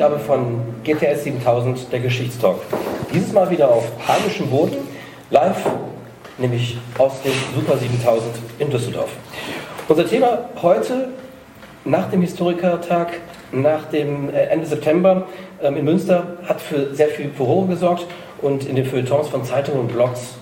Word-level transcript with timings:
Ausgabe 0.00 0.18
von 0.18 0.62
GTS 0.82 1.24
7000, 1.24 1.92
der 1.92 2.00
Geschichtstalk. 2.00 2.56
Dieses 3.12 3.34
Mal 3.34 3.50
wieder 3.50 3.70
auf 3.70 3.84
heimischem 4.08 4.48
Boden, 4.48 4.78
live, 5.28 5.62
nämlich 6.38 6.78
aus 6.96 7.20
dem 7.20 7.34
Super 7.54 7.76
7000 7.76 8.34
in 8.60 8.70
Düsseldorf. 8.70 9.10
Unser 9.88 10.08
Thema 10.08 10.48
heute, 10.62 11.08
nach 11.84 12.10
dem 12.10 12.22
Historikertag, 12.22 13.20
nach 13.52 13.90
dem 13.90 14.30
äh, 14.30 14.44
Ende 14.44 14.64
September 14.64 15.26
ähm, 15.62 15.76
in 15.76 15.84
Münster, 15.84 16.38
hat 16.48 16.62
für 16.62 16.94
sehr 16.94 17.08
viel 17.08 17.30
Furore 17.36 17.66
gesorgt 17.66 18.06
und 18.40 18.66
in 18.66 18.76
den 18.76 18.86
Feuilletons 18.86 19.28
von 19.28 19.44
Zeitungen 19.44 19.80
und 19.80 19.92
Blogs 19.92 20.36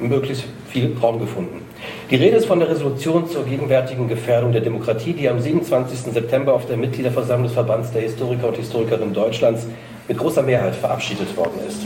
möglichst 0.00 0.42
viel 0.68 0.96
Raum 1.00 1.20
gefunden. 1.20 1.64
Die 2.10 2.16
Rede 2.16 2.38
ist 2.38 2.46
von 2.46 2.58
der 2.58 2.70
Resolution 2.70 3.28
zur 3.28 3.44
gegenwärtigen 3.44 4.08
Gefährdung 4.08 4.50
der 4.50 4.62
Demokratie, 4.62 5.12
die 5.12 5.28
am 5.28 5.40
27. 5.40 6.10
September 6.10 6.54
auf 6.54 6.64
der 6.64 6.78
Mitgliederversammlung 6.78 7.48
des 7.48 7.52
Verbands 7.52 7.92
der 7.92 8.00
Historiker 8.00 8.48
und 8.48 8.56
Historikerinnen 8.56 9.12
Deutschlands 9.12 9.66
mit 10.08 10.16
großer 10.16 10.42
Mehrheit 10.42 10.74
verabschiedet 10.74 11.36
worden 11.36 11.60
ist. 11.68 11.82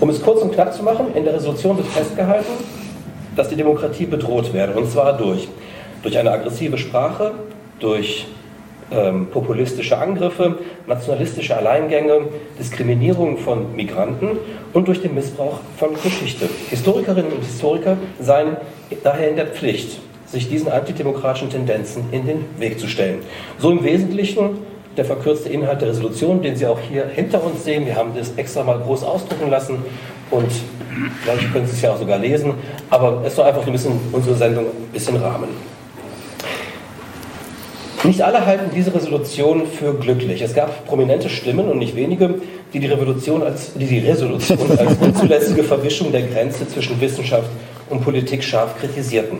Um 0.00 0.08
es 0.08 0.22
kurz 0.22 0.40
und 0.40 0.54
knapp 0.54 0.72
zu 0.72 0.82
machen, 0.82 1.14
in 1.14 1.24
der 1.24 1.34
Resolution 1.34 1.76
wird 1.76 1.86
festgehalten, 1.88 2.50
dass 3.36 3.50
die 3.50 3.56
Demokratie 3.56 4.06
bedroht 4.06 4.54
werde, 4.54 4.72
und 4.72 4.90
zwar 4.90 5.18
durch, 5.18 5.46
durch 6.02 6.16
eine 6.16 6.30
aggressive 6.30 6.78
Sprache, 6.78 7.32
durch 7.78 8.28
ähm, 8.92 9.26
populistische 9.26 9.98
Angriffe, 9.98 10.58
nationalistische 10.86 11.56
Alleingänge, 11.56 12.26
Diskriminierung 12.58 13.38
von 13.38 13.74
Migranten 13.74 14.38
und 14.72 14.88
durch 14.88 15.00
den 15.00 15.14
Missbrauch 15.14 15.60
von 15.76 15.90
Geschichte. 16.02 16.48
Historikerinnen 16.70 17.32
und 17.32 17.44
Historiker 17.44 17.96
seien 18.20 18.56
daher 19.02 19.28
in 19.30 19.36
der 19.36 19.46
Pflicht, 19.46 20.00
sich 20.26 20.48
diesen 20.48 20.70
antidemokratischen 20.70 21.50
Tendenzen 21.50 22.04
in 22.12 22.26
den 22.26 22.44
Weg 22.58 22.78
zu 22.78 22.88
stellen. 22.88 23.20
So 23.58 23.70
im 23.70 23.84
Wesentlichen 23.84 24.58
der 24.96 25.04
verkürzte 25.04 25.48
Inhalt 25.48 25.80
der 25.80 25.88
Resolution, 25.88 26.42
den 26.42 26.56
Sie 26.56 26.66
auch 26.66 26.78
hier 26.78 27.06
hinter 27.06 27.42
uns 27.42 27.64
sehen. 27.64 27.86
Wir 27.86 27.96
haben 27.96 28.10
das 28.14 28.32
extra 28.36 28.62
mal 28.62 28.78
groß 28.78 29.04
ausdrucken 29.04 29.50
lassen 29.50 29.78
und 30.30 30.50
vielleicht 31.22 31.52
können 31.52 31.66
Sie 31.66 31.72
es 31.72 31.82
ja 31.82 31.92
auch 31.92 31.98
sogar 31.98 32.18
lesen, 32.18 32.54
aber 32.90 33.22
es 33.24 33.34
soll 33.36 33.46
einfach 33.46 33.66
ein 33.66 33.72
bisschen 33.72 33.98
unsere 34.12 34.34
Sendung 34.34 34.66
ein 34.66 34.92
bisschen 34.92 35.16
rahmen. 35.16 35.48
Nicht 38.04 38.20
alle 38.20 38.44
halten 38.44 38.70
diese 38.74 38.92
Resolution 38.92 39.64
für 39.66 39.94
glücklich. 39.94 40.42
Es 40.42 40.54
gab 40.54 40.86
prominente 40.86 41.28
Stimmen 41.28 41.68
und 41.68 41.78
nicht 41.78 41.94
wenige, 41.94 42.34
die 42.72 42.80
die, 42.80 42.88
Revolution 42.88 43.44
als, 43.44 43.74
die, 43.74 43.86
die 43.86 44.00
Resolution 44.00 44.58
als 44.78 44.96
unzulässige 45.00 45.62
Verwischung 45.62 46.10
der 46.10 46.22
Grenze 46.22 46.66
zwischen 46.66 47.00
Wissenschaft 47.00 47.48
und 47.90 48.02
Politik 48.02 48.42
scharf 48.42 48.76
kritisierten. 48.80 49.38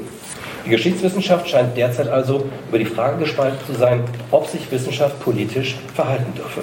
Die 0.64 0.70
Geschichtswissenschaft 0.70 1.48
scheint 1.48 1.76
derzeit 1.76 2.06
also 2.06 2.44
über 2.68 2.78
die 2.78 2.84
Frage 2.84 3.18
gespalten 3.18 3.58
zu 3.66 3.76
sein, 3.76 4.04
ob 4.30 4.46
sich 4.46 4.70
Wissenschaft 4.70 5.18
politisch 5.20 5.76
verhalten 5.92 6.32
dürfe. 6.36 6.62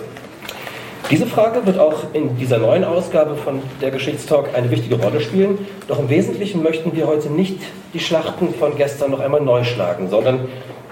Diese 1.11 1.25
Frage 1.25 1.65
wird 1.65 1.79
auch 1.79 2.13
in 2.13 2.37
dieser 2.37 2.59
neuen 2.59 2.85
Ausgabe 2.85 3.35
von 3.35 3.61
der 3.81 3.91
Geschichtstalk 3.91 4.55
eine 4.55 4.71
wichtige 4.71 4.95
Rolle 4.95 5.19
spielen. 5.19 5.57
Doch 5.87 5.99
im 5.99 6.07
Wesentlichen 6.07 6.63
möchten 6.63 6.95
wir 6.95 7.07
heute 7.07 7.29
nicht 7.29 7.57
die 7.93 7.99
Schlachten 7.99 8.53
von 8.53 8.77
gestern 8.77 9.11
noch 9.11 9.19
einmal 9.19 9.41
neu 9.41 9.65
schlagen, 9.65 10.09
sondern 10.09 10.47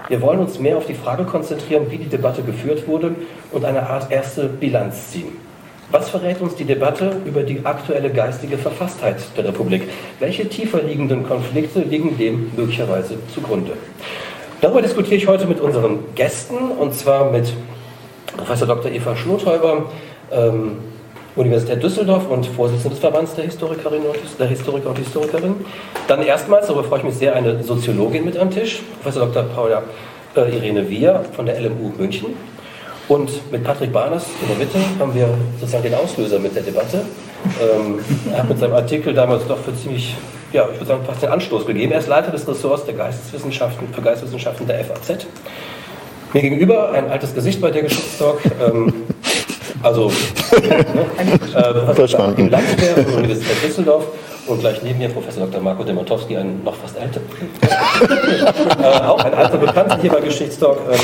wir 0.08 0.22
wollen 0.22 0.40
uns 0.40 0.58
mehr 0.58 0.76
auf 0.76 0.86
die 0.86 0.94
Frage 0.94 1.24
konzentrieren, 1.24 1.86
wie 1.90 1.98
die 1.98 2.08
Debatte 2.08 2.42
geführt 2.42 2.88
wurde 2.88 3.14
und 3.52 3.64
eine 3.64 3.88
Art 3.88 4.10
erste 4.10 4.48
Bilanz 4.48 5.10
ziehen. 5.10 5.36
Was 5.90 6.10
verrät 6.10 6.40
uns 6.40 6.54
die 6.54 6.64
Debatte 6.64 7.16
über 7.24 7.42
die 7.42 7.64
aktuelle 7.64 8.10
geistige 8.10 8.58
Verfasstheit 8.58 9.16
der 9.36 9.44
Republik? 9.44 9.82
Welche 10.18 10.48
tiefer 10.48 10.82
liegenden 10.82 11.26
Konflikte 11.26 11.80
liegen 11.80 12.18
dem 12.18 12.50
möglicherweise 12.56 13.14
zugrunde? 13.34 13.72
Darüber 14.60 14.82
diskutiere 14.82 15.16
ich 15.16 15.26
heute 15.26 15.46
mit 15.46 15.60
unseren 15.60 16.00
Gästen, 16.14 16.56
und 16.56 16.92
zwar 16.94 17.30
mit 17.30 17.52
Professor 18.36 18.66
Dr. 18.66 18.90
Eva 18.90 19.16
Schlothäuber, 19.16 19.86
ähm, 20.30 20.76
Universität 21.38 21.82
Düsseldorf 21.82 22.28
und 22.28 22.44
Vorsitzende 22.46 22.90
des 22.90 22.98
Verbands 22.98 23.34
der 23.34 23.44
Historikerinnen 23.44 24.08
und 24.08 24.18
der 24.40 24.48
Historiker 24.48 24.90
und 24.90 24.98
Historikerinnen. 24.98 25.64
Dann 26.08 26.22
erstmals, 26.22 26.66
darüber 26.66 26.84
freue 26.84 26.98
ich 26.98 27.04
mich 27.04 27.14
sehr, 27.14 27.34
eine 27.34 27.62
Soziologin 27.62 28.24
mit 28.24 28.36
am 28.36 28.50
Tisch, 28.50 28.82
Professor 29.02 29.26
Dr. 29.26 29.44
Paula 29.44 29.82
äh, 30.34 30.56
Irene 30.56 30.88
Wier 30.90 31.24
von 31.32 31.46
der 31.46 31.60
LMU 31.60 31.92
München. 31.96 32.34
Und 33.06 33.50
mit 33.52 33.64
Patrick 33.64 33.92
Barnes 33.92 34.24
in 34.42 34.48
der 34.48 34.56
Mitte 34.58 34.78
haben 34.98 35.14
wir 35.14 35.28
sozusagen 35.60 35.84
den 35.84 35.94
Auslöser 35.94 36.38
mit 36.40 36.54
der 36.54 36.62
Debatte. 36.62 37.04
Ähm, 37.62 38.00
er 38.32 38.38
hat 38.40 38.48
mit 38.48 38.58
seinem 38.58 38.74
Artikel 38.74 39.14
damals 39.14 39.46
doch 39.46 39.58
für 39.58 39.74
ziemlich, 39.74 40.14
ja, 40.52 40.64
ich 40.70 40.78
würde 40.80 40.86
sagen, 40.86 41.04
fast 41.06 41.22
den 41.22 41.30
Anstoß 41.30 41.64
gegeben. 41.64 41.92
Er 41.92 42.00
ist 42.00 42.08
Leiter 42.08 42.32
des 42.32 42.46
Ressorts 42.46 42.84
der 42.84 42.94
Geisteswissenschaften, 42.94 43.88
für 43.94 44.02
Geisteswissenschaften 44.02 44.66
der 44.66 44.84
FAZ. 44.84 45.26
Mir 46.34 46.42
gegenüber 46.42 46.90
ein 46.92 47.08
altes 47.08 47.34
Gesicht 47.34 47.60
bei 47.60 47.70
der 47.70 47.82
Geschichtstalk. 47.82 48.40
Ähm, 48.60 48.92
also 49.82 50.10
äh, 50.52 52.40
im 52.40 52.50
Landsberg 52.50 52.94
von 52.94 53.04
der 53.04 53.16
Universität 53.16 53.62
Düsseldorf 53.64 54.04
und 54.46 54.60
gleich 54.60 54.82
neben 54.82 54.98
mir 54.98 55.08
Professor 55.08 55.46
Dr. 55.46 55.60
Marco 55.60 55.84
Demotowski, 55.84 56.36
ein 56.36 56.62
noch 56.64 56.74
fast 56.74 56.96
älter, 56.98 57.20
äh, 58.82 59.06
auch 59.06 59.22
ein 59.22 59.34
alter 59.34 59.58
Bekannter 59.58 59.98
hier 60.00 60.10
bei 60.10 60.20
Geschichtstalk 60.20 60.78
ähm, 60.90 60.98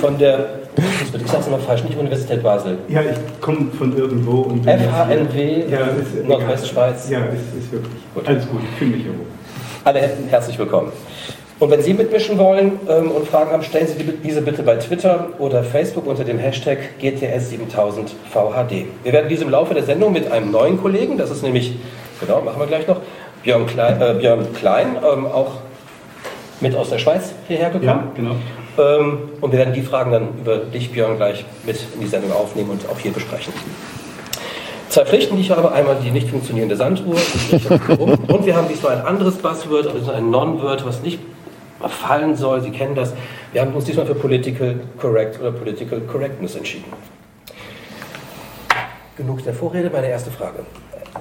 von 0.00 0.18
der, 0.18 0.46
ich 0.76 1.30
sag's 1.30 1.46
immer 1.46 1.58
falsch, 1.58 1.84
nicht 1.84 1.96
Universität 1.98 2.42
Basel. 2.42 2.78
Ja, 2.88 3.02
ich 3.02 3.40
komme 3.40 3.70
von 3.78 3.96
irgendwo. 3.96 4.42
Und 4.42 4.64
FHNW, 4.64 5.64
ja, 5.70 5.88
Nordwestschweiz. 6.26 7.08
Ja, 7.08 7.20
es 7.26 7.62
ist 7.64 7.72
wirklich 7.72 8.02
gut. 8.14 8.26
alles 8.26 8.48
gut, 8.48 8.60
ich 8.62 8.78
fühle 8.78 8.90
mich 8.90 9.02
hier 9.02 9.12
wohl. 9.12 9.26
Alle 9.84 10.10
herzlich 10.28 10.58
willkommen. 10.58 10.92
Und 11.60 11.70
wenn 11.70 11.82
Sie 11.82 11.92
mitmischen 11.92 12.38
wollen 12.38 12.78
ähm, 12.88 13.10
und 13.10 13.26
Fragen 13.26 13.50
haben, 13.50 13.64
stellen 13.64 13.88
Sie 13.88 13.94
diese 14.22 14.42
bitte 14.42 14.62
bei 14.62 14.76
Twitter 14.76 15.30
oder 15.38 15.64
Facebook 15.64 16.06
unter 16.06 16.22
dem 16.22 16.38
Hashtag 16.38 16.78
GTS7000VHD. 17.02 18.84
Wir 19.02 19.12
werden 19.12 19.28
diese 19.28 19.44
im 19.44 19.50
Laufe 19.50 19.74
der 19.74 19.82
Sendung 19.82 20.12
mit 20.12 20.30
einem 20.30 20.52
neuen 20.52 20.80
Kollegen, 20.80 21.18
das 21.18 21.30
ist 21.30 21.42
nämlich, 21.42 21.74
genau, 22.20 22.40
machen 22.42 22.60
wir 22.60 22.66
gleich 22.66 22.86
noch, 22.86 23.00
Björn 23.42 23.66
Klein, 23.66 24.00
äh, 24.00 24.14
Björn 24.14 24.52
Klein 24.52 24.96
ähm, 25.04 25.26
auch 25.26 25.54
mit 26.60 26.76
aus 26.76 26.90
der 26.90 26.98
Schweiz 26.98 27.32
hierher 27.48 27.70
gekommen. 27.70 27.86
Ja, 27.86 28.12
genau. 28.14 28.34
Ähm, 28.78 29.18
und 29.40 29.50
wir 29.50 29.58
werden 29.58 29.74
die 29.74 29.82
Fragen 29.82 30.12
dann 30.12 30.28
über 30.40 30.58
dich, 30.58 30.92
Björn, 30.92 31.16
gleich 31.16 31.44
mit 31.66 31.76
in 31.94 32.00
die 32.00 32.06
Sendung 32.06 32.32
aufnehmen 32.32 32.70
und 32.70 32.88
auch 32.88 32.98
hier 33.00 33.12
besprechen. 33.12 33.52
Zwei 34.88 35.04
Pflichten, 35.04 35.36
die 35.36 35.42
ich 35.42 35.50
habe. 35.50 35.72
Einmal 35.72 35.96
die 36.02 36.10
nicht 36.10 36.30
funktionierende 36.30 36.76
Sanduhr. 36.76 37.16
und 38.28 38.46
wir 38.46 38.56
haben 38.56 38.68
diesmal 38.68 38.96
ein 38.96 39.04
anderes 39.04 39.36
Buzzword, 39.36 39.88
also 39.88 40.12
ein 40.12 40.30
Non-Word, 40.30 40.86
was 40.86 41.02
nicht 41.02 41.18
fallen 41.86 42.36
soll. 42.36 42.60
Sie 42.60 42.70
kennen 42.70 42.94
das. 42.94 43.12
Wir 43.52 43.60
haben 43.60 43.72
uns 43.74 43.84
diesmal 43.84 44.06
für 44.06 44.14
Political 44.14 44.80
Correct 44.98 45.40
oder 45.40 45.52
Political 45.52 46.00
Correctness 46.00 46.56
entschieden. 46.56 46.92
Genug 49.16 49.42
der 49.44 49.54
Vorrede, 49.54 49.90
meine 49.90 50.08
erste 50.08 50.30
Frage. 50.30 50.60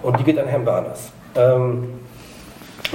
Und 0.02 0.20
die 0.20 0.24
geht 0.24 0.38
an 0.40 0.48
Herrn 0.48 0.66
Barners. 0.66 1.12
Ähm, 1.36 2.00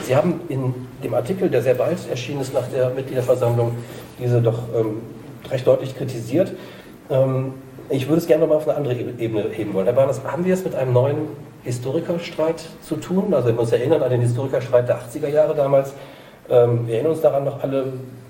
Sie 0.03 0.17
haben 0.17 0.41
in 0.49 0.75
dem 1.05 1.12
Artikel, 1.14 1.50
der 1.50 1.61
sehr 1.61 1.75
bald 1.75 1.99
erschienen 2.09 2.41
ist 2.41 2.55
nach 2.55 2.67
der 2.69 2.91
Mitgliederversammlung, 2.91 3.76
diese 4.19 4.41
doch 4.41 4.61
ähm, 4.75 5.03
recht 5.50 5.67
deutlich 5.67 5.97
kritisiert. 5.97 6.53
Ähm, 7.11 7.55
ich 7.91 8.08
würde 8.08 8.19
es 8.19 8.26
gerne 8.26 8.43
nochmal 8.43 8.58
auf 8.58 8.69
eine 8.69 8.79
andere 8.79 8.94
Ebene 8.94 9.44
heben 9.50 9.75
wollen. 9.75 9.85
Herr 9.85 9.94
Barners, 9.94 10.23
haben 10.25 10.47
wir 10.47 10.55
es 10.55 10.65
mit 10.65 10.75
einem 10.75 10.94
neuen 10.94 11.29
Historikerstreit 11.62 12.65
zu 12.81 12.97
tun? 12.97 13.35
Also, 13.35 13.49
wenn 13.49 13.56
wir 13.56 13.61
uns 13.61 13.73
erinnern 13.73 14.03
an 14.03 14.11
den 14.11 14.23
Historikerstreit 14.23 14.88
der 14.88 14.99
80er 14.99 15.29
Jahre 15.29 15.55
damals, 15.55 15.93
ähm, 16.53 16.87
wir 16.87 16.95
erinnern 16.95 17.13
uns 17.13 17.23
daran 17.23 17.45
noch 17.45 17.63
alle, 17.63 17.87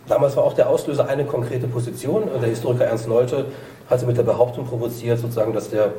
damals 0.09 0.37
war 0.37 0.45
auch 0.45 0.55
der 0.55 0.69
Auslöser 0.69 1.09
eine 1.09 1.25
konkrete 1.25 1.67
Position. 1.67 2.31
Der 2.41 2.49
Historiker 2.49 2.85
Ernst 2.85 3.09
Nolte 3.09 3.47
hatte 3.91 4.07
mit 4.07 4.17
der 4.17 4.23
Behauptung 4.23 4.67
provoziert, 4.67 5.19
sozusagen, 5.19 5.53
dass, 5.53 5.69
der, 5.71 5.93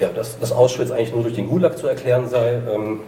ja, 0.00 0.08
dass, 0.08 0.38
dass 0.40 0.50
Auschwitz 0.50 0.90
eigentlich 0.90 1.12
nur 1.12 1.22
durch 1.22 1.34
den 1.34 1.48
Gulag 1.48 1.78
zu 1.78 1.86
erklären 1.86 2.28
sei. 2.28 2.54
Ähm, 2.74 3.00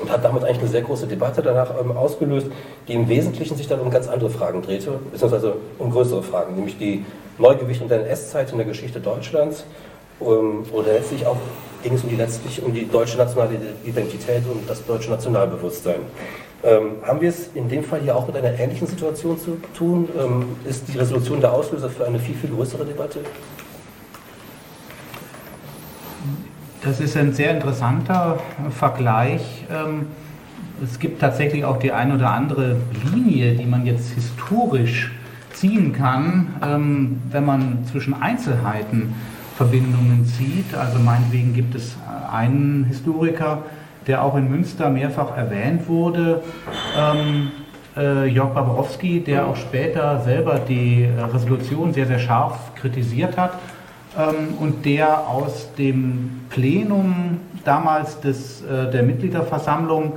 und 0.00 0.10
hat 0.10 0.24
damit 0.24 0.42
eigentlich 0.42 0.60
eine 0.60 0.68
sehr 0.68 0.82
große 0.82 1.06
Debatte 1.06 1.42
danach 1.42 1.70
ähm, 1.78 1.94
ausgelöst, 1.96 2.46
die 2.88 2.94
im 2.94 3.08
Wesentlichen 3.08 3.56
sich 3.56 3.68
dann 3.68 3.80
um 3.80 3.90
ganz 3.90 4.08
andere 4.08 4.30
Fragen 4.30 4.62
drehte, 4.62 4.92
beziehungsweise 5.10 5.56
um 5.78 5.90
größere 5.90 6.22
Fragen, 6.22 6.54
nämlich 6.54 6.78
die 6.78 7.04
Neugewichtung 7.38 7.88
der 7.88 8.06
NS-Zeit 8.06 8.52
in 8.52 8.58
der 8.58 8.66
Geschichte 8.66 9.00
Deutschlands 9.00 9.64
ähm, 10.20 10.64
oder 10.72 10.94
letztlich 10.94 11.26
auch 11.26 11.36
ging 11.82 11.94
es 11.94 12.04
um 12.04 12.10
die, 12.10 12.16
letztlich 12.16 12.62
um 12.62 12.72
die 12.72 12.88
deutsche 12.88 13.18
nationale 13.18 13.56
Identität 13.84 14.44
und 14.50 14.68
das 14.68 14.84
deutsche 14.86 15.10
Nationalbewusstsein. 15.10 16.00
Ähm, 16.64 16.92
haben 17.04 17.20
wir 17.20 17.28
es 17.28 17.50
in 17.54 17.68
dem 17.68 17.82
Fall 17.82 18.00
hier 18.00 18.14
auch 18.14 18.26
mit 18.26 18.36
einer 18.36 18.58
ähnlichen 18.58 18.86
Situation 18.86 19.38
zu 19.38 19.60
tun? 19.76 20.08
Ähm, 20.16 20.56
ist 20.64 20.86
die 20.92 20.98
Resolution 20.98 21.40
der 21.40 21.52
Auslöser 21.52 21.90
für 21.90 22.06
eine 22.06 22.20
viel, 22.20 22.36
viel 22.36 22.50
größere 22.50 22.84
Debatte? 22.84 23.20
Das 26.84 27.00
ist 27.00 27.16
ein 27.16 27.32
sehr 27.32 27.52
interessanter 27.52 28.38
Vergleich. 28.70 29.64
Ähm, 29.70 30.06
es 30.82 30.98
gibt 30.98 31.20
tatsächlich 31.20 31.64
auch 31.64 31.78
die 31.78 31.92
eine 31.92 32.14
oder 32.14 32.30
andere 32.30 32.76
Linie, 33.12 33.54
die 33.54 33.66
man 33.66 33.84
jetzt 33.84 34.10
historisch 34.10 35.12
ziehen 35.52 35.92
kann, 35.92 36.54
ähm, 36.64 37.22
wenn 37.30 37.44
man 37.44 37.84
zwischen 37.90 38.14
Einzelheiten 38.14 39.14
Verbindungen 39.56 40.26
zieht. 40.26 40.74
Also 40.74 40.98
meinetwegen 40.98 41.54
gibt 41.54 41.74
es 41.74 41.96
einen 42.32 42.84
Historiker, 42.84 43.62
der 44.06 44.24
auch 44.24 44.36
in 44.36 44.50
Münster 44.50 44.90
mehrfach 44.90 45.36
erwähnt 45.36 45.88
wurde, 45.88 46.42
ähm, 46.98 47.50
äh, 47.96 48.26
Jörg 48.26 48.54
Baborowski, 48.54 49.20
der 49.20 49.46
auch 49.46 49.56
später 49.56 50.20
selber 50.20 50.58
die 50.58 51.08
Resolution 51.32 51.92
sehr, 51.92 52.06
sehr 52.06 52.18
scharf 52.18 52.74
kritisiert 52.74 53.36
hat 53.36 53.58
ähm, 54.18 54.54
und 54.60 54.84
der 54.84 55.28
aus 55.28 55.74
dem 55.76 56.40
Plenum 56.50 57.40
damals 57.64 58.20
des, 58.20 58.62
äh, 58.62 58.90
der 58.90 59.02
Mitgliederversammlung, 59.02 60.14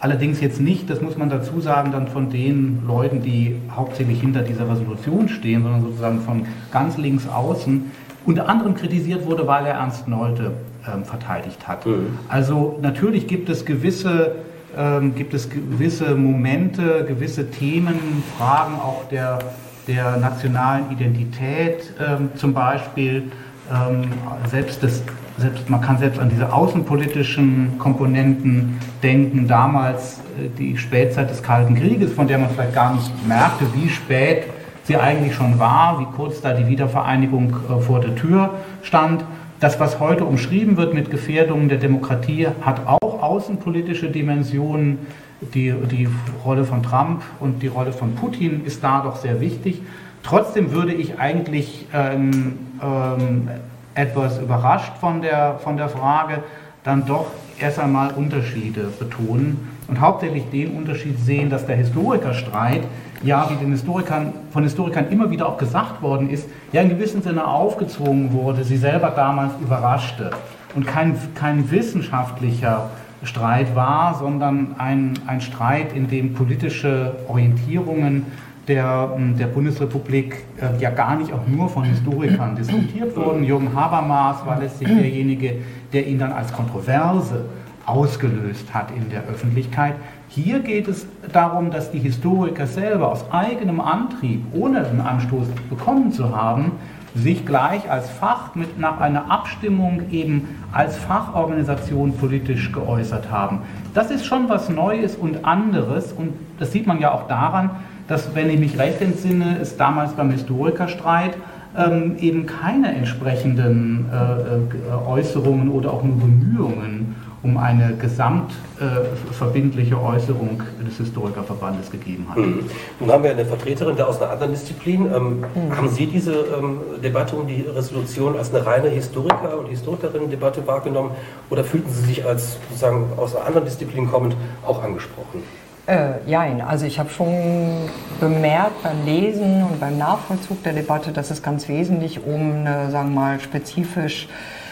allerdings 0.00 0.40
jetzt 0.40 0.60
nicht, 0.60 0.90
das 0.90 1.00
muss 1.00 1.16
man 1.16 1.30
dazu 1.30 1.60
sagen, 1.60 1.92
dann 1.92 2.08
von 2.08 2.30
den 2.30 2.82
Leuten, 2.86 3.22
die 3.22 3.56
hauptsächlich 3.74 4.20
hinter 4.20 4.42
dieser 4.42 4.68
Resolution 4.68 5.28
stehen, 5.28 5.62
sondern 5.62 5.82
sozusagen 5.82 6.20
von 6.20 6.46
ganz 6.70 6.98
links 6.98 7.26
außen, 7.28 7.90
unter 8.26 8.48
anderem 8.48 8.74
kritisiert 8.74 9.26
wurde, 9.26 9.46
weil 9.46 9.66
er 9.66 9.74
Ernst 9.74 10.08
Nolte 10.08 10.52
ähm, 10.92 11.04
verteidigt 11.04 11.66
hat. 11.66 11.86
Mhm. 11.86 12.18
Also 12.28 12.78
natürlich 12.82 13.26
gibt 13.26 13.48
es 13.48 13.64
gewisse 13.64 14.36
ähm, 14.76 15.14
gibt 15.14 15.34
es 15.34 15.48
gewisse 15.50 16.16
Momente, 16.16 17.04
gewisse 17.06 17.48
Themen, 17.50 18.24
Fragen 18.36 18.74
auch 18.74 19.08
der 19.08 19.38
der 19.86 20.16
nationalen 20.16 20.90
Identität 20.90 21.92
ähm, 22.00 22.30
zum 22.36 22.54
Beispiel. 22.54 23.30
Ähm, 23.70 24.12
selbst 24.50 24.82
das, 24.82 25.02
selbst, 25.38 25.68
man 25.68 25.80
kann 25.80 25.98
selbst 25.98 26.20
an 26.20 26.28
diese 26.28 26.52
außenpolitischen 26.52 27.78
Komponenten 27.78 28.80
denken. 29.02 29.46
Damals 29.48 30.20
äh, 30.38 30.48
die 30.58 30.76
Spätzeit 30.76 31.30
des 31.30 31.42
Kalten 31.42 31.74
Krieges, 31.74 32.12
von 32.12 32.26
der 32.26 32.38
man 32.38 32.50
vielleicht 32.50 32.74
gar 32.74 32.94
nicht 32.94 33.10
merkte, 33.26 33.66
wie 33.74 33.88
spät 33.88 34.44
sie 34.84 34.96
eigentlich 34.96 35.34
schon 35.34 35.58
war, 35.58 35.98
wie 35.98 36.06
kurz 36.16 36.40
da 36.40 36.52
die 36.52 36.66
Wiedervereinigung 36.66 37.56
äh, 37.68 37.80
vor 37.80 38.00
der 38.00 38.14
Tür 38.14 38.50
stand. 38.82 39.24
Das, 39.60 39.78
was 39.80 40.00
heute 40.00 40.24
umschrieben 40.24 40.76
wird 40.76 40.94
mit 40.94 41.10
Gefährdungen 41.10 41.68
der 41.68 41.78
Demokratie, 41.78 42.48
hat 42.60 42.86
auch 42.86 43.22
außenpolitische 43.22 44.10
Dimensionen 44.10 44.98
die, 45.40 45.72
die 45.90 46.08
Rolle 46.44 46.64
von 46.64 46.82
Trump 46.82 47.22
und 47.40 47.62
die 47.62 47.66
Rolle 47.68 47.92
von 47.92 48.14
Putin 48.14 48.64
ist 48.64 48.82
da 48.82 49.02
doch 49.02 49.16
sehr 49.16 49.40
wichtig. 49.40 49.82
Trotzdem 50.22 50.72
würde 50.72 50.92
ich 50.92 51.18
eigentlich 51.18 51.86
ähm, 51.92 52.58
ähm, 52.82 53.48
etwas 53.94 54.38
überrascht 54.38 54.92
von 54.98 55.22
der, 55.22 55.58
von 55.62 55.76
der 55.76 55.88
Frage 55.88 56.42
dann 56.82 57.06
doch 57.06 57.26
erst 57.58 57.78
einmal 57.78 58.12
Unterschiede 58.12 58.92
betonen 58.98 59.68
und 59.86 60.00
hauptsächlich 60.00 60.44
den 60.50 60.76
Unterschied 60.76 61.18
sehen, 61.18 61.50
dass 61.50 61.66
der 61.66 61.76
Historikerstreit, 61.76 62.82
ja, 63.24 63.48
wie 63.50 63.56
den 63.56 63.72
Historikern, 63.72 64.32
von 64.50 64.62
Historikern 64.62 65.08
immer 65.10 65.30
wieder 65.30 65.48
auch 65.48 65.58
gesagt 65.58 66.02
worden 66.02 66.30
ist, 66.30 66.48
ja 66.72 66.82
in 66.82 66.90
gewissem 66.90 67.22
Sinne 67.22 67.46
aufgezwungen 67.46 68.32
wurde, 68.32 68.64
sie 68.64 68.76
selber 68.76 69.10
damals 69.10 69.52
überraschte 69.60 70.30
und 70.74 70.86
kein, 70.86 71.16
kein 71.34 71.70
wissenschaftlicher 71.70 72.90
Streit 73.22 73.74
war, 73.74 74.14
sondern 74.14 74.74
ein, 74.78 75.14
ein 75.26 75.40
Streit, 75.40 75.94
in 75.94 76.08
dem 76.08 76.34
politische 76.34 77.16
Orientierungen 77.28 78.26
der, 78.68 79.10
der 79.38 79.46
Bundesrepublik 79.46 80.44
äh, 80.60 80.80
ja 80.80 80.90
gar 80.90 81.16
nicht 81.16 81.32
auch 81.32 81.46
nur 81.46 81.68
von 81.68 81.84
Historikern 81.84 82.56
diskutiert 82.56 83.16
wurden. 83.16 83.44
Jürgen 83.44 83.74
Habermas 83.74 84.44
war 84.46 84.58
letztlich 84.58 84.88
derjenige, 84.88 85.56
der 85.92 86.06
ihn 86.06 86.18
dann 86.18 86.32
als 86.32 86.52
Kontroverse 86.52 87.44
ausgelöst 87.86 88.72
hat 88.72 88.90
in 88.96 89.10
der 89.10 89.24
Öffentlichkeit. 89.24 89.94
Hier 90.34 90.58
geht 90.58 90.88
es 90.88 91.06
darum, 91.32 91.70
dass 91.70 91.92
die 91.92 92.00
Historiker 92.00 92.66
selber 92.66 93.12
aus 93.12 93.24
eigenem 93.30 93.80
Antrieb, 93.80 94.44
ohne 94.52 94.84
einen 94.84 95.00
Anstoß 95.00 95.46
bekommen 95.70 96.10
zu 96.10 96.34
haben, 96.34 96.72
sich 97.14 97.46
gleich 97.46 97.88
als 97.88 98.10
Fach 98.10 98.56
mit 98.56 98.76
nach 98.76 98.98
einer 98.98 99.30
Abstimmung 99.30 100.10
eben 100.10 100.48
als 100.72 100.96
Fachorganisation 100.96 102.16
politisch 102.16 102.72
geäußert 102.72 103.30
haben. 103.30 103.60
Das 103.94 104.10
ist 104.10 104.26
schon 104.26 104.48
was 104.48 104.68
Neues 104.68 105.14
und 105.14 105.44
anderes 105.44 106.12
und 106.12 106.32
das 106.58 106.72
sieht 106.72 106.88
man 106.88 106.98
ja 106.98 107.12
auch 107.12 107.28
daran, 107.28 107.70
dass, 108.08 108.34
wenn 108.34 108.50
ich 108.50 108.58
mich 108.58 108.76
recht 108.76 109.00
entsinne, 109.00 109.58
es 109.62 109.76
damals 109.76 110.14
beim 110.14 110.32
Historikerstreit 110.32 111.36
ähm, 111.76 112.16
eben 112.18 112.46
keine 112.46 112.92
entsprechenden 112.92 114.06
äh, 114.12 114.16
äh 114.16 115.08
Äußerungen 115.08 115.70
oder 115.70 115.92
auch 115.92 116.02
nur 116.02 116.16
Bemühungen 116.16 117.14
um 117.44 117.58
eine 117.58 117.94
gesamtverbindliche 117.96 119.94
äh, 119.94 119.98
Äußerung 119.98 120.62
des 120.84 120.96
Historikerverbandes 120.96 121.90
gegeben 121.90 122.26
hat. 122.30 122.38
Mhm. 122.38 122.70
Nun 122.98 123.12
haben 123.12 123.22
wir 123.22 123.32
eine 123.32 123.44
Vertreterin 123.44 123.96
da 123.96 124.04
aus 124.04 124.20
einer 124.20 124.32
anderen 124.32 124.52
Disziplin. 124.52 125.12
Ähm, 125.14 125.44
mhm. 125.54 125.76
Haben 125.76 125.90
Sie 125.90 126.06
diese 126.06 126.32
ähm, 126.32 126.80
Debatte 127.02 127.36
um 127.36 127.46
die 127.46 127.60
Resolution 127.60 128.38
als 128.38 128.52
eine 128.52 128.64
reine 128.64 128.88
Historiker- 128.88 129.58
und 129.58 129.66
Historikerinnen-Debatte 129.68 130.66
wahrgenommen 130.66 131.10
oder 131.50 131.64
fühlten 131.64 131.90
Sie 131.90 132.06
sich 132.06 132.24
als 132.24 132.56
sozusagen 132.70 133.12
aus 133.18 133.36
einer 133.36 133.44
anderen 133.44 133.66
Disziplin 133.66 134.10
kommend 134.10 134.34
auch 134.66 134.82
angesprochen? 134.82 135.42
Äh, 135.86 136.14
nein, 136.26 136.62
also 136.62 136.86
ich 136.86 136.98
habe 136.98 137.10
schon 137.10 137.90
bemerkt 138.18 138.82
beim 138.82 139.04
Lesen 139.04 139.64
und 139.64 139.80
beim 139.80 139.98
Nachvollzug 139.98 140.62
der 140.62 140.72
Debatte, 140.72 141.12
dass 141.12 141.30
es 141.30 141.42
ganz 141.42 141.68
wesentlich 141.68 142.24
um 142.24 142.64
eine, 142.66 142.90
sagen 142.90 143.12
wir 143.12 143.20
mal, 143.20 143.40
spezifisch 143.40 144.28
äh, 144.28 144.63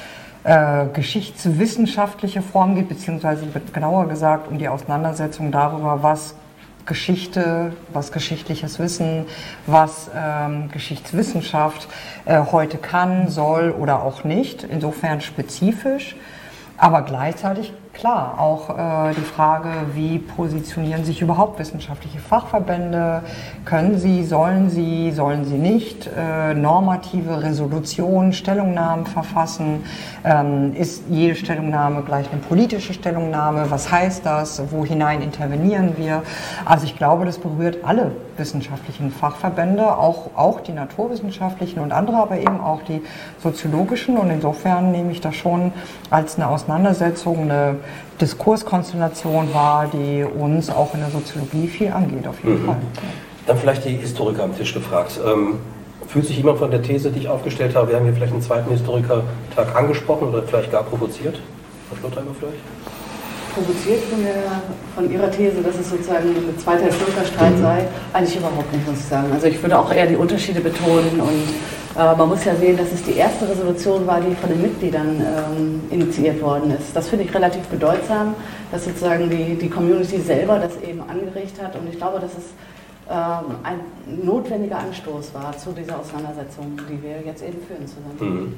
geschichtswissenschaftliche 0.44 2.43
Form 2.43 2.75
geht, 2.75 2.89
beziehungsweise 2.89 3.47
genauer 3.73 4.09
gesagt 4.09 4.49
um 4.50 4.59
die 4.59 4.69
Auseinandersetzung 4.69 5.53
darüber, 5.53 6.03
was 6.03 6.35
Geschichte, 6.87 7.73
was 7.93 8.12
geschichtliches 8.12 8.79
Wissen, 8.79 9.27
was 9.67 10.11
ähm, 10.15 10.69
Geschichtswissenschaft 10.73 11.89
äh, 12.25 12.41
heute 12.51 12.79
kann, 12.79 13.29
soll 13.29 13.70
oder 13.70 14.03
auch 14.03 14.25
nicht, 14.25 14.65
insofern 14.65 15.20
spezifisch, 15.20 16.17
aber 16.77 17.03
gleichzeitig 17.03 17.72
klar, 17.94 18.34
auch 18.39 18.70
äh, 18.70 19.15
die 19.15 19.22
Frage, 19.22 19.69
wie 19.94 20.19
positionieren 20.19 21.05
sich 21.05 21.20
überhaupt 21.20 21.58
wissenschaftliche 21.58 22.19
Fachverbände? 22.19 23.22
Können 23.65 23.99
sie, 23.99 24.25
sollen 24.25 24.70
sie, 24.70 25.13
sollen 25.13 25.44
sie 25.44 25.58
nicht 25.58 26.08
äh, 26.17 26.55
normative 26.55 27.43
Resolutionen, 27.43 28.32
Stellungnahmen 28.32 29.06
verfassen? 29.06 29.84
Ähm, 30.25 30.75
ist 30.75 31.05
jede 31.11 31.34
Stellungnahme 31.34 32.03
gleich 32.03 32.31
eine 32.32 32.41
politische 32.41 32.93
Stellungnahme? 32.93 33.70
Was 33.70 33.91
heißt 33.91 34.25
das? 34.25 34.63
Wo 34.70 34.84
hinein 34.84 35.22
intervenieren 35.22 35.94
wir? 35.96 36.22
Also 36.65 36.87
ich 36.87 36.96
glaube, 36.96 37.25
das 37.25 37.39
berührt 37.39 37.79
alle 37.84 38.13
wissenschaftlichen 38.36 39.10
Fachverbände, 39.10 39.96
auch, 39.96 40.31
auch 40.36 40.60
die 40.60 40.72
naturwissenschaftlichen 40.72 41.81
und 41.81 41.93
andere, 41.93 42.17
aber 42.17 42.39
eben 42.39 42.60
auch 42.60 42.82
die 42.82 43.03
soziologischen. 43.43 44.17
Und 44.17 44.31
insofern 44.31 44.93
nehme 44.93 45.12
ich 45.12 45.20
das 45.20 45.34
schon 45.34 45.72
als 46.10 46.36
eine 46.36 46.48
Auseinandersetzung, 46.48 47.43
eine 47.43 47.77
Diskurskonstellation 48.20 49.53
war, 49.53 49.86
die 49.86 50.24
uns 50.24 50.70
auch 50.70 50.94
in 50.94 51.01
der 51.01 51.10
Soziologie 51.10 51.67
viel 51.67 51.91
angeht, 51.93 52.27
auf 52.27 52.43
jeden 52.43 52.62
mhm. 52.62 52.67
Fall. 52.67 52.77
Dann 53.46 53.56
vielleicht 53.56 53.84
die 53.84 53.96
Historiker 53.96 54.44
am 54.44 54.56
Tisch 54.56 54.72
gefragt. 54.72 55.19
Ähm, 55.27 55.58
fühlt 56.06 56.27
sich 56.27 56.36
jemand 56.36 56.58
von 56.58 56.70
der 56.70 56.82
These, 56.82 57.10
die 57.10 57.20
ich 57.20 57.29
aufgestellt 57.29 57.74
habe, 57.74 57.89
wir 57.89 57.96
haben 57.96 58.05
hier 58.05 58.15
vielleicht 58.15 58.32
einen 58.32 58.43
zweiten 58.43 58.70
Historikertag 58.70 59.74
angesprochen 59.74 60.29
oder 60.29 60.43
vielleicht 60.43 60.70
gar 60.70 60.82
provoziert? 60.82 61.41
Frau 61.89 61.96
Schlottheimer 61.96 62.31
vielleicht? 62.39 62.58
Provoziert 63.55 64.05
von, 64.05 64.23
der, 64.23 64.63
von 64.94 65.13
Ihrer 65.13 65.31
These, 65.31 65.63
dass 65.63 65.79
es 65.79 65.91
sozusagen 65.91 66.29
ein 66.29 66.59
zweiter 66.59 66.85
Historikerstreit 66.85 67.56
mhm. 67.56 67.63
sei? 67.63 67.87
Eigentlich 68.13 68.37
überhaupt 68.37 68.73
nicht, 68.73 68.89
muss 68.89 68.99
ich 68.99 69.05
sagen. 69.05 69.31
Also 69.32 69.47
ich 69.47 69.61
würde 69.63 69.79
auch 69.79 69.93
eher 69.93 70.06
die 70.06 70.17
Unterschiede 70.17 70.61
betonen 70.61 71.21
und 71.21 72.01
äh, 72.01 72.17
man 72.17 72.29
muss 72.29 72.44
ja 72.44 72.55
sehen, 72.56 72.77
dass 72.79 72.91
es 72.93 73.03
die 73.03 73.17
erste 73.17 73.47
Resolution 73.49 74.06
war, 74.06 74.21
die 74.21 74.35
von 74.35 74.49
den 74.49 74.63
Mitgliedern 74.63 75.21
ähm, 75.21 75.81
initiiert 75.91 76.41
worden 76.41 76.71
ist. 76.71 76.97
Das 76.97 77.09
finde 77.09 77.27
ich 77.27 77.35
relativ 77.35 77.63
bedeutsam, 77.65 78.35
dass 78.71 78.87
sozusagen 78.87 79.29
die, 79.29 79.55
die 79.56 79.69
Community 79.69 80.19
selber 80.19 80.59
das 80.59 80.81
eben 80.82 81.03
angeregt 81.03 81.61
hat. 81.63 81.77
Und 81.77 81.89
ich 81.91 81.99
glaube, 81.99 82.21
dass 82.21 82.32
es 82.32 82.44
ein 83.09 83.81
notwendiger 84.25 84.79
Anstoß 84.79 85.35
war 85.35 85.56
zu 85.59 85.73
dieser 85.73 85.99
Auseinandersetzung, 85.99 86.79
die 86.89 87.03
wir 87.03 87.21
jetzt 87.27 87.43
eben 87.43 87.59
führen 87.67 87.87
zusammen. 87.87 88.47
Mhm. 88.47 88.55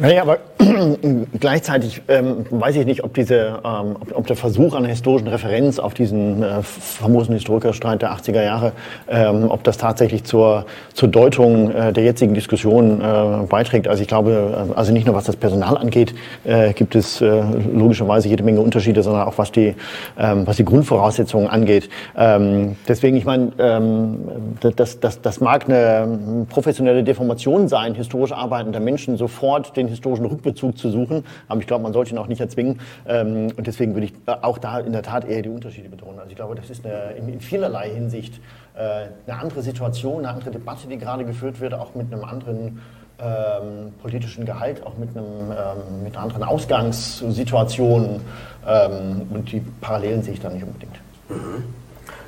Naja, 0.00 0.22
aber 0.22 0.38
gleichzeitig 1.38 2.02
ähm, 2.08 2.46
weiß 2.50 2.76
ich 2.76 2.86
nicht, 2.86 3.04
ob, 3.04 3.12
diese, 3.14 3.60
ähm, 3.62 3.96
ob, 4.00 4.16
ob, 4.16 4.26
der 4.26 4.36
Versuch 4.36 4.74
einer 4.74 4.88
historischen 4.88 5.28
Referenz 5.28 5.78
auf 5.78 5.92
diesen 5.92 6.42
äh, 6.42 6.62
famosen 6.62 7.34
Historikerstreit 7.34 8.00
der 8.00 8.12
80er 8.12 8.42
Jahre, 8.42 8.72
ähm, 9.08 9.50
ob 9.50 9.64
das 9.64 9.76
tatsächlich 9.76 10.24
zur, 10.24 10.64
zur 10.94 11.08
Deutung 11.08 11.70
äh, 11.70 11.92
der 11.92 12.04
jetzigen 12.04 12.32
Diskussion 12.32 13.00
äh, 13.00 13.46
beiträgt. 13.46 13.86
Also 13.86 14.00
ich 14.02 14.08
glaube, 14.08 14.70
äh, 14.70 14.78
also 14.78 14.92
nicht 14.92 15.06
nur 15.06 15.14
was 15.14 15.24
das 15.24 15.36
Personal 15.36 15.76
angeht, 15.76 16.14
äh, 16.44 16.72
gibt 16.72 16.94
es 16.94 17.20
äh, 17.20 17.42
logischerweise 17.74 18.28
jede 18.28 18.44
Menge 18.44 18.60
Unterschiede, 18.60 19.02
sondern 19.02 19.28
auch 19.28 19.36
was 19.36 19.52
die, 19.52 19.74
ähm, 20.18 20.46
was 20.46 20.56
die 20.56 20.64
Grundvoraussetzungen 20.64 21.48
angeht. 21.48 21.90
Ähm, 22.16 22.76
deswegen, 23.02 23.16
ich 23.16 23.24
meine, 23.24 23.50
ähm, 23.58 24.56
das, 24.76 25.00
das, 25.00 25.20
das 25.20 25.40
mag 25.40 25.68
eine 25.68 26.46
professionelle 26.48 27.02
Deformation 27.02 27.66
sein, 27.66 27.96
historisch 27.96 28.30
arbeitender 28.30 28.78
Menschen 28.78 29.16
sofort 29.16 29.76
den 29.76 29.88
historischen 29.88 30.24
Rückbezug 30.26 30.78
zu 30.78 30.88
suchen. 30.88 31.24
Aber 31.48 31.60
ich 31.60 31.66
glaube, 31.66 31.82
man 31.82 31.92
sollte 31.92 32.12
ihn 32.12 32.18
auch 32.18 32.28
nicht 32.28 32.40
erzwingen. 32.40 32.80
Ähm, 33.08 33.48
und 33.56 33.66
deswegen 33.66 33.94
würde 33.94 34.06
ich 34.06 34.12
auch 34.26 34.58
da 34.58 34.78
in 34.78 34.92
der 34.92 35.02
Tat 35.02 35.24
eher 35.24 35.42
die 35.42 35.48
Unterschiede 35.48 35.88
betonen. 35.88 36.20
Also 36.20 36.30
ich 36.30 36.36
glaube, 36.36 36.54
das 36.54 36.70
ist 36.70 36.86
eine, 36.86 37.12
in, 37.18 37.28
in 37.28 37.40
vielerlei 37.40 37.90
Hinsicht 37.90 38.40
äh, 38.76 39.08
eine 39.26 39.40
andere 39.40 39.62
Situation, 39.62 40.18
eine 40.18 40.28
andere 40.28 40.52
Debatte, 40.52 40.86
die 40.88 40.96
gerade 40.96 41.24
geführt 41.24 41.60
wird, 41.60 41.74
auch 41.74 41.96
mit 41.96 42.12
einem 42.12 42.22
anderen 42.22 42.80
ähm, 43.18 43.92
politischen 44.00 44.44
Gehalt, 44.46 44.86
auch 44.86 44.96
mit, 44.96 45.10
einem, 45.10 45.26
ähm, 45.50 46.04
mit 46.04 46.14
einer 46.14 46.22
anderen 46.22 46.44
Ausgangssituation. 46.44 48.20
Ähm, 48.64 49.22
und 49.28 49.50
die 49.50 49.60
Parallelen 49.80 50.22
sehe 50.22 50.34
ich 50.34 50.40
da 50.40 50.50
nicht 50.50 50.62
unbedingt. 50.62 50.94
Mhm. 51.28 51.81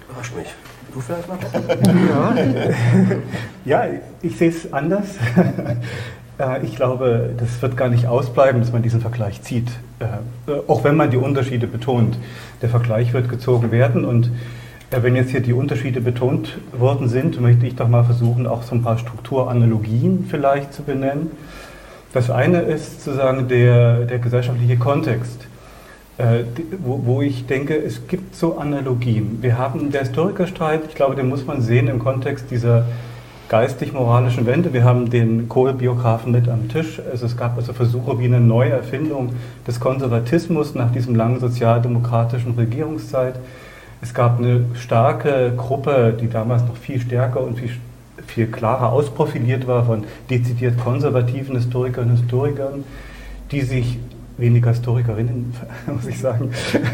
Überrascht 0.09 0.37
mich. 0.37 0.47
Du 0.93 1.01
vielleicht 1.01 1.29
mal? 1.29 1.39
ja. 3.65 3.85
ja, 3.89 3.95
ich 4.23 4.37
sehe 4.37 4.51
es 4.51 4.73
anders. 4.73 5.07
Äh, 6.39 6.65
ich 6.65 6.75
glaube, 6.75 7.31
das 7.39 7.63
wird 7.63 7.77
gar 7.77 7.89
nicht 7.89 8.07
ausbleiben, 8.07 8.61
dass 8.61 8.73
man 8.73 8.83
diesen 8.83 9.01
Vergleich 9.01 9.43
zieht. 9.43 9.69
Äh, 10.01 10.53
auch 10.67 10.85
wenn 10.85 10.97
man 10.97 11.11
die 11.11 11.17
Unterschiede 11.17 11.67
betont. 11.67 12.19
Der 12.63 12.69
Vergleich 12.69 13.13
wird 13.13 13.29
gezogen 13.29 13.71
werden 13.71 14.05
und 14.05 14.31
äh, 14.91 15.03
wenn 15.03 15.17
jetzt 15.17 15.31
hier 15.31 15.41
die 15.41 15.53
Unterschiede 15.53 16.01
betont 16.01 16.59
worden 16.73 17.09
sind, 17.09 17.41
möchte 17.41 17.67
ich 17.67 17.77
doch 17.77 17.89
mal 17.89 18.05
versuchen, 18.05 18.47
auch 18.47 18.63
so 18.63 18.75
ein 18.75 18.83
paar 18.83 18.99
Strukturanalogien 18.99 20.27
vielleicht 20.29 20.73
zu 20.75 20.83
benennen. 20.83 21.31
Das 22.13 22.31
eine 22.31 22.61
ist 22.61 23.03
sozusagen 23.03 23.49
der, 23.49 24.05
der 24.05 24.19
gesellschaftliche 24.19 24.77
Kontext, 24.77 25.47
äh, 26.19 26.45
wo, 26.79 27.01
wo, 27.05 27.23
ich 27.23 27.47
denke, 27.47 27.77
es 27.77 28.07
gibt 28.07 28.37
so 28.37 28.59
Analogien. 28.59 29.39
Wir 29.41 29.59
haben 29.59 29.91
der 29.91 30.03
Historikerstreit, 30.03 30.83
ich 30.89 30.95
glaube, 30.95 31.17
den 31.17 31.29
muss 31.29 31.45
man 31.45 31.61
sehen 31.61 31.89
im 31.89 31.99
Kontext 31.99 32.51
dieser 32.51 32.87
geistig-moralischen 33.49 34.47
Wende. 34.47 34.73
Wir 34.73 34.85
haben 34.85 35.11
den 35.11 35.49
Kohl-Biografen 35.49 36.33
mit 36.33 36.49
am 36.49 36.69
Tisch. 36.69 37.01
Also 37.11 37.27
es 37.27 37.37
gab 37.37 37.57
also 37.57 37.73
Versuche 37.73 38.19
wie 38.19 38.25
eine 38.25 38.41
Neuerfindung 38.41 39.35
des 39.67 39.81
Konservatismus 39.81 40.75
nach 40.75 40.93
diesem 40.93 41.15
langen 41.15 41.41
sozialdemokratischen 41.41 42.55
Regierungszeit. 42.55 43.35
Es 44.01 44.15
gab 44.15 44.39
eine 44.39 44.67
starke 44.75 45.53
Gruppe, 45.57 46.17
die 46.19 46.29
damals 46.29 46.63
noch 46.63 46.77
viel 46.77 47.01
stärker 47.01 47.41
und 47.41 47.59
viel, 47.59 47.71
viel 48.27 48.47
klarer 48.47 48.93
ausprofiliert 48.93 49.67
war 49.67 49.85
von 49.85 50.05
dezidiert 50.31 50.79
konservativen 50.79 51.57
Historikerinnen 51.57 52.15
und 52.15 52.21
Historikern, 52.21 52.85
die 53.51 53.63
sich 53.63 53.99
weniger 54.37 54.71
Historikerinnen, 54.71 55.55
muss 55.87 56.07
ich 56.07 56.19
sagen, 56.19 56.51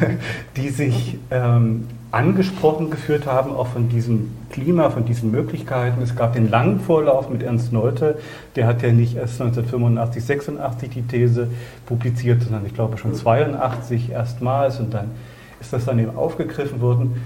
die 0.57 0.69
sich 0.69 1.19
ähm, 1.31 1.87
angesprochen 2.11 2.91
geführt 2.91 3.27
haben, 3.27 3.53
auch 3.53 3.69
von 3.69 3.89
diesem 3.89 4.33
Klima, 4.51 4.91
von 4.91 5.05
diesen 5.05 5.31
Möglichkeiten. 5.31 6.03
Es 6.03 6.17
gab 6.17 6.35
den 6.35 6.51
langen 6.51 6.81
Vorlauf 6.81 7.31
mit 7.31 7.43
Ernst 7.43 7.73
Nolte, 7.73 8.19
der 8.57 8.67
hat 8.67 8.83
ja 8.83 8.93
nicht 8.93 9.17
erst 9.17 9.41
1985, 9.41 10.25
86 10.25 10.91
die 10.91 11.03
These 11.03 11.49
publiziert, 11.87 12.43
sondern 12.43 12.67
ich 12.67 12.75
glaube 12.75 12.99
schon 12.99 13.15
82 13.15 14.11
erstmals 14.11 14.81
und 14.81 14.93
dann 14.93 15.13
ist 15.61 15.73
das 15.73 15.85
dann 15.85 15.99
eben 15.99 16.17
aufgegriffen 16.17 16.81
worden. 16.81 17.23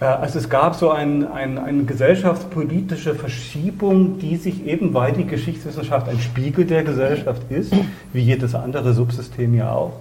Äh, 0.00 0.04
also 0.04 0.38
es 0.38 0.48
gab 0.48 0.74
so 0.74 0.90
ein, 0.90 1.30
ein, 1.30 1.58
eine 1.58 1.84
gesellschaftspolitische 1.84 3.14
Verschiebung, 3.14 4.18
die 4.18 4.36
sich 4.36 4.66
eben, 4.66 4.92
weil 4.94 5.12
die 5.12 5.26
Geschichtswissenschaft 5.26 6.08
ein 6.08 6.18
Spiegel 6.18 6.64
der 6.64 6.82
Gesellschaft 6.82 7.42
ist, 7.50 7.72
wie 8.12 8.20
jedes 8.20 8.54
andere 8.54 8.92
Subsystem 8.94 9.54
ja 9.54 9.72
auch, 9.72 9.92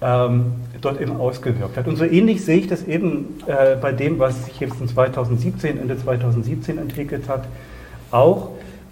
ähm, 0.00 0.52
dort 0.80 1.00
eben 1.00 1.16
ausgewirkt 1.16 1.76
hat. 1.76 1.88
Und 1.88 1.96
so 1.96 2.04
ähnlich 2.04 2.44
sehe 2.44 2.58
ich 2.58 2.66
das 2.68 2.84
eben 2.84 3.40
äh, 3.46 3.76
bei 3.76 3.92
dem, 3.92 4.18
was 4.18 4.44
sich 4.44 4.60
jetzt 4.60 4.80
in 4.80 4.88
2017, 4.88 5.78
Ende 5.80 5.98
2017 5.98 6.78
entwickelt 6.78 7.28
hat, 7.28 7.44
auch. 8.10 8.50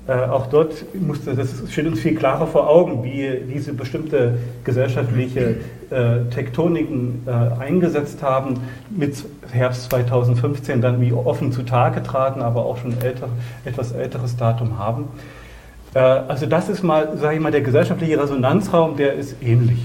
Äh, 0.09 0.13
auch 0.13 0.47
dort 0.47 0.85
musste, 0.95 1.35
das 1.35 1.49
steht 1.69 1.87
uns 1.87 1.99
viel 1.99 2.15
klarer 2.15 2.47
vor 2.47 2.69
Augen, 2.69 3.03
wie 3.03 3.43
diese 3.53 3.73
bestimmte 3.73 4.39
gesellschaftliche 4.63 5.57
äh, 5.91 6.25
Tektoniken 6.33 7.23
äh, 7.27 7.61
eingesetzt 7.61 8.23
haben, 8.23 8.61
mit 8.89 9.25
Herbst 9.51 9.91
2015 9.91 10.81
dann 10.81 11.01
wie 11.01 11.13
offen 11.13 11.51
zutage 11.51 12.05
traten, 12.05 12.41
aber 12.41 12.67
auch 12.67 12.77
schon 12.77 12.95
älter, 13.01 13.29
etwas 13.65 13.91
älteres 13.93 14.37
Datum 14.37 14.79
haben. 14.79 15.09
Äh, 15.95 15.99
also 15.99 16.47
das 16.47 16.69
ist 16.69 16.85
mal, 16.85 17.17
sage 17.17 17.37
ich 17.37 17.43
mal, 17.43 17.51
der 17.51 17.63
gesellschaftliche 17.63 18.21
Resonanzraum, 18.21 18.97
der 18.97 19.15
ist 19.15 19.43
ähnlich. 19.43 19.83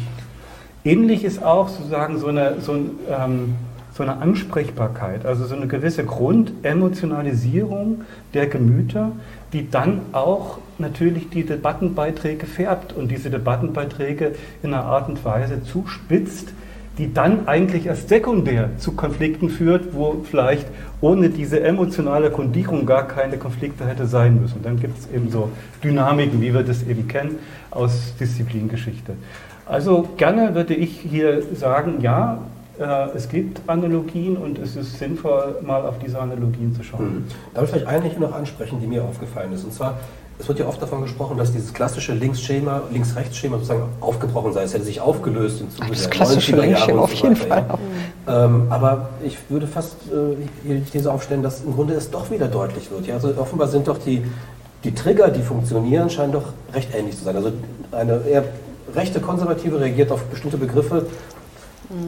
Ähnlich 0.84 1.24
ist 1.24 1.44
auch 1.44 1.68
sozusagen 1.68 2.20
so 2.20 2.28
eine, 2.28 2.62
so 2.62 2.74
ein, 2.74 2.92
ähm, 3.10 3.56
so 3.94 4.04
eine 4.04 4.18
Ansprechbarkeit, 4.18 5.26
also 5.26 5.46
so 5.46 5.56
eine 5.56 5.68
gewisse 5.68 6.04
Grundemotionalisierung 6.06 8.02
der 8.34 8.48
Gemüter, 8.48 9.12
die 9.54 9.70
dann 9.70 10.02
auch 10.12 10.60
natürlich 10.78 11.30
die 11.30 11.46
Debattenbeiträge 11.46 12.46
färbt 12.46 12.94
und 12.94 13.10
diese 13.10 13.30
Debattenbeiträge 13.30 14.34
in 14.64 14.74
einer 14.74 14.86
Art 14.86 15.10
und 15.10 15.24
Weise 15.26 15.64
zuspitzt, 15.64 16.54
die 16.98 17.14
dann 17.14 17.48
eigentlich 17.48 17.86
erst 17.86 18.10
sekundär 18.10 18.70
zu 18.78 18.92
Konflikten 18.94 19.50
führt, 19.50 19.94
wo 19.94 20.24
vielleicht 20.24 20.68
ohne 21.00 21.30
diese 21.30 21.62
emotionale 21.62 22.30
Kondierung 22.32 22.86
gar 22.86 23.08
keine 23.08 23.38
Konflikte 23.38 23.86
hätte 23.88 24.06
sein 24.08 24.42
müssen. 24.42 24.62
Dann 24.62 24.80
gibt 24.80 25.00
es 25.00 25.10
eben 25.12 25.30
so 25.32 25.50
Dynamiken, 25.84 26.42
wie 26.42 26.54
wir 26.54 26.64
das 26.64 26.84
eben 26.84 27.08
kennen 27.08 27.40
aus 27.72 28.14
Disziplingeschichte. 28.20 29.14
Also 29.66 30.10
gerne 30.18 30.54
würde 30.54 30.74
ich 30.74 31.00
hier 31.00 31.44
sagen, 31.56 32.02
ja, 32.02 32.40
es 33.16 33.30
gibt 33.30 33.62
Analogien 33.68 34.38
und 34.38 34.58
es 34.60 34.76
ist 34.76 34.98
sinnvoll, 34.98 35.56
mal 35.62 35.86
auf 35.86 36.00
diese 36.00 36.20
Analogien 36.20 36.76
zu 36.76 36.84
schauen. 36.84 37.06
Mhm. 37.06 37.24
Darf 37.54 37.66
ich 37.66 37.70
vielleicht 37.72 37.88
eine 37.88 38.10
hier 38.10 38.20
noch 38.20 38.34
ansprechen, 38.34 38.80
die 38.82 38.88
mir 38.88 39.04
aufgefallen 39.04 39.54
ist? 39.54 39.64
Und 39.64 39.74
zwar, 39.74 40.00
es 40.40 40.48
wird 40.48 40.60
ja 40.60 40.68
oft 40.68 40.82
davon 40.82 41.02
gesprochen, 41.02 41.38
dass 41.38 41.52
dieses 41.52 41.74
klassische 41.74 42.14
Links-Schema, 42.14 42.82
Links-Rechts-Schema 42.92 43.58
sozusagen 43.58 43.84
aufgebrochen 44.00 44.54
sei. 44.54 44.64
Es 44.64 44.74
hätte 44.74 44.86
sich 44.86 45.00
aufgelöst 45.00 45.62
im 45.62 45.70
Zuge 45.70 45.90
das 45.90 46.02
der 46.02 46.10
klassische 46.10 46.56
Links-Schema 46.56 47.02
auf 47.02 47.14
jeden 47.14 47.36
so 47.36 47.46
Fall. 47.46 47.66
Ja. 48.28 48.46
Ähm, 48.46 48.68
aber 48.70 49.10
ich 49.24 49.38
würde 49.50 49.68
fast 49.68 49.96
äh, 50.08 50.36
hier 50.66 50.76
die 50.76 50.82
These 50.82 51.12
aufstellen, 51.12 51.44
dass 51.44 51.64
im 51.64 51.74
Grunde 51.74 51.94
es 51.94 52.10
doch 52.10 52.32
wieder 52.32 52.48
deutlich 52.48 52.90
wird. 52.90 53.06
Ja? 53.08 53.16
Also 53.16 53.34
offenbar 53.38 53.68
sind 53.68 53.88
doch 53.88 53.98
die, 53.98 54.24
die 54.84 54.94
Trigger, 54.94 55.30
die 55.30 55.42
funktionieren, 55.42 56.10
scheinen 56.10 56.32
doch 56.32 56.54
recht 56.74 56.90
ähnlich 56.96 57.18
zu 57.18 57.24
sein. 57.24 57.36
Also 57.36 57.52
eine 57.92 58.22
eher 58.28 58.44
rechte 58.96 59.20
Konservative 59.20 59.80
reagiert 59.80 60.12
auf 60.12 60.24
bestimmte 60.26 60.58
Begriffe 60.58 61.06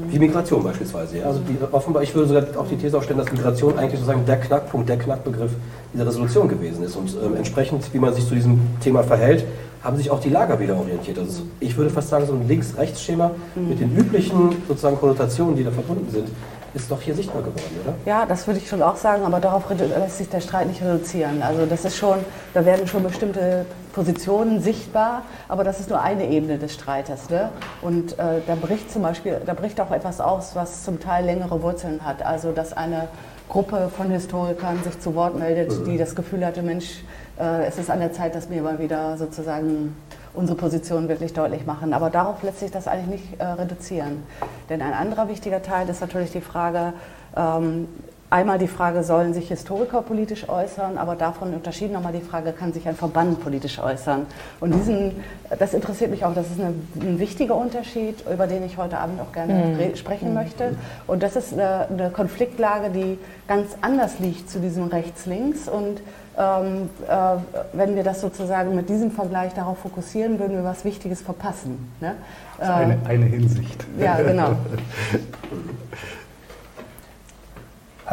wie 0.09 0.19
Migration 0.19 0.63
beispielsweise. 0.63 1.25
Also 1.25 1.39
die, 1.39 1.57
offenbar, 1.71 2.03
ich 2.03 2.13
würde 2.15 2.27
sogar 2.27 2.43
auch 2.61 2.67
die 2.67 2.77
These 2.77 2.97
aufstellen, 2.97 3.19
dass 3.19 3.31
Migration 3.31 3.77
eigentlich 3.77 3.99
sozusagen 3.99 4.25
der 4.25 4.37
Knackpunkt, 4.37 4.87
der 4.87 4.97
Knackbegriff 4.97 5.51
dieser 5.93 6.07
Resolution 6.07 6.47
gewesen 6.47 6.83
ist. 6.83 6.95
Und 6.95 7.15
ähm, 7.23 7.35
entsprechend, 7.35 7.93
wie 7.93 7.99
man 7.99 8.13
sich 8.13 8.27
zu 8.27 8.35
diesem 8.35 8.59
Thema 8.81 9.03
verhält, 9.03 9.45
haben 9.83 9.97
sich 9.97 10.09
auch 10.09 10.19
die 10.19 10.29
Lager 10.29 10.59
wieder 10.59 10.77
orientiert. 10.77 11.19
Also 11.19 11.43
ich 11.59 11.75
würde 11.75 11.89
fast 11.89 12.09
sagen, 12.09 12.25
so 12.25 12.33
ein 12.33 12.47
Links-Rechts-Schema 12.47 13.31
mit 13.55 13.81
den 13.81 13.95
üblichen 13.97 14.55
sozusagen 14.67 14.97
Konnotationen, 14.97 15.55
die 15.57 15.63
da 15.63 15.71
verbunden 15.71 16.09
sind, 16.09 16.29
ist 16.73 16.89
doch 16.89 17.01
hier 17.01 17.13
sichtbar 17.13 17.41
geworden, 17.41 17.75
oder? 17.83 17.93
Ja, 18.05 18.25
das 18.25 18.47
würde 18.47 18.59
ich 18.59 18.67
schon 18.67 18.81
auch 18.81 18.95
sagen, 18.95 19.23
aber 19.23 19.39
darauf 19.39 19.63
lässt 19.69 20.17
sich 20.17 20.29
der 20.29 20.39
Streit 20.39 20.67
nicht 20.67 20.81
reduzieren. 20.81 21.41
Also 21.43 21.65
das 21.65 21.85
ist 21.85 21.97
schon, 21.97 22.19
da 22.53 22.65
werden 22.65 22.87
schon 22.87 23.03
bestimmte 23.03 23.65
Positionen 23.93 24.61
sichtbar, 24.61 25.21
aber 25.47 25.63
das 25.63 25.79
ist 25.79 25.89
nur 25.89 26.01
eine 26.01 26.27
Ebene 26.27 26.57
des 26.57 26.73
Streites. 26.73 27.29
Ne? 27.29 27.49
Und 27.81 28.19
äh, 28.19 28.41
da 28.45 28.55
bricht 28.55 28.91
zum 28.91 29.03
Beispiel, 29.03 29.39
da 29.45 29.53
bricht 29.53 29.79
auch 29.79 29.91
etwas 29.91 30.19
aus, 30.19 30.55
was 30.55 30.83
zum 30.83 30.99
Teil 30.99 31.25
längere 31.25 31.61
Wurzeln 31.61 32.03
hat. 32.03 32.25
Also 32.25 32.51
dass 32.51 32.73
eine 32.73 33.07
Gruppe 33.49 33.89
von 33.95 34.09
Historikern 34.09 34.81
sich 34.83 34.99
zu 34.99 35.15
Wort 35.15 35.37
meldet, 35.37 35.71
mhm. 35.71 35.85
die 35.85 35.97
das 35.97 36.15
Gefühl 36.15 36.45
hatte, 36.45 36.63
Mensch, 36.63 37.03
äh, 37.39 37.65
es 37.65 37.77
ist 37.77 37.89
an 37.89 37.99
der 37.99 38.11
Zeit, 38.11 38.35
dass 38.35 38.49
wir 38.49 38.61
mal 38.61 38.79
wieder 38.79 39.15
sozusagen 39.17 39.95
unsere 40.33 40.57
Position 40.57 41.07
wirklich 41.07 41.33
deutlich 41.33 41.65
machen. 41.65 41.93
Aber 41.93 42.09
darauf 42.09 42.41
lässt 42.41 42.59
sich 42.59 42.71
das 42.71 42.87
eigentlich 42.87 43.21
nicht 43.21 43.39
äh, 43.39 43.45
reduzieren. 43.45 44.23
Denn 44.69 44.81
ein 44.81 44.93
anderer 44.93 45.29
wichtiger 45.29 45.61
Teil 45.61 45.87
ist 45.87 46.01
natürlich 46.01 46.31
die 46.31 46.41
Frage, 46.41 46.93
ähm, 47.37 47.87
einmal 48.33 48.57
die 48.57 48.67
Frage, 48.67 49.03
sollen 49.03 49.33
sich 49.33 49.49
Historiker 49.49 50.01
politisch 50.01 50.49
äußern, 50.49 50.97
aber 50.97 51.15
davon 51.15 51.53
unterschieden 51.53 51.93
nochmal 51.93 52.13
die 52.13 52.21
Frage, 52.21 52.51
kann 52.51 52.73
sich 52.73 52.87
ein 52.87 52.95
Verband 52.95 53.39
politisch 53.41 53.77
äußern? 53.77 54.25
Und 54.59 54.73
diesen, 54.73 55.23
das 55.59 55.75
interessiert 55.75 56.09
mich 56.09 56.25
auch, 56.25 56.33
das 56.33 56.47
ist 56.47 56.59
eine, 56.59 56.73
ein 56.99 57.19
wichtiger 57.19 57.55
Unterschied, 57.55 58.23
über 58.27 58.47
den 58.47 58.65
ich 58.65 58.77
heute 58.77 58.97
Abend 58.97 59.21
auch 59.21 59.31
gerne 59.31 59.53
mhm. 59.53 59.95
sprechen 59.95 60.29
mhm. 60.29 60.33
möchte. 60.33 60.75
Und 61.05 61.21
das 61.21 61.35
ist 61.35 61.53
eine, 61.53 61.87
eine, 61.87 62.09
Konfliktlage, 62.09 62.89
die 62.89 63.19
ganz 63.47 63.77
anders 63.81 64.17
liegt 64.17 64.49
zu 64.49 64.59
diesem 64.59 64.85
Rechts-Links. 64.85 65.69
Und 65.69 66.01
ähm, 66.35 66.89
äh, 67.07 67.35
wenn 67.73 67.95
wir 67.95 68.03
das 68.03 68.19
sozusagen 68.19 68.73
mit 68.73 68.89
diesem 68.89 69.11
Vergleich 69.11 69.53
darauf 69.53 69.77
fokussieren, 69.77 70.39
würden 70.39 70.57
wir 70.57 70.63
was 70.63 70.83
Wichtiges 70.85 71.21
verpassen. 71.21 71.91
Ne? 72.01 72.15
Das 72.57 72.67
ist 72.67 72.73
eine, 72.73 72.97
eine 73.05 73.25
Hinsicht. 73.25 73.85
Ja, 73.99 74.17
genau. 74.17 74.53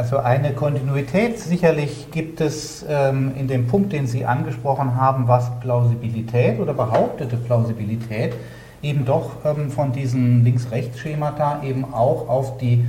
Also 0.00 0.16
eine 0.16 0.54
Kontinuität 0.54 1.38
sicherlich 1.38 2.10
gibt 2.10 2.40
es 2.40 2.82
ähm, 2.88 3.32
in 3.38 3.48
dem 3.48 3.66
Punkt, 3.66 3.92
den 3.92 4.06
Sie 4.06 4.24
angesprochen 4.24 4.96
haben, 4.96 5.28
was 5.28 5.50
Plausibilität 5.60 6.58
oder 6.58 6.72
behauptete 6.72 7.36
Plausibilität 7.36 8.32
eben 8.80 9.04
doch 9.04 9.32
ähm, 9.44 9.70
von 9.70 9.92
diesen 9.92 10.42
Links-Rechts-Schemata 10.42 11.62
eben 11.64 11.92
auch 11.92 12.30
auf 12.30 12.56
die 12.56 12.82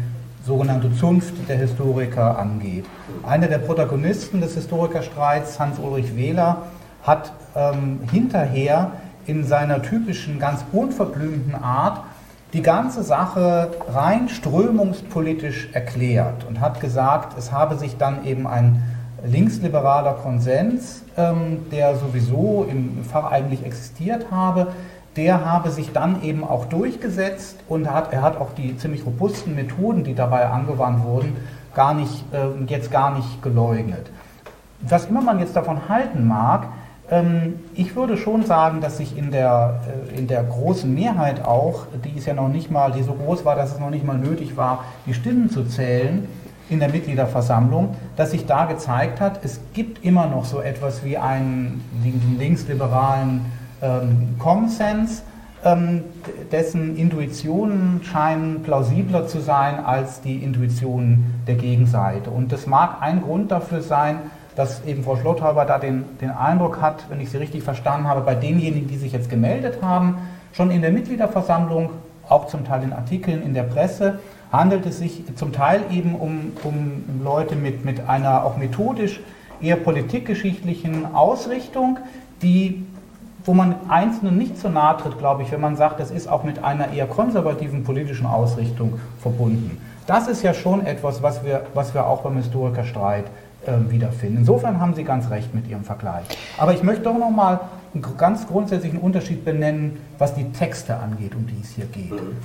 sogenannte 0.45 0.95
Zunft 0.95 1.33
der 1.49 1.57
Historiker 1.57 2.39
angeht. 2.39 2.85
Einer 3.27 3.47
der 3.47 3.57
Protagonisten 3.57 4.39
des 4.39 4.53
Historikerstreits, 4.53 5.59
Hans-Ulrich 5.59 6.15
Wähler, 6.15 6.61
hat 7.03 7.33
ähm, 7.57 7.99
hinterher 8.09 8.93
in 9.25 9.43
seiner 9.43 9.81
typischen, 9.81 10.39
ganz 10.39 10.63
unverblümten 10.71 11.55
Art 11.55 12.05
die 12.53 12.61
ganze 12.61 13.03
Sache 13.03 13.69
rein 13.93 14.27
strömungspolitisch 14.27 15.69
erklärt 15.73 16.45
und 16.47 16.59
hat 16.59 16.81
gesagt, 16.81 17.37
es 17.37 17.51
habe 17.51 17.77
sich 17.77 17.97
dann 17.97 18.25
eben 18.25 18.45
ein 18.45 18.83
linksliberaler 19.25 20.13
Konsens, 20.13 21.03
ähm, 21.15 21.69
der 21.71 21.95
sowieso 21.95 22.65
im 22.69 23.03
Fach 23.05 23.31
eigentlich 23.31 23.65
existiert 23.65 24.31
habe, 24.31 24.67
der 25.15 25.45
habe 25.45 25.69
sich 25.71 25.91
dann 25.91 26.23
eben 26.23 26.43
auch 26.43 26.65
durchgesetzt 26.65 27.57
und 27.67 27.89
hat, 27.91 28.13
er 28.13 28.21
hat 28.21 28.39
auch 28.39 28.53
die 28.53 28.77
ziemlich 28.77 29.05
robusten 29.05 29.55
Methoden, 29.55 30.03
die 30.03 30.15
dabei 30.15 30.47
angewandt 30.47 31.03
wurden, 31.03 31.35
gar 31.73 31.93
nicht, 31.93 32.25
äh, 32.33 32.63
jetzt 32.67 32.91
gar 32.91 33.15
nicht 33.15 33.41
geleugnet. 33.41 34.09
Was 34.81 35.05
immer 35.05 35.21
man 35.21 35.39
jetzt 35.39 35.55
davon 35.55 35.89
halten 35.89 36.25
mag, 36.27 36.67
ich 37.75 37.95
würde 37.97 38.15
schon 38.15 38.45
sagen, 38.45 38.79
dass 38.79 38.97
sich 38.97 39.17
in 39.17 39.31
der, 39.31 39.81
äh, 40.13 40.17
in 40.17 40.27
der 40.27 40.43
großen 40.43 40.93
Mehrheit 40.93 41.43
auch, 41.43 41.87
die 42.05 42.17
ist 42.17 42.25
ja 42.25 42.33
noch 42.33 42.47
nicht 42.47 42.71
mal, 42.71 42.93
die 42.93 43.03
so 43.03 43.13
groß 43.13 43.43
war, 43.43 43.55
dass 43.55 43.73
es 43.73 43.79
noch 43.79 43.89
nicht 43.89 44.05
mal 44.05 44.17
nötig 44.17 44.55
war, 44.55 44.85
die 45.05 45.13
Stimmen 45.13 45.49
zu 45.49 45.65
zählen 45.65 46.25
in 46.69 46.79
der 46.79 46.87
Mitgliederversammlung, 46.87 47.95
dass 48.15 48.31
sich 48.31 48.45
da 48.45 48.65
gezeigt 48.65 49.19
hat, 49.19 49.43
es 49.43 49.59
gibt 49.73 50.05
immer 50.05 50.27
noch 50.27 50.45
so 50.45 50.61
etwas 50.61 51.03
wie 51.03 51.17
einen 51.17 51.83
linksliberalen 52.39 53.41
ähm, 53.81 54.35
Konsens, 54.39 55.23
ähm, 55.65 56.03
dessen 56.49 56.95
Intuitionen 56.95 57.99
scheinen 58.03 58.63
plausibler 58.63 59.27
zu 59.27 59.41
sein 59.41 59.83
als 59.83 60.21
die 60.21 60.37
Intuitionen 60.37 61.41
der 61.45 61.55
Gegenseite. 61.55 62.29
Und 62.29 62.53
das 62.53 62.67
mag 62.67 63.01
ein 63.01 63.21
Grund 63.21 63.51
dafür 63.51 63.81
sein, 63.81 64.19
dass 64.55 64.83
eben 64.85 65.03
Frau 65.03 65.15
Schlotthauber 65.15 65.65
da 65.65 65.79
den, 65.79 66.05
den 66.19 66.31
Eindruck 66.31 66.81
hat, 66.81 67.05
wenn 67.09 67.21
ich 67.21 67.29
sie 67.31 67.37
richtig 67.37 67.63
verstanden 67.63 68.07
habe, 68.07 68.21
bei 68.21 68.35
denjenigen, 68.35 68.87
die 68.87 68.97
sich 68.97 69.13
jetzt 69.13 69.29
gemeldet 69.29 69.81
haben, 69.81 70.17
schon 70.53 70.71
in 70.71 70.81
der 70.81 70.91
Mitgliederversammlung, 70.91 71.89
auch 72.27 72.47
zum 72.47 72.65
Teil 72.65 72.83
in 72.83 72.93
Artikeln 72.93 73.41
in 73.43 73.53
der 73.53 73.63
Presse, 73.63 74.19
handelt 74.51 74.85
es 74.85 74.99
sich 74.99 75.23
zum 75.35 75.53
Teil 75.53 75.81
eben 75.91 76.15
um, 76.15 76.53
um 76.63 77.03
Leute 77.23 77.55
mit, 77.55 77.85
mit 77.85 78.07
einer 78.09 78.45
auch 78.45 78.57
methodisch 78.57 79.19
eher 79.61 79.77
politikgeschichtlichen 79.77 81.13
Ausrichtung, 81.15 81.99
die, 82.41 82.85
wo 83.45 83.53
man 83.53 83.75
Einzelnen 83.89 84.37
nicht 84.37 84.57
so 84.57 84.69
nahe 84.69 84.97
tritt, 84.97 85.17
glaube 85.17 85.43
ich, 85.43 85.51
wenn 85.51 85.61
man 85.61 85.75
sagt, 85.75 85.99
das 85.99 86.11
ist 86.11 86.27
auch 86.27 86.43
mit 86.43 86.63
einer 86.63 86.91
eher 86.91 87.07
konservativen 87.07 87.83
politischen 87.83 88.25
Ausrichtung 88.25 88.99
verbunden. 89.21 89.77
Das 90.07 90.27
ist 90.27 90.41
ja 90.41 90.53
schon 90.53 90.85
etwas, 90.85 91.21
was 91.21 91.45
wir, 91.45 91.61
was 91.73 91.93
wir 91.93 92.07
auch 92.07 92.21
beim 92.21 92.35
Historikerstreit 92.35 93.25
äh, 93.65 93.91
wiederfinden. 93.91 94.37
Insofern 94.39 94.79
haben 94.79 94.93
Sie 94.93 95.03
ganz 95.03 95.29
recht 95.29 95.53
mit 95.53 95.67
Ihrem 95.67 95.83
Vergleich. 95.83 96.25
Aber 96.57 96.73
ich 96.73 96.83
möchte 96.83 97.03
doch 97.03 97.17
noch 97.17 97.29
mal 97.29 97.59
einen 97.93 98.05
ganz 98.17 98.47
grundsätzlichen 98.47 98.99
Unterschied 98.99 99.43
benennen, 99.43 99.97
was 100.17 100.33
die 100.33 100.51
Texte 100.51 100.95
angeht, 100.97 101.35
um 101.35 101.45
die 101.45 101.59
es 101.61 101.69
hier 101.71 101.85
geht. 101.85 102.11
Mhm. 102.11 102.37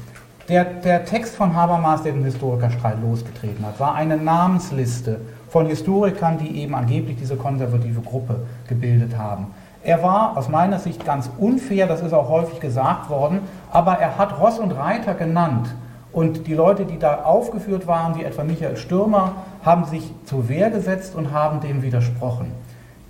Der, 0.48 0.64
der 0.64 1.04
Text 1.04 1.34
von 1.34 1.56
Habermas, 1.56 2.04
der 2.04 2.12
den 2.12 2.22
Historikerstreit 2.22 3.00
losgetreten 3.02 3.66
hat, 3.66 3.80
war 3.80 3.94
eine 3.94 4.16
Namensliste 4.16 5.20
von 5.48 5.66
Historikern, 5.66 6.38
die 6.38 6.60
eben 6.60 6.74
angeblich 6.74 7.16
diese 7.16 7.36
konservative 7.36 8.00
Gruppe 8.00 8.46
gebildet 8.68 9.16
haben. 9.16 9.48
Er 9.82 10.02
war 10.02 10.36
aus 10.36 10.48
meiner 10.48 10.78
Sicht 10.78 11.04
ganz 11.04 11.30
unfair, 11.38 11.86
das 11.86 12.00
ist 12.02 12.12
auch 12.12 12.28
häufig 12.28 12.60
gesagt 12.60 13.08
worden, 13.10 13.40
aber 13.72 13.94
er 13.94 14.18
hat 14.18 14.38
Ross 14.38 14.58
und 14.58 14.72
Reiter 14.72 15.14
genannt. 15.14 15.74
Und 16.12 16.46
die 16.46 16.54
Leute, 16.54 16.86
die 16.86 16.98
da 16.98 17.24
aufgeführt 17.24 17.86
waren, 17.86 18.16
wie 18.16 18.24
etwa 18.24 18.42
Michael 18.42 18.76
Stürmer, 18.76 19.32
haben 19.66 19.84
sich 19.84 20.10
zur 20.24 20.48
Wehr 20.48 20.70
gesetzt 20.70 21.14
und 21.16 21.32
haben 21.32 21.60
dem 21.60 21.82
widersprochen. 21.82 22.52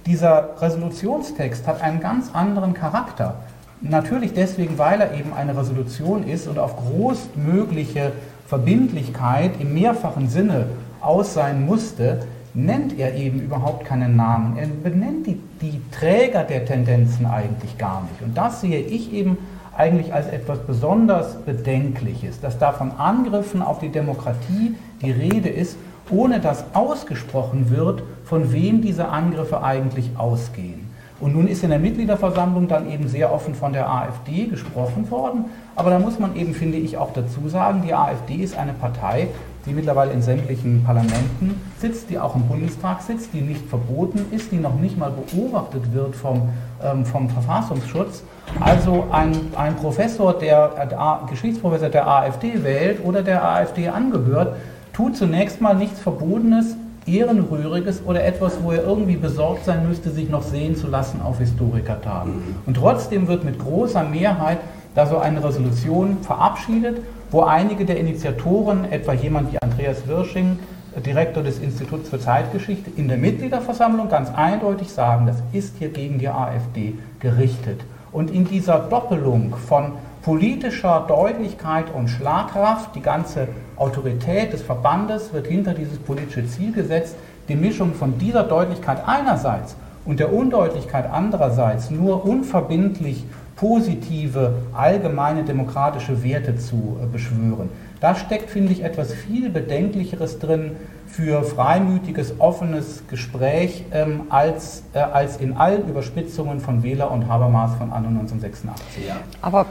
Dieser 0.07 0.61
Resolutionstext 0.61 1.67
hat 1.67 1.83
einen 1.83 2.01
ganz 2.01 2.31
anderen 2.33 2.73
Charakter. 2.73 3.37
Natürlich 3.83 4.33
deswegen, 4.33 4.79
weil 4.79 5.01
er 5.01 5.15
eben 5.15 5.35
eine 5.35 5.57
Resolution 5.57 6.27
ist 6.27 6.49
und 6.49 6.59
auf 6.59 6.77
größtmögliche 6.77 8.13
Verbindlichkeit 8.47 9.61
im 9.61 9.75
mehrfachen 9.75 10.29
Sinne 10.29 10.69
aus 11.03 11.35
sein 11.35 11.67
musste, 11.67 12.21
nennt 12.55 12.99
er 12.99 13.15
eben 13.15 13.41
überhaupt 13.41 13.85
keinen 13.85 14.17
Namen. 14.17 14.57
Er 14.57 14.67
benennt 14.67 15.27
die, 15.27 15.39
die 15.61 15.83
Träger 15.91 16.43
der 16.43 16.65
Tendenzen 16.65 17.27
eigentlich 17.27 17.77
gar 17.77 18.03
nicht. 18.03 18.23
Und 18.23 18.35
das 18.35 18.63
sehe 18.63 18.81
ich 18.81 19.13
eben 19.13 19.37
eigentlich 19.77 20.15
als 20.15 20.27
etwas 20.29 20.61
besonders 20.61 21.37
Bedenkliches, 21.43 22.41
dass 22.41 22.59
da 22.59 22.73
von 22.73 22.93
Angriffen 22.93 23.61
auf 23.61 23.79
die 23.79 23.91
Demokratie 23.91 24.75
die 25.03 25.11
Rede 25.11 25.51
ist 25.51 25.77
ohne 26.11 26.41
dass 26.41 26.65
ausgesprochen 26.75 27.71
wird, 27.71 28.03
von 28.25 28.53
wem 28.53 28.81
diese 28.81 29.09
Angriffe 29.09 29.63
eigentlich 29.63 30.11
ausgehen. 30.17 30.87
Und 31.19 31.35
nun 31.35 31.49
ist 31.49 31.65
in 31.65 31.71
der 31.71 31.79
Mitgliederversammlung 31.79 32.69
dann 32.69 32.91
eben 32.91 33.09
sehr 33.09 33.33
offen 33.33 33.55
von 33.55 33.73
der 33.73 33.91
AfD 33.91 34.47
gesprochen 34.47 35.11
worden. 35.11 35.47
Aber 35.75 35.89
da 35.89 35.99
muss 35.99 36.19
man 36.19 36.37
eben, 36.37 36.53
finde 36.53 36.77
ich, 36.77 36.99
auch 36.99 37.13
dazu 37.15 37.49
sagen, 37.49 37.83
die 37.87 37.95
AfD 37.95 38.35
ist 38.35 38.57
eine 38.57 38.75
Partei, 38.75 39.29
die 39.65 39.73
mittlerweile 39.73 40.13
in 40.13 40.21
sämtlichen 40.21 40.85
Parlamenten 40.85 41.61
sitzt, 41.81 42.11
die 42.11 42.19
auch 42.19 42.37
im 42.37 42.43
Bundestag 42.43 43.01
sitzt, 43.01 43.33
die 43.33 43.41
nicht 43.41 43.67
verboten 43.67 44.27
ist, 44.31 44.53
die 44.53 44.59
noch 44.59 44.75
nicht 44.75 44.99
mal 44.99 45.11
beobachtet 45.11 45.93
wird 45.95 46.15
vom, 46.15 46.51
ähm, 46.85 47.07
vom 47.07 47.31
Verfassungsschutz. 47.31 48.23
Also 48.61 49.07
ein, 49.11 49.35
ein 49.57 49.75
Professor, 49.77 50.35
der, 50.35 50.87
der 50.87 51.21
Geschichtsprofessor 51.31 51.89
der 51.89 52.07
AfD 52.07 52.63
wählt 52.63 53.03
oder 53.03 53.23
der 53.23 53.43
AfD 53.43 53.89
angehört, 53.89 54.55
tut 54.97 55.15
zunächst 55.15 55.61
mal 55.61 55.75
nichts 55.75 56.01
Verbotenes, 56.01 56.75
Ehrenrühriges 57.07 58.03
oder 58.07 58.25
etwas, 58.25 58.63
wo 58.63 58.73
er 58.73 58.83
irgendwie 58.83 59.17
besorgt 59.17 59.67
sein 59.67 59.87
müsste, 59.87 60.11
sich 60.11 60.31
noch 60.31 60.43
sehen 60.43 60.75
zu 60.75 60.89
lassen 60.89 61.21
auf 61.21 61.39
Historikertagen. 61.39 62.33
Mhm. 62.33 62.55
Und 62.65 62.79
trotzdem 62.79 63.29
wird 63.29 63.45
mit 63.45 63.59
großer 63.59 64.03
Mehrheit 64.03 64.59
da 64.95 65.07
so 65.07 65.19
eine 65.19 65.45
Resolution 65.45 66.17
verabschiedet, 66.23 67.03
wo 67.31 67.43
einige 67.43 67.85
der 67.85 67.99
Initiatoren, 67.99 68.91
etwa 68.91 69.13
jemand 69.13 69.53
wie 69.53 69.59
Andreas 69.61 70.07
Wirsching, 70.09 70.59
Direktor 71.05 71.43
des 71.43 71.59
Instituts 71.59 72.09
für 72.09 72.19
Zeitgeschichte, 72.19 72.91
in 72.97 73.07
der 73.07 73.19
Mitgliederversammlung 73.19 74.09
ganz 74.09 74.31
eindeutig 74.35 74.91
sagen, 74.91 75.27
das 75.27 75.37
ist 75.53 75.75
hier 75.79 75.91
gegen 75.91 76.19
die 76.19 76.29
AfD 76.29 76.95
gerichtet. 77.21 77.83
Und 78.13 78.31
in 78.31 78.47
dieser 78.47 78.79
Doppelung 78.79 79.55
von 79.69 79.93
politischer 80.27 81.05
Deutlichkeit 81.07 81.85
und 81.95 82.09
Schlagkraft. 82.09 82.97
Die 82.97 83.01
ganze 83.01 83.47
Autorität 83.77 84.53
des 84.53 84.61
Verbandes 84.61 85.33
wird 85.33 85.47
hinter 85.47 85.73
dieses 85.73 85.99
politische 85.99 86.45
Ziel 86.49 86.73
gesetzt. 86.73 87.15
Die 87.49 87.55
Mischung 87.55 87.95
von 87.95 88.19
dieser 88.19 88.43
Deutlichkeit 88.43 89.07
einerseits 89.07 89.77
und 90.05 90.19
der 90.19 90.33
Undeutlichkeit 90.33 91.09
andererseits 91.09 91.93
nur 91.93 92.25
unverbindlich 92.25 93.23
positive, 93.55 94.55
allgemeine 94.73 95.45
demokratische 95.45 96.25
Werte 96.25 96.57
zu 96.57 96.99
äh, 97.01 97.07
beschwören. 97.07 97.71
Da 98.01 98.17
steckt, 98.17 98.51
finde 98.51 98.73
ich, 98.73 98.83
etwas 98.83 99.15
viel 99.15 99.49
Bedenklicheres 99.49 100.41
drin, 100.41 100.73
für 101.09 101.43
freimütiges, 101.45 102.35
offenes 102.41 103.03
Gespräch 103.09 103.85
ähm, 103.93 104.23
als, 104.29 104.83
äh, 104.93 104.99
als 104.99 105.39
in 105.39 105.57
allen 105.57 105.89
Überspitzungen 105.89 106.61
von 106.61 106.83
Wähler 106.83 107.11
und 107.11 107.29
Habermas 107.29 107.75
von 107.77 107.93
anno 107.93 108.09
1986. 108.09 109.07
Ja. 109.07 109.17
Aber 109.41 109.67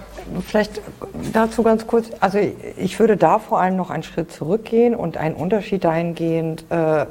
vielleicht 0.46 0.82
dazu 1.34 1.62
ganz 1.62 1.86
kurz, 1.88 2.10
also 2.20 2.40
ich 2.78 3.00
würde 3.00 3.18
da 3.18 3.40
vor 3.40 3.60
allem 3.60 3.76
noch 3.76 3.90
einen 3.90 4.04
Schritt 4.04 4.32
zurückgehen 4.32 4.96
und 4.96 5.18
einen 5.18 5.36
Unterschied 5.36 5.84
dahingehend, 5.84 6.66
äh, 6.70 7.06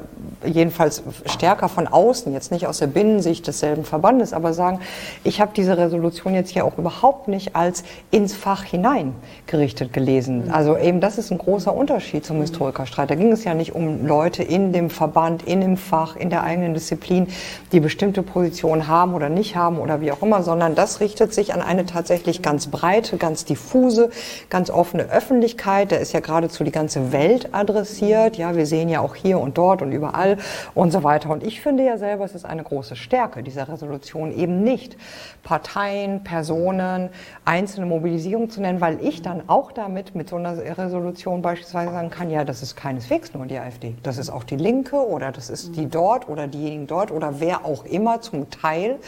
jedenfalls 0.45 1.03
stärker 1.25 1.69
von 1.69 1.87
außen, 1.87 2.33
jetzt 2.33 2.51
nicht 2.51 2.67
aus 2.67 2.79
der 2.79 2.87
Binnensicht 2.87 3.47
desselben 3.47 3.85
Verbandes, 3.85 4.33
aber 4.33 4.53
sagen, 4.53 4.79
ich 5.23 5.39
habe 5.39 5.51
diese 5.55 5.77
Resolution 5.77 6.33
jetzt 6.33 6.49
hier 6.49 6.65
auch 6.65 6.77
überhaupt 6.77 7.27
nicht 7.27 7.55
als 7.55 7.83
ins 8.11 8.33
Fach 8.33 8.63
hinein 8.63 9.13
gerichtet 9.47 9.93
gelesen. 9.93 10.51
Also 10.51 10.77
eben 10.77 10.99
das 10.99 11.17
ist 11.17 11.31
ein 11.31 11.37
großer 11.37 11.73
Unterschied 11.73 12.25
zum 12.25 12.41
Historikerstreit. 12.41 13.09
Da 13.09 13.15
ging 13.15 13.31
es 13.31 13.43
ja 13.43 13.53
nicht 13.53 13.73
um 13.73 14.05
Leute, 14.05 14.14
Leute 14.15 14.43
in 14.43 14.71
dem 14.71 14.89
Verband, 14.89 15.43
in 15.43 15.59
dem 15.59 15.75
Fach, 15.75 16.15
in 16.15 16.29
der 16.29 16.43
eigenen 16.43 16.73
Disziplin, 16.73 17.27
die 17.73 17.81
bestimmte 17.81 18.23
Positionen 18.23 18.87
haben 18.87 19.13
oder 19.13 19.27
nicht 19.27 19.57
haben 19.57 19.77
oder 19.77 19.99
wie 19.99 20.13
auch 20.13 20.21
immer, 20.21 20.41
sondern 20.41 20.73
das 20.73 21.01
richtet 21.01 21.33
sich 21.33 21.53
an 21.53 21.61
eine 21.61 21.85
tatsächlich 21.85 22.41
ganz 22.41 22.67
breite, 22.67 23.17
ganz 23.17 23.43
diffuse, 23.43 24.09
ganz 24.49 24.69
offene 24.69 25.03
Öffentlichkeit. 25.11 25.91
Da 25.91 25.97
ist 25.97 26.13
ja 26.13 26.21
geradezu 26.21 26.63
die 26.63 26.71
ganze 26.71 27.11
Welt 27.11 27.49
adressiert. 27.53 28.37
Ja, 28.37 28.55
wir 28.55 28.65
sehen 28.65 28.87
ja 28.87 29.01
auch 29.01 29.15
hier 29.15 29.37
und 29.37 29.57
dort 29.57 29.81
und 29.81 29.91
überall 29.91 30.37
und 30.73 30.91
so 30.91 31.03
weiter. 31.03 31.29
Und 31.29 31.45
ich 31.45 31.59
finde 31.59 31.83
ja 31.83 31.97
selber, 31.97 32.23
es 32.23 32.35
ist 32.35 32.45
eine 32.45 32.63
große 32.63 32.95
Stärke 32.95 33.43
dieser 33.43 33.67
Resolution 33.67 34.31
eben 34.31 34.63
nicht 34.63 34.95
Parteien, 35.43 36.23
Personen, 36.23 37.09
einzelne 37.43 37.85
Mobilisierung 37.85 38.49
zu 38.49 38.61
nennen, 38.61 38.79
weil 38.79 38.97
ich 39.01 39.21
dann 39.21 39.43
auch 39.47 39.73
damit 39.73 40.15
mit 40.15 40.29
so 40.29 40.37
einer 40.37 40.55
Resolution 40.77 41.41
beispielsweise 41.41 41.91
sagen 41.91 42.09
kann, 42.09 42.29
ja, 42.29 42.45
das 42.45 42.63
ist 42.63 42.77
keineswegs 42.77 43.33
nur 43.33 43.45
die 43.45 43.57
AfD, 43.57 43.95
das 44.05 44.17
ist 44.17 44.29
auch 44.29 44.43
die 44.43 44.55
Linke 44.55 44.95
oder 44.95 45.31
das 45.31 45.49
ist 45.49 45.75
die 45.75 45.87
dort 45.87 46.29
oder 46.29 46.47
diejenigen 46.47 46.87
dort 46.87 47.11
oder 47.11 47.39
wer 47.39 47.65
auch 47.65 47.85
immer 47.85 48.21
zum 48.21 48.49
Teil. 48.49 48.99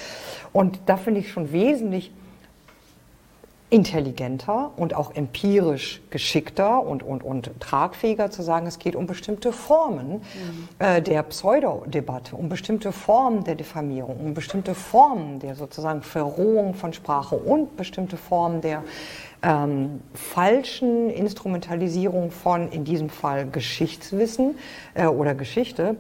Und 0.53 0.79
da 0.86 0.97
finde 0.97 1.19
ich 1.19 1.31
schon 1.31 1.51
wesentlich 1.51 2.12
intelligenter 3.69 4.71
und 4.77 4.93
auch 4.93 5.13
empirisch 5.13 6.01
geschickter 6.10 6.81
und, 6.83 7.03
und, 7.03 7.21
und 7.21 7.51
tragfähiger 7.60 8.31
zu 8.31 8.41
sagen, 8.41 8.65
es 8.65 8.79
geht 8.79 8.95
um 8.95 9.07
bestimmte 9.07 9.51
Formen 9.51 10.13
mhm. 10.13 10.21
äh, 10.79 11.01
der 11.01 11.21
Pseudodebatte, 11.23 12.38
um 12.38 12.47
bestimmte 12.47 12.93
Formen 12.93 13.43
der 13.43 13.55
Diffamierung, 13.55 14.17
um 14.21 14.33
bestimmte 14.33 14.73
Formen 14.73 15.39
der 15.39 15.55
sozusagen 15.55 16.01
Verrohung 16.01 16.75
von 16.75 16.93
Sprache 16.93 17.36
und 17.36 17.75
bestimmte 17.75 18.15
Formen 18.15 18.62
der 18.62 18.83
ähm, 19.43 20.02
falschen 20.13 21.10
Instrumentalisierung 21.10 22.32
von, 22.32 22.69
in 22.71 22.84
diesem 22.84 23.10
Fall 23.10 23.47
Geschichtswissen 23.50 24.56
äh, 24.93 25.06
oder 25.06 25.36
Geschichte, 25.36 25.95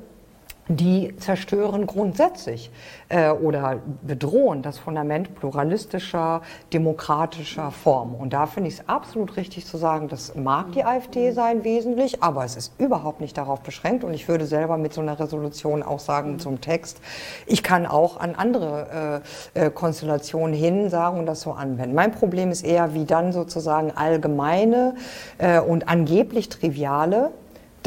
die 0.69 1.15
zerstören 1.17 1.87
grundsätzlich 1.87 2.69
äh, 3.09 3.29
oder 3.29 3.79
bedrohen 4.01 4.61
das 4.61 4.77
Fundament 4.77 5.35
pluralistischer, 5.35 6.41
demokratischer 6.73 7.71
Form. 7.71 8.15
Und 8.15 8.33
da 8.33 8.45
finde 8.45 8.69
ich 8.69 8.75
es 8.75 8.89
absolut 8.89 9.37
richtig 9.37 9.65
zu 9.65 9.77
sagen, 9.77 10.07
das 10.07 10.35
mag 10.35 10.71
die 10.73 10.83
AfD 10.83 11.31
sein 11.31 11.63
wesentlich, 11.63 12.21
aber 12.21 12.43
es 12.43 12.55
ist 12.55 12.73
überhaupt 12.79 13.21
nicht 13.21 13.37
darauf 13.37 13.61
beschränkt. 13.61 14.03
Und 14.03 14.13
ich 14.13 14.27
würde 14.27 14.45
selber 14.45 14.77
mit 14.77 14.93
so 14.93 15.01
einer 15.01 15.19
Resolution 15.19 15.83
auch 15.83 15.99
sagen 15.99 16.39
zum 16.39 16.61
Text, 16.61 16.99
ich 17.45 17.63
kann 17.63 17.85
auch 17.85 18.19
an 18.19 18.35
andere 18.35 19.21
äh, 19.55 19.67
äh, 19.67 19.71
Konstellationen 19.71 20.53
hin 20.53 20.89
sagen 20.89 21.19
und 21.19 21.25
das 21.25 21.41
so 21.41 21.51
anwenden. 21.51 21.95
Mein 21.95 22.11
Problem 22.11 22.51
ist 22.51 22.63
eher, 22.63 22.93
wie 22.93 23.05
dann 23.05 23.31
sozusagen 23.31 23.91
allgemeine 23.91 24.95
äh, 25.37 25.59
und 25.59 25.87
angeblich 25.87 26.49
triviale 26.49 27.31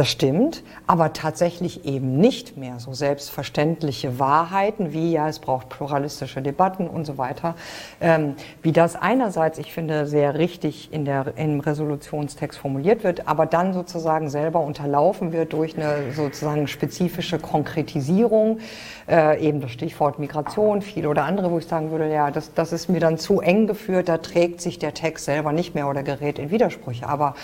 das 0.00 0.08
stimmt, 0.08 0.62
aber 0.86 1.12
tatsächlich 1.12 1.84
eben 1.84 2.16
nicht 2.16 2.56
mehr 2.56 2.78
so 2.78 2.94
selbstverständliche 2.94 4.18
Wahrheiten 4.18 4.94
wie, 4.94 5.12
ja, 5.12 5.28
es 5.28 5.40
braucht 5.40 5.68
pluralistische 5.68 6.40
Debatten 6.40 6.88
und 6.88 7.04
so 7.04 7.18
weiter, 7.18 7.54
ähm, 8.00 8.34
wie 8.62 8.72
das 8.72 8.96
einerseits, 8.96 9.58
ich 9.58 9.74
finde, 9.74 10.06
sehr 10.06 10.38
richtig 10.38 10.90
in 10.90 11.04
der, 11.04 11.34
im 11.36 11.60
Resolutionstext 11.60 12.58
formuliert 12.58 13.04
wird, 13.04 13.28
aber 13.28 13.44
dann 13.44 13.74
sozusagen 13.74 14.30
selber 14.30 14.60
unterlaufen 14.60 15.34
wird 15.34 15.52
durch 15.52 15.76
eine 15.76 16.12
sozusagen 16.14 16.66
spezifische 16.66 17.38
Konkretisierung, 17.38 18.60
äh, 19.06 19.38
eben 19.46 19.60
das 19.60 19.70
Stichwort 19.70 20.18
Migration, 20.18 20.80
viel 20.80 21.06
oder 21.06 21.24
andere, 21.24 21.50
wo 21.50 21.58
ich 21.58 21.66
sagen 21.66 21.90
würde, 21.90 22.10
ja, 22.10 22.30
das, 22.30 22.54
das 22.54 22.72
ist 22.72 22.88
mir 22.88 23.00
dann 23.00 23.18
zu 23.18 23.42
eng 23.42 23.66
geführt, 23.66 24.08
da 24.08 24.16
trägt 24.16 24.62
sich 24.62 24.78
der 24.78 24.94
Text 24.94 25.26
selber 25.26 25.52
nicht 25.52 25.74
mehr 25.74 25.90
oder 25.90 26.02
gerät 26.02 26.38
in 26.38 26.50
Widersprüche, 26.50 27.06
aber 27.06 27.34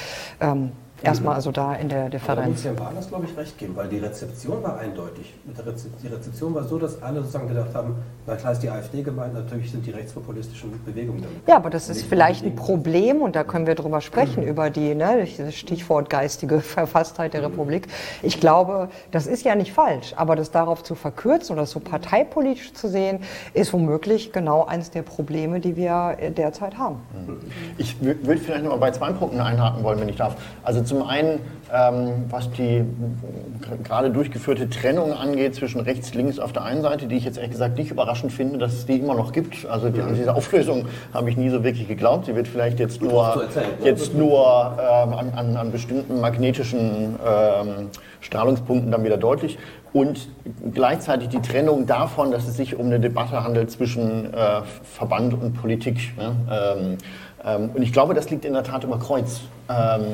ähm, 0.41 0.73
erstmal 1.07 1.35
also 1.35 1.53
da 1.53 1.75
in 1.75 1.89
der 1.89 2.09
Differenz. 2.09 2.39
Aber 2.39 2.51
muss 2.51 2.65
Herrn 2.65 2.77
Barnes, 2.77 3.09
glaube 3.09 3.27
ich, 3.27 3.37
recht 3.37 3.59
geben, 3.59 3.77
weil 3.77 3.89
die 3.89 3.99
Rezeption 3.99 4.63
war 4.63 4.79
eindeutig. 4.79 5.35
Die 5.45 6.09
Rezeption 6.09 6.55
war 6.55 6.65
so, 6.65 6.79
dass 6.79 7.03
alle 7.03 7.21
sozusagen 7.21 7.49
gedacht 7.49 7.75
haben, 7.75 7.97
na 8.27 8.37
klar 8.37 8.53
ist 8.53 8.63
die 8.63 8.71
AfD 8.71 9.03
gemeint, 9.03 9.35
natürlich 9.35 9.71
sind 9.71 9.87
die 9.87 9.91
rechtspopulistischen 9.91 10.73
Bewegungen 10.85 11.23
damit. 11.23 11.37
Ja, 11.47 11.57
aber 11.57 11.71
das 11.71 11.89
ist 11.89 12.05
vielleicht 12.05 12.45
ein 12.45 12.57
Problem 12.57 13.23
und 13.23 13.37
da 13.37 13.45
können 13.45 13.67
wir 13.67 13.75
drüber 13.75 14.01
sprechen, 14.01 14.43
mhm. 14.43 14.49
über 14.49 14.71
die, 14.71 14.95
ne, 14.95 15.27
Stichwort 15.51 16.11
geistige 16.11 16.61
Verfasstheit 16.77 17.35
der 17.35 17.43
mhm. 17.43 17.47
Republik. 17.49 17.89
Ich 18.23 18.41
glaube, 18.41 18.89
das 19.11 19.27
ist 19.27 19.45
ja 19.45 19.55
nicht 19.55 19.73
falsch, 19.73 20.15
aber 20.17 20.37
das 20.37 20.51
darauf 20.51 20.83
zu 20.83 20.95
verkürzen 20.95 21.55
oder 21.55 21.67
so 21.67 21.81
parteipolitisch 21.81 22.73
zu 22.75 22.89
sehen, 22.89 23.21
ist 23.55 23.73
womöglich 23.73 24.33
genau 24.33 24.65
eines 24.65 24.91
der 24.91 25.03
Probleme, 25.03 25.61
die 25.61 25.77
wir 25.77 26.17
derzeit 26.37 26.79
haben. 26.79 26.97
Mhm. 27.27 27.39
Ich 27.79 28.01
würde 28.01 28.39
vielleicht 28.39 28.65
noch 28.65 28.73
mal 28.73 28.79
bei 28.79 28.91
zwei 28.91 29.13
Punkten 29.13 29.41
einhaken 29.41 29.83
wollen, 29.83 30.01
wenn 30.01 30.09
ich 30.09 30.17
darf. 30.17 30.37
Also 30.63 30.83
zum 30.83 30.96
einen, 31.03 31.41
ähm, 31.73 32.25
was 32.31 32.51
die 32.53 32.85
gerade 33.83 34.11
durchgeführte 34.11 34.69
Trennung 34.69 35.13
angeht 35.13 35.55
zwischen 35.55 35.81
rechts, 35.81 36.15
links 36.15 36.39
auf 36.39 36.53
der 36.53 36.65
einen 36.65 36.83
Seite, 36.83 37.07
die 37.07 37.17
ich 37.17 37.25
jetzt 37.25 37.37
ehrlich 37.37 37.53
gesagt 37.53 37.77
nicht 37.77 37.91
überraschend 37.91 38.33
finde, 38.33 38.59
dass 38.59 38.75
es 38.75 38.87
die 38.87 38.99
immer 38.99 39.15
noch 39.15 39.33
gibt. 39.33 39.67
Also 39.67 39.89
die, 39.89 40.01
diese 40.15 40.35
Auflösung 40.35 40.87
habe 41.13 41.31
ich 41.31 41.37
nie 41.37 41.51
so 41.51 41.65
wirklich 41.65 41.89
geglaubt. 41.89 42.27
Sie 42.27 42.35
wird 42.37 42.49
vielleicht 42.49 42.79
jetzt 42.79 43.03
nur, 43.03 43.45
jetzt 43.83 44.15
nur 44.15 44.77
ähm, 44.79 45.13
an, 45.15 45.33
an, 45.35 45.57
an, 45.57 45.73
bestimmten 45.73 46.21
magnetischen 46.21 47.17
ähm, 47.27 47.91
Strahlungspunkten 48.21 48.91
dann 48.91 49.05
wieder 49.05 49.17
deutlich. 49.17 49.59
Und 49.93 50.29
gleichzeitig 50.75 51.31
die 51.31 51.41
Trennung 51.41 51.87
davon, 51.87 52.31
dass 52.31 52.47
es 52.47 52.57
sich 52.57 52.77
um 52.77 52.87
eine 52.87 53.01
Debatte 53.01 53.43
handelt 53.43 53.71
zwischen 53.71 54.33
äh, 54.35 54.63
Verband 54.83 55.33
und 55.33 55.55
Politik. 55.55 56.13
Ne? 56.19 56.99
Ähm, 57.47 57.71
und 57.75 57.83
ich 57.83 57.93
glaube, 57.93 58.13
das 58.13 58.29
liegt 58.31 58.45
in 58.45 58.53
der 58.53 58.65
Tat 58.65 58.85
über 58.85 58.99
Kreuz. 58.99 59.43
Ähm, 59.69 60.05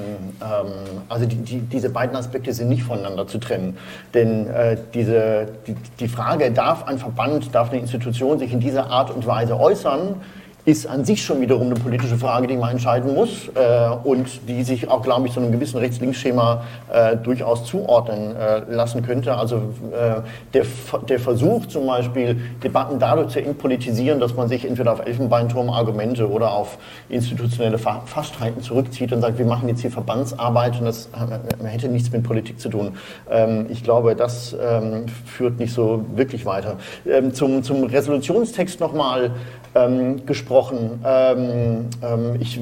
ähm, 0.40 0.66
also 1.08 1.26
die, 1.26 1.36
die, 1.36 1.60
diese 1.60 1.90
beiden 1.90 2.14
Aspekte 2.14 2.52
sind 2.52 2.68
nicht 2.68 2.82
voneinander 2.82 3.26
zu 3.26 3.38
trennen. 3.38 3.76
Denn 4.12 4.46
äh, 4.48 4.76
diese, 4.92 5.48
die, 5.66 5.74
die 5.98 6.08
Frage, 6.08 6.50
darf 6.50 6.86
ein 6.86 6.98
Verband, 6.98 7.54
darf 7.54 7.70
eine 7.70 7.80
Institution 7.80 8.38
sich 8.38 8.52
in 8.52 8.60
dieser 8.60 8.90
Art 8.90 9.10
und 9.10 9.26
Weise 9.26 9.58
äußern, 9.58 10.16
ist 10.64 10.86
an 10.86 11.04
sich 11.04 11.24
schon 11.24 11.40
wiederum 11.40 11.66
eine 11.66 11.74
politische 11.74 12.16
Frage, 12.16 12.46
die 12.46 12.56
man 12.56 12.70
entscheiden 12.70 13.14
muss 13.14 13.48
äh, 13.54 13.88
und 14.04 14.48
die 14.48 14.62
sich 14.62 14.88
auch, 14.88 15.02
glaube 15.02 15.26
ich, 15.26 15.32
so 15.32 15.40
einem 15.40 15.50
gewissen 15.50 15.78
Rechts-Links-Schema 15.78 16.62
äh, 16.92 17.16
durchaus 17.16 17.64
zuordnen 17.64 18.36
äh, 18.36 18.60
lassen 18.72 19.02
könnte. 19.02 19.34
Also 19.34 19.56
äh, 19.56 20.20
der, 20.54 20.64
der 21.08 21.18
Versuch 21.18 21.66
zum 21.66 21.88
Beispiel, 21.88 22.40
Debatten 22.62 23.00
dadurch 23.00 23.32
zu 23.32 23.40
entpolitisieren, 23.42 24.20
dass 24.20 24.34
man 24.36 24.48
sich 24.48 24.64
entweder 24.64 24.92
auf 24.92 25.04
Elfenbeinturm-Argumente 25.04 26.30
oder 26.30 26.52
auf 26.52 26.78
institutionelle 27.08 27.78
Fastheiten 27.78 28.62
zurückzieht 28.62 29.12
und 29.12 29.20
sagt, 29.20 29.38
wir 29.38 29.46
machen 29.46 29.68
jetzt 29.68 29.80
hier 29.80 29.90
Verbandsarbeit 29.90 30.78
und 30.78 30.84
das 30.84 31.08
äh, 31.08 31.66
hätte 31.66 31.88
nichts 31.88 32.12
mit 32.12 32.22
Politik 32.22 32.60
zu 32.60 32.68
tun. 32.68 32.92
Ähm, 33.28 33.66
ich 33.68 33.82
glaube, 33.82 34.14
das 34.14 34.54
ähm, 34.62 35.06
führt 35.26 35.58
nicht 35.58 35.74
so 35.74 36.04
wirklich 36.14 36.46
weiter. 36.46 36.76
Ähm, 37.04 37.34
zum, 37.34 37.64
zum 37.64 37.82
Resolutionstext 37.82 38.78
nochmal 38.78 39.32
ähm, 39.74 40.26
gesprochen. 40.26 41.00
Ähm, 41.04 41.88
ähm, 42.02 42.36
ich 42.40 42.60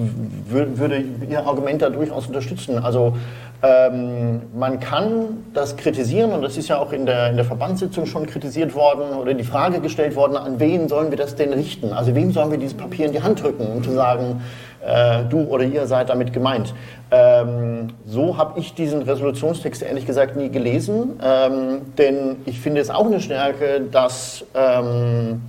würde 0.49 1.05
Ihr 1.29 1.47
Argument 1.47 1.83
da 1.83 1.91
durchaus 1.91 2.27
unterstützen. 2.27 2.79
Also 2.79 3.15
ähm, 3.63 4.43
man 4.55 4.81
kann 4.81 5.45
das 5.53 5.77
kritisieren 5.77 6.33
und 6.33 6.41
das 6.41 6.57
ist 6.57 6.69
ja 6.69 6.79
auch 6.79 6.93
in 6.93 7.05
der, 7.05 7.29
in 7.29 7.37
der 7.37 7.45
Verbandssitzung 7.45 8.07
schon 8.07 8.27
kritisiert 8.27 8.75
worden 8.75 9.19
oder 9.19 9.35
die 9.35 9.45
Frage 9.45 9.81
gestellt 9.81 10.17
worden, 10.17 10.37
an 10.37 10.59
wen 10.59 10.89
sollen 10.89 11.11
wir 11.11 11.19
das 11.19 11.37
denn 11.37 11.53
richten? 11.53 11.93
Also 11.93 12.15
wem 12.15 12.33
sollen 12.33 12.51
wir 12.51 12.59
dieses 12.59 12.77
Papier 12.77 13.07
in 13.07 13.13
die 13.13 13.23
Hand 13.23 13.43
drücken, 13.43 13.67
um 13.67 13.83
zu 13.83 13.93
sagen, 13.93 14.41
äh, 14.83 15.25
du 15.29 15.41
oder 15.43 15.65
ihr 15.65 15.87
seid 15.87 16.09
damit 16.09 16.33
gemeint. 16.33 16.75
Ähm, 17.11 17.89
so 18.07 18.39
habe 18.39 18.59
ich 18.59 18.73
diesen 18.73 19.03
Resolutionstext 19.03 19.83
ehrlich 19.83 20.07
gesagt 20.07 20.37
nie 20.37 20.49
gelesen, 20.49 21.21
ähm, 21.23 21.83
denn 21.99 22.37
ich 22.47 22.61
finde 22.61 22.81
es 22.81 22.89
auch 22.89 23.05
eine 23.05 23.21
Stärke, 23.21 23.83
dass 23.91 24.43
ähm, 24.55 25.43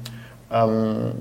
ähm, 0.52 1.12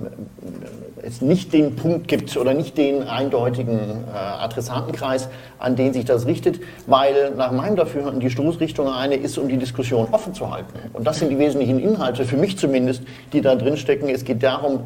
es 1.03 1.21
nicht 1.21 1.53
den 1.53 1.77
Punkt 1.77 2.09
gibt 2.09 2.37
oder 2.37 2.55
nicht 2.55 2.77
den 2.77 3.05
eindeutigen 3.05 3.79
äh, 3.79 4.16
Adressatenkreis, 4.16 5.29
an 5.59 5.77
den 5.77 5.93
sich 5.93 6.05
das 6.05 6.27
richtet, 6.27 6.61
weil 6.87 7.33
nach 7.37 7.53
meinem 7.53 7.77
Dafürhalten 7.77 8.21
die 8.21 8.31
Stoßrichtung 8.31 8.88
eine 8.88 9.16
ist, 9.16 9.38
um 9.38 9.49
die 9.49 9.57
Diskussion 9.57 10.09
offen 10.12 10.35
zu 10.35 10.53
halten. 10.53 10.79
Und 10.93 11.07
das 11.07 11.19
sind 11.19 11.31
die 11.31 11.38
wesentlichen 11.38 11.79
Inhalte, 11.79 12.25
für 12.25 12.37
mich 12.37 12.59
zumindest, 12.59 13.03
die 13.33 13.40
da 13.40 13.55
drin 13.55 13.77
stecken. 13.77 14.09
Es 14.09 14.25
geht 14.25 14.43
darum, 14.43 14.81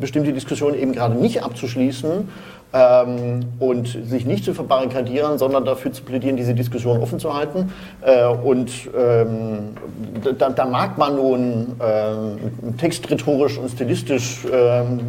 bestimmte 0.00 0.32
Diskussionen 0.32 0.78
eben 0.78 0.92
gerade 0.92 1.14
nicht 1.14 1.42
abzuschließen 1.42 2.28
ähm, 2.74 3.40
und 3.60 3.86
sich 3.86 4.26
nicht 4.26 4.44
zu 4.44 4.52
verbarrikadieren, 4.52 5.38
sondern 5.38 5.64
dafür 5.64 5.92
zu 5.92 6.02
plädieren, 6.02 6.36
diese 6.36 6.54
Diskussion 6.54 7.00
offen 7.00 7.20
zu 7.20 7.32
halten. 7.32 7.72
Äh, 8.02 8.26
und 8.26 8.70
ähm, 8.98 9.76
da, 10.38 10.50
da, 10.50 10.64
mag 10.66 10.98
man 10.98 11.14
nun 11.14 11.76
äh, 11.78 12.72
textrhetorisch 12.76 13.58
und 13.58 13.70
stilistisch 13.70 14.44
ähm, 14.52 15.00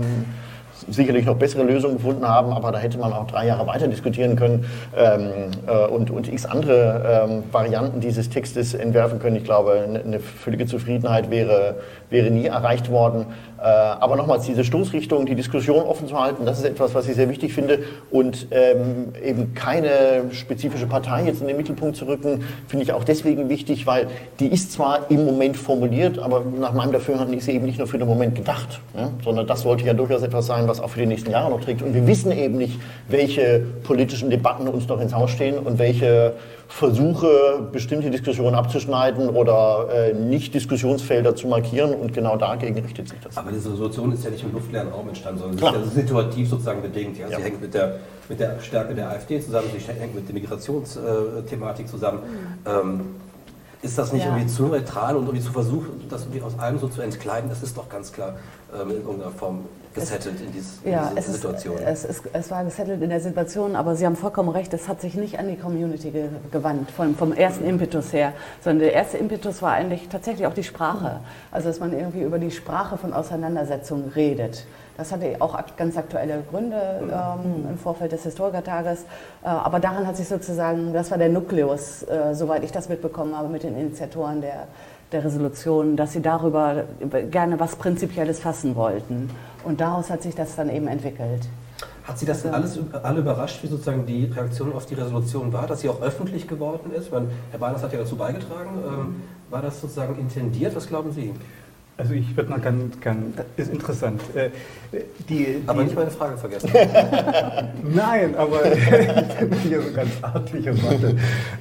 sicherlich 0.87 1.25
noch 1.25 1.35
bessere 1.35 1.63
Lösungen 1.63 1.97
gefunden 1.97 2.27
haben, 2.27 2.51
aber 2.51 2.71
da 2.71 2.77
hätte 2.77 2.97
man 2.97 3.11
auch 3.13 3.27
drei 3.27 3.47
Jahre 3.47 3.65
weiter 3.65 3.87
diskutieren 3.87 4.35
können 4.35 4.65
ähm, 4.95 5.29
äh, 5.67 5.87
und, 5.87 6.11
und 6.11 6.31
x 6.31 6.45
andere 6.45 7.25
ähm, 7.27 7.43
Varianten 7.51 7.99
dieses 7.99 8.29
Textes 8.29 8.73
entwerfen 8.73 9.19
können. 9.19 9.35
Ich 9.37 9.43
glaube, 9.43 9.83
eine, 9.87 9.99
eine 9.99 10.19
völlige 10.19 10.65
Zufriedenheit 10.65 11.31
wäre, 11.31 11.77
wäre 12.09 12.29
nie 12.29 12.45
erreicht 12.45 12.91
worden. 12.91 13.25
Äh, 13.65 13.67
aber 13.67 14.15
nochmals, 14.15 14.45
diese 14.45 14.63
Stoßrichtung, 14.63 15.25
die 15.25 15.33
Diskussion 15.33 15.85
offen 15.85 16.07
zu 16.07 16.19
halten, 16.19 16.45
das 16.45 16.59
ist 16.59 16.65
etwas, 16.65 16.93
was 16.93 17.07
ich 17.07 17.15
sehr 17.15 17.29
wichtig 17.29 17.51
finde. 17.51 17.79
Und 18.11 18.45
ähm, 18.51 19.13
eben 19.23 19.55
keine 19.55 20.25
spezifische 20.33 20.85
Partei 20.85 21.23
jetzt 21.25 21.41
in 21.41 21.47
den 21.47 21.57
Mittelpunkt 21.57 21.95
zu 21.95 22.05
rücken, 22.05 22.43
finde 22.67 22.83
ich 22.83 22.93
auch 22.93 23.03
deswegen 23.03 23.49
wichtig, 23.49 23.87
weil 23.87 24.05
die 24.39 24.49
ist 24.49 24.71
zwar 24.71 25.09
im 25.09 25.25
Moment 25.25 25.57
formuliert, 25.57 26.19
aber 26.19 26.43
nach 26.59 26.73
meinem 26.73 26.91
Dafürhalten 26.91 27.33
ist 27.33 27.45
sie 27.45 27.53
eben 27.53 27.65
nicht 27.65 27.79
nur 27.79 27.87
für 27.87 27.97
den 27.97 28.07
Moment 28.07 28.35
gedacht, 28.35 28.81
ja? 28.95 29.09
sondern 29.23 29.47
das 29.47 29.61
sollte 29.61 29.83
ja 29.83 29.95
durchaus 29.95 30.21
etwas 30.21 30.45
sein, 30.45 30.67
was 30.67 30.79
auch 30.79 30.91
für 30.91 30.99
die 30.99 31.07
nächsten 31.07 31.31
Jahre 31.31 31.49
noch 31.49 31.61
trägt. 31.61 31.81
Und 31.81 31.95
wir 31.95 32.05
wissen 32.05 32.31
eben 32.31 32.59
nicht, 32.59 32.79
welche 33.07 33.63
politischen 33.81 34.29
Debatten 34.29 34.67
uns 34.67 34.87
noch 34.87 35.01
ins 35.01 35.15
Haus 35.15 35.31
stehen 35.31 35.57
und 35.57 35.79
welche 35.79 36.33
Versuche, 36.67 37.67
bestimmte 37.71 38.09
Diskussionen 38.09 38.55
abzuschneiden 38.55 39.29
oder 39.29 39.87
äh, 39.93 40.13
nicht 40.13 40.53
Diskussionsfelder 40.53 41.35
zu 41.35 41.47
markieren 41.47 41.93
und 41.93 42.13
genau 42.13 42.37
dagegen 42.37 42.79
richtet 42.79 43.07
sich 43.09 43.19
das. 43.19 43.37
Aber 43.37 43.51
diese 43.51 43.71
Resolution 43.71 44.11
ist 44.11 44.23
ja 44.23 44.31
nicht 44.31 44.43
im 44.43 44.51
luftleeren 44.51 44.89
Raum 44.89 45.07
entstanden, 45.07 45.39
sondern 45.39 45.59
sie 45.59 45.65
ist 45.65 45.95
ja 45.95 46.01
situativ 46.01 46.49
sozusagen 46.49 46.81
bedingt. 46.81 47.17
Ja? 47.19 47.27
Sie 47.27 47.35
hängt 47.35 47.61
mit 47.61 47.73
der, 47.73 47.97
mit 48.27 48.39
der 48.39 48.59
Stärke 48.61 48.95
der 48.95 49.09
AfD 49.09 49.39
zusammen, 49.39 49.67
sie 49.71 49.93
hängt 49.93 50.15
mit 50.15 50.27
der 50.27 50.33
Migrationsthematik 50.33 51.87
zusammen. 51.87 52.19
Ähm, 52.65 53.01
ist 53.81 53.97
das 53.99 54.11
nicht 54.11 54.25
Ja. 54.25 54.31
irgendwie 54.31 54.47
zu 54.47 54.63
neutral 54.65 55.15
und 55.15 55.25
irgendwie 55.25 55.45
zu 55.45 55.51
versuchen, 55.51 56.05
das 56.09 56.23
irgendwie 56.23 56.41
aus 56.41 56.57
allem 56.57 56.79
so 56.79 56.87
zu 56.87 57.01
entkleiden? 57.01 57.49
Das 57.49 57.61
ist 57.61 57.77
doch 57.77 57.87
ganz 57.87 58.11
klar 58.11 58.35
ähm, 58.73 58.89
in 58.89 58.97
irgendeiner 58.97 59.31
Form 59.31 59.65
gesettelt 59.93 60.41
in, 60.41 60.51
dies, 60.51 60.79
in 60.83 60.91
Ja, 60.91 61.07
diese 61.09 61.19
es, 61.19 61.27
ist, 61.27 61.33
Situation. 61.35 61.77
es, 61.85 62.05
ist, 62.05 62.23
es 62.33 62.51
war 62.51 62.63
gesettelt 62.63 63.01
in 63.01 63.09
der 63.09 63.21
Situation, 63.21 63.75
aber 63.75 63.95
Sie 63.95 64.05
haben 64.05 64.15
vollkommen 64.15 64.49
recht, 64.49 64.73
es 64.73 64.87
hat 64.87 65.01
sich 65.01 65.15
nicht 65.15 65.39
an 65.39 65.47
die 65.47 65.55
Community 65.55 66.11
ge 66.11 66.27
gewandt, 66.51 66.91
vom, 66.91 67.15
vom 67.15 67.31
ersten 67.33 67.65
Impetus 67.65 68.11
her, 68.11 68.33
sondern 68.61 68.79
der 68.79 68.93
erste 68.93 69.17
Impetus 69.17 69.61
war 69.61 69.71
eigentlich 69.71 70.09
tatsächlich 70.09 70.45
auch 70.47 70.53
die 70.53 70.63
Sprache. 70.63 71.21
Also, 71.51 71.69
dass 71.69 71.79
man 71.79 71.93
irgendwie 71.93 72.21
über 72.21 72.39
die 72.39 72.51
Sprache 72.51 72.97
von 72.97 73.13
Auseinandersetzungen 73.13 74.11
redet. 74.15 74.65
Das 74.97 75.11
hatte 75.11 75.35
auch 75.39 75.57
ganz 75.75 75.97
aktuelle 75.97 76.41
Gründe 76.49 76.77
ähm, 77.01 77.67
im 77.69 77.77
Vorfeld 77.77 78.13
des 78.13 78.23
Historikertages. 78.23 79.01
Äh, 79.43 79.47
aber 79.47 79.79
daran 79.79 80.07
hat 80.07 80.15
sich 80.15 80.27
sozusagen, 80.27 80.93
das 80.93 81.11
war 81.11 81.17
der 81.17 81.29
Nukleus, 81.29 82.03
äh, 82.03 82.33
soweit 82.33 82.63
ich 82.63 82.71
das 82.71 82.87
mitbekommen 82.87 83.37
habe, 83.37 83.49
mit 83.49 83.63
den 83.63 83.77
Initiatoren 83.77 84.39
der, 84.39 84.67
der 85.15 85.23
Resolution, 85.23 85.95
dass 85.95 86.11
sie 86.11 86.21
darüber 86.21 86.83
gerne 87.31 87.59
was 87.59 87.75
Prinzipielles 87.77 88.39
fassen 88.39 88.75
wollten. 88.75 89.29
Und 89.63 89.79
daraus 89.79 90.09
hat 90.09 90.21
sich 90.21 90.35
das 90.35 90.55
dann 90.55 90.69
eben 90.69 90.87
entwickelt. 90.87 91.47
Hat 92.03 92.19
Sie 92.19 92.25
das 92.25 92.43
denn 92.43 92.53
alles 92.53 92.77
alle 93.01 93.21
überrascht, 93.21 93.63
wie 93.63 93.67
sozusagen 93.67 94.05
die 94.05 94.25
Reaktion 94.25 94.73
auf 94.73 94.85
die 94.85 94.93
Resolution 94.93 95.51
war, 95.51 95.65
dass 95.65 95.81
sie 95.81 95.89
auch 95.89 96.01
öffentlich 96.01 96.47
geworden 96.47 96.91
ist? 96.95 97.11
Meine, 97.11 97.29
Herr 97.49 97.59
Barnes 97.59 97.81
hat 97.81 97.93
ja 97.93 97.99
dazu 97.99 98.15
beigetragen. 98.15 98.69
Ähm, 98.87 99.15
war 99.49 99.63
das 99.63 99.81
sozusagen 99.81 100.19
intendiert? 100.19 100.75
Was 100.75 100.87
glauben 100.87 101.11
Sie? 101.11 101.33
Also 101.97 102.13
ich 102.13 102.35
würde 102.35 102.49
mal 102.49 102.59
ganz, 102.59 102.99
ganz, 102.99 103.37
ist 103.55 103.71
interessant. 103.71 104.21
Äh, 104.35 104.49
Die, 105.29 105.63
Aber 105.65 105.79
die, 105.79 105.85
nicht 105.85 105.95
meine 105.95 106.11
Frage 106.11 106.37
vergessen. 106.37 106.69
Nein, 107.95 108.35
aber 108.35 108.65
ich 108.73 109.59
hier 109.63 109.81
so 109.81 109.93
ganz 109.93 110.11
artlich 110.21 110.67
und 110.67 110.83
warte. 110.83 111.15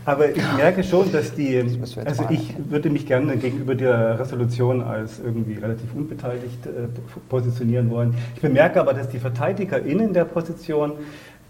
Aber 0.05 0.31
ich 0.31 0.43
merke 0.57 0.83
schon, 0.83 1.13
dass 1.13 1.35
die, 1.35 1.65
also 2.05 2.25
ich 2.31 2.53
würde 2.69 2.91
mich 2.91 3.07
gerne 3.07 3.37
gegenüber 3.37 3.77
der 3.77 4.19
Resolution 4.19 4.83
als 4.83 5.21
irgendwie 5.25 5.55
relativ 5.55 5.95
unbeteiligt 5.95 6.67
äh, 6.67 6.89
positionieren 7.29 7.89
wollen. 7.91 8.15
Ich 8.35 8.43
bemerke 8.43 8.81
aber, 8.81 8.93
dass 8.93 9.09
die 9.09 9.21
VerteidigerInnen 9.21 10.13
der 10.13 10.25
Position 10.25 10.95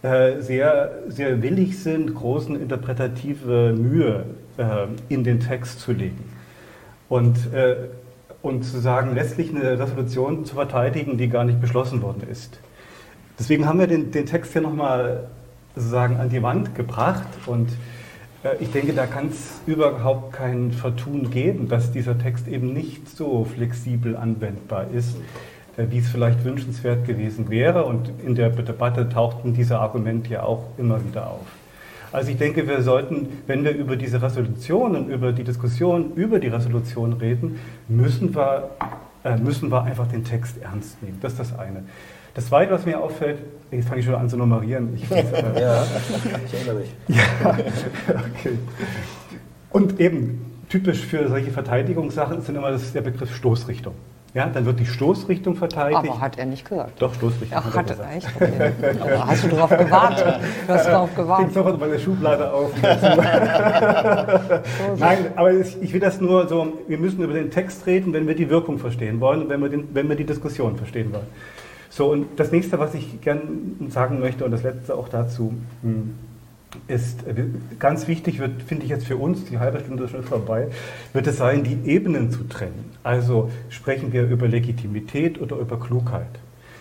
äh, 0.03 0.43
sehr, 0.43 0.91
sehr 1.09 1.41
willig 1.41 1.83
sind, 1.83 2.15
großen 2.15 2.61
interpretative 2.61 3.73
Mühe 3.73 4.27
äh, 4.59 4.87
in 5.09 5.25
den 5.25 5.41
Text 5.41 5.81
zu 5.81 5.93
legen. 5.93 6.23
Und, 7.09 7.53
äh, 7.55 7.77
und 8.45 8.63
zu 8.63 8.79
sagen, 8.79 9.15
letztlich 9.15 9.51
eine 9.55 9.79
Resolution 9.79 10.45
zu 10.45 10.55
verteidigen, 10.55 11.17
die 11.17 11.29
gar 11.29 11.45
nicht 11.45 11.63
beschlossen 11.63 12.03
worden 12.03 12.29
ist. 12.31 12.61
Deswegen 13.39 13.67
haben 13.67 13.79
wir 13.79 13.87
den, 13.87 14.11
den 14.11 14.27
Text 14.27 14.53
hier 14.53 14.61
nochmal 14.61 15.29
sozusagen 15.75 16.19
an 16.19 16.29
die 16.29 16.43
Wand 16.43 16.75
gebracht 16.75 17.27
und 17.47 17.71
äh, 18.45 18.57
ich 18.61 18.71
denke, 18.71 18.93
da 18.93 19.07
kann 19.07 19.29
es 19.29 19.61
überhaupt 19.67 20.35
kein 20.35 20.73
Vertun 20.73 21.31
geben, 21.31 21.69
dass 21.69 21.91
dieser 21.91 22.19
Text 22.19 22.47
eben 22.47 22.75
nicht 22.75 23.09
so 23.09 23.45
flexibel 23.45 24.15
anwendbar 24.15 24.89
ist, 24.93 25.17
äh, 25.79 25.87
wie 25.89 25.99
es 25.99 26.09
vielleicht 26.09 26.45
wünschenswert 26.45 27.07
gewesen 27.07 27.49
wäre. 27.49 27.87
Und 27.87 28.11
in 28.25 28.35
der 28.35 28.51
Debatte 28.51 29.09
tauchten 29.09 29.55
diese 29.55 29.79
Argumente 29.79 30.31
ja 30.31 30.43
auch 30.43 30.65
immer 30.77 31.03
wieder 31.03 31.31
auf. 31.31 31.47
Also 32.15 32.31
ich 32.31 32.37
denke, 32.37 32.69
wir 32.69 32.81
sollten, 32.83 33.27
wenn 33.49 33.65
wir 33.65 33.73
über 33.73 33.97
diese 33.97 34.23
Resolution 34.23 34.95
und 34.95 35.09
über 35.09 35.33
die 35.33 35.43
Diskussion 35.43 36.13
über 36.15 36.39
die 36.39 36.47
Resolution 36.47 37.15
reden, 37.15 37.59
müssen 37.89 38.33
wir, 38.37 38.71
äh, 39.25 39.37
müssen 39.37 39.69
wir 39.73 39.83
einfach 39.83 40.07
den 40.07 40.23
Text 40.23 40.63
ernst 40.63 41.03
nehmen. 41.03 41.19
Das 41.21 41.33
ist 41.33 41.41
das 41.41 41.59
eine. 41.59 41.83
Das 42.35 42.47
Zweite, 42.47 42.71
was 42.71 42.87
mir 42.87 43.01
auffällt, 43.01 43.41
jetzt 43.73 43.89
fange 43.89 43.99
ich 43.99 44.07
schon 44.07 44.15
an 44.15 44.29
zu 44.29 44.37
nummerieren. 44.37 44.95
Ich 44.95 45.11
weiß, 45.11 45.33
äh, 45.33 45.61
ja, 45.61 45.85
ich 46.47 46.55
erinnere 46.55 46.77
mich. 46.77 46.91
ja, 47.09 47.59
okay. 48.09 48.59
Und 49.71 49.99
eben 49.99 50.53
typisch 50.69 51.01
für 51.01 51.29
solche 51.29 51.51
Verteidigungssachen 51.51 52.39
ist 52.39 52.49
dann 52.49 52.55
immer 52.55 52.71
das, 52.71 52.93
der 52.93 53.01
Begriff 53.01 53.35
Stoßrichtung. 53.35 53.95
Ja, 54.35 54.47
dann 54.49 54.67
wird 54.67 54.81
die 54.81 54.87
Stoßrichtung 54.87 55.55
verteidigt. 55.55 55.97
Aber 55.97 56.21
hat 56.21 56.37
er 56.39 56.47
nicht 56.47 56.69
gesagt. 56.69 57.01
Doch, 57.01 57.15
Stoßrichtung. 57.15 57.57
Ach, 57.57 57.73
hat 57.73 57.89
hat 57.89 57.99
er 58.01 58.17
echt? 58.17 58.29
Okay. 58.35 58.73
Aber 59.01 59.27
hast 59.29 59.45
du 59.45 59.49
darauf 59.49 59.71
gewartet? 59.71 60.41
Du 60.67 60.73
hast 60.73 60.87
darauf 60.87 61.15
gewartet. 61.15 61.55
sofort 61.55 61.79
bei 61.79 61.87
der 61.87 62.01
Schublade 62.01 62.53
auf. 62.53 62.73
Nein, 64.99 65.19
aber 65.37 65.53
ich 65.53 65.93
will 65.93 66.01
das 66.01 66.21
nur 66.21 66.49
so, 66.49 66.73
wir 66.89 66.99
müssen 66.99 67.23
über 67.23 67.35
den 67.35 67.53
Text 67.53 67.87
reden, 67.87 68.13
wenn 68.13 68.27
wir 68.27 68.35
die 68.35 68.51
Wirkung 68.51 68.79
verstehen 68.79 69.21
wollen 69.21 69.43
und 69.43 69.49
wenn 69.51 69.63
wir, 69.63 69.69
den, 69.69 69.89
wenn 69.95 70.09
wir 70.09 70.17
die 70.17 70.27
Diskussion 70.27 70.77
verstehen 70.77 71.13
wollen. 71.13 71.29
So, 71.89 72.11
und 72.11 72.41
das 72.41 72.51
nächste, 72.51 72.81
was 72.81 72.93
ich 72.95 73.21
gerne 73.21 73.43
sagen 73.89 74.19
möchte 74.19 74.45
und 74.45 74.51
das 74.51 74.65
letzte 74.65 74.97
auch 74.97 75.09
dazu, 75.09 75.55
mh, 75.83 75.93
ist 76.89 77.27
äh, 77.27 77.47
ganz 77.79 78.09
wichtig, 78.09 78.39
wird, 78.39 78.63
finde 78.63 78.85
ich 78.85 78.91
jetzt 78.91 79.07
für 79.07 79.17
uns, 79.17 79.45
die 79.45 79.59
halbe 79.59 79.81
Stunde 79.81 80.05
ist 80.05 80.11
schon 80.11 80.25
vorbei, 80.25 80.69
wird 81.13 81.27
es 81.27 81.39
sein, 81.39 81.65
die 81.65 81.89
Ebenen 81.89 82.31
zu 82.31 82.45
trennen. 82.45 82.91
Also 83.03 83.51
sprechen 83.69 84.13
wir 84.13 84.25
über 84.25 84.49
Legitimität 84.49 85.41
oder 85.41 85.57
über 85.57 85.79
Klugheit? 85.79 86.39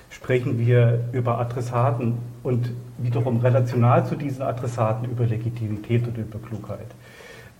Sprechen 0.09 0.59
wir 0.59 1.09
über 1.11 1.39
Adressaten 1.39 2.17
und 2.43 2.71
wiederum 2.97 3.39
relational 3.39 4.05
zu 4.05 4.15
diesen 4.15 4.43
Adressaten 4.43 5.09
über 5.09 5.25
Legitimität 5.25 6.07
oder 6.07 6.19
über 6.19 6.39
Klugheit? 6.39 6.87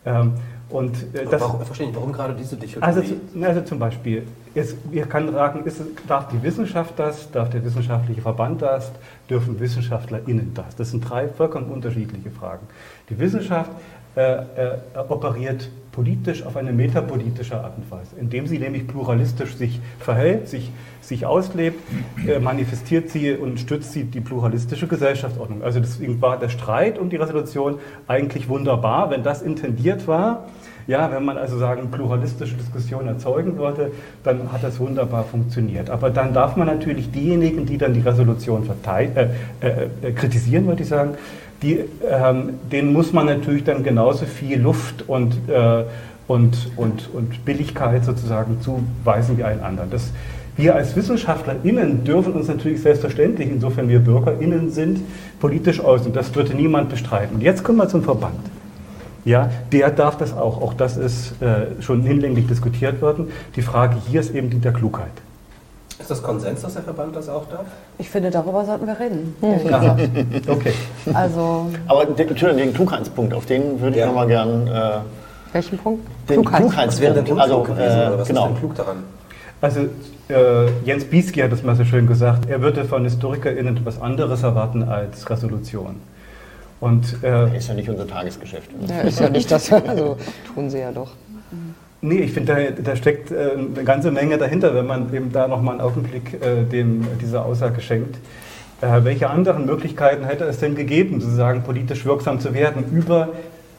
Ähm, 0.06 0.34
und 0.74 1.14
äh, 1.14 1.26
das, 1.30 1.40
warum, 1.40 1.62
verstehe 1.62 1.86
nicht, 1.88 1.96
warum 1.96 2.12
gerade 2.12 2.34
diese 2.34 2.56
Dichotomie? 2.56 2.84
also, 2.84 3.04
also 3.42 3.62
zum 3.62 3.78
Beispiel, 3.78 4.26
es, 4.56 4.76
wir 4.90 5.06
kann 5.06 5.32
sagen, 5.32 5.64
ist, 5.66 5.82
darf 6.08 6.30
die 6.30 6.42
Wissenschaft 6.42 6.98
das, 6.98 7.30
darf 7.30 7.52
der 7.52 7.64
wissenschaftliche 7.64 8.22
Verband 8.22 8.64
das, 8.64 8.92
dürfen 9.30 9.60
WissenschaftlerInnen 9.60 10.56
das? 10.56 10.76
Das 10.76 10.90
sind 10.90 11.08
drei 11.08 11.28
vollkommen 11.28 11.68
unterschiedliche 11.68 12.32
Fragen. 12.32 12.66
Die 13.08 13.20
Wissenschaft 13.20 13.70
äh, 14.16 14.34
äh, 14.34 14.78
operiert 15.10 15.70
politisch 15.94 16.44
auf 16.44 16.58
eine 16.58 16.74
metapolitische 16.74 17.56
Art 17.56 17.78
und 17.78 17.90
Weise, 17.90 18.16
indem 18.20 18.48
sie 18.48 18.58
nämlich 18.58 18.88
pluralistisch 18.88 19.56
sich 19.56 19.80
verhält, 20.00 20.50
sich, 20.50 20.72
sich 21.02 21.26
auslebt, 21.26 21.80
äh, 22.28 22.40
manifestiert 22.40 23.10
sie 23.10 23.34
und 23.34 23.60
stützt 23.60 23.94
sie 23.94 24.04
die 24.06 24.20
pluralistische 24.20 24.88
Gesellschaftsordnung. 24.88 25.64
Also 25.64 25.80
deswegen 25.80 26.20
war 26.20 26.38
der 26.38 26.50
Streit 26.50 26.98
um 26.98 27.10
die 27.10 27.16
Resolution 27.16 27.78
eigentlich 28.08 28.50
wunderbar, 28.50 29.12
wenn 29.12 29.24
das 29.24 29.44
intendiert 29.44 30.08
war. 30.08 30.48
Ja, 30.88 31.10
wenn 31.12 31.24
man 31.24 31.38
also 31.38 31.58
sagen, 31.58 31.92
pluralistische 31.92 32.56
Diskussion 32.56 33.08
erzeugen 33.08 33.58
wollte, 33.58 33.92
dann 34.24 34.52
hat 34.52 34.64
das 34.64 34.80
wunderbar 34.80 35.24
funktioniert. 35.24 35.90
Aber 35.90 36.10
dann 36.10 36.34
darf 36.34 36.58
man 36.58 36.68
natürlich 36.68 37.10
diejenigen, 37.12 37.66
die 37.66 37.78
dann 37.78 37.94
die 37.94 38.02
Resolution 38.02 38.68
äh, 38.68 39.04
äh, 39.06 39.28
äh, 40.02 40.12
kritisieren, 40.12 40.68
würde 40.68 40.82
ich 40.82 40.90
sagen, 40.90 41.12
die, 41.64 41.80
ähm, 42.08 42.60
denen 42.72 42.94
muss 42.94 43.14
man 43.14 43.26
natürlich 43.26 43.64
dann 43.64 43.84
genauso 43.84 44.26
viel 44.26 44.60
Luft 44.60 45.08
und, 45.08 45.34
äh, 45.50 45.84
und, 46.28 46.72
und, 46.76 47.10
und 47.14 47.46
Billigkeit 47.46 48.04
sozusagen 48.06 48.62
zuweisen 48.62 49.38
wie 49.38 49.44
allen 49.44 49.62
anderen. 49.62 49.90
Das, 49.90 50.12
wir 50.56 50.76
als 50.76 50.96
WissenschaftlerInnen 50.96 52.04
dürfen 52.04 52.34
uns 52.34 52.48
natürlich 52.48 52.82
selbstverständlich, 52.82 53.50
insofern 53.50 53.90
wir 53.90 54.00
BürgerInnen 54.00 54.70
sind, 54.70 55.00
politisch 55.40 55.84
äußern. 55.84 56.14
Das 56.14 56.36
würde 56.36 56.54
niemand 56.54 56.90
bestreiten. 56.90 57.42
Jetzt 57.42 57.64
kommen 57.64 57.80
wir 57.80 57.88
zum 57.88 58.04
Verband. 58.04 58.40
Ja, 59.26 59.50
der 59.72 59.90
darf 59.90 60.18
das 60.18 60.34
auch. 60.34 60.62
Auch 60.62 60.74
das 60.74 60.98
ist 60.98 61.42
äh, 61.42 61.82
schon 61.82 62.04
hinlänglich 62.04 62.46
diskutiert 62.46 63.02
worden. 63.02 63.30
Die 63.56 63.62
Frage 63.62 63.96
hier 64.08 64.20
ist 64.20 64.36
eben 64.36 64.50
die 64.50 64.60
der 64.60 64.74
Klugheit. 64.74 65.23
Ist 66.00 66.10
das 66.12 66.22
Konsens, 66.24 66.62
dass 66.62 66.74
der 66.74 66.84
Verband 66.84 67.16
das 67.16 67.30
auch 67.30 67.46
darf? 67.50 67.66
Ich 67.98 68.10
finde, 68.10 68.30
darüber 68.32 68.66
sollten 68.66 68.86
wir 68.88 69.00
reden. 69.00 69.36
Okay. 70.48 70.74
Also, 71.14 71.68
Aber 71.88 72.06
den, 72.06 72.28
Entschuldigung, 72.30 72.64
den 72.66 72.74
Klugheitspunkt, 72.74 73.34
auf 73.34 73.46
den 73.46 73.80
würde 73.80 73.96
ich 73.96 74.00
Ja. 74.02 74.08
nochmal 74.08 74.28
gern. 74.28 74.68
Äh, 74.68 74.92
Welchen 75.54 75.78
Punkt? 75.78 76.08
den 76.30 76.44
Klugheit. 76.44 76.88
Was 76.88 77.00
wäre 77.00 77.24
Klugheitspunkt. 77.24 77.30
unklug 77.30 77.40
Also, 77.40 77.64
gewesen? 77.64 78.00
äh, 78.02 78.08
oder 78.08 78.20
was 78.20 78.28
genau. 78.28 78.42
ist 78.46 78.50
denn 78.50 78.58
klug 78.60 78.76
daran? 78.76 78.98
Also 79.62 79.80
äh, 80.30 80.70
Jens 80.86 81.06
Bieski 81.06 81.40
hat 81.42 81.52
das 81.52 81.64
mal 81.64 81.76
so 81.76 81.86
schön 81.86 82.08
gesagt, 82.08 82.50
er 82.50 82.62
würde 82.62 82.84
von 82.86 83.04
HistorikerInnen 83.04 83.78
etwas 83.78 84.02
anderes 84.02 84.44
erwarten 84.44 84.84
als 84.84 85.30
Resolution. 85.30 85.96
Und 86.82 87.24
äh, 87.24 87.56
Ist 87.58 87.70
ja 87.70 87.76
nicht 87.76 87.90
unser 87.90 88.06
Tagesgeschäft. 88.08 88.70
Ja, 88.90 89.02
ist 89.02 89.20
ja 89.20 89.30
nicht 89.30 89.50
das. 89.50 89.72
Also 89.88 90.18
tun 90.54 90.70
sie 90.70 90.80
ja 90.80 90.92
doch. 90.92 91.12
Nee, 92.06 92.20
ich 92.20 92.34
finde, 92.34 92.74
da, 92.76 92.82
da, 92.82 92.96
steckt 92.98 93.32
äh, 93.32 93.52
eine 93.56 93.86
ganze 93.86 94.12
Menge 94.12 94.38
dahinter, 94.38 94.76
wenn 94.76 94.86
man 94.86 95.14
eben 95.14 95.32
da 95.32 95.48
nochmal 95.48 95.76
einen 95.76 95.82
Augenblick 95.82 96.34
äh, 96.34 96.66
dem, 96.66 97.08
dieser 97.22 97.46
Aussage 97.46 97.80
schenkt. 97.80 98.18
Äh, 98.82 99.06
welche 99.06 99.30
anderen 99.30 99.66
Möglichkeiten 99.66 100.26
hätte 100.26 100.44
es 100.44 100.60
denn 100.60 100.76
gegeben, 100.76 101.22
sozusagen 101.22 101.64
politisch 101.64 102.04
wirksam 102.04 102.42
zu 102.42 102.54
werden 102.54 102.84
über 102.92 103.30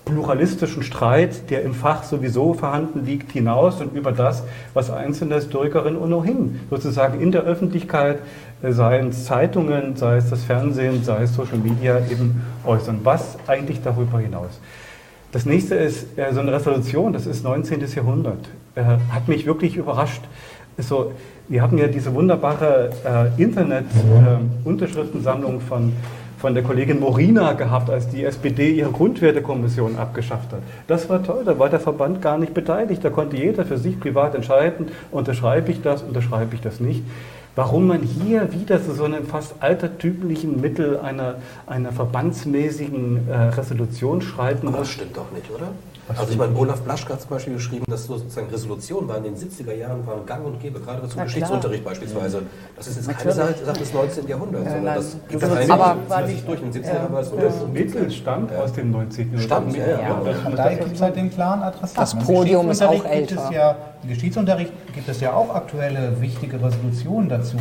pluralistischen 0.06 0.82
Streit, 0.82 1.50
der 1.50 1.64
im 1.64 1.74
Fach 1.74 2.02
sowieso 2.02 2.54
vorhanden 2.54 3.04
liegt, 3.04 3.32
hinaus 3.32 3.82
und 3.82 3.94
über 3.94 4.12
das, 4.12 4.42
was 4.72 4.90
einzelne 4.90 5.34
Historikerinnen 5.34 6.00
ohnehin 6.00 6.60
sozusagen 6.70 7.20
in 7.20 7.30
der 7.30 7.42
Öffentlichkeit, 7.42 8.20
äh, 8.62 8.72
sei 8.72 9.00
es 9.00 9.26
Zeitungen, 9.26 9.96
sei 9.96 10.16
es 10.16 10.30
das 10.30 10.44
Fernsehen, 10.44 11.04
sei 11.04 11.24
es 11.24 11.34
Social 11.34 11.58
Media, 11.58 11.98
eben 12.10 12.42
äußern. 12.64 13.00
Was 13.02 13.36
eigentlich 13.46 13.82
darüber 13.82 14.18
hinaus? 14.18 14.60
Das 15.34 15.44
nächste 15.46 15.74
ist 15.74 16.16
äh, 16.16 16.32
so 16.32 16.38
eine 16.38 16.52
Resolution, 16.52 17.12
das 17.12 17.26
ist 17.26 17.42
19. 17.42 17.84
Jahrhundert. 17.92 18.38
Äh, 18.76 18.84
hat 19.10 19.26
mich 19.26 19.46
wirklich 19.46 19.76
überrascht. 19.76 20.22
So, 20.78 21.10
wir 21.48 21.60
hatten 21.60 21.76
ja 21.76 21.88
diese 21.88 22.14
wunderbare 22.14 22.90
äh, 23.04 23.26
Internet-Unterschriftensammlung 23.42 25.56
äh, 25.56 25.60
von, 25.60 25.92
von 26.38 26.54
der 26.54 26.62
Kollegin 26.62 27.00
Morina 27.00 27.54
gehabt, 27.54 27.90
als 27.90 28.08
die 28.08 28.24
SPD 28.24 28.74
ihre 28.74 28.92
Grundwertekommission 28.92 29.98
abgeschafft 29.98 30.52
hat. 30.52 30.60
Das 30.86 31.08
war 31.08 31.20
toll, 31.24 31.42
da 31.44 31.58
war 31.58 31.68
der 31.68 31.80
Verband 31.80 32.22
gar 32.22 32.38
nicht 32.38 32.54
beteiligt. 32.54 33.04
Da 33.04 33.10
konnte 33.10 33.36
jeder 33.36 33.64
für 33.64 33.78
sich 33.78 33.98
privat 33.98 34.36
entscheiden, 34.36 34.86
unterschreibe 35.10 35.72
ich 35.72 35.82
das, 35.82 36.04
unterschreibe 36.04 36.54
ich 36.54 36.60
das 36.60 36.78
nicht 36.78 37.02
warum 37.56 37.86
man 37.86 38.02
hier 38.02 38.52
wieder 38.52 38.84
zu 38.84 38.94
so 38.94 39.04
einem 39.04 39.26
fast 39.26 39.54
altertümlichen 39.60 40.60
Mittel 40.60 40.98
einer, 40.98 41.36
einer 41.66 41.92
verbandsmäßigen 41.92 43.28
äh, 43.28 43.34
Resolution 43.34 44.22
schreiten 44.22 44.66
muss. 44.66 44.76
Das 44.76 44.90
stimmt 44.90 45.16
doch 45.16 45.30
nicht, 45.32 45.50
oder? 45.50 45.68
Was 46.06 46.18
also 46.18 46.32
ich 46.32 46.38
meine, 46.38 46.54
Olaf 46.56 46.82
Blaschke 46.82 47.12
hat 47.14 47.20
zum 47.22 47.30
Beispiel 47.30 47.54
geschrieben, 47.54 47.84
dass 47.88 48.04
sozusagen 48.04 48.48
Resolutionen 48.50 49.08
waren 49.08 49.24
in 49.24 49.34
den 49.34 49.50
70er 49.50 49.72
Jahren 49.74 50.06
waren 50.06 50.26
gang 50.26 50.44
und 50.44 50.60
gäbe, 50.60 50.78
gerade 50.80 51.08
zum 51.08 51.16
Na 51.16 51.24
Geschichtsunterricht 51.24 51.82
klar. 51.82 51.94
beispielsweise. 51.94 52.42
Das 52.76 52.86
ist 52.88 52.96
jetzt 52.96 53.18
keine 53.18 53.32
Sache 53.32 53.78
des 53.78 53.94
19. 53.94 54.28
Jahrhunderts, 54.28 54.64
sondern 54.64 54.84
nein, 54.84 54.96
das 54.96 55.16
gibt 55.28 55.42
es 55.42 55.70
aber 55.70 55.96
war 56.08 56.26
nicht 56.26 56.46
durch 56.46 56.60
den 56.60 56.72
70er 56.72 56.94
Jahren. 56.94 57.14
Ja, 57.14 57.40
das 57.40 57.66
Mittel 57.72 58.10
stammt 58.10 58.50
ja. 58.50 58.58
aus 58.58 58.72
dem 58.72 58.90
19. 58.90 59.24
Jahrhundert. 59.24 59.44
Stammt, 59.44 59.76
ja. 59.76 59.86
ja. 59.86 60.00
ja. 60.00 60.46
Und 60.46 60.58
da 60.58 60.74
gibt 60.74 60.94
es 60.94 61.00
halt 61.00 61.16
den 61.16 61.30
klaren 61.30 61.62
Adressaten. 61.62 62.18
Das 62.18 62.26
Podium 62.26 62.70
ist 62.70 62.82
auch 62.82 63.04
älter. 63.04 63.36
Gibt 63.36 63.40
es 63.48 63.50
ja, 63.50 63.76
Im 64.02 64.08
Geschichtsunterricht 64.10 64.72
gibt 64.94 65.08
es 65.08 65.20
ja 65.20 65.32
auch 65.32 65.54
aktuelle 65.54 66.20
wichtige 66.20 66.62
Resolutionen 66.62 67.28
dazu, 67.30 67.56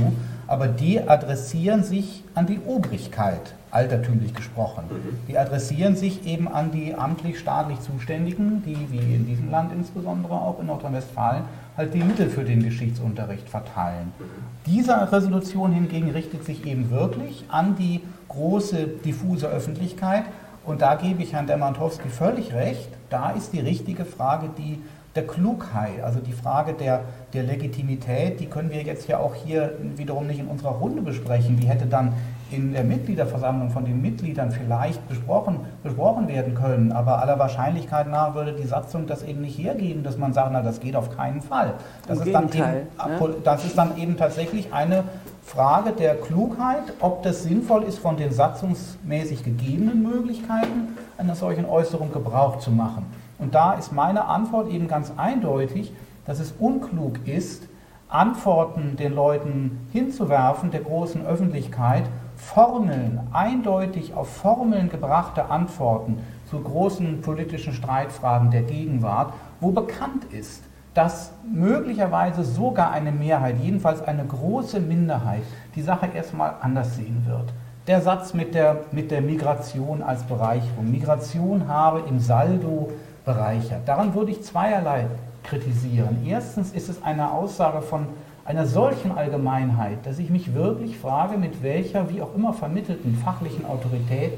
aber 0.48 0.68
die 0.68 1.02
adressieren 1.02 1.84
sich 1.84 2.24
an 2.36 2.46
die 2.46 2.60
Obrigkeit 2.66 3.54
altertümlich 3.72 4.36
gesprochen. 4.36 4.84
Mhm. 4.90 5.28
Die 5.28 5.38
adressieren 5.38 5.96
sich 5.96 6.26
eben 6.28 6.48
an 6.48 6.72
die 6.72 6.94
amtlich-staatlich 6.94 7.80
Zuständigen, 7.82 8.64
die 8.64 8.78
wie 8.92 9.16
in 9.16 9.26
diesem 9.26 9.50
Land 9.50 9.72
insbesondere 9.72 10.34
auch 10.34 10.60
in 10.60 10.68
Nordrhein-Westfalen 10.68 11.44
halt 11.76 11.94
die 11.94 12.04
Mittel 12.04 12.30
für 12.30 12.44
den 12.44 12.62
Geschichtsunterricht 12.62 13.50
verteilen. 13.50 14.14
Mhm. 14.20 14.24
Diese 14.68 15.12
Resolution 15.12 15.72
hingegen 15.72 16.12
richtet 16.12 16.46
sich 16.46 16.66
eben 16.66 16.92
wirklich 16.92 17.46
an 17.50 17.76
die 17.76 18.02
große 18.30 18.88
diffuse 19.04 19.48
Öffentlichkeit 19.48 20.24
und 20.66 20.82
da 20.82 20.96
gebe 20.96 21.24
ich 21.24 21.34
Herrn 21.34 21.48
Demantowski 21.48 22.10
völlig 22.10 22.54
recht. 22.54 22.90
Da 23.10 23.32
ist 23.32 23.54
die 23.54 23.60
richtige 23.60 24.06
Frage 24.06 24.50
die 24.58 24.82
der 25.16 25.28
Klugheit, 25.28 26.02
also 26.04 26.20
die 26.20 26.32
Frage 26.32 26.74
der, 26.74 27.02
der 27.34 27.44
Legitimität, 27.44 28.40
die 28.40 28.48
können 28.48 28.72
wir 28.72 28.82
jetzt 28.82 29.08
ja 29.08 29.20
auch 29.20 29.36
hier 29.36 29.78
wiederum 29.96 30.26
nicht 30.26 30.40
in 30.40 30.48
unserer 30.48 30.72
Runde 30.72 31.04
besprechen. 31.04 31.60
Die 31.60 31.68
hätte 31.68 31.86
dann 31.86 32.14
in 32.50 32.74
der 32.74 32.84
Mitgliederversammlung 32.84 33.70
von 33.70 33.86
den 33.86 34.02
Mitgliedern 34.02 34.52
vielleicht 34.52 35.08
besprochen, 35.08 35.60
besprochen 35.84 36.28
werden 36.28 36.56
können, 36.56 36.92
aber 36.92 37.22
aller 37.22 37.38
Wahrscheinlichkeit 37.38 38.08
nach 38.10 38.34
würde 38.34 38.54
die 38.54 38.66
Satzung 38.66 39.06
das 39.06 39.24
eben 39.24 39.42
nicht 39.42 39.58
hergeben, 39.58 40.04
dass 40.04 40.18
man 40.18 40.34
sagt, 40.34 40.52
na, 40.52 40.62
das 40.62 40.80
geht 40.80 40.96
auf 40.96 41.16
keinen 41.16 41.42
Fall. 41.42 41.74
Das, 42.08 42.20
ist 42.20 42.34
dann, 42.34 42.50
eben, 42.50 42.62
ne? 42.62 43.36
das 43.44 43.66
ist 43.66 43.78
dann 43.78 43.98
eben 43.98 44.18
tatsächlich 44.18 44.74
eine 44.74 45.04
Frage 45.44 45.92
der 45.92 46.16
Klugheit, 46.16 46.94
ob 47.00 47.24
das 47.24 47.44
sinnvoll 47.44 47.84
ist, 47.84 48.00
von 48.00 48.18
den 48.18 48.32
satzungsmäßig 48.32 49.44
gegebenen 49.44 50.02
Möglichkeiten 50.02 50.98
einer 51.18 51.36
solchen 51.36 51.66
Äußerung 51.66 52.12
Gebrauch 52.12 52.60
zu 52.60 52.72
machen. 52.72 53.06
Und 53.44 53.54
da 53.54 53.74
ist 53.74 53.92
meine 53.92 54.26
Antwort 54.26 54.70
eben 54.70 54.88
ganz 54.88 55.12
eindeutig, 55.18 55.94
dass 56.26 56.40
es 56.40 56.54
unklug 56.60 57.28
ist, 57.28 57.68
Antworten 58.08 58.96
den 58.96 59.14
Leuten 59.14 59.86
hinzuwerfen, 59.92 60.72
der 60.72 60.80
großen 60.80 61.26
Öffentlichkeit, 61.26 62.04
Formeln, 62.38 63.20
eindeutig 63.34 64.14
auf 64.14 64.30
Formeln 64.34 64.88
gebrachte 64.88 65.50
Antworten 65.50 66.20
zu 66.50 66.62
großen 66.62 67.22
politischen 67.22 67.74
Streitfragen 67.74 68.50
der 68.50 68.64
Gegenwart, 68.64 69.34
wo 69.60 69.72
bekannt 69.72 70.26
ist, 70.32 70.64
dass 70.94 71.34
möglicherweise 71.52 72.46
sogar 72.46 72.92
eine 72.92 73.12
Mehrheit, 73.12 73.58
jedenfalls 73.62 74.02
eine 74.02 74.24
große 74.24 74.80
Minderheit, 74.80 75.44
die 75.76 75.82
Sache 75.82 76.08
erstmal 76.14 76.54
anders 76.62 76.96
sehen 76.96 77.26
wird. 77.28 77.52
Der 77.88 78.00
Satz 78.00 78.34
mit 78.34 78.56
der, 78.56 78.86
mit 78.94 79.12
der 79.12 79.22
Migration 79.22 80.02
als 80.02 80.24
Bereicherung. 80.24 80.90
Migration 80.90 81.68
habe 81.68 82.04
im 82.08 82.20
Saldo 82.20 82.90
bereichert. 83.26 83.88
Daran 83.88 84.14
würde 84.14 84.32
ich 84.32 84.44
zweierlei 84.44 85.06
kritisieren. 85.44 86.26
Erstens 86.26 86.72
ist 86.72 86.90
es 86.90 87.04
eine 87.04 87.32
Aussage 87.32 87.82
von 87.82 88.08
einer 88.46 88.66
solchen 88.66 89.18
Allgemeinheit, 89.18 90.06
dass 90.06 90.20
ich 90.20 90.30
mich 90.30 90.54
wirklich 90.54 90.98
frage, 90.98 91.38
mit 91.38 91.64
welcher, 91.64 92.10
wie 92.10 92.22
auch 92.22 92.36
immer 92.36 92.54
vermittelten 92.54 93.16
fachlichen 93.16 93.66
Autorität 93.66 94.34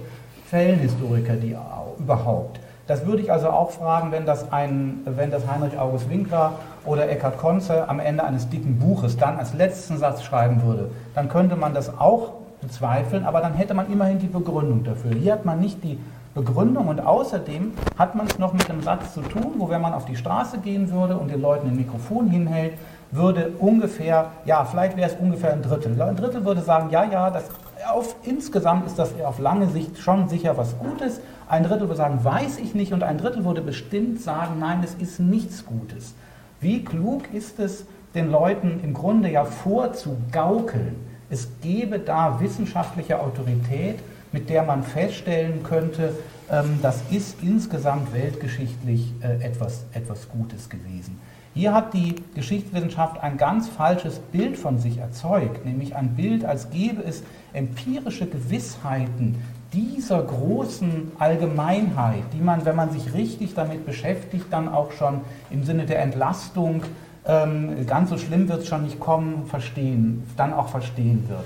fällen 0.45 0.80
Historiker 0.80 1.34
die 1.36 1.56
überhaupt. 1.98 2.60
Das 2.88 3.06
würde 3.08 3.24
ich 3.24 3.32
also 3.32 3.50
auch 3.50 3.71
fragen, 3.71 4.12
wenn 4.12 4.28
das, 4.28 4.52
ein, 4.52 5.00
wenn 5.06 5.32
das 5.32 5.50
Heinrich 5.50 5.78
August 5.80 6.08
Winkler 6.08 6.54
oder 6.86 7.10
Eckhard 7.10 7.39
Konze 7.39 7.89
am 7.89 8.00
Ende 8.00 8.24
eines 8.24 8.48
dicken 8.50 8.78
Buches 8.78 9.17
dann 9.17 9.39
als 9.39 9.56
letzten 9.56 9.98
Satz 9.98 10.21
schreiben 10.21 10.62
würde, 10.62 10.91
dann 11.15 11.28
könnte 11.28 11.56
man 11.56 11.74
das 11.74 11.98
auch 11.98 12.34
bezweifeln, 12.62 13.26
aber 13.26 13.41
dann 13.41 13.56
hätte 13.56 13.74
man 13.74 13.91
immerhin 13.91 14.19
die 14.19 14.28
Begründung 14.28 14.84
dafür. 14.84 15.12
Hier 15.15 15.34
hat 15.34 15.45
man 15.45 15.60
nicht 15.60 15.84
die 15.84 15.98
Begründung 16.36 16.89
und 16.89 17.00
außerdem 17.00 17.71
hat 17.98 18.13
man 18.13 18.28
es 18.28 18.38
noch 18.38 18.52
mit 18.52 18.69
einem 18.69 18.82
Satz 18.82 19.13
zu 19.13 19.21
tun, 19.21 19.54
wo 19.58 19.69
wenn 19.69 19.82
man 19.82 19.93
auf 19.93 20.04
die 20.04 20.17
Straße 20.17 20.58
gehen 20.60 20.91
würde 20.91 21.17
und 21.17 21.32
den 21.32 21.41
Leuten 21.41 21.69
ein 21.69 21.78
Mikrofon 21.78 22.28
hinhält, 22.28 22.74
würde 23.12 23.54
ungefähr, 23.60 24.32
ja, 24.43 24.65
vielleicht 24.65 24.98
wäre 24.98 25.10
es 25.10 25.15
ungefähr 25.15 25.54
ein 25.54 25.62
Drittel. 25.62 26.00
Ein 26.02 26.17
Drittel 26.17 26.43
würde 26.43 26.62
sagen, 26.62 26.89
ja, 26.89 27.06
ja, 27.06 27.30
das 27.30 27.45
auf, 27.89 28.17
insgesamt 28.24 28.86
ist 28.86 29.00
das 29.00 29.13
auf 29.24 29.39
lange 29.39 29.67
Sicht 29.67 29.98
schon 29.98 30.28
sicher 30.28 30.58
was 30.58 30.78
Gutes. 30.78 31.21
Ein 31.48 31.63
Drittel 31.63 31.88
würde 31.88 31.95
sagen, 31.95 32.24
weiß 32.24 32.58
ich 32.58 32.76
nicht. 32.76 32.91
Und 32.91 33.04
ein 33.04 33.17
Drittel 33.17 33.45
würde 33.45 33.62
bestimmt 33.62 34.19
sagen, 34.19 34.60
nein, 34.60 34.82
es 34.84 34.95
ist 34.95 35.19
nichts 35.19 35.65
Gutes. 35.65 36.15
Wie 36.60 36.84
klug 36.84 37.34
ist 37.34 37.60
es, 37.60 37.86
den 38.13 38.30
Leuten 38.30 38.82
im 38.84 38.93
Grunde 38.93 39.30
ja 39.30 39.45
vorzugaukeln, 39.45 40.95
es 41.30 41.50
gebe 41.62 42.00
da 42.00 42.39
wissenschaftliche 42.39 43.19
Autorität, 43.19 44.00
mit 44.36 44.50
der 44.50 44.63
man 44.63 44.84
feststellen 44.84 45.63
könnte, 45.63 46.13
ähm, 46.52 46.80
das 46.82 47.02
ist 47.10 47.38
insgesamt 47.41 48.13
weltgeschichtlich 48.13 49.13
äh, 49.21 49.41
etwas, 49.41 49.86
etwas 49.93 50.28
Gutes 50.28 50.69
gewesen. 50.69 51.17
Hier 51.54 51.74
hat 51.74 51.93
die 51.93 52.15
Geschichtswissenschaft 52.36 53.24
ein 53.24 53.38
ganz 53.38 53.69
falsches 53.69 54.19
Bild 54.19 54.58
von 54.58 54.78
sich 54.78 54.98
erzeugt, 54.98 55.63
nämlich 55.63 55.95
ein 55.95 56.15
Bild, 56.15 56.43
als 56.43 56.69
gäbe 56.69 57.02
es 57.02 57.24
empirische 57.54 58.26
Gewissheiten 58.26 59.41
dieser 59.71 60.21
großen 60.21 61.13
Allgemeinheit, 61.17 62.24
die 62.34 62.41
man, 62.41 62.65
wenn 62.65 62.76
man 62.76 62.91
sich 62.91 63.13
richtig 63.13 63.54
damit 63.54 63.86
beschäftigt, 63.86 64.48
dann 64.52 64.67
auch 64.67 64.91
schon 64.91 65.21
im 65.50 65.63
Sinne 65.63 65.86
der 65.86 66.02
Entlastung, 66.02 66.84
ähm, 67.26 67.88
ganz 67.88 68.10
so 68.10 68.17
schlimm 68.17 68.50
wird 68.50 68.63
es 68.63 68.67
schon 68.67 68.84
nicht 68.84 69.00
kommen, 69.00 69.45
verstehen, 69.45 70.24
dann 70.36 70.52
auch 70.52 70.67
verstehen 70.67 71.24
wird. 71.30 71.45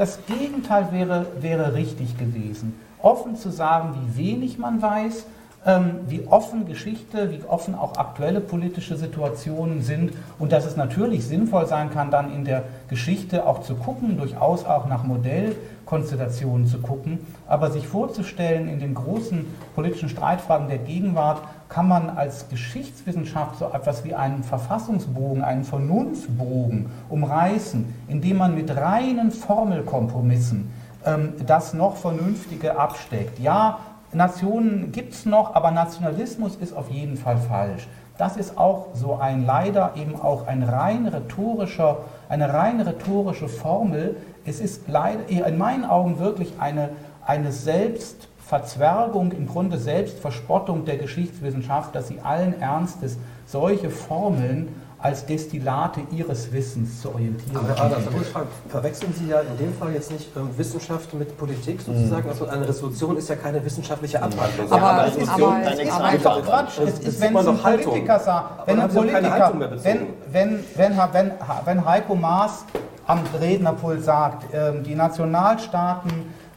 Das 0.00 0.18
Gegenteil 0.24 0.92
wäre, 0.92 1.26
wäre 1.40 1.74
richtig 1.74 2.16
gewesen. 2.16 2.72
Offen 3.02 3.36
zu 3.36 3.50
sagen, 3.50 3.94
wie 4.14 4.30
wenig 4.30 4.56
man 4.56 4.80
weiß, 4.80 5.26
ähm, 5.66 5.96
wie 6.08 6.26
offen 6.26 6.64
Geschichte, 6.64 7.30
wie 7.30 7.44
offen 7.46 7.74
auch 7.74 7.98
aktuelle 7.98 8.40
politische 8.40 8.96
Situationen 8.96 9.82
sind 9.82 10.14
und 10.38 10.52
dass 10.52 10.64
es 10.64 10.74
natürlich 10.74 11.26
sinnvoll 11.26 11.66
sein 11.66 11.90
kann, 11.90 12.10
dann 12.10 12.32
in 12.32 12.46
der 12.46 12.62
Geschichte 12.88 13.46
auch 13.46 13.60
zu 13.60 13.74
gucken, 13.74 14.16
durchaus 14.16 14.64
auch 14.64 14.88
nach 14.88 15.04
Modellkonstellationen 15.04 16.66
zu 16.66 16.78
gucken, 16.78 17.18
aber 17.46 17.70
sich 17.70 17.86
vorzustellen, 17.86 18.68
in 18.68 18.80
den 18.80 18.94
großen 18.94 19.44
politischen 19.74 20.08
Streitfragen 20.08 20.68
der 20.68 20.78
Gegenwart 20.78 21.42
kann 21.70 21.86
man 21.86 22.10
als 22.10 22.48
Geschichtswissenschaft 22.48 23.58
so 23.58 23.66
etwas 23.72 24.04
wie 24.04 24.14
einen 24.14 24.42
Verfassungsbogen, 24.42 25.42
einen 25.42 25.64
Vernunftbogen 25.64 26.90
umreißen, 27.08 27.94
indem 28.08 28.38
man 28.38 28.56
mit 28.56 28.76
reinen 28.76 29.30
Formelkompromissen 29.30 30.70
ähm, 31.06 31.32
das 31.46 31.72
noch 31.72 31.96
Vernünftige 31.96 32.78
absteckt. 32.78 33.38
Ja, 33.38 33.78
Nationen 34.12 34.90
gibt 34.90 35.14
es 35.14 35.24
noch, 35.24 35.54
aber 35.54 35.70
Nationalismus 35.70 36.56
ist 36.56 36.76
auf 36.76 36.90
jeden 36.90 37.16
Fall 37.16 37.38
falsch. 37.38 37.86
Das 38.18 38.36
ist 38.36 38.58
auch 38.58 38.88
so 38.92 39.14
ein 39.14 39.46
leider 39.46 39.92
eben 39.94 40.20
auch 40.20 40.48
ein 40.48 40.64
rein 40.64 41.06
rhetorischer, 41.06 41.98
eine 42.28 42.52
rein 42.52 42.80
rhetorische 42.80 43.48
Formel. 43.48 44.16
Es 44.44 44.60
ist 44.60 44.88
leider 44.88 45.28
in 45.28 45.56
meinen 45.56 45.84
Augen 45.84 46.18
wirklich 46.18 46.54
eine, 46.58 46.90
eine 47.24 47.52
selbst 47.52 48.29
Verzwergung, 48.50 49.30
im 49.30 49.46
Grunde 49.46 49.78
Selbstverspottung 49.78 50.84
der 50.84 50.96
Geschichtswissenschaft, 50.96 51.94
dass 51.94 52.08
sie 52.08 52.18
allen 52.20 52.60
Ernstes 52.60 53.16
solche 53.46 53.90
Formeln 53.90 54.74
als 54.98 55.24
Destillate 55.24 56.00
ihres 56.10 56.52
Wissens 56.52 57.00
zu 57.00 57.10
orientieren. 57.14 57.56
Aber 57.56 57.80
Adam, 57.80 58.04
da 58.04 58.10
muss 58.10 58.22
ich 58.22 58.28
fragen, 58.28 58.48
verwechseln 58.68 59.14
Sie 59.16 59.28
ja 59.28 59.38
in 59.40 59.56
dem 59.56 59.72
Fall 59.72 59.92
jetzt 59.94 60.10
nicht 60.10 60.28
ähm, 60.36 60.48
Wissenschaft 60.56 61.14
mit 61.14 61.38
Politik 61.38 61.80
sozusagen? 61.80 62.28
Also 62.28 62.48
eine 62.48 62.66
Resolution 62.68 63.16
ist 63.16 63.28
ja 63.28 63.36
keine 63.36 63.64
wissenschaftliche 63.64 64.20
Abhandlung. 64.20 64.70
Aber- 64.72 64.90
eine 64.94 65.06
Resolution 65.06 65.52
aber- 65.54 65.72
ist 65.72 65.80
ist 65.82 65.92
aber- 65.92 66.04
einfach 66.04 66.42
Quatsch. 66.42 66.78
Es 66.80 66.98
ist 66.98 67.04
ist, 67.04 67.20
wenn 67.20 67.36
es 67.36 67.46
ein. 67.46 67.56
Politiker 67.56 68.18
sagt, 68.18 68.58
Aber 68.58 68.66
wenn 68.66 68.80
ein 68.80 68.88
Politiker, 68.90 69.52
wenn, 69.84 70.00
wenn, 70.32 70.58
wenn, 70.74 70.98
wenn, 71.12 71.30
wenn 71.66 71.84
Heiko 71.84 72.16
Maas 72.16 72.64
am 73.06 73.20
Rednerpult 73.40 74.02
sagt, 74.04 74.52
ähm, 74.52 74.82
die 74.82 74.96
Nationalstaaten, 74.96 76.10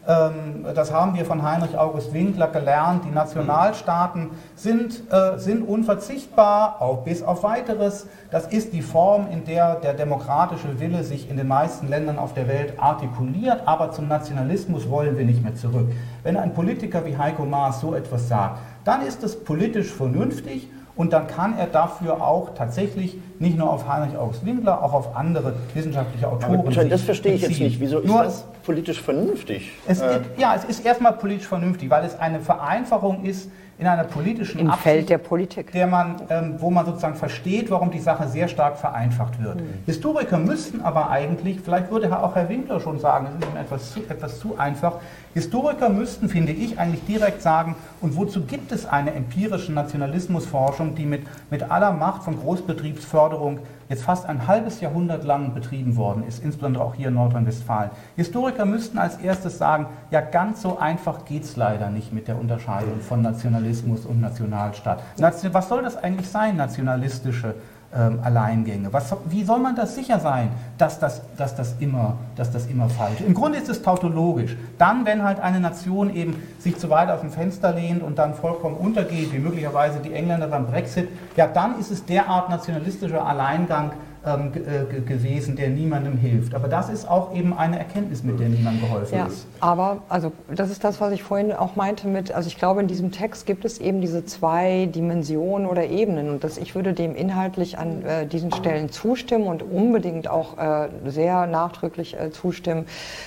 das 0.05 0.91
haben 0.91 1.15
wir 1.15 1.23
von 1.23 1.43
Heinrich 1.43 1.77
August 1.77 2.13
Winkler 2.13 2.47
gelernt, 2.47 3.05
die 3.05 3.11
Nationalstaaten 3.11 4.31
sind, 4.55 5.01
äh, 5.11 5.37
sind 5.37 5.63
unverzichtbar, 5.63 6.81
auch 6.81 7.03
bis 7.03 7.23
auf 7.23 7.43
weiteres. 7.43 8.07
Das 8.29 8.47
ist 8.47 8.73
die 8.73 8.81
Form, 8.81 9.27
in 9.31 9.45
der 9.45 9.75
der 9.75 9.93
demokratische 9.93 10.79
Wille 10.79 11.03
sich 11.03 11.29
in 11.29 11.37
den 11.37 11.47
meisten 11.47 11.87
Ländern 11.87 12.19
auf 12.19 12.33
der 12.33 12.49
Welt 12.49 12.73
artikuliert, 12.77 13.61
aber 13.65 13.91
zum 13.91 14.09
Nationalismus 14.09 14.89
wollen 14.89 15.17
wir 15.17 15.25
nicht 15.25 15.41
mehr 15.41 15.55
zurück. 15.55 15.89
Wenn 16.23 16.35
ein 16.35 16.53
Politiker 16.53 17.05
wie 17.05 17.17
Heiko 17.17 17.45
Maas 17.45 17.79
so 17.79 17.95
etwas 17.95 18.27
sagt, 18.27 18.59
dann 18.83 19.05
ist 19.05 19.23
es 19.23 19.41
politisch 19.41 19.91
vernünftig 19.91 20.69
und 20.95 21.11
dann 21.13 21.27
kann 21.27 21.57
er 21.57 21.67
dafür 21.67 22.21
auch 22.21 22.53
tatsächlich 22.55 23.17
nicht 23.39 23.57
nur 23.57 23.69
auf 23.69 23.87
Heinrich 23.87 24.17
August 24.17 24.45
Winkler, 24.45 24.83
auch 24.83 24.93
auf 24.93 25.15
andere 25.15 25.53
wissenschaftliche 25.73 26.27
Autoren. 26.27 26.59
Aber 26.59 26.85
das 26.85 27.01
verstehe 27.01 27.33
ich 27.33 27.41
jetzt 27.41 27.59
nicht. 27.59 27.79
Wieso 27.79 27.99
ist 27.99 28.07
Nur, 28.07 28.23
das 28.23 28.45
politisch 28.63 29.01
vernünftig? 29.01 29.71
Es, 29.87 30.01
Äh, 30.01 30.21
ja, 30.37 30.53
es 30.55 30.65
ist 30.65 30.85
erstmal 30.85 31.13
politisch 31.13 31.47
vernünftig, 31.47 31.89
weil 31.89 32.05
es 32.05 32.19
eine 32.19 32.39
Vereinfachung 32.39 33.23
ist 33.23 33.49
in 33.79 33.87
einer 33.87 34.03
politischen 34.03 34.59
Im 34.59 34.67
Absicht, 34.67 34.83
Feld 34.83 35.09
der 35.09 35.17
Politik. 35.17 35.71
der 35.71 35.87
man, 35.87 36.21
ähm, 36.29 36.55
wo 36.59 36.69
man 36.69 36.85
sozusagen 36.85 37.15
versteht, 37.15 37.71
warum 37.71 37.89
die 37.89 37.99
Sache 37.99 38.27
sehr 38.27 38.47
stark 38.47 38.77
vereinfacht 38.77 39.41
wird. 39.43 39.61
Historiker 39.85 40.37
müssten 40.37 40.81
aber 40.81 41.09
eigentlich, 41.09 41.59
vielleicht 41.59 41.89
würde 41.89 42.15
auch 42.17 42.35
Herr 42.35 42.49
Winkler 42.49 42.79
schon 42.79 42.99
sagen, 42.99 43.27
es 43.27 43.45
ist 43.45 43.51
ihm 43.51 43.57
etwas 43.57 43.93
zu, 43.93 43.99
etwas 44.07 44.39
zu 44.39 44.57
einfach, 44.59 44.99
Historiker 45.33 45.89
müssten, 45.89 46.29
finde 46.29 46.51
ich, 46.51 46.77
eigentlich 46.77 47.05
direkt 47.05 47.41
sagen, 47.41 47.75
und 48.01 48.15
wozu 48.15 48.45
gibt 48.45 48.71
es 48.71 48.85
eine 48.85 49.13
empirische 49.13 49.71
Nationalismusforschung, 49.71 50.93
die 50.93 51.05
mit, 51.05 51.23
mit 51.49 51.71
aller 51.71 51.91
Macht 51.91 52.23
von 52.23 52.39
Großbetriebsförderung 52.39 53.59
jetzt 53.93 54.03
fast 54.03 54.25
ein 54.25 54.47
halbes 54.47 54.81
Jahrhundert 54.81 55.23
lang 55.23 55.53
betrieben 55.53 55.95
worden 55.95 56.23
ist, 56.27 56.43
insbesondere 56.43 56.83
auch 56.83 56.95
hier 56.95 57.09
in 57.09 57.13
Nordrhein-Westfalen. 57.13 57.91
Historiker 58.15 58.65
müssten 58.65 58.97
als 58.97 59.17
erstes 59.17 59.57
sagen, 59.59 59.85
ja 60.09 60.21
ganz 60.21 60.61
so 60.63 60.79
einfach 60.79 61.25
geht 61.25 61.43
es 61.43 61.55
leider 61.57 61.89
nicht 61.91 62.11
mit 62.11 62.27
der 62.27 62.39
Unterscheidung 62.39 62.99
von 63.01 63.21
Nationalismus 63.21 64.05
und 64.05 64.19
Nationalstaat. 64.19 65.03
Nation- 65.19 65.53
Was 65.53 65.69
soll 65.69 65.83
das 65.83 65.95
eigentlich 65.95 66.27
sein, 66.27 66.55
nationalistische 66.57 67.55
ähm, 67.95 68.19
Alleingänge? 68.23 68.91
Was, 68.91 69.15
wie 69.25 69.43
soll 69.43 69.59
man 69.59 69.75
das 69.75 69.95
sicher 69.95 70.19
sein, 70.19 70.49
dass 70.77 70.99
das, 70.99 71.21
dass, 71.37 71.55
das 71.55 71.75
immer, 71.79 72.17
dass 72.35 72.51
das 72.51 72.67
immer 72.67 72.89
falsch 72.89 73.21
ist? 73.21 73.27
Im 73.27 73.33
Grunde 73.33 73.57
ist 73.57 73.69
es 73.69 73.81
tautologisch. 73.81 74.55
Dann, 74.77 75.05
wenn 75.05 75.23
halt 75.23 75.39
eine 75.39 75.59
Nation 75.59 76.13
eben 76.15 76.35
sich 76.59 76.77
zu 76.77 76.89
weit 76.89 77.09
aus 77.09 77.21
dem 77.21 77.31
Fenster 77.31 77.73
lehnt 77.73 78.03
und 78.03 78.17
dann 78.17 78.33
vollkommen 78.33 78.75
untergeht, 78.75 79.33
wie 79.33 79.39
möglicherweise 79.39 79.99
die 79.99 80.13
Engländer 80.13 80.47
beim 80.47 80.65
Brexit, 80.67 81.09
ja 81.35 81.47
dann 81.47 81.79
ist 81.79 81.91
es 81.91 82.05
derart 82.05 82.49
nationalistischer 82.49 83.25
Alleingang 83.25 83.91
ähm, 84.25 84.51
äh, 84.55 84.91
ge- 84.91 85.01
gewesen, 85.05 85.55
der 85.55 85.69
niemandem 85.69 86.17
hilft. 86.17 86.53
Aber 86.55 86.67
das 86.67 86.89
ist 86.89 87.09
auch 87.09 87.33
eben 87.35 87.53
eine 87.57 87.77
Erkenntnis, 87.79 88.23
mit 88.23 88.39
der 88.39 88.49
niemandem 88.49 88.87
geholfen 88.87 89.17
Ja, 89.17 89.25
ist. 89.25 89.45
aber 89.59 90.01
also 90.09 90.31
das 90.53 90.69
ist 90.69 90.83
das, 90.83 91.01
was 91.01 91.11
ich 91.11 91.23
vorhin 91.23 91.51
auch 91.51 91.75
meinte 91.75 92.07
mit, 92.07 92.31
also 92.31 92.47
ich 92.47 92.57
glaube, 92.57 92.81
in 92.81 92.87
diesem 92.87 93.11
Text 93.11 93.45
gibt 93.45 93.65
es 93.65 93.79
eben 93.79 94.01
diese 94.01 94.25
zwei 94.25 94.87
Dimensionen 94.93 95.67
oder 95.67 95.85
Ebenen 95.85 96.29
und 96.29 96.43
das, 96.43 96.57
ich 96.57 96.73
würde 96.75 96.93
dem 96.93 97.15
inhaltlich 97.15 97.77
an 97.77 98.03
äh, 98.05 98.25
diesen 98.25 98.51
Stellen 98.53 98.89
zustimmen 98.91 99.47
und 99.47 99.61
unbedingt 99.63 100.27
auch 100.29 100.57
äh, 100.57 100.89
sehr 101.05 101.45
nachdrücklich 101.47 102.17
äh, 102.19 102.31
zustimmen, 102.31 102.85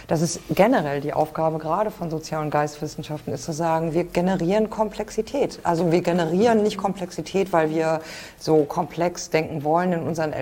dass 0.08 0.22
es 0.22 0.40
generell 0.54 1.00
die 1.00 1.12
Aufgabe 1.12 1.58
gerade 1.58 1.90
von 1.90 2.10
Sozial- 2.10 2.42
und 2.42 2.50
Geistwissenschaften 2.50 3.32
ist 3.34 3.44
zu 3.44 3.52
sagen, 3.52 3.92
wir 3.92 4.04
generieren 4.04 4.70
Komplexität. 4.70 5.58
Also 5.62 5.92
wir 5.92 6.00
generieren 6.00 6.62
nicht 6.62 6.78
Komplexität, 6.78 7.52
weil 7.52 7.70
wir 7.70 8.00
so 8.38 8.64
komplex 8.64 9.30
denken 9.30 9.62
wollen 9.64 9.92
in 9.92 10.00
unseren 10.02 10.32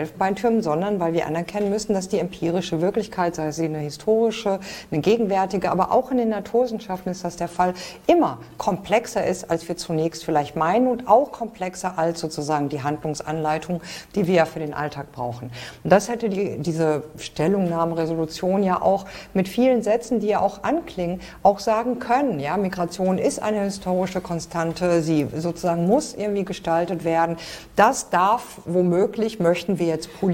Elfbeintürmen, 0.44 0.62
sondern 0.62 1.00
weil 1.00 1.12
wir 1.12 1.26
anerkennen 1.26 1.70
müssen, 1.70 1.94
dass 1.94 2.08
die 2.08 2.18
empirische 2.18 2.80
Wirklichkeit, 2.80 3.34
sei 3.34 3.50
sie 3.50 3.64
eine 3.64 3.78
historische, 3.78 4.60
eine 4.90 5.00
gegenwärtige, 5.00 5.70
aber 5.70 5.92
auch 5.92 6.10
in 6.10 6.18
den 6.18 6.28
Naturwissenschaften 6.28 7.10
ist 7.10 7.24
das 7.24 7.36
der 7.36 7.48
Fall, 7.48 7.74
immer 8.06 8.38
komplexer 8.58 9.26
ist, 9.26 9.50
als 9.50 9.66
wir 9.68 9.76
zunächst 9.76 10.24
vielleicht 10.24 10.56
meinen 10.56 10.88
und 10.88 11.08
auch 11.08 11.32
komplexer 11.32 11.98
als 11.98 12.20
sozusagen 12.20 12.68
die 12.68 12.82
Handlungsanleitung, 12.82 13.80
die 14.14 14.26
wir 14.26 14.34
ja 14.34 14.44
für 14.44 14.58
den 14.58 14.74
Alltag 14.74 15.12
brauchen. 15.12 15.50
Und 15.82 15.90
das 15.90 16.08
hätte 16.08 16.28
die, 16.28 16.58
diese 16.58 17.04
Stellungnahmenresolution 17.18 18.62
ja 18.62 18.80
auch 18.80 19.06
mit 19.32 19.48
vielen 19.48 19.82
Sätzen, 19.82 20.20
die 20.20 20.28
ja 20.28 20.40
auch 20.40 20.62
anklingen, 20.62 21.20
auch 21.42 21.58
sagen 21.58 21.98
können. 21.98 22.40
Ja, 22.40 22.56
Migration 22.56 23.18
ist 23.18 23.42
eine 23.42 23.62
historische 23.62 24.20
Konstante, 24.20 25.02
sie 25.02 25.26
sozusagen 25.36 25.86
muss 25.86 26.14
irgendwie 26.14 26.44
gestaltet 26.44 27.04
werden. 27.04 27.36
Das 27.76 28.10
darf 28.10 28.60
womöglich, 28.64 29.40
möchten 29.40 29.78
wir 29.78 29.86
jetzt 29.86 30.12
politisch 30.20 30.33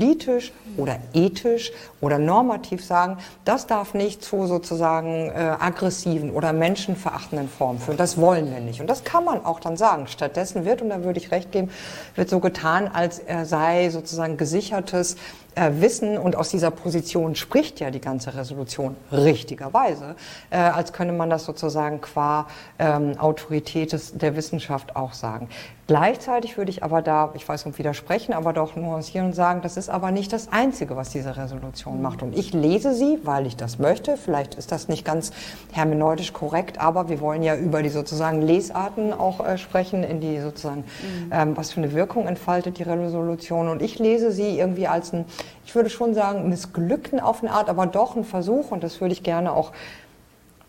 oder 0.77 0.99
ethisch 1.13 1.73
oder 2.01 2.19
normativ 2.19 2.85
sagen, 2.85 3.19
das 3.45 3.67
darf 3.67 3.95
nicht 3.95 4.25
zu 4.25 4.47
sozusagen 4.47 5.31
äh, 5.31 5.57
aggressiven 5.59 6.31
oder 6.31 6.53
menschenverachtenden 6.53 7.49
Formen 7.49 7.79
führen. 7.79 7.97
Das 7.97 8.19
wollen 8.19 8.51
wir 8.51 8.61
nicht. 8.61 8.81
Und 8.81 8.89
das 8.89 9.05
kann 9.05 9.25
man 9.25 9.45
auch 9.45 9.61
dann 9.61 9.77
sagen. 9.77 10.07
Stattdessen 10.07 10.65
wird, 10.65 10.83
und 10.83 10.91
da 10.91 11.05
würde 11.05 11.19
ich 11.19 11.31
recht 11.31 11.53
geben, 11.53 11.71
wird 12.15 12.29
so 12.29 12.41
getan, 12.41 12.89
als 12.93 13.19
er 13.19 13.45
sei 13.45 13.91
sozusagen 13.91 14.37
gesichertes 14.37 15.17
äh, 15.61 15.81
Wissen 15.83 16.17
und 16.17 16.37
aus 16.37 16.49
dieser 16.49 16.71
Position 16.71 17.35
spricht 17.35 17.81
ja 17.81 17.91
die 17.91 18.01
ganze 18.01 18.35
Resolution 18.35 18.97
richtigerweise, 19.13 20.17
äh, 20.49 20.57
als 20.57 20.93
könne 20.93 21.13
man 21.13 21.29
das 21.29 21.45
sozusagen 21.45 22.01
qua 22.01 22.47
ähm, 22.79 23.19
Autorität 23.19 23.93
des, 23.93 24.17
der 24.17 24.37
Wissenschaft 24.37 24.97
auch 24.97 25.13
sagen. 25.13 25.49
Gleichzeitig 25.91 26.57
würde 26.57 26.71
ich 26.71 26.85
aber 26.85 27.03
da, 27.03 27.33
ich 27.35 27.49
weiß 27.49 27.67
nicht 27.67 27.77
widersprechen, 27.81 28.33
aber 28.33 28.53
doch 28.53 28.77
nuancieren 28.77 29.27
und 29.27 29.33
sagen, 29.33 29.61
das 29.61 29.77
ist 29.77 29.89
aber 29.89 30.13
nicht 30.13 30.33
das 30.33 30.53
Einzige, 30.53 30.95
was 30.95 31.11
diese 31.11 31.37
Resolution 31.37 32.01
macht. 32.01 32.23
Und 32.23 32.39
ich 32.39 32.53
lese 32.53 32.95
sie, 32.95 33.19
weil 33.25 33.45
ich 33.45 33.57
das 33.57 33.81
möchte. 33.81 34.17
Vielleicht 34.17 34.55
ist 34.55 34.71
das 34.71 34.87
nicht 34.87 35.05
ganz 35.05 35.33
hermeneutisch 35.73 36.33
korrekt, 36.33 36.79
aber 36.81 37.09
wir 37.09 37.21
wollen 37.21 37.43
ja 37.43 37.57
über 37.57 37.83
die 37.83 37.89
sozusagen 37.89 38.41
Lesarten 38.41 39.13
auch 39.13 39.45
äh, 39.45 39.59
sprechen, 39.59 40.05
in 40.05 40.21
die 40.21 40.39
sozusagen, 40.39 40.85
ähm, 41.33 41.57
was 41.57 41.73
für 41.73 41.81
eine 41.81 41.93
Wirkung 41.93 42.29
entfaltet 42.29 42.79
die 42.79 42.85
Resolution. 42.85 43.67
Und 43.67 43.83
ich 43.83 43.99
lese 43.99 44.31
sie 44.31 44.61
irgendwie 44.61 44.87
als 44.87 45.13
ein, 45.13 45.25
ich 45.65 45.75
würde 45.75 45.91
schon 45.91 46.15
sagen, 46.15 46.49
missglückten 46.49 47.21
auf 47.21 47.43
eine 47.43 47.53
Art, 47.53 47.69
aber 47.69 47.87
doch 47.87 48.17
ein 48.17 48.25
Versuch, 48.25 48.71
und 48.71 48.83
das 48.83 49.01
würde 49.01 49.13
ich 49.13 49.23
gerne 49.23 49.53
auch 49.53 49.73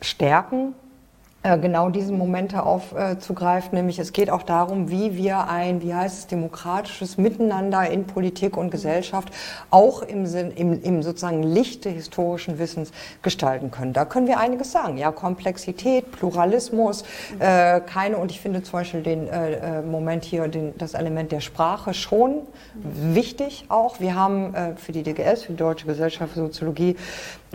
stärken, 0.02 0.74
genau 1.44 1.90
diese 1.90 2.14
Momente 2.14 2.64
aufzugreifen, 2.64 3.76
nämlich 3.76 3.98
es 3.98 4.14
geht 4.14 4.30
auch 4.30 4.44
darum, 4.44 4.92
wie 4.92 5.16
wir 5.16 5.48
ein, 5.48 5.82
wie 5.82 5.94
heißt 5.94 6.20
es, 6.20 6.28
demokratisches 6.28 7.18
Miteinander 7.18 7.90
in 7.90 8.06
Politik 8.06 8.58
und 8.58 8.70
Gesellschaft 8.70 9.34
auch 9.72 10.04
im, 10.04 10.28
Sinn, 10.28 10.52
im, 10.52 10.82
im 10.84 11.02
sozusagen 11.02 11.42
Lichte 11.42 11.90
historischen 11.90 12.60
Wissens 12.60 12.92
gestalten 13.24 13.72
können. 13.72 13.94
Da 13.94 14.06
können 14.06 14.28
wir 14.28 14.40
einiges 14.40 14.72
sagen. 14.72 14.98
Ja, 14.98 15.12
Komplexität, 15.12 16.12
Pluralismus, 16.12 17.04
äh, 17.40 17.82
keine, 17.82 18.18
und 18.18 18.30
ich 18.30 18.40
finde 18.40 18.62
zum 18.62 18.74
Beispiel 18.74 19.02
den 19.02 19.28
äh, 19.28 19.80
äh, 19.80 19.82
Moment 19.82 20.24
hier, 20.24 20.48
den, 20.48 20.78
das 20.78 20.94
Element 20.94 21.32
der 21.32 21.42
Sprache 21.42 21.94
schon 21.94 22.42
wichtig 22.76 23.66
auch. 23.70 24.00
Wir 24.00 24.16
haben 24.16 24.54
äh, 24.54 24.76
für 24.76 24.92
die 24.92 25.04
DGS, 25.04 25.44
für 25.44 25.54
die 25.54 25.58
Deutsche 25.58 25.88
Gesellschaft 25.88 26.34
für 26.34 26.40
Soziologie, 26.40 26.96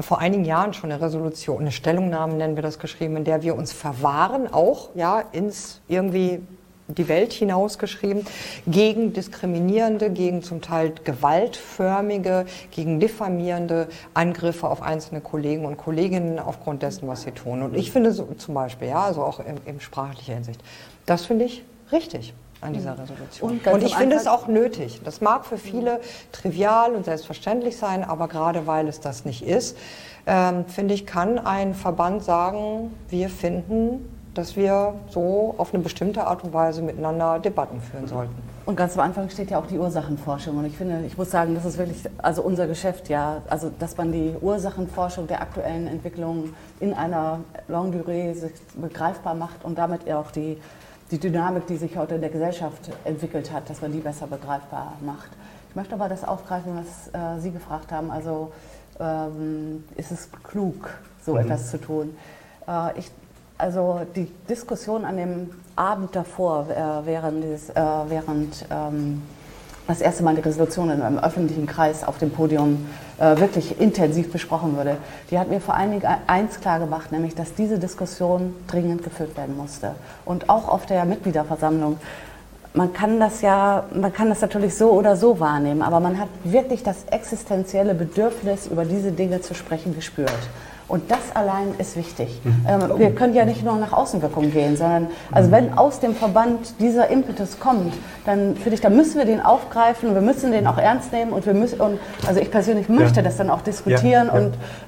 vor 0.00 0.18
einigen 0.18 0.44
Jahren 0.44 0.74
schon 0.74 0.92
eine 0.92 1.00
Resolution, 1.00 1.60
eine 1.60 1.72
Stellungnahme 1.72 2.34
nennen 2.34 2.56
wir 2.56 2.62
das 2.62 2.78
geschrieben, 2.78 3.16
in 3.16 3.24
der 3.24 3.42
wir 3.42 3.56
uns 3.56 3.72
verwahren, 3.72 4.52
auch 4.52 4.90
ja, 4.94 5.20
ins 5.32 5.80
irgendwie 5.88 6.42
die 6.88 7.08
Welt 7.08 7.32
hinausgeschrieben, 7.32 8.24
gegen 8.66 9.12
diskriminierende, 9.12 10.10
gegen 10.10 10.42
zum 10.42 10.60
Teil 10.60 10.92
gewaltförmige, 11.02 12.46
gegen 12.70 13.00
diffamierende 13.00 13.88
Angriffe 14.14 14.68
auf 14.68 14.82
einzelne 14.82 15.20
Kollegen 15.20 15.64
und 15.64 15.78
Kolleginnen 15.78 16.38
aufgrund 16.38 16.82
dessen, 16.82 17.08
was 17.08 17.22
sie 17.22 17.32
tun. 17.32 17.62
Und 17.62 17.74
ich 17.74 17.90
finde 17.90 18.12
so, 18.12 18.28
zum 18.36 18.54
Beispiel, 18.54 18.88
ja, 18.88 19.02
also 19.02 19.22
auch 19.22 19.40
in, 19.40 19.56
in 19.66 19.80
sprachlicher 19.80 20.34
Hinsicht, 20.34 20.60
das 21.06 21.26
finde 21.26 21.46
ich 21.46 21.64
richtig 21.90 22.34
an 22.60 22.72
dieser 22.72 22.98
Resolution. 22.98 23.50
Und 23.50 23.66
Und 23.66 23.82
ich 23.82 23.94
finde 23.94 24.16
es 24.16 24.26
auch 24.26 24.48
nötig. 24.48 25.00
Das 25.04 25.20
mag 25.20 25.44
für 25.44 25.58
viele 25.58 26.00
trivial 26.32 26.94
und 26.94 27.04
selbstverständlich 27.04 27.76
sein, 27.76 28.04
aber 28.04 28.28
gerade 28.28 28.66
weil 28.66 28.88
es 28.88 29.00
das 29.00 29.24
nicht 29.24 29.44
ist, 29.44 29.76
ähm, 30.26 30.64
finde 30.66 30.94
ich, 30.94 31.06
kann 31.06 31.38
ein 31.38 31.74
Verband 31.74 32.24
sagen, 32.24 32.94
wir 33.08 33.28
finden, 33.28 34.12
dass 34.34 34.56
wir 34.56 34.94
so 35.08 35.54
auf 35.56 35.72
eine 35.72 35.82
bestimmte 35.82 36.26
Art 36.26 36.44
und 36.44 36.52
Weise 36.52 36.82
miteinander 36.82 37.38
Debatten 37.38 37.80
führen 37.80 38.06
sollten. 38.06 38.34
Und 38.66 38.74
ganz 38.74 38.94
am 38.94 39.00
Anfang 39.00 39.30
steht 39.30 39.50
ja 39.50 39.60
auch 39.60 39.66
die 39.66 39.78
Ursachenforschung. 39.78 40.56
Und 40.56 40.64
ich 40.64 40.76
finde, 40.76 41.04
ich 41.06 41.16
muss 41.16 41.30
sagen, 41.30 41.54
das 41.54 41.64
ist 41.64 41.78
wirklich, 41.78 41.98
also 42.18 42.42
unser 42.42 42.66
Geschäft, 42.66 43.08
ja, 43.08 43.42
also 43.48 43.70
dass 43.78 43.96
man 43.96 44.10
die 44.10 44.34
Ursachenforschung 44.40 45.28
der 45.28 45.40
aktuellen 45.40 45.86
Entwicklungen 45.86 46.54
in 46.80 46.92
einer 46.92 47.40
Longue 47.68 48.02
Durée 48.02 48.34
begreifbar 48.74 49.34
macht 49.34 49.64
und 49.64 49.78
damit 49.78 50.10
auch 50.12 50.32
die, 50.32 50.58
die 51.10 51.18
Dynamik, 51.18 51.66
die 51.66 51.76
sich 51.76 51.96
heute 51.96 52.16
in 52.16 52.20
der 52.20 52.30
Gesellschaft 52.30 52.90
entwickelt 53.04 53.52
hat, 53.52 53.70
dass 53.70 53.80
man 53.80 53.92
die 53.92 54.00
besser 54.00 54.26
begreifbar 54.26 54.94
macht. 55.04 55.30
Ich 55.70 55.76
möchte 55.76 55.94
aber 55.94 56.08
das 56.08 56.24
aufgreifen, 56.24 56.72
was 56.76 57.08
äh, 57.12 57.40
Sie 57.40 57.50
gefragt 57.50 57.92
haben. 57.92 58.10
Also 58.10 58.52
ähm, 58.98 59.84
ist 59.96 60.10
es 60.10 60.28
klug, 60.42 60.90
so 61.24 61.32
mhm. 61.32 61.38
etwas 61.38 61.70
zu 61.70 61.78
tun? 61.78 62.16
Äh, 62.66 62.98
ich, 62.98 63.10
also 63.58 64.00
die 64.14 64.26
Diskussion 64.48 65.04
an 65.04 65.16
dem 65.16 65.50
Abend 65.76 66.16
davor, 66.16 66.66
äh, 66.68 67.06
während, 67.06 67.44
dieses, 67.44 67.70
äh, 67.70 67.74
während 68.08 68.66
ähm, 68.70 69.22
das 69.86 70.00
erste 70.00 70.24
Mal 70.24 70.34
die 70.34 70.40
Resolution 70.40 70.90
in 70.90 71.02
einem 71.02 71.18
öffentlichen 71.18 71.66
Kreis 71.66 72.02
auf 72.02 72.18
dem 72.18 72.30
Podium 72.30 72.86
äh, 73.18 73.38
wirklich 73.38 73.80
intensiv 73.80 74.30
besprochen 74.32 74.76
wurde, 74.76 74.98
die 75.30 75.38
hat 75.38 75.48
mir 75.48 75.60
vor 75.60 75.74
allen 75.74 75.90
Dingen 75.90 76.06
eins 76.26 76.60
klar 76.60 76.78
gemacht, 76.78 77.12
nämlich, 77.12 77.34
dass 77.34 77.54
diese 77.54 77.78
Diskussion 77.78 78.54
dringend 78.66 79.02
geführt 79.02 79.36
werden 79.36 79.56
musste. 79.56 79.94
Und 80.24 80.48
auch 80.48 80.68
auf 80.68 80.86
der 80.86 81.04
Mitgliederversammlung 81.04 81.98
man 82.76 82.92
kann 82.92 83.18
das 83.18 83.40
ja, 83.40 83.84
man 83.94 84.12
kann 84.12 84.28
das 84.28 84.42
natürlich 84.42 84.74
so 84.74 84.90
oder 84.90 85.16
so 85.16 85.40
wahrnehmen, 85.40 85.80
aber 85.80 85.98
man 85.98 86.20
hat 86.20 86.28
wirklich 86.44 86.82
das 86.82 87.04
existenzielle 87.10 87.94
Bedürfnis, 87.94 88.66
über 88.66 88.84
diese 88.84 89.12
Dinge 89.12 89.40
zu 89.40 89.54
sprechen, 89.54 89.94
gespürt. 89.94 90.30
Und 90.88 91.10
das 91.10 91.34
allein 91.34 91.74
ist 91.78 91.96
wichtig. 91.96 92.40
Mhm. 92.44 92.66
Ähm, 92.68 92.98
wir 92.98 93.14
können 93.14 93.34
ja 93.34 93.44
nicht 93.44 93.64
nur 93.64 93.76
nach 93.76 93.92
Außenwirkung 93.92 94.52
gehen, 94.52 94.76
sondern 94.76 95.08
also 95.32 95.50
wenn 95.50 95.76
aus 95.76 95.98
dem 95.98 96.14
Verband 96.14 96.74
dieser 96.78 97.08
Impetus 97.08 97.58
kommt, 97.58 97.92
dann 98.24 98.54
finde 98.54 98.74
ich, 98.74 98.80
da 98.80 98.88
müssen 98.88 99.18
wir 99.18 99.24
den 99.24 99.40
aufgreifen, 99.40 100.14
wir 100.14 100.20
müssen 100.20 100.52
den 100.52 100.66
auch 100.66 100.78
ernst 100.78 101.12
nehmen 101.12 101.32
und 101.32 101.44
wir 101.44 101.54
müssen, 101.54 101.80
und, 101.80 101.98
also 102.26 102.40
ich 102.40 102.50
persönlich 102.52 102.88
möchte 102.88 103.16
ja. 103.16 103.22
das 103.22 103.36
dann 103.36 103.50
auch 103.50 103.62
diskutieren 103.62 104.28
ja, 104.28 104.38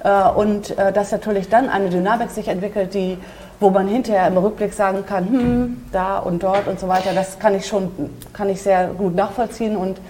ja. 0.05 0.29
und, 0.31 0.39
äh, 0.39 0.41
und 0.41 0.79
äh, 0.79 0.93
dass 0.93 1.11
natürlich 1.11 1.49
dann 1.49 1.69
eine 1.69 1.91
Dynamik 1.91 2.31
sich 2.31 2.47
entwickelt, 2.47 2.95
die 2.95 3.19
wo 3.61 3.71
man 3.71 3.89
hinterher 3.89 4.29
im 4.29 4.37
Rückblick 4.37 4.73
sagen 4.73 5.05
kann, 5.05 5.29
hm, 5.29 5.83
da 5.91 6.19
und 6.19 6.43
dort 6.43 6.69
und 6.69 6.79
so 6.79 6.87
weiter, 6.87 7.13
das 7.13 7.39
kann 7.39 7.55
ich 7.55 7.67
schon, 7.67 7.91
kann 8.33 8.49
ich 8.49 8.63
sehr 8.63 8.89
gut 8.89 9.15
nachvollziehen 9.17 9.77
und 9.77 10.01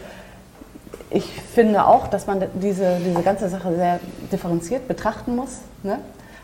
ich 1.11 1.25
finde 1.25 1.87
auch, 1.87 2.09
dass 2.09 2.27
man 2.27 2.45
diese, 2.55 2.99
diese 3.05 3.23
ganze 3.23 3.49
Sache 3.49 3.75
sehr 3.75 4.01
differenziert 4.31 4.89
betrachten 4.89 5.37
muss. 5.37 5.59
Ne? 5.83 5.99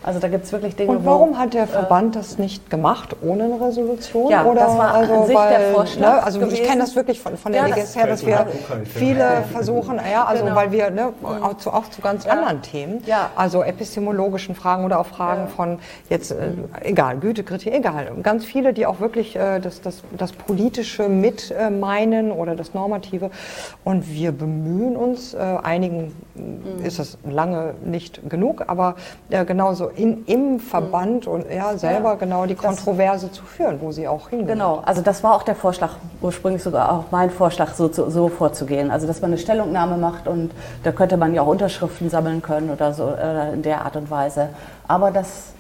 Also 0.05 0.21
da 0.21 0.29
gibt 0.29 0.45
es 0.45 0.53
wirklich 0.53 0.77
Dinge. 0.77 0.91
Und 0.91 1.07
warum 1.07 1.31
wo, 1.31 1.39
hat 1.39 1.55
der 1.55 1.67
Verband 1.67 2.15
äh, 2.15 2.19
das 2.19 2.37
nicht 2.37 2.69
gemacht 2.69 3.17
ohne 3.23 3.45
eine 3.45 3.59
Resolution? 3.59 4.31
Ja, 4.31 4.45
Oder 4.45 4.61
das 4.61 4.77
war 4.77 4.95
also, 4.95 5.15
an 5.15 5.27
sich 5.27 5.35
weil, 5.35 5.49
der 5.49 5.73
Vorschlag. 5.73 6.17
Ne, 6.17 6.23
also 6.23 6.41
gewesen. 6.41 6.55
ich 6.55 6.63
kenne 6.63 6.81
das 6.83 6.95
wirklich 6.95 7.21
von, 7.21 7.39
von 7.39 7.53
der 7.53 7.67
ja, 7.67 7.75
LGS 7.75 7.97
her, 7.97 8.07
dass 8.07 8.27
wir 8.27 8.47
viele 8.85 9.45
versuchen, 9.51 9.99
ja, 10.13 10.25
also 10.25 10.45
genau. 10.45 10.57
weil 10.57 10.73
wir 10.73 10.91
ne, 10.91 11.15
auch, 11.23 11.57
zu, 11.57 11.71
auch 11.71 11.89
zu 11.89 12.03
ganz 12.03 12.27
ja. 12.27 12.33
anderen 12.33 12.61
Themen, 12.61 13.03
ja. 13.07 13.31
also 13.35 13.63
epistemologischen 13.63 14.55
Fragen 14.55 14.85
oder 14.85 15.01
auch 15.01 15.07
Fragen 15.07 15.49
von 15.49 15.79
jetzt, 16.11 16.33
äh, 16.33 16.51
egal, 16.83 17.17
Gütekritik, 17.17 17.73
egal, 17.73 18.13
ganz 18.23 18.45
viele, 18.45 18.75
die 18.75 18.85
auch 18.85 19.01
wirklich 19.01 19.37
äh, 19.37 19.59
das, 19.59 19.81
das, 19.81 20.03
das 20.19 20.33
Politische 20.33 21.09
mit 21.09 21.51
äh, 21.51 21.71
meinen 21.71 22.31
oder 22.31 22.57
das 22.57 22.75
Normative. 22.75 23.31
Und 23.85 24.13
wir 24.13 24.33
bemühen 24.33 24.97
uns, 24.97 25.33
äh, 25.33 25.39
einigen 25.39 26.15
mhm. 26.35 26.85
ist 26.85 26.99
das 26.99 27.17
lange 27.27 27.73
nicht 27.83 28.29
genug, 28.29 28.65
aber 28.67 28.97
äh, 29.31 29.47
genauso 29.47 29.94
in, 29.97 30.25
im 30.27 30.61
Verband 30.61 31.27
und 31.27 31.47
ja, 31.51 31.77
selber 31.77 32.11
ja, 32.11 32.15
genau 32.15 32.47
die 32.47 32.55
Kontroverse 32.55 33.31
zu 33.31 33.45
führen, 33.45 33.79
wo 33.81 33.93
sie 33.93 34.09
auch 34.09 34.29
hingehen. 34.29 34.49
Genau, 34.49 34.83
also 34.85 35.03
das 35.03 35.23
war 35.23 35.35
auch 35.35 35.43
der 35.43 35.55
Vorschlag, 35.55 35.91
ursprünglich 36.21 36.63
sogar 36.63 36.93
auch 36.93 37.05
mein 37.11 37.31
Vorschlag, 37.31 37.75
so, 37.75 37.89
so 37.93 38.29
vorzugehen. 38.29 38.91
Also 38.91 39.07
dass 39.07 39.21
man 39.21 39.31
eine 39.31 39.39
Stellungnahme 39.39 39.97
macht 39.97 40.27
und 40.29 40.53
da 40.83 40.93
könnte 40.93 41.17
man 41.17 41.35
ja 41.35 41.43
auch 41.43 41.47
Unterschriften 41.47 42.11
sammeln 42.11 42.43
können 42.43 42.71
oder 42.71 42.93
so 42.93 43.05
oder 43.05 43.53
in 43.53 43.63
der 43.63 43.85
Art 43.85 43.97
und 43.97 44.11
Weise. 44.11 44.51
Aber 44.89 45.11
das, 45.11 45.53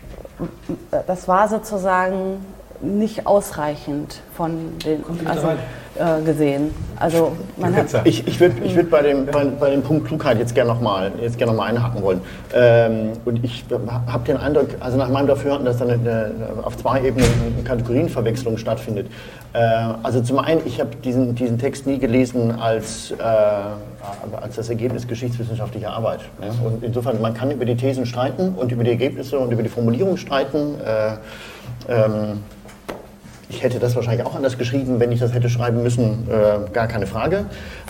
das 1.06 1.28
war 1.28 1.48
sozusagen 1.48 2.44
nicht 2.80 3.26
ausreichend 3.26 4.20
von 4.36 4.78
den. 4.84 5.04
Also, 5.26 5.48
äh, 5.96 6.22
gesehen. 6.22 6.74
Also 6.96 7.32
man 7.56 7.74
hat 7.76 7.86
ich 8.04 8.26
ich 8.26 8.40
würde 8.40 8.56
ich 8.64 8.74
würd 8.74 8.90
bei, 8.90 9.02
dem, 9.02 9.26
bei, 9.26 9.44
bei 9.44 9.70
dem 9.70 9.82
Punkt 9.82 10.06
Klugheit 10.06 10.38
jetzt 10.38 10.54
gerne 10.54 10.72
nochmal 10.72 11.12
gern 11.36 11.54
noch 11.54 11.64
einhaken 11.64 12.02
wollen. 12.02 12.20
Ähm, 12.52 13.12
und 13.24 13.44
ich 13.44 13.64
habe 14.06 14.24
den 14.24 14.36
Eindruck, 14.36 14.68
also 14.80 14.96
nach 14.96 15.08
meinem 15.08 15.26
Dafürhalten, 15.26 15.64
dass 15.64 15.78
da 15.78 15.84
eine, 15.84 15.94
eine, 15.94 16.32
auf 16.62 16.76
zwei 16.76 17.02
Ebenen 17.02 17.28
eine 17.46 17.62
Kategorienverwechslung 17.64 18.56
stattfindet. 18.58 19.06
Äh, 19.52 19.58
also 20.02 20.20
zum 20.20 20.38
einen, 20.38 20.62
ich 20.64 20.80
habe 20.80 20.96
diesen, 20.96 21.34
diesen 21.34 21.58
Text 21.58 21.86
nie 21.86 21.98
gelesen 21.98 22.50
als, 22.50 23.12
äh, 23.12 23.14
als 24.40 24.56
das 24.56 24.68
Ergebnis 24.68 25.06
geschichtswissenschaftlicher 25.06 25.92
Arbeit. 25.92 26.20
Ja? 26.40 26.48
Und 26.66 26.82
insofern, 26.82 27.20
man 27.20 27.34
kann 27.34 27.50
über 27.50 27.64
die 27.64 27.76
Thesen 27.76 28.06
streiten 28.06 28.54
und 28.56 28.72
über 28.72 28.84
die 28.84 28.90
Ergebnisse 28.90 29.38
und 29.38 29.52
über 29.52 29.62
die 29.62 29.68
Formulierung 29.68 30.16
streiten. 30.16 30.74
Äh, 30.80 31.92
ähm, 31.92 32.38
ich 33.54 33.62
hätte 33.62 33.78
das 33.78 33.94
wahrscheinlich 33.94 34.26
auch 34.26 34.34
anders 34.34 34.58
geschrieben, 34.58 34.98
wenn 34.98 35.12
ich 35.12 35.20
das 35.20 35.32
hätte 35.32 35.48
schreiben 35.48 35.82
müssen, 35.82 36.28
äh, 36.28 36.70
gar 36.72 36.88
keine 36.88 37.06
Frage. 37.06 37.46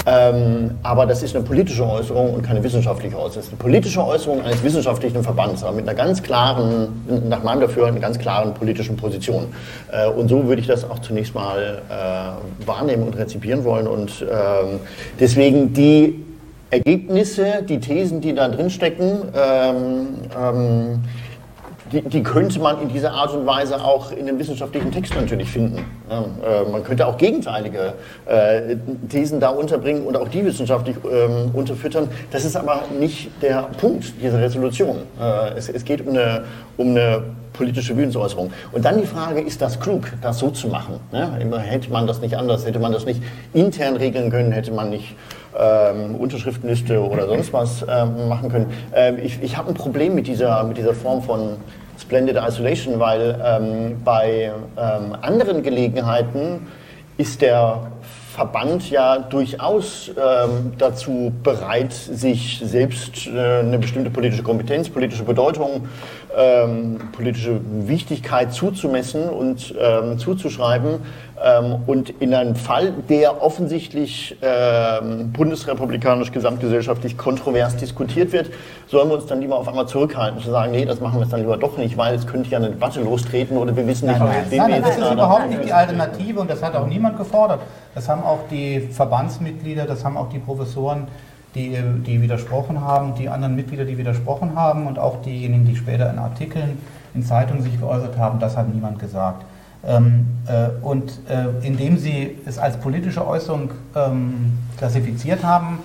Ähm, 0.06 0.72
aber 0.82 1.06
das 1.06 1.22
ist 1.22 1.34
eine 1.34 1.44
politische 1.44 1.86
Äußerung 1.86 2.34
und 2.34 2.42
keine 2.42 2.62
wissenschaftliche 2.62 3.16
Äußerung. 3.16 3.34
Das 3.34 3.44
ist 3.46 3.52
eine 3.52 3.58
politische 3.58 4.04
Äußerung 4.04 4.42
eines 4.42 4.62
wissenschaftlichen 4.62 5.22
Verbands, 5.22 5.64
aber 5.64 5.76
mit 5.76 5.88
einer 5.88 5.96
ganz 5.96 6.22
klaren, 6.22 6.88
nach 7.28 7.42
meinem 7.42 7.60
Dafürhalten, 7.60 8.00
ganz 8.00 8.18
klaren 8.18 8.54
politischen 8.54 8.96
Position. 8.96 9.46
Äh, 9.90 10.08
und 10.08 10.28
so 10.28 10.46
würde 10.46 10.60
ich 10.60 10.66
das 10.66 10.88
auch 10.88 10.98
zunächst 10.98 11.34
mal 11.34 11.82
äh, 11.88 12.66
wahrnehmen 12.66 13.04
und 13.04 13.16
rezipieren 13.16 13.64
wollen. 13.64 13.86
Und 13.86 14.22
ähm, 14.22 14.80
deswegen 15.18 15.72
die 15.72 16.24
Ergebnisse, 16.70 17.62
die 17.66 17.78
Thesen, 17.80 18.20
die 18.20 18.34
da 18.34 18.48
drin 18.48 18.68
stecken, 18.68 19.22
ähm, 19.34 20.06
ähm 20.36 21.00
die, 21.94 22.02
die, 22.02 22.22
könnte 22.22 22.58
man 22.58 22.82
in 22.82 22.88
dieser 22.88 23.12
Art 23.12 23.32
und 23.32 23.46
Weise 23.46 23.82
auch 23.82 24.10
in 24.10 24.26
dem 24.26 24.38
wissenschaftlichen 24.38 24.90
Text 24.90 25.14
natürlich 25.14 25.48
finden. 25.48 25.84
Ja, 26.10 26.22
äh, 26.22 26.70
man 26.70 26.82
könnte 26.82 27.06
auch 27.06 27.16
gegenteilige 27.16 27.94
äh, 28.26 28.76
Thesen 29.08 29.38
da 29.38 29.50
unterbringen 29.50 30.04
und 30.04 30.16
auch 30.16 30.28
die 30.28 30.44
wissenschaftlich 30.44 30.96
ähm, 31.04 31.50
unterfüttern. 31.52 32.08
Das 32.32 32.44
ist 32.44 32.56
aber 32.56 32.82
nicht 32.98 33.30
der 33.42 33.68
Punkt 33.78 34.12
dieser 34.20 34.40
Resolution. 34.40 34.96
Äh, 35.20 35.56
es, 35.56 35.68
es, 35.68 35.84
geht 35.84 36.06
um 36.06 36.08
eine, 36.08 36.44
um 36.76 36.88
eine 36.90 37.22
politische 37.52 37.96
Willensäußerung. 37.96 38.52
Und 38.72 38.84
dann 38.84 39.00
die 39.00 39.06
Frage, 39.06 39.40
ist 39.40 39.62
das 39.62 39.78
klug, 39.78 40.12
das 40.20 40.40
so 40.40 40.50
zu 40.50 40.68
machen? 40.68 40.98
Ne? 41.12 41.30
Hätte 41.60 41.90
man 41.92 42.06
das 42.06 42.20
nicht 42.20 42.36
anders, 42.36 42.66
hätte 42.66 42.80
man 42.80 42.92
das 42.92 43.06
nicht 43.06 43.22
intern 43.52 43.96
regeln 43.96 44.30
können, 44.30 44.50
hätte 44.50 44.72
man 44.72 44.90
nicht 44.90 45.14
ähm, 45.56 46.16
Unterschriftenliste 46.16 47.00
oder 47.00 47.28
sonst 47.28 47.52
was 47.52 47.84
ähm, 47.88 48.28
machen 48.28 48.50
können. 48.50 48.66
Ähm, 48.92 49.18
ich 49.22 49.40
ich 49.40 49.56
habe 49.56 49.68
ein 49.68 49.74
Problem 49.74 50.14
mit 50.14 50.26
dieser, 50.26 50.64
mit 50.64 50.76
dieser 50.76 50.94
Form 50.94 51.22
von 51.22 51.56
Splendid 52.04 52.36
Isolation, 52.36 53.00
weil 53.00 53.40
ähm, 53.42 53.96
bei 54.04 54.52
ähm, 54.76 55.16
anderen 55.22 55.62
Gelegenheiten 55.62 56.66
ist 57.16 57.40
der 57.40 57.92
Verband 58.34 58.90
ja 58.90 59.18
durchaus 59.18 60.08
ähm, 60.08 60.72
dazu 60.76 61.32
bereit, 61.44 61.92
sich 61.92 62.60
selbst 62.64 63.28
äh, 63.28 63.60
eine 63.60 63.78
bestimmte 63.78 64.10
politische 64.10 64.42
Kompetenz, 64.42 64.88
politische 64.88 65.22
Bedeutung, 65.22 65.86
ähm, 66.36 66.98
politische 67.12 67.60
Wichtigkeit 67.86 68.52
zuzumessen 68.52 69.28
und 69.28 69.72
ähm, 69.78 70.18
zuzuschreiben. 70.18 70.96
Ähm, 71.44 71.76
und 71.86 72.10
in 72.20 72.34
einem 72.34 72.56
Fall, 72.56 72.92
der 73.08 73.40
offensichtlich 73.40 74.36
ähm, 74.42 75.30
bundesrepublikanisch 75.32 76.32
gesamtgesellschaftlich 76.32 77.16
kontrovers 77.16 77.76
diskutiert 77.76 78.32
wird, 78.32 78.50
sollen 78.88 79.10
wir 79.10 79.14
uns 79.14 79.26
dann 79.26 79.40
lieber 79.40 79.56
auf 79.56 79.68
einmal 79.68 79.86
zurückhalten, 79.86 80.40
zu 80.40 80.50
sagen, 80.50 80.72
nee, 80.72 80.84
das 80.84 81.00
machen 81.00 81.16
wir 81.16 81.22
jetzt 81.22 81.32
dann 81.32 81.40
lieber 81.40 81.56
doch 81.56 81.76
nicht, 81.76 81.96
weil 81.96 82.16
es 82.16 82.26
könnte 82.26 82.50
ja 82.50 82.58
eine 82.58 82.70
Debatte 82.70 83.00
lostreten 83.00 83.56
oder 83.56 83.76
wir 83.76 83.86
wissen 83.86 84.08
nicht, 84.08 84.18
nein, 84.18 84.28
nein, 84.28 84.58
nein, 84.58 84.70
nein, 84.70 84.82
das 84.82 84.98
ist 84.98 85.12
überhaupt 85.12 85.50
nicht 85.50 85.64
die 85.64 85.72
Alternative 85.72 86.40
und 86.40 86.50
das 86.50 86.60
hat 86.62 86.74
auch 86.74 86.86
niemand 86.86 87.16
gefordert. 87.16 87.60
Das 87.94 88.08
haben 88.08 88.22
auch 88.22 88.40
die 88.50 88.80
Verbandsmitglieder, 88.80 89.86
das 89.86 90.04
haben 90.04 90.16
auch 90.16 90.28
die 90.28 90.38
Professoren, 90.38 91.06
die, 91.54 91.76
die 92.04 92.20
widersprochen 92.20 92.80
haben, 92.80 93.14
die 93.14 93.28
anderen 93.28 93.54
Mitglieder, 93.54 93.84
die 93.84 93.96
widersprochen 93.96 94.56
haben 94.56 94.86
und 94.86 94.98
auch 94.98 95.22
diejenigen, 95.22 95.64
die 95.64 95.76
später 95.76 96.10
in 96.10 96.18
Artikeln 96.18 96.78
in 97.14 97.22
Zeitungen 97.22 97.62
sich 97.62 97.78
geäußert 97.78 98.18
haben, 98.18 98.40
das 98.40 98.56
hat 98.56 98.72
niemand 98.72 98.98
gesagt. 98.98 99.44
Ähm, 99.86 100.26
äh, 100.48 100.84
und 100.84 101.20
äh, 101.28 101.64
indem 101.64 101.98
sie 101.98 102.38
es 102.46 102.58
als 102.58 102.76
politische 102.78 103.26
Äußerung 103.26 103.70
ähm, 103.94 104.58
klassifiziert 104.76 105.44
haben, 105.44 105.78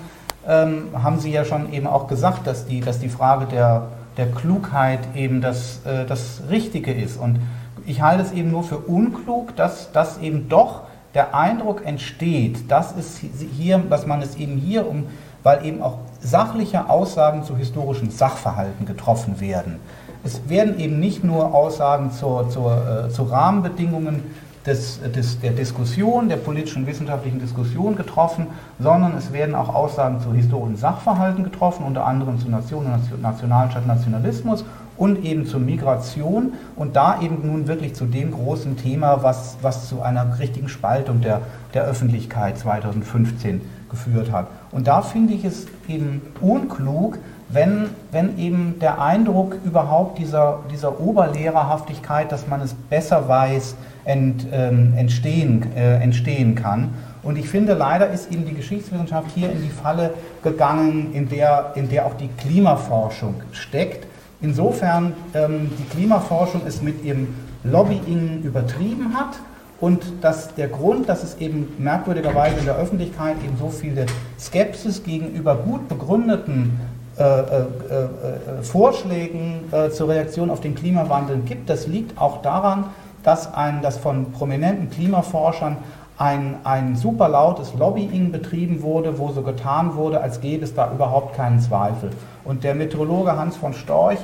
ähm, 0.48 0.88
haben 0.94 1.20
sie 1.20 1.30
ja 1.30 1.44
schon 1.44 1.72
eben 1.72 1.86
auch 1.86 2.08
gesagt, 2.08 2.46
dass 2.46 2.66
die, 2.66 2.80
dass 2.80 2.98
die 2.98 3.10
Frage 3.10 3.46
der, 3.46 3.88
der 4.16 4.30
Klugheit 4.30 5.00
eben 5.14 5.40
das, 5.40 5.84
äh, 5.84 6.06
das 6.06 6.42
Richtige 6.50 6.92
ist. 6.92 7.18
Und 7.18 7.38
ich 7.86 8.00
halte 8.00 8.22
es 8.22 8.32
eben 8.32 8.50
nur 8.50 8.64
für 8.64 8.78
unklug, 8.78 9.54
dass 9.56 9.92
das 9.92 10.18
eben 10.18 10.48
doch 10.48 10.82
der 11.14 11.34
Eindruck 11.34 11.84
entsteht, 11.84 12.70
dass, 12.70 12.96
es 12.96 13.18
hier, 13.56 13.78
dass 13.78 14.06
man 14.06 14.22
es 14.22 14.36
eben 14.36 14.56
hier 14.56 14.86
um, 14.86 15.06
weil 15.42 15.64
eben 15.64 15.82
auch 15.82 15.98
sachliche 16.20 16.88
Aussagen 16.88 17.42
zu 17.42 17.56
historischen 17.56 18.10
Sachverhalten 18.10 18.86
getroffen 18.86 19.40
werden. 19.40 19.80
Es 20.22 20.48
werden 20.48 20.78
eben 20.78 21.00
nicht 21.00 21.24
nur 21.24 21.54
Aussagen 21.54 22.12
zur, 22.12 22.50
zur, 22.50 23.06
äh, 23.06 23.10
zu 23.10 23.22
Rahmenbedingungen 23.22 24.22
des, 24.66 25.00
des, 25.00 25.40
der 25.40 25.52
Diskussion, 25.52 26.28
der 26.28 26.36
politischen 26.36 26.86
wissenschaftlichen 26.86 27.40
Diskussion 27.40 27.96
getroffen, 27.96 28.48
sondern 28.78 29.16
es 29.16 29.32
werden 29.32 29.54
auch 29.54 29.74
Aussagen 29.74 30.20
zu 30.20 30.34
historischen 30.34 30.76
Sachverhalten 30.76 31.44
getroffen, 31.44 31.84
unter 31.86 32.06
anderem 32.06 32.38
zu 32.38 32.50
Nation, 32.50 32.86
Nationalen 33.22 33.70
statt 33.70 33.86
Nationalismus 33.86 34.64
und 35.00 35.24
eben 35.24 35.46
zur 35.46 35.60
Migration 35.60 36.52
und 36.76 36.94
da 36.94 37.22
eben 37.22 37.38
nun 37.46 37.66
wirklich 37.66 37.94
zu 37.94 38.04
dem 38.04 38.32
großen 38.32 38.76
Thema, 38.76 39.22
was, 39.22 39.56
was 39.62 39.88
zu 39.88 40.02
einer 40.02 40.38
richtigen 40.38 40.68
Spaltung 40.68 41.22
der, 41.22 41.40
der 41.72 41.84
Öffentlichkeit 41.84 42.58
2015 42.58 43.62
geführt 43.88 44.30
hat. 44.30 44.48
Und 44.70 44.86
da 44.86 45.00
finde 45.00 45.32
ich 45.32 45.46
es 45.46 45.66
eben 45.88 46.20
unklug, 46.42 47.16
wenn, 47.48 47.86
wenn 48.12 48.38
eben 48.38 48.78
der 48.78 49.00
Eindruck 49.00 49.56
überhaupt 49.64 50.18
dieser, 50.18 50.60
dieser 50.70 51.00
Oberlehrerhaftigkeit, 51.00 52.30
dass 52.30 52.46
man 52.46 52.60
es 52.60 52.74
besser 52.74 53.26
weiß, 53.26 53.76
ent, 54.04 54.46
ähm, 54.52 54.92
entstehen, 54.98 55.66
äh, 55.74 55.94
entstehen 55.96 56.54
kann. 56.54 56.90
Und 57.22 57.38
ich 57.38 57.48
finde, 57.48 57.72
leider 57.72 58.10
ist 58.10 58.30
eben 58.30 58.44
die 58.44 58.54
Geschichtswissenschaft 58.54 59.30
hier 59.34 59.50
in 59.50 59.62
die 59.62 59.70
Falle 59.70 60.12
gegangen, 60.42 61.14
in 61.14 61.30
der, 61.30 61.72
in 61.74 61.88
der 61.88 62.04
auch 62.04 62.14
die 62.14 62.28
Klimaforschung 62.38 63.36
steckt. 63.52 64.09
Insofern 64.42 65.12
ähm, 65.34 65.70
die 65.78 65.84
Klimaforschung 65.84 66.62
es 66.66 66.80
mit 66.80 67.04
ihrem 67.04 67.28
Lobbying 67.62 68.42
übertrieben 68.42 69.14
hat 69.14 69.38
und 69.80 70.02
dass 70.22 70.54
der 70.54 70.68
Grund, 70.68 71.08
dass 71.08 71.22
es 71.22 71.36
eben 71.38 71.68
merkwürdigerweise 71.78 72.58
in 72.58 72.64
der 72.64 72.76
Öffentlichkeit 72.76 73.36
eben 73.44 73.56
so 73.58 73.68
viele 73.68 74.06
Skepsis 74.38 75.02
gegenüber 75.02 75.56
gut 75.56 75.88
begründeten 75.88 76.80
äh, 77.18 77.22
äh, 77.22 77.42
äh, 77.42 78.62
Vorschlägen 78.62 79.64
äh, 79.72 79.90
zur 79.90 80.08
Reaktion 80.08 80.48
auf 80.48 80.60
den 80.60 80.74
Klimawandel 80.74 81.40
gibt, 81.44 81.68
das 81.68 81.86
liegt 81.86 82.18
auch 82.18 82.40
daran, 82.40 82.84
dass, 83.22 83.52
ein, 83.52 83.82
dass 83.82 83.98
von 83.98 84.32
prominenten 84.32 84.88
Klimaforschern 84.88 85.76
ein, 86.20 86.56
ein 86.64 86.96
super 86.96 87.30
lautes 87.30 87.72
Lobbying 87.72 88.30
betrieben 88.30 88.82
wurde, 88.82 89.18
wo 89.18 89.30
so 89.30 89.40
getan 89.40 89.94
wurde, 89.94 90.20
als 90.20 90.42
gäbe 90.42 90.64
es 90.64 90.74
da 90.74 90.92
überhaupt 90.92 91.34
keinen 91.34 91.60
Zweifel. 91.60 92.10
Und 92.44 92.62
der 92.62 92.74
Meteorologe 92.74 93.36
Hans 93.38 93.56
von 93.56 93.72
Storch 93.72 94.18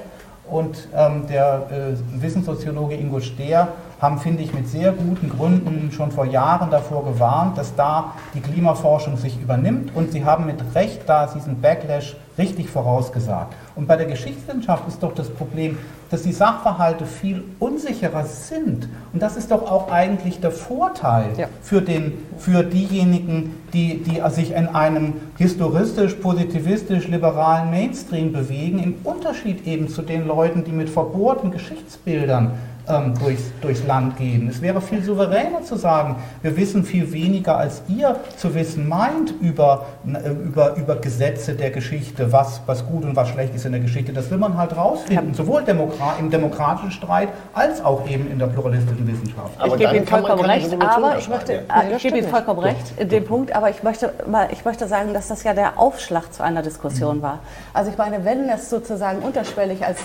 und 0.47 0.89
ähm, 0.95 1.27
der 1.27 1.67
äh, 1.71 2.23
Wissenssoziologe 2.23 2.97
Ingo 2.97 3.21
Stehr 3.21 3.69
haben, 4.01 4.19
finde 4.19 4.43
ich, 4.43 4.53
mit 4.53 4.69
sehr 4.69 4.93
guten 4.93 5.31
Gründen 5.31 5.91
schon 5.93 6.11
vor 6.11 6.27
Jahren 6.27 6.71
davor 6.71 7.05
gewarnt, 7.05 7.57
dass 7.57 7.75
da 7.75 8.13
die 8.35 8.41
Klimaforschung 8.41 9.17
sich 9.17 9.41
übernimmt 9.41 9.95
und 9.95 10.13
sie 10.13 10.25
haben 10.25 10.47
mit 10.47 10.63
Recht 10.75 11.03
da 11.07 11.27
diesen 11.27 11.61
Backlash 11.61 12.17
richtig 12.39 12.69
vorausgesagt. 12.69 13.55
Und 13.75 13.89
bei 13.89 13.97
der 13.97 14.07
Geschichtswissenschaft 14.07 14.87
ist 14.89 15.03
doch 15.03 15.15
das 15.15 15.31
Problem, 15.31 15.79
dass 16.11 16.23
die 16.23 16.33
Sachverhalte 16.33 17.07
viel 17.07 17.43
unsicherer 17.59 18.25
sind. 18.25 18.89
Und 19.13 19.23
das 19.23 19.37
ist 19.37 19.51
doch 19.51 19.71
auch 19.71 19.91
eigentlich 19.91 20.41
der 20.41 20.51
Vorteil 20.51 21.31
ja. 21.37 21.49
für, 21.63 21.81
den, 21.81 22.13
für 22.39 22.63
diejenigen, 22.63 23.55
die, 23.73 24.03
die 24.03 24.23
sich 24.31 24.53
in 24.53 24.69
einem 24.69 25.15
historistisch, 25.39 26.15
positivistisch, 26.15 27.09
liberalen 27.09 27.71
Mainstream 27.71 28.33
bewegen, 28.33 28.79
im 28.83 28.95
Unterschied 29.05 29.67
eben 29.67 29.89
zu 29.89 30.03
den 30.03 30.27
Leuten, 30.27 30.65
die 30.65 30.73
mit 30.73 30.91
verbohrten 30.91 31.51
Geschichtsbildern 31.51 32.53
ähm, 32.89 33.15
durchs, 33.19 33.43
durchs 33.61 33.85
Land 33.85 34.17
gehen. 34.17 34.49
Es 34.49 34.63
wäre 34.63 34.81
viel 34.81 35.03
souveräner 35.03 35.63
zu 35.63 35.77
sagen, 35.77 36.17
wir 36.43 36.57
wissen 36.57 36.85
viel 36.85 37.13
weniger, 37.13 37.57
als 37.57 37.83
ihr 37.89 38.17
zu 38.37 38.55
wissen 38.55 38.89
meint 38.89 39.35
über, 39.41 39.87
äh, 40.07 40.31
über, 40.31 40.77
über 40.77 40.97
Gesetze 40.97 41.55
der 41.55 41.71
Geschichte, 41.71 42.33
was, 42.33 42.61
was 42.67 42.87
gut 42.87 43.05
und 43.05 43.17
was 43.17 43.29
schlecht 43.29 43.55
ist 43.55 43.67
in 43.67 43.73
der 43.73 43.81
Geschichte. 43.81 44.13
Das 44.13 44.31
will 44.31 44.39
man 44.39 44.57
halt 44.57 44.77
rausfinden, 44.77 45.35
sowohl 45.35 45.65
Demokra 45.65 46.17
im 46.19 46.31
demokratischen 46.31 46.91
Streit 46.91 47.29
als 47.55 47.85
auch 47.85 48.09
eben 48.09 48.31
in 48.31 48.39
der 48.39 48.47
pluralistischen 48.47 49.07
Wissenschaft. 49.07 49.59
Aber 49.59 49.75
ich 49.75 49.81
gebe 49.81 49.97
Ihnen 49.97 50.07
vollkommen 50.07 50.45
recht, 50.45 50.77
aber 50.81 51.19
ich 51.19 51.29
möchte, 51.29 51.53
äh, 51.53 51.97
ich 51.97 52.03
gebe 52.03 52.19
Ihnen 52.19 52.29
vollkommen 52.29 52.61
recht 52.61 52.95
dem 52.99 53.25
Punkt, 53.25 53.55
aber 53.55 53.71
ich 53.71 53.83
möchte, 53.83 54.13
mal, 54.27 54.49
ich 54.53 54.65
möchte 54.65 54.87
sagen, 54.87 55.13
dass 55.15 55.29
das 55.29 55.43
ja 55.43 55.55
der 55.55 55.79
Aufschlag 55.79 56.33
zu 56.33 56.43
einer 56.43 56.63
Diskussion 56.63 57.19
mhm. 57.19 57.23
war. 57.23 57.39
Also 57.73 57.91
ich 57.91 57.99
meine, 57.99 58.25
wenn 58.25 58.49
es 58.49 58.71
sozusagen 58.71 59.21
unterschwellig 59.21 59.85
als 59.85 59.99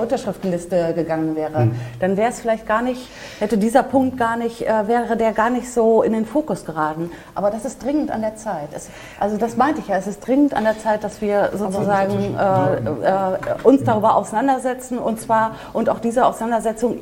Unterschriftenliste 0.00 0.94
gegangen 0.94 1.36
wäre, 1.36 1.43
wäre, 1.52 1.66
mhm. 1.66 1.76
dann 2.00 2.16
wäre 2.16 2.30
es 2.30 2.40
vielleicht 2.40 2.66
gar 2.66 2.82
nicht, 2.82 3.08
hätte 3.38 3.58
dieser 3.58 3.82
Punkt 3.82 4.16
gar 4.16 4.36
nicht, 4.36 4.62
äh, 4.62 4.88
wäre 4.88 5.16
der 5.16 5.32
gar 5.32 5.50
nicht 5.50 5.72
so 5.72 6.02
in 6.02 6.12
den 6.12 6.26
Fokus 6.26 6.64
geraten. 6.64 7.10
Aber 7.34 7.50
das 7.50 7.64
ist 7.64 7.82
dringend 7.82 8.10
an 8.10 8.20
der 8.20 8.36
Zeit. 8.36 8.68
Es, 8.74 8.88
also 9.20 9.36
das 9.36 9.56
meinte 9.56 9.80
ich 9.80 9.88
ja, 9.88 9.96
es 9.96 10.06
ist 10.06 10.26
dringend 10.26 10.54
an 10.54 10.64
der 10.64 10.78
Zeit, 10.78 11.04
dass 11.04 11.20
wir 11.20 11.50
sozusagen 11.54 12.36
äh, 12.36 12.74
äh, 12.74 13.38
uns 13.62 13.84
darüber 13.84 14.16
auseinandersetzen 14.16 14.98
und 14.98 15.20
zwar 15.20 15.56
und 15.72 15.88
auch 15.88 16.00
diese 16.00 16.26
Auseinandersetzung 16.26 17.00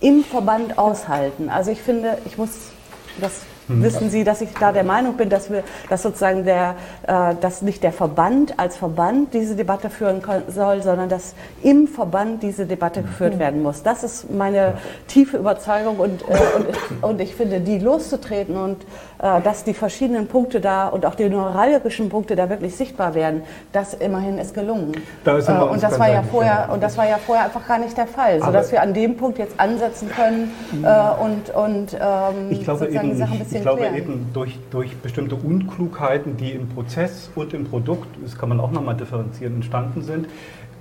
im 0.00 0.24
Verband 0.24 0.78
aushalten. 0.78 1.50
Also 1.50 1.70
ich 1.70 1.82
finde, 1.82 2.18
ich 2.24 2.38
muss 2.38 2.50
das 3.20 3.42
Mhm. 3.70 3.82
wissen 3.82 4.10
Sie, 4.10 4.24
dass 4.24 4.40
ich 4.40 4.50
da 4.58 4.72
der 4.72 4.84
Meinung 4.84 5.16
bin, 5.16 5.28
dass 5.28 5.50
wir, 5.50 5.62
dass 5.88 6.02
sozusagen 6.02 6.44
der, 6.44 6.76
äh, 7.06 7.34
dass 7.40 7.62
nicht 7.62 7.82
der 7.82 7.92
Verband 7.92 8.58
als 8.58 8.76
Verband 8.76 9.34
diese 9.34 9.56
Debatte 9.56 9.90
führen 9.90 10.22
soll, 10.48 10.82
sondern 10.82 11.08
dass 11.08 11.34
im 11.62 11.88
Verband 11.88 12.42
diese 12.42 12.66
Debatte 12.66 13.02
geführt 13.02 13.34
mhm. 13.34 13.38
werden 13.38 13.62
muss. 13.62 13.82
Das 13.82 14.04
ist 14.04 14.30
meine 14.30 14.74
tiefe 15.06 15.36
Überzeugung 15.36 15.98
und, 15.98 16.22
äh, 16.22 16.34
und, 16.56 17.02
und 17.02 17.20
ich 17.20 17.34
finde, 17.34 17.60
die 17.60 17.78
loszutreten 17.78 18.56
und 18.56 18.78
dass 19.20 19.64
die 19.64 19.74
verschiedenen 19.74 20.28
Punkte 20.28 20.60
da 20.60 20.88
und 20.88 21.04
auch 21.04 21.14
die 21.14 21.28
neuralgischen 21.28 22.08
Punkte 22.08 22.36
da 22.36 22.48
wirklich 22.48 22.74
sichtbar 22.76 23.14
werden, 23.14 23.42
das 23.72 23.94
immerhin 23.94 24.38
ist 24.38 24.54
gelungen. 24.54 24.92
Da 25.24 25.36
ist 25.36 25.48
äh, 25.48 25.52
und 25.52 25.82
das 25.82 25.98
war 25.98 26.10
ja 26.10 26.22
vorher 26.22 26.68
und 26.72 26.82
das 26.82 26.96
war 26.96 27.06
ja 27.06 27.18
vorher 27.18 27.44
einfach 27.46 27.66
gar 27.66 27.78
nicht 27.78 27.96
der 27.96 28.06
Fall, 28.06 28.40
sodass 28.42 28.72
wir 28.72 28.82
an 28.82 28.94
dem 28.94 29.16
Punkt 29.16 29.38
jetzt 29.38 29.58
ansetzen 29.60 30.08
können 30.10 30.50
äh, 30.82 31.22
und, 31.22 31.50
und 31.54 31.94
ähm, 31.94 32.50
ich 32.50 32.64
glaube 32.64 32.80
sozusagen 32.80 33.06
eben, 33.06 33.10
die 33.10 33.16
Sache 33.16 33.32
ein 33.32 33.38
bisschen 33.38 33.56
Ich 33.56 33.62
glaube 33.62 33.80
klären. 33.80 33.96
eben 33.96 34.26
durch, 34.32 34.58
durch 34.70 34.96
bestimmte 34.96 35.34
Unklugheiten, 35.34 36.36
die 36.36 36.52
im 36.52 36.68
Prozess 36.68 37.30
und 37.34 37.52
im 37.52 37.64
Produkt, 37.64 38.08
das 38.22 38.38
kann 38.38 38.48
man 38.48 38.60
auch 38.60 38.70
nochmal 38.70 38.96
differenzieren, 38.96 39.56
entstanden 39.56 40.02
sind, 40.02 40.28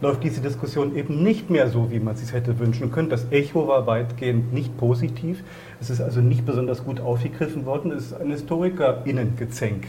läuft 0.01 0.23
diese 0.23 0.41
Diskussion 0.41 0.95
eben 0.95 1.23
nicht 1.23 1.49
mehr 1.49 1.67
so, 1.67 1.91
wie 1.91 1.99
man 1.99 2.13
es 2.13 2.21
sich 2.21 2.33
hätte 2.33 2.57
wünschen 2.59 2.91
können. 2.91 3.09
Das 3.09 3.31
Echo 3.31 3.67
war 3.67 3.85
weitgehend 3.85 4.53
nicht 4.53 4.77
positiv. 4.77 5.43
Es 5.81 5.89
ist 5.89 6.01
also 6.01 6.21
nicht 6.21 6.45
besonders 6.45 6.83
gut 6.83 6.99
aufgegriffen 6.99 7.65
worden. 7.65 7.91
Es 7.91 8.07
ist 8.07 8.19
ein 8.19 8.31
HistorikerInnen-Gezänk 8.31 9.87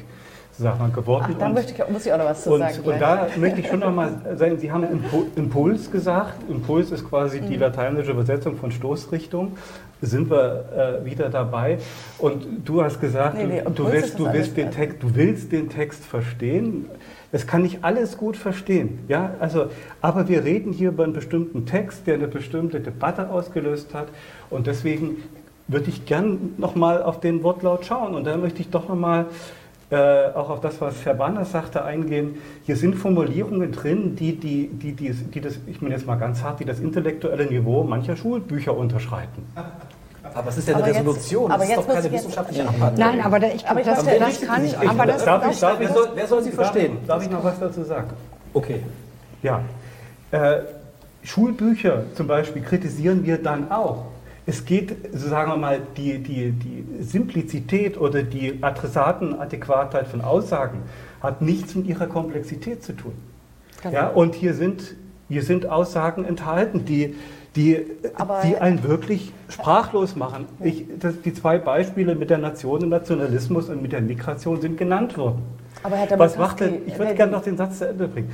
geworden. 0.94 1.26
Ach, 1.34 1.38
da 1.38 1.48
möchte 1.48 1.72
ich, 1.72 1.88
muss 1.88 2.06
ich 2.06 2.12
auch 2.12 2.18
noch 2.18 2.26
was 2.26 2.42
zu 2.42 2.52
und, 2.52 2.60
sagen. 2.60 2.76
Und 2.78 2.84
gleich. 2.84 3.00
da 3.00 3.28
möchte 3.38 3.60
ich 3.60 3.68
schon 3.68 3.80
noch 3.80 3.94
mal 3.94 4.20
sagen, 4.36 4.58
Sie 4.58 4.70
haben 4.70 4.86
Impuls 5.36 5.90
gesagt. 5.90 6.34
Impuls 6.50 6.90
ist 6.90 7.08
quasi 7.08 7.40
mhm. 7.40 7.48
die 7.48 7.56
lateinische 7.56 8.10
Übersetzung 8.10 8.56
von 8.56 8.70
Stoßrichtung. 8.70 9.56
Sind 10.02 10.30
wir 10.30 11.00
äh, 11.02 11.04
wieder 11.04 11.28
dabei. 11.28 11.78
Und 12.18 12.46
du 12.64 12.82
hast 12.82 13.00
gesagt, 13.00 13.36
nee, 13.36 13.44
nee, 13.44 13.62
du, 13.74 13.90
willst, 13.90 14.18
du, 14.18 14.32
willst 14.32 14.56
den 14.56 14.70
Text, 14.70 15.02
du 15.02 15.14
willst 15.14 15.52
den 15.52 15.68
Text 15.68 16.04
verstehen. 16.04 16.86
Das 17.32 17.46
kann 17.46 17.64
ich 17.64 17.84
alles 17.84 18.16
gut 18.16 18.36
verstehen. 18.36 19.00
Ja? 19.08 19.34
Also, 19.40 19.66
aber 20.00 20.28
wir 20.28 20.44
reden 20.44 20.72
hier 20.72 20.88
über 20.88 21.04
einen 21.04 21.12
bestimmten 21.12 21.66
Text, 21.66 22.06
der 22.06 22.14
eine 22.14 22.28
bestimmte 22.28 22.80
Debatte 22.80 23.30
ausgelöst 23.30 23.94
hat. 23.94 24.08
Und 24.48 24.66
deswegen 24.66 25.22
würde 25.70 25.88
ich 25.88 26.04
gern 26.04 26.54
nochmal 26.58 27.02
auf 27.02 27.20
den 27.20 27.42
Wortlaut 27.42 27.84
schauen. 27.84 28.14
Und 28.14 28.24
da 28.24 28.36
möchte 28.36 28.60
ich 28.60 28.70
doch 28.70 28.88
nochmal 28.88 29.26
äh, 29.90 30.28
auch 30.34 30.50
auf 30.50 30.60
das, 30.60 30.80
was 30.80 31.04
Herr 31.04 31.14
Banner 31.14 31.44
sagte, 31.44 31.84
eingehen. 31.84 32.36
Hier 32.64 32.76
sind 32.76 32.94
Formulierungen 32.94 33.72
drin, 33.72 34.16
die, 34.16 34.36
die, 34.36 34.68
die, 34.68 34.92
die, 34.92 35.12
die 35.12 35.40
das, 35.40 35.54
ich 35.66 35.80
meine 35.80 35.94
jetzt 35.94 36.06
mal 36.06 36.16
ganz 36.16 36.42
hart, 36.42 36.60
die 36.60 36.64
das 36.64 36.80
intellektuelle 36.80 37.46
Niveau 37.46 37.82
mancher 37.82 38.16
Schulbücher 38.16 38.76
unterschreiten. 38.76 39.44
Aber 40.32 40.48
es 40.48 40.58
ist 40.58 40.68
ja 40.68 40.76
eine 40.76 40.84
aber 40.84 40.94
Resolution, 40.94 41.50
jetzt, 41.50 41.60
das 41.60 41.68
ist 41.68 41.76
doch 41.76 41.88
keine 41.88 42.12
wissenschaftliche 42.12 42.68
Abhandlung. 42.68 43.08
Nein, 43.08 43.20
aber 43.20 43.52
ich 43.52 43.64
glaube, 43.64 43.82
das, 43.82 44.04
das, 44.04 44.18
das 44.18 44.40
kann 44.42 44.64
ich. 44.64 44.78
Aber 44.78 45.06
das, 45.06 45.24
darf 45.24 45.50
ich, 45.50 45.58
darf 45.58 45.80
wer, 45.80 45.92
soll, 45.92 46.08
wer 46.14 46.26
soll 46.26 46.42
sie 46.42 46.52
verstehen? 46.52 46.98
Darf, 47.06 47.06
darf 47.06 47.22
ich 47.24 47.30
noch 47.30 47.42
was 47.42 47.58
dazu 47.58 47.82
sagen? 47.82 48.10
Okay. 48.52 48.82
Ja. 49.42 49.62
Äh, 50.30 50.60
Schulbücher 51.24 52.04
zum 52.14 52.26
Beispiel 52.26 52.62
kritisieren 52.62 53.24
wir 53.24 53.42
dann 53.42 53.70
auch. 53.72 54.06
Es 54.50 54.64
geht, 54.64 54.96
sagen 55.12 55.52
wir 55.52 55.56
mal, 55.56 55.80
die, 55.96 56.18
die, 56.18 56.50
die 56.50 56.84
Simplizität 57.04 57.96
oder 57.96 58.24
die 58.24 58.58
Adressatenadäquatheit 58.60 60.08
von 60.08 60.22
Aussagen 60.22 60.82
hat 61.22 61.40
nichts 61.40 61.76
mit 61.76 61.86
ihrer 61.86 62.08
Komplexität 62.08 62.82
zu 62.82 62.94
tun. 62.94 63.12
Genau. 63.80 63.94
Ja, 63.94 64.08
und 64.08 64.34
hier 64.34 64.54
sind, 64.54 64.96
hier 65.28 65.44
sind 65.44 65.66
Aussagen 65.66 66.24
enthalten, 66.24 66.84
die, 66.84 67.14
die, 67.54 67.78
die 68.42 68.56
einen 68.56 68.82
wirklich 68.82 69.32
sprachlos 69.48 70.16
machen. 70.16 70.46
Ich, 70.58 70.84
das, 70.98 71.20
die 71.20 71.32
zwei 71.32 71.58
Beispiele 71.58 72.16
mit 72.16 72.28
der 72.28 72.38
Nation, 72.38 72.82
und 72.82 72.88
Nationalismus 72.88 73.68
und 73.68 73.80
mit 73.80 73.92
der 73.92 74.00
Migration 74.00 74.60
sind 74.60 74.76
genannt 74.76 75.16
worden. 75.16 75.42
Aber 75.84 75.94
Herr 75.94 76.18
Was 76.18 76.36
macht 76.36 76.58
denn, 76.58 76.88
ich 76.88 76.98
würde 76.98 77.14
gerne 77.14 77.30
noch 77.30 77.44
den 77.44 77.56
Satz 77.56 77.78
zu 77.78 77.88
Ende 77.88 78.08
bringen. 78.08 78.32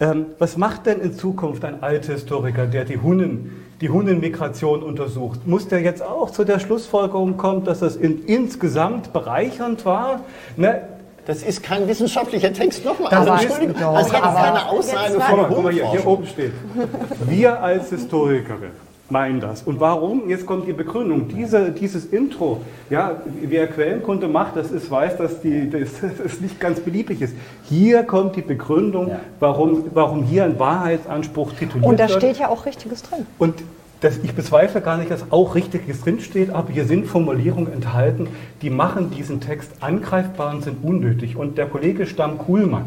Ähm, 0.00 0.24
was 0.38 0.56
macht 0.56 0.86
denn 0.86 1.02
in 1.02 1.12
Zukunft 1.12 1.66
ein 1.66 1.82
alter 1.82 2.14
Historiker, 2.14 2.64
der 2.64 2.86
die 2.86 2.96
Hunnen, 2.96 3.69
die 3.80 3.88
Hunnenmigration 3.88 4.82
untersucht? 4.82 5.46
Muss 5.46 5.68
der 5.68 5.80
jetzt 5.80 6.02
auch 6.02 6.30
zu 6.30 6.44
der 6.44 6.58
Schlussfolgerung 6.58 7.36
kommen, 7.36 7.64
dass 7.64 7.80
das 7.80 7.96
in, 7.96 8.24
insgesamt 8.26 9.12
bereichernd 9.12 9.84
war? 9.84 10.20
Ne? 10.56 10.82
Das 11.26 11.42
ist 11.42 11.62
kein 11.62 11.86
wissenschaftlicher 11.86 12.52
Text 12.52 12.84
nochmal. 12.84 13.12
Also, 13.12 13.32
Entschuldigung, 13.32 13.74
das 13.78 14.12
hat 14.12 14.34
keine 14.34 14.68
Aussage 14.68 15.20
von 15.20 15.46
Guck 15.48 15.62
mal, 15.62 15.72
hier, 15.72 15.90
hier 15.90 16.06
oben 16.06 16.26
steht. 16.26 16.52
Wir 17.26 17.62
als 17.62 17.90
Historikerin 17.90 18.89
meinen 19.10 19.40
das. 19.40 19.62
Und 19.62 19.80
warum? 19.80 20.28
Jetzt 20.28 20.46
kommt 20.46 20.66
die 20.66 20.72
Begründung. 20.72 21.28
Diese, 21.28 21.70
dieses 21.70 22.06
Intro, 22.06 22.60
ja, 22.88 23.20
wer 23.42 23.66
Quellenkunde 23.66 24.28
macht, 24.28 24.56
das 24.56 24.70
ist, 24.70 24.90
weiß, 24.90 25.16
dass 25.16 25.40
die, 25.40 25.70
das, 25.70 25.90
das 26.22 26.40
nicht 26.40 26.60
ganz 26.60 26.80
beliebig 26.80 27.20
ist. 27.20 27.34
Hier 27.64 28.02
kommt 28.04 28.36
die 28.36 28.42
Begründung, 28.42 29.08
ja. 29.08 29.20
warum, 29.38 29.84
warum 29.92 30.24
hier 30.24 30.44
ein 30.44 30.58
Wahrheitsanspruch 30.58 31.52
tituliert 31.52 31.74
wird. 31.74 31.84
Und 31.84 32.00
da 32.00 32.08
steht 32.08 32.38
ja 32.38 32.48
auch 32.48 32.66
Richtiges 32.66 33.02
drin. 33.02 33.26
Und 33.38 33.54
das, 34.00 34.18
ich 34.22 34.34
bezweifle 34.34 34.80
gar 34.80 34.96
nicht, 34.96 35.10
dass 35.10 35.30
auch 35.30 35.54
Richtiges 35.54 36.00
drinsteht, 36.00 36.50
aber 36.50 36.72
hier 36.72 36.86
sind 36.86 37.06
Formulierungen 37.06 37.72
enthalten, 37.72 38.28
die 38.62 38.70
machen 38.70 39.10
diesen 39.10 39.40
Text 39.40 39.70
angreifbar 39.80 40.54
und 40.54 40.64
sind 40.64 40.82
unnötig. 40.82 41.36
Und 41.36 41.58
der 41.58 41.66
Kollege 41.66 42.06
Stamm 42.06 42.38
Kuhlmann, 42.38 42.86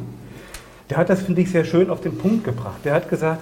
der 0.89 0.97
hat 0.97 1.09
das, 1.09 1.21
finde 1.21 1.41
ich, 1.41 1.51
sehr 1.51 1.65
schön 1.65 1.89
auf 1.89 2.01
den 2.01 2.17
Punkt 2.17 2.43
gebracht. 2.43 2.80
Der 2.84 2.93
hat 2.93 3.09
gesagt, 3.09 3.41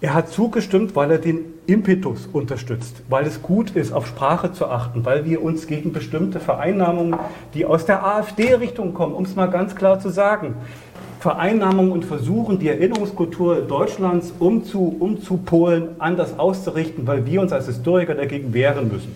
er 0.00 0.14
hat 0.14 0.28
zugestimmt, 0.28 0.94
weil 0.94 1.10
er 1.10 1.18
den 1.18 1.40
Impetus 1.66 2.28
unterstützt, 2.32 3.02
weil 3.08 3.26
es 3.26 3.42
gut 3.42 3.70
ist, 3.72 3.92
auf 3.92 4.06
Sprache 4.06 4.52
zu 4.52 4.66
achten, 4.66 5.04
weil 5.04 5.24
wir 5.24 5.42
uns 5.42 5.66
gegen 5.66 5.92
bestimmte 5.92 6.38
Vereinnahmungen, 6.38 7.18
die 7.54 7.66
aus 7.66 7.84
der 7.84 8.04
AfD-Richtung 8.06 8.94
kommen, 8.94 9.14
um 9.14 9.24
es 9.24 9.34
mal 9.34 9.50
ganz 9.50 9.74
klar 9.74 9.98
zu 9.98 10.08
sagen, 10.08 10.54
Vereinnahmungen 11.18 11.90
und 11.90 12.04
versuchen, 12.04 12.60
die 12.60 12.68
Erinnerungskultur 12.68 13.62
Deutschlands 13.62 14.32
umzu, 14.38 14.96
umzupolen, 15.00 15.88
anders 15.98 16.38
auszurichten, 16.38 17.08
weil 17.08 17.26
wir 17.26 17.40
uns 17.40 17.52
als 17.52 17.66
Historiker 17.66 18.14
dagegen 18.14 18.54
wehren 18.54 18.88
müssen. 18.88 19.14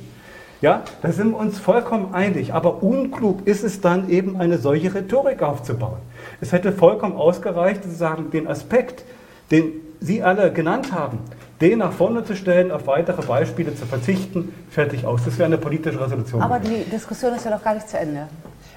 Ja, 0.61 0.83
da 1.01 1.13
sind 1.13 1.31
wir 1.31 1.39
uns 1.39 1.59
vollkommen 1.59 2.13
einig. 2.13 2.55
Aber 2.55 2.83
unklug 2.83 3.47
ist 3.47 3.63
es 3.65 3.81
dann 3.81 4.09
eben, 4.09 4.37
eine 4.37 4.59
solche 4.59 4.95
Rhetorik 4.95 5.43
aufzubauen. 5.43 5.99
Es 6.41 6.53
hätte 6.53 6.73
vollkommen 6.73 7.17
ausgereicht, 7.17 7.85
zu 7.85 7.91
sagen, 7.91 8.31
den 8.33 8.47
Aspekt, 8.49 9.05
den 9.51 9.73
Sie 10.03 10.21
alle 10.21 10.53
genannt 10.53 10.93
haben, 10.93 11.21
den 11.61 11.79
nach 11.79 11.93
vorne 11.93 12.25
zu 12.25 12.35
stellen, 12.35 12.73
auf 12.73 12.89
weitere 12.89 13.23
Beispiele 13.23 13.73
zu 13.75 13.87
verzichten, 13.87 14.53
fertig 14.69 15.07
aus. 15.07 15.25
Das 15.25 15.39
wäre 15.39 15.47
eine 15.47 15.59
politische 15.59 16.01
Resolution. 16.01 16.43
Aber 16.43 16.59
die 16.59 16.83
Diskussion 16.91 17.33
ist 17.35 17.45
ja 17.45 17.53
noch 17.53 17.63
gar 17.63 17.75
nicht 17.75 17.89
zu 17.89 17.99
Ende. 17.99 18.27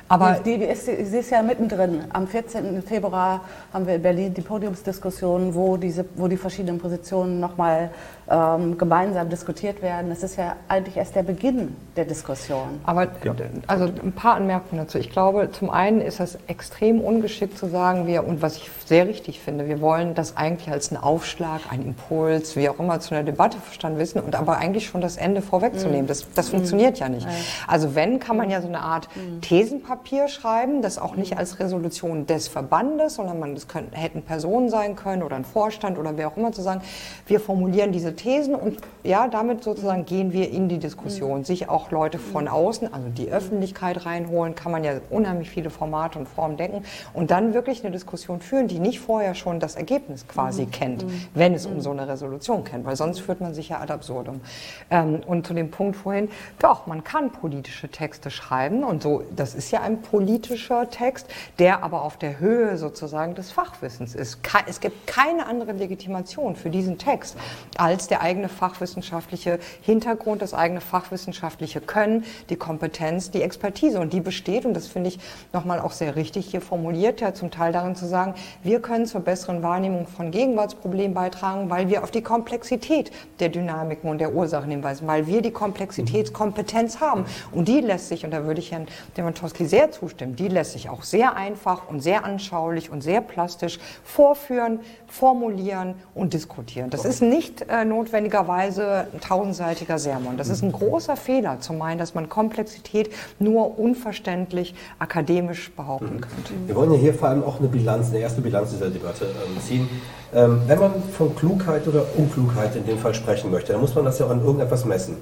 Aber 0.08 0.34
die, 0.46 0.60
die 0.60 0.66
ist, 0.66 0.86
sie 0.86 0.92
ist 1.18 1.32
ja 1.32 1.42
mittendrin. 1.42 2.04
Am 2.14 2.28
14. 2.28 2.84
Februar 2.84 3.42
haben 3.74 3.88
wir 3.88 3.96
in 3.96 4.02
Berlin 4.04 4.34
die 4.34 4.42
Podiumsdiskussion, 4.42 5.56
wo, 5.56 5.78
diese, 5.78 6.06
wo 6.16 6.28
die 6.28 6.38
verschiedenen 6.38 6.80
Positionen 6.80 7.40
nochmal 7.40 7.90
ähm, 8.30 8.78
gemeinsam 8.78 9.30
diskutiert 9.30 9.82
werden. 9.82 10.10
Das 10.10 10.22
ist 10.22 10.36
ja 10.36 10.56
eigentlich 10.68 10.98
erst 10.98 11.16
der 11.16 11.24
Beginn 11.24 11.76
der 11.96 12.06
Diskussion. 12.06 12.80
Aber 12.84 13.04
ja. 13.24 13.34
also 13.66 13.86
ein 13.86 14.12
paar 14.12 14.36
Anmerkungen 14.36 14.84
dazu. 14.84 15.00
Ich 15.00 15.10
glaube, 15.10 15.50
zum 15.52 15.72
einen 15.72 16.02
ist 16.02 16.20
das 16.20 16.38
extrem 16.46 17.02
ungeschickt 17.02 17.58
zu 17.58 17.68
sagen, 17.68 18.06
wir, 18.06 18.28
und 18.28 18.44
was 18.44 18.58
ich 18.58 18.70
sehr 18.86 19.08
richtig 19.08 19.40
finde, 19.40 19.68
wir 19.68 19.82
wollen 19.82 20.14
das 20.14 20.38
eigentlich 20.38 20.72
als 20.72 20.92
einen 20.92 21.02
Aufschlag, 21.02 21.62
einen 21.72 21.84
Impuls, 21.84 22.56
wie 22.56 22.70
auch 22.70 22.78
immer, 22.78 23.00
zu 23.00 23.16
einer 23.16 23.24
Debatte 23.24 23.58
verstanden 23.58 23.98
wissen 23.98 24.20
und 24.20 24.36
aber 24.36 24.58
eigentlich 24.58 24.86
schon 24.86 25.02
das 25.02 25.18
Ende 25.18 25.42
vorwegzunehmen. 25.42 26.04
Mhm. 26.04 26.08
Das, 26.08 26.28
das 26.36 26.48
mhm. 26.48 26.58
funktioniert 26.58 27.00
ja 27.00 27.10
nicht. 27.10 27.28
Also 27.68 27.96
wenn, 27.96 28.20
kann 28.20 28.38
man 28.38 28.52
ja 28.52 28.62
so 28.62 28.68
eine 28.68 28.82
Art 28.82 29.08
mhm. 29.16 29.42
Thesenpapier 29.42 29.95
schreiben, 30.28 30.82
das 30.82 30.98
auch 30.98 31.16
nicht 31.16 31.34
mhm. 31.34 31.40
als 31.40 31.60
Resolution 31.60 32.26
des 32.26 32.48
Verbandes, 32.48 33.16
sondern 33.16 33.40
man, 33.40 33.56
das 33.56 33.68
können, 33.68 33.92
hätten 33.92 34.22
Personen 34.22 34.70
sein 34.70 34.96
können 34.96 35.24
oder 35.24 35.36
ein 35.36 35.46
Vorstand 35.46 35.98
oder 35.98 36.18
wer 36.18 36.28
auch 36.28 36.38
immer 36.38 36.52
zu 36.52 36.62
sagen, 36.62 36.82
wir 37.28 37.40
formulieren 37.40 37.92
diese 37.92 38.16
Thesen 38.16 38.56
und 38.56 38.80
ja, 39.04 39.28
damit 39.28 39.64
sozusagen 39.64 40.06
gehen 40.06 40.34
wir 40.34 40.50
in 40.50 40.70
die 40.70 40.80
Diskussion. 40.80 41.40
Mhm. 41.40 41.44
Sich 41.46 41.70
auch 41.70 41.92
Leute 41.92 42.20
von 42.20 42.48
außen, 42.48 42.94
also 42.94 43.10
die 43.10 43.32
Öffentlichkeit 43.32 44.06
reinholen, 44.06 44.56
kann 44.56 44.72
man 44.72 44.84
ja 44.84 44.94
unheimlich 45.10 45.50
viele 45.50 45.70
Formate 45.70 46.20
und 46.20 46.28
Formen 46.28 46.58
denken 46.58 46.84
und 47.14 47.32
dann 47.32 47.54
wirklich 47.54 47.84
eine 47.84 47.92
Diskussion 47.92 48.42
führen, 48.42 48.68
die 48.68 48.80
nicht 48.80 49.00
vorher 49.00 49.36
schon 49.36 49.60
das 49.60 49.76
Ergebnis 49.76 50.28
quasi 50.28 50.64
mhm. 50.64 50.72
kennt, 50.72 51.06
mhm. 51.06 51.28
wenn 51.34 51.54
es 51.54 51.66
um 51.66 51.76
mhm. 51.76 51.82
so 51.82 51.92
eine 51.92 52.08
Resolution 52.08 52.64
kennt, 52.64 52.86
weil 52.86 52.96
sonst 52.96 53.20
führt 53.20 53.42
man 53.42 53.54
sich 53.54 53.70
ja 53.70 53.80
ad 53.80 53.92
absurdum. 53.92 54.42
Ähm, 54.90 55.22
und 55.26 55.48
zu 55.48 55.54
dem 55.54 55.72
Punkt 55.72 55.96
vorhin, 55.96 56.30
doch, 56.60 56.88
man 56.88 57.04
kann 57.04 57.32
politische 57.32 57.90
Texte 57.90 58.32
schreiben 58.32 58.84
und 58.84 59.04
so, 59.04 59.24
das 59.36 59.56
ist 59.56 59.72
ja 59.72 59.82
ein 59.86 60.02
politischer 60.02 60.90
Text, 60.90 61.28
der 61.60 61.84
aber 61.84 62.02
auf 62.02 62.18
der 62.18 62.40
Höhe 62.40 62.78
sozusagen 62.78 63.36
des 63.36 63.52
Fachwissens 63.52 64.16
ist. 64.16 64.40
Es 64.68 64.80
gibt 64.82 65.08
keine 65.08 65.46
andere 65.46 65.72
Legitimation 65.72 66.56
für 66.56 66.70
diesen 66.70 66.98
Text 66.98 67.38
als 67.78 68.08
der 68.08 68.22
eigene 68.22 68.50
fachwissenschaftliche 68.50 69.60
Hintergrund, 69.82 70.42
das 70.42 70.54
eigene 70.54 70.82
fachwissenschaftliche 70.82 71.82
Können, 71.82 72.26
die 72.50 72.56
Kompetenz, 72.56 73.32
die 73.32 73.42
Expertise. 73.42 74.00
Und 74.00 74.12
die 74.14 74.22
besteht, 74.22 74.66
und 74.66 74.74
das 74.74 74.88
finde 74.88 75.10
ich 75.10 75.20
nochmal 75.54 75.80
auch 75.80 75.92
sehr 75.92 76.16
richtig 76.16 76.48
hier 76.48 76.62
formuliert, 76.62 77.22
ja 77.22 77.34
zum 77.34 77.52
Teil 77.52 77.72
darin 77.72 77.96
zu 77.96 78.08
sagen, 78.08 78.34
wir 78.64 78.82
können 78.82 79.06
zur 79.06 79.22
besseren 79.22 79.62
Wahrnehmung 79.62 80.08
von 80.08 80.32
Gegenwartsproblemen 80.32 81.14
beitragen, 81.14 81.70
weil 81.70 81.90
wir 81.90 82.04
auf 82.04 82.10
die 82.10 82.24
Komplexität 82.24 83.12
der 83.40 83.50
Dynamiken 83.50 84.10
und 84.10 84.18
der 84.18 84.34
Ursachen 84.34 84.72
hinweisen, 84.72 85.06
weil 85.08 85.28
wir 85.28 85.42
die 85.42 85.52
Komplexitätskompetenz 85.52 87.00
haben. 87.00 87.26
Und 87.52 87.68
die 87.68 87.82
lässt 87.82 88.10
sich, 88.10 88.26
und 88.26 88.32
da 88.32 88.46
würde 88.46 88.60
ich 88.60 88.72
Herrn 88.72 88.88
Demantowski 89.18 89.66
sehr 89.66 89.75
zustimmen, 89.92 90.36
die 90.36 90.48
lässt 90.48 90.74
sich 90.74 90.90
auch 90.90 91.04
sehr 91.04 91.36
einfach 91.36 91.90
und 91.90 92.02
sehr 92.02 92.26
anschaulich 92.26 92.90
und 92.90 93.02
sehr 93.02 93.22
plastisch 93.22 93.80
vorführen, 94.04 94.80
formulieren 95.08 95.96
und 96.14 96.34
diskutieren. 96.34 96.90
Das 96.90 97.06
ist 97.06 97.22
nicht 97.22 97.66
äh, 97.70 97.86
notwendigerweise 97.86 99.08
ein 99.14 99.22
tausendseitiger 99.22 100.00
Sermon. 100.00 100.38
Das 100.38 100.50
ist 100.50 100.62
ein 100.64 100.72
großer 100.72 101.16
Fehler, 101.16 101.60
zu 101.60 101.74
meinen, 101.74 102.00
dass 102.00 102.16
man 102.16 102.30
Komplexität 102.30 103.10
nur 103.40 103.78
unverständlich 103.78 104.76
akademisch 105.00 105.72
behaupten 105.72 106.22
könnte. 106.22 106.54
Wir 106.66 106.76
wollen 106.76 106.94
ja 106.94 107.00
hier 107.00 107.14
vor 107.14 107.30
allem 107.30 107.44
auch 107.44 107.60
eine 107.60 107.68
Bilanz, 107.68 108.10
eine 108.10 108.20
erste 108.20 108.42
Bilanz 108.42 108.72
dieser 108.72 108.90
Debatte 108.90 109.26
ähm, 109.26 109.62
ziehen. 109.62 109.90
Ähm, 110.34 110.62
wenn 110.68 110.80
man 110.80 110.92
von 111.18 111.36
Klugheit 111.36 111.88
oder 111.88 112.06
Unklugheit 112.18 112.76
in 112.76 112.86
dem 112.86 112.98
Fall 112.98 113.14
sprechen 113.14 113.52
möchte, 113.52 113.74
dann 113.74 113.82
muss 113.82 113.96
man 113.96 114.06
das 114.06 114.20
ja 114.20 114.26
auch 114.26 114.32
an 114.32 114.42
irgendetwas 114.42 114.86
messen. 114.86 115.18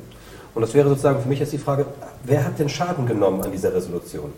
Und 0.56 0.62
das 0.62 0.74
wäre 0.74 0.88
sozusagen 0.88 1.22
für 1.22 1.30
mich 1.30 1.40
jetzt 1.40 1.54
die 1.54 1.58
Frage, 1.58 1.86
wer 2.24 2.46
hat 2.46 2.60
den 2.60 2.70
Schaden 2.70 3.06
genommen 3.06 3.42
an 3.42 3.52
dieser 3.52 3.74
Resolution? 3.74 4.32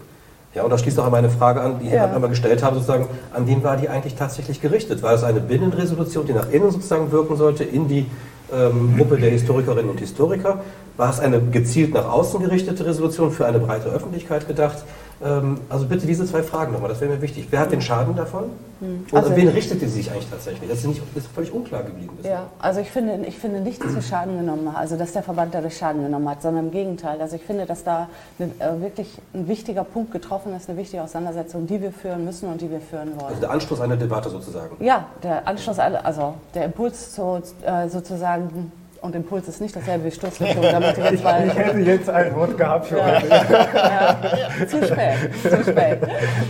Ja, 0.53 0.63
und 0.63 0.69
das 0.69 0.81
schließt 0.81 0.97
auch 0.99 1.05
an 1.05 1.11
meine 1.11 1.29
Frage 1.29 1.59
an, 1.59 1.79
die 1.79 1.87
ich 1.87 1.93
ja. 1.93 2.05
einmal 2.05 2.29
gestellt 2.29 2.63
habe, 2.63 2.75
sozusagen, 2.75 3.07
an 3.33 3.45
wen 3.45 3.61
war 3.61 3.75
die 3.75 3.89
eigentlich 3.89 4.15
tatsächlich 4.15 4.61
gerichtet? 4.61 5.03
War 5.03 5.13
es 5.13 5.23
eine 5.23 5.41
Binnenresolution, 5.41 6.25
die 6.25 6.31
nach 6.31 6.49
innen 6.49 6.71
sozusagen 6.71 7.11
wirken 7.11 7.35
sollte, 7.35 7.65
in 7.65 7.89
die 7.89 8.05
ähm, 8.53 8.95
Gruppe 8.97 9.17
der 9.17 9.31
Historikerinnen 9.31 9.89
und 9.89 9.99
Historiker? 9.99 10.61
War 10.95 11.09
es 11.09 11.19
eine 11.19 11.41
gezielt 11.41 11.93
nach 11.93 12.09
außen 12.09 12.39
gerichtete 12.39 12.85
Resolution 12.85 13.31
für 13.31 13.45
eine 13.45 13.59
breite 13.59 13.89
Öffentlichkeit 13.89 14.47
gedacht? 14.47 14.77
Ähm, 15.23 15.59
also 15.69 15.85
bitte 15.85 16.05
diese 16.05 16.25
zwei 16.25 16.43
Fragen 16.43 16.73
nochmal, 16.73 16.89
das 16.89 16.99
wäre 16.99 17.13
mir 17.13 17.21
wichtig. 17.21 17.47
Wer 17.49 17.61
hat 17.61 17.71
den 17.71 17.81
Schaden 17.81 18.15
davon? 18.15 18.45
Hm. 18.79 19.05
Und 19.09 19.17
also, 19.17 19.29
an 19.29 19.35
wen 19.37 19.47
richtet 19.47 19.79
sie 19.79 19.87
sich 19.87 20.11
eigentlich 20.11 20.29
tatsächlich? 20.29 20.69
Das 20.69 20.79
ist, 20.79 20.87
nicht, 20.87 21.01
das 21.15 21.23
ist 21.23 21.31
völlig 21.31 21.53
unklar 21.53 21.83
geblieben. 21.83 22.17
Ja, 22.23 22.47
also 22.59 22.81
ich 22.81 22.91
finde, 22.91 23.25
ich 23.25 23.37
finde 23.37 23.61
nicht, 23.61 23.81
dass 23.81 23.95
wir 23.95 24.01
Schaden 24.01 24.37
genommen 24.37 24.67
haben, 24.67 24.75
also 24.75 24.97
dass 24.97 25.13
der 25.13 25.23
Verband 25.23 25.53
dadurch 25.53 25.77
Schaden 25.77 26.03
genommen 26.03 26.27
hat, 26.29 26.41
sondern 26.41 26.65
im 26.65 26.71
Gegenteil. 26.71 27.21
Also 27.21 27.37
ich 27.37 27.43
finde, 27.43 27.65
dass 27.65 27.85
da 27.85 28.09
eine, 28.37 28.51
äh, 28.59 28.81
wirklich 28.81 29.17
ein 29.33 29.47
wichtiger 29.47 29.85
Punkt 29.85 30.11
getroffen 30.11 30.53
ist, 30.53 30.69
eine 30.69 30.77
wichtige 30.77 31.01
Auseinandersetzung, 31.01 31.65
die 31.67 31.81
wir 31.81 31.93
führen 31.93 32.25
müssen 32.25 32.49
und 32.49 32.59
die 32.59 32.69
wir 32.69 32.81
führen 32.81 33.15
wollen. 33.15 33.29
Also 33.29 33.39
der 33.39 33.51
Anschluss 33.51 33.79
einer 33.79 33.95
Debatte 33.95 34.29
sozusagen? 34.29 34.83
Ja, 34.83 35.05
der 35.23 35.47
Anschluss, 35.47 35.79
also 35.79 36.33
der 36.53 36.65
Impuls 36.65 37.13
zu, 37.13 37.41
äh, 37.63 37.87
sozusagen 37.87 38.71
und 39.05 39.15
Impuls 39.15 39.47
ist 39.47 39.61
nicht 39.61 39.75
dasselbe 39.75 40.05
wie 40.05 40.11
Sturzrichtung. 40.11 40.63
Damit 40.71 40.97
ich, 40.97 41.05
ich, 41.05 41.19
ich 41.19 41.23
hätte 41.23 41.77
jetzt 41.79 42.09
ein 42.09 42.35
Wort 42.35 42.57
gehabt 42.57 42.87
für 42.87 42.97
ja. 42.97 43.05
heute. 43.05 43.27
Ja, 43.27 44.67
zu 44.67 44.85
spät, 44.85 45.17
zu 45.41 45.63
spät. 45.63 45.99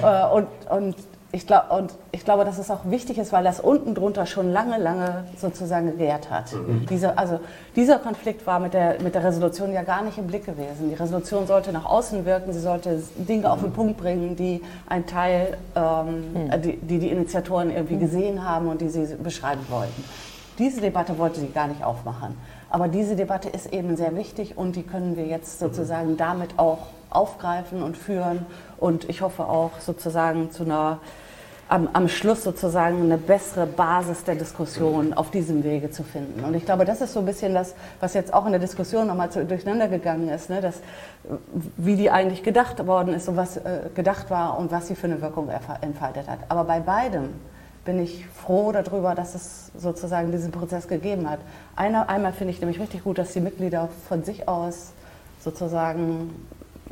Äh, 0.01 0.25
und, 0.33 0.47
und, 0.69 0.95
ich 1.31 1.45
glaub, 1.45 1.69
und 1.69 1.91
ich 2.13 2.23
glaube, 2.23 2.45
dass 2.45 2.57
es 2.57 2.71
auch 2.71 2.85
wichtig 2.85 3.17
ist, 3.17 3.33
weil 3.33 3.43
das 3.43 3.59
unten 3.59 3.93
drunter 3.93 4.25
schon 4.25 4.53
lange, 4.53 4.77
lange 4.77 5.25
sozusagen 5.35 5.91
gewährt 5.91 6.29
hat. 6.31 6.53
Mhm. 6.53 6.85
Diese, 6.89 7.17
also 7.17 7.41
dieser 7.75 7.99
Konflikt 7.99 8.47
war 8.47 8.61
mit 8.61 8.73
der, 8.73 9.01
mit 9.01 9.15
der 9.15 9.23
Resolution 9.25 9.73
ja 9.73 9.83
gar 9.83 10.01
nicht 10.01 10.17
im 10.17 10.27
Blick 10.27 10.45
gewesen. 10.45 10.89
Die 10.89 10.95
Resolution 10.95 11.45
sollte 11.45 11.73
nach 11.73 11.85
außen 11.85 12.25
wirken, 12.25 12.53
sie 12.53 12.61
sollte 12.61 13.03
Dinge 13.17 13.51
auf 13.51 13.59
den 13.59 13.73
Punkt 13.73 13.97
bringen, 13.97 14.37
die 14.37 14.61
ein 14.87 15.05
Teil, 15.07 15.57
ähm, 15.75 16.45
mhm. 16.45 16.61
die, 16.61 16.77
die 16.77 16.99
die 16.99 17.09
Initiatoren 17.09 17.69
irgendwie 17.69 17.97
gesehen 17.97 18.47
haben 18.47 18.69
und 18.69 18.79
die 18.79 18.87
sie 18.87 19.15
beschreiben 19.15 19.65
wollten. 19.69 20.05
Diese 20.57 20.79
Debatte 20.79 21.17
wollte 21.17 21.39
sie 21.39 21.49
gar 21.49 21.67
nicht 21.67 21.83
aufmachen. 21.83 22.37
Aber 22.69 22.87
diese 22.87 23.15
Debatte 23.15 23.49
ist 23.49 23.73
eben 23.73 23.95
sehr 23.97 24.15
wichtig 24.15 24.57
und 24.57 24.75
die 24.75 24.83
können 24.83 25.17
wir 25.17 25.25
jetzt 25.25 25.59
sozusagen 25.59 26.17
damit 26.17 26.57
auch 26.57 26.87
aufgreifen 27.09 27.83
und 27.83 27.97
führen. 27.97 28.45
Und 28.77 29.09
ich 29.09 29.21
hoffe 29.21 29.45
auch 29.45 29.79
sozusagen 29.79 30.51
zu 30.51 30.63
einer, 30.63 30.99
am, 31.67 31.89
am 31.93 32.07
Schluss 32.07 32.43
sozusagen 32.43 33.03
eine 33.03 33.17
bessere 33.17 33.65
Basis 33.65 34.23
der 34.23 34.35
Diskussion 34.35 35.13
auf 35.13 35.31
diesem 35.31 35.63
Wege 35.63 35.89
zu 35.89 36.03
finden. 36.03 36.43
Und 36.43 36.53
ich 36.53 36.65
glaube, 36.65 36.85
das 36.85 37.01
ist 37.01 37.13
so 37.13 37.19
ein 37.19 37.25
bisschen 37.25 37.53
das, 37.53 37.75
was 37.99 38.13
jetzt 38.13 38.33
auch 38.33 38.45
in 38.45 38.51
der 38.51 38.61
Diskussion 38.61 39.07
nochmal 39.07 39.29
durcheinander 39.29 39.87
gegangen 39.87 40.29
ist, 40.29 40.49
ne? 40.49 40.61
dass, 40.61 40.81
wie 41.77 41.95
die 41.95 42.11
eigentlich 42.11 42.43
gedacht 42.43 42.85
worden 42.85 43.13
ist 43.13 43.27
und 43.27 43.35
was 43.35 43.57
äh, 43.57 43.89
gedacht 43.95 44.29
war 44.29 44.57
und 44.59 44.71
was 44.71 44.87
sie 44.87 44.95
für 44.95 45.07
eine 45.07 45.21
Wirkung 45.21 45.49
entfaltet 45.81 46.27
hat. 46.27 46.39
Aber 46.49 46.63
bei 46.65 46.79
beidem 46.79 47.29
bin 47.85 47.99
ich 47.99 48.25
froh 48.27 48.71
darüber, 48.71 49.15
dass 49.15 49.35
es 49.35 49.71
sozusagen 49.77 50.31
diesen 50.31 50.51
Prozess 50.51 50.87
gegeben 50.87 51.29
hat. 51.29 51.39
Einer, 51.75 52.09
einmal 52.09 52.33
finde 52.33 52.51
ich 52.51 52.59
nämlich 52.59 52.79
richtig 52.79 53.03
gut, 53.03 53.17
dass 53.17 53.31
die 53.33 53.39
Mitglieder 53.39 53.89
von 54.09 54.23
sich 54.23 54.47
aus 54.47 54.91
sozusagen 55.39 56.31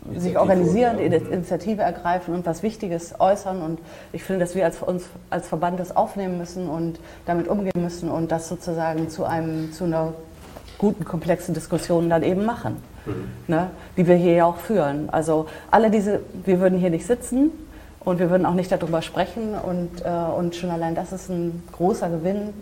Initiative 0.05 0.21
sich 0.21 0.37
organisieren, 0.37 0.97
die 0.97 1.05
Initiative 1.05 1.81
ergreifen 1.81 2.33
und 2.33 2.45
was 2.45 2.61
Wichtiges 2.61 3.19
äußern. 3.19 3.61
Und 3.61 3.79
ich 4.11 4.23
finde, 4.23 4.41
dass 4.41 4.53
wir 4.53 4.65
als, 4.65 4.81
uns 4.81 5.05
als 5.29 5.47
Verband 5.47 5.79
das 5.79 5.95
aufnehmen 5.95 6.37
müssen 6.37 6.69
und 6.69 6.99
damit 7.25 7.47
umgehen 7.47 7.81
müssen 7.81 8.09
und 8.09 8.31
das 8.31 8.49
sozusagen 8.49 9.09
zu, 9.09 9.25
einem, 9.25 9.71
zu 9.71 9.85
einer 9.85 10.13
guten, 10.77 11.05
komplexen 11.05 11.53
Diskussionen 11.53 12.09
dann 12.09 12.21
eben 12.23 12.45
machen, 12.45 12.77
mhm. 13.05 13.29
ne? 13.47 13.69
die 13.97 14.05
wir 14.05 14.15
hier 14.15 14.33
ja 14.33 14.45
auch 14.45 14.57
führen. 14.57 15.09
Also 15.09 15.47
alle 15.71 15.89
diese, 15.89 16.19
wir 16.45 16.59
würden 16.59 16.77
hier 16.77 16.89
nicht 16.89 17.07
sitzen 17.07 17.51
und 18.05 18.19
wir 18.19 18.29
würden 18.29 18.45
auch 18.45 18.53
nicht 18.53 18.71
darüber 18.71 19.01
sprechen 19.01 19.55
und, 19.55 20.03
äh, 20.03 20.09
und 20.09 20.55
schon 20.55 20.69
allein 20.69 20.95
das 20.95 21.11
ist 21.11 21.29
ein 21.29 21.63
großer 21.71 22.09
Gewinn 22.09 22.53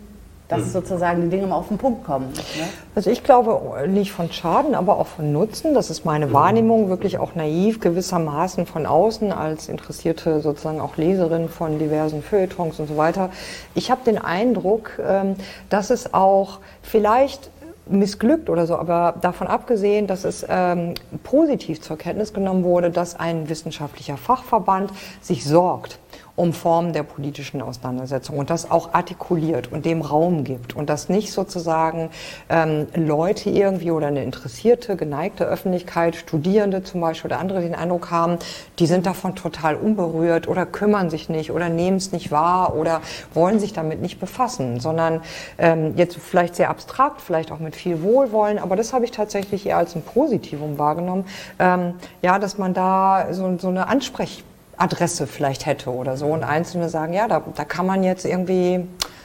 dass 0.52 0.66
mhm. 0.66 0.70
sozusagen 0.70 1.22
die 1.22 1.28
Dinge 1.28 1.46
mal 1.46 1.56
auf 1.56 1.68
den 1.68 1.78
Punkt 1.78 2.04
kommen. 2.04 2.28
Ne? 2.32 2.68
Also 2.94 3.10
ich 3.10 3.24
glaube 3.24 3.88
nicht 3.88 4.12
von 4.12 4.30
Schaden, 4.30 4.74
aber 4.74 4.98
auch 4.98 5.06
von 5.06 5.32
Nutzen. 5.32 5.74
Das 5.74 5.90
ist 5.90 6.04
meine 6.04 6.26
mhm. 6.26 6.32
Wahrnehmung, 6.32 6.88
wirklich 6.88 7.18
auch 7.18 7.34
naiv 7.34 7.80
gewissermaßen 7.80 8.66
von 8.66 8.86
außen 8.86 9.32
als 9.32 9.68
interessierte 9.68 10.40
sozusagen 10.40 10.80
auch 10.80 10.96
Leserin 10.96 11.48
von 11.48 11.78
diversen 11.78 12.22
Feuilletons 12.22 12.78
und 12.80 12.88
so 12.88 12.96
weiter. 12.96 13.30
Ich 13.74 13.90
habe 13.90 14.02
den 14.04 14.18
Eindruck, 14.18 14.98
ähm, 15.04 15.36
dass 15.70 15.90
es 15.90 16.12
auch 16.12 16.58
vielleicht 16.82 17.50
missglückt 17.86 18.48
oder 18.48 18.66
so, 18.66 18.76
aber 18.76 19.14
davon 19.20 19.46
abgesehen, 19.46 20.06
dass 20.06 20.24
es 20.24 20.46
ähm, 20.48 20.94
positiv 21.22 21.80
zur 21.80 21.98
Kenntnis 21.98 22.32
genommen 22.32 22.64
wurde, 22.64 22.90
dass 22.90 23.16
ein 23.16 23.48
wissenschaftlicher 23.48 24.16
Fachverband 24.16 24.90
sich 25.20 25.44
sorgt 25.44 25.98
um 26.34 26.52
Formen 26.52 26.92
der 26.92 27.02
politischen 27.02 27.60
Auseinandersetzung 27.60 28.38
und 28.38 28.48
das 28.48 28.70
auch 28.70 28.94
artikuliert 28.94 29.70
und 29.70 29.84
dem 29.84 30.00
Raum 30.00 30.44
gibt 30.44 30.74
und 30.74 30.88
das 30.88 31.08
nicht 31.10 31.30
sozusagen 31.30 32.10
ähm, 32.48 32.86
Leute 32.94 33.50
irgendwie 33.50 33.90
oder 33.90 34.06
eine 34.06 34.24
interessierte, 34.24 34.96
geneigte 34.96 35.44
Öffentlichkeit, 35.44 36.16
Studierende 36.16 36.82
zum 36.82 37.02
Beispiel 37.02 37.30
oder 37.30 37.38
andere 37.38 37.60
den 37.60 37.74
Eindruck 37.74 38.10
haben, 38.10 38.38
die 38.78 38.86
sind 38.86 39.04
davon 39.04 39.36
total 39.36 39.76
unberührt 39.76 40.48
oder 40.48 40.64
kümmern 40.64 41.10
sich 41.10 41.28
nicht 41.28 41.50
oder 41.50 41.68
nehmen 41.68 41.98
es 41.98 42.12
nicht 42.12 42.30
wahr 42.30 42.74
oder 42.76 43.02
wollen 43.34 43.60
sich 43.60 43.74
damit 43.74 44.00
nicht 44.00 44.18
befassen, 44.18 44.80
sondern 44.80 45.20
ähm, 45.58 45.92
jetzt 45.96 46.16
vielleicht 46.16 46.56
sehr 46.56 46.70
abstrakt, 46.70 47.20
vielleicht 47.20 47.52
auch 47.52 47.58
mit 47.58 47.76
viel 47.76 48.02
Wohlwollen, 48.02 48.58
aber 48.58 48.76
das 48.76 48.94
habe 48.94 49.04
ich 49.04 49.10
tatsächlich 49.10 49.66
eher 49.66 49.76
als 49.76 49.94
ein 49.94 50.02
Positivum 50.02 50.78
wahrgenommen, 50.78 51.26
ähm, 51.58 51.94
ja, 52.22 52.38
dass 52.38 52.56
man 52.56 52.72
da 52.72 53.28
so, 53.32 53.58
so 53.58 53.68
eine 53.68 53.88
Ansprech 53.88 54.44
Adresse 54.76 55.26
vielleicht 55.26 55.66
hätte 55.66 55.90
oder 55.90 56.16
so. 56.16 56.26
Und 56.26 56.44
Einzelne 56.44 56.88
sagen, 56.88 57.12
ja, 57.12 57.28
da, 57.28 57.42
da 57.54 57.64
kann 57.64 57.86
man 57.86 58.02
jetzt 58.02 58.24
irgendwie, 58.24 58.84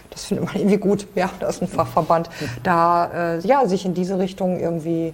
das 0.09 0.25
findet 0.25 0.45
man 0.45 0.55
irgendwie 0.55 0.77
gut, 0.77 1.07
ja, 1.15 1.29
das 1.39 1.55
ist 1.55 1.61
ein 1.63 1.67
Fachverband, 1.67 2.29
da 2.63 3.35
äh, 3.35 3.39
ja, 3.39 3.65
sich 3.67 3.85
in 3.85 3.93
diese 3.93 4.19
Richtung 4.19 4.59
irgendwie 4.59 5.13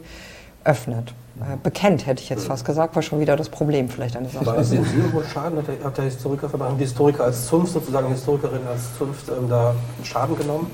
öffnet. 0.63 1.13
Äh, 1.39 1.57
bekennt, 1.61 2.05
hätte 2.05 2.21
ich 2.21 2.29
jetzt 2.29 2.45
fast 2.45 2.63
gesagt, 2.63 2.95
war 2.95 3.01
schon 3.01 3.19
wieder 3.19 3.35
das 3.35 3.49
Problem 3.49 3.89
vielleicht 3.89 4.15
an 4.15 4.23
der 4.23 4.31
Sache. 4.31 4.51
Aber 4.51 4.63
sehen 4.63 4.85
Sie 4.85 4.97
irgendwo 4.97 5.23
Schaden? 5.23 5.57
Hat 5.57 5.67
der, 5.67 5.83
hat 5.83 5.97
der 5.97 6.05
Historikerverband, 6.05 6.79
die 6.79 6.83
Historiker 6.83 7.23
als 7.23 7.47
Zunft, 7.47 7.73
sozusagen 7.73 8.07
Historikerin 8.09 8.61
als 8.67 8.95
Zunft, 8.97 9.29
ähm, 9.29 9.49
da 9.49 9.75
Schaden 10.03 10.37
genommen? 10.37 10.69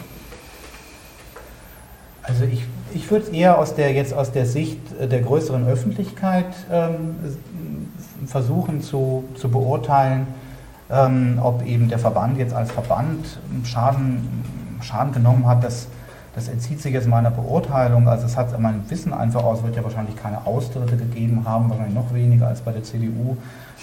Also 2.24 2.44
ich, 2.44 2.64
ich 2.94 3.10
würde 3.10 3.26
es 3.26 3.32
eher 3.32 3.58
aus 3.58 3.74
der, 3.74 3.94
jetzt 3.94 4.14
aus 4.14 4.32
der 4.32 4.46
Sicht 4.46 4.80
der 5.00 5.22
größeren 5.22 5.66
Öffentlichkeit 5.68 6.54
ähm, 6.72 7.16
versuchen 8.28 8.82
zu, 8.82 9.24
zu 9.36 9.50
beurteilen, 9.50 10.28
ähm, 10.90 11.40
ob 11.42 11.66
eben 11.66 11.90
der 11.90 12.00
Verband 12.00 12.38
jetzt 12.38 12.54
als 12.54 12.72
Verband 12.72 13.40
Schaden, 13.64 14.80
Schaden 14.82 15.14
genommen 15.14 15.46
hat, 15.46 15.64
das, 15.64 15.88
das 16.36 16.48
entzieht 16.48 16.82
sich 16.82 16.94
jetzt 16.94 17.08
meiner 17.08 17.32
Beurteilung. 17.32 18.08
Also 18.08 18.26
es 18.26 18.38
hat 18.38 18.58
mein 18.60 18.90
Wissen 18.90 19.14
einfach 19.14 19.44
aus, 19.44 19.64
wird 19.64 19.76
ja 19.76 19.84
wahrscheinlich 19.84 20.16
keine 20.16 20.46
Austritte 20.46 20.98
gegeben 20.98 21.44
haben, 21.46 21.70
wahrscheinlich 21.70 21.96
noch 21.96 22.14
weniger 22.14 22.48
als 22.48 22.62
bei 22.62 22.72
der 22.72 22.84
CDU 22.84 23.38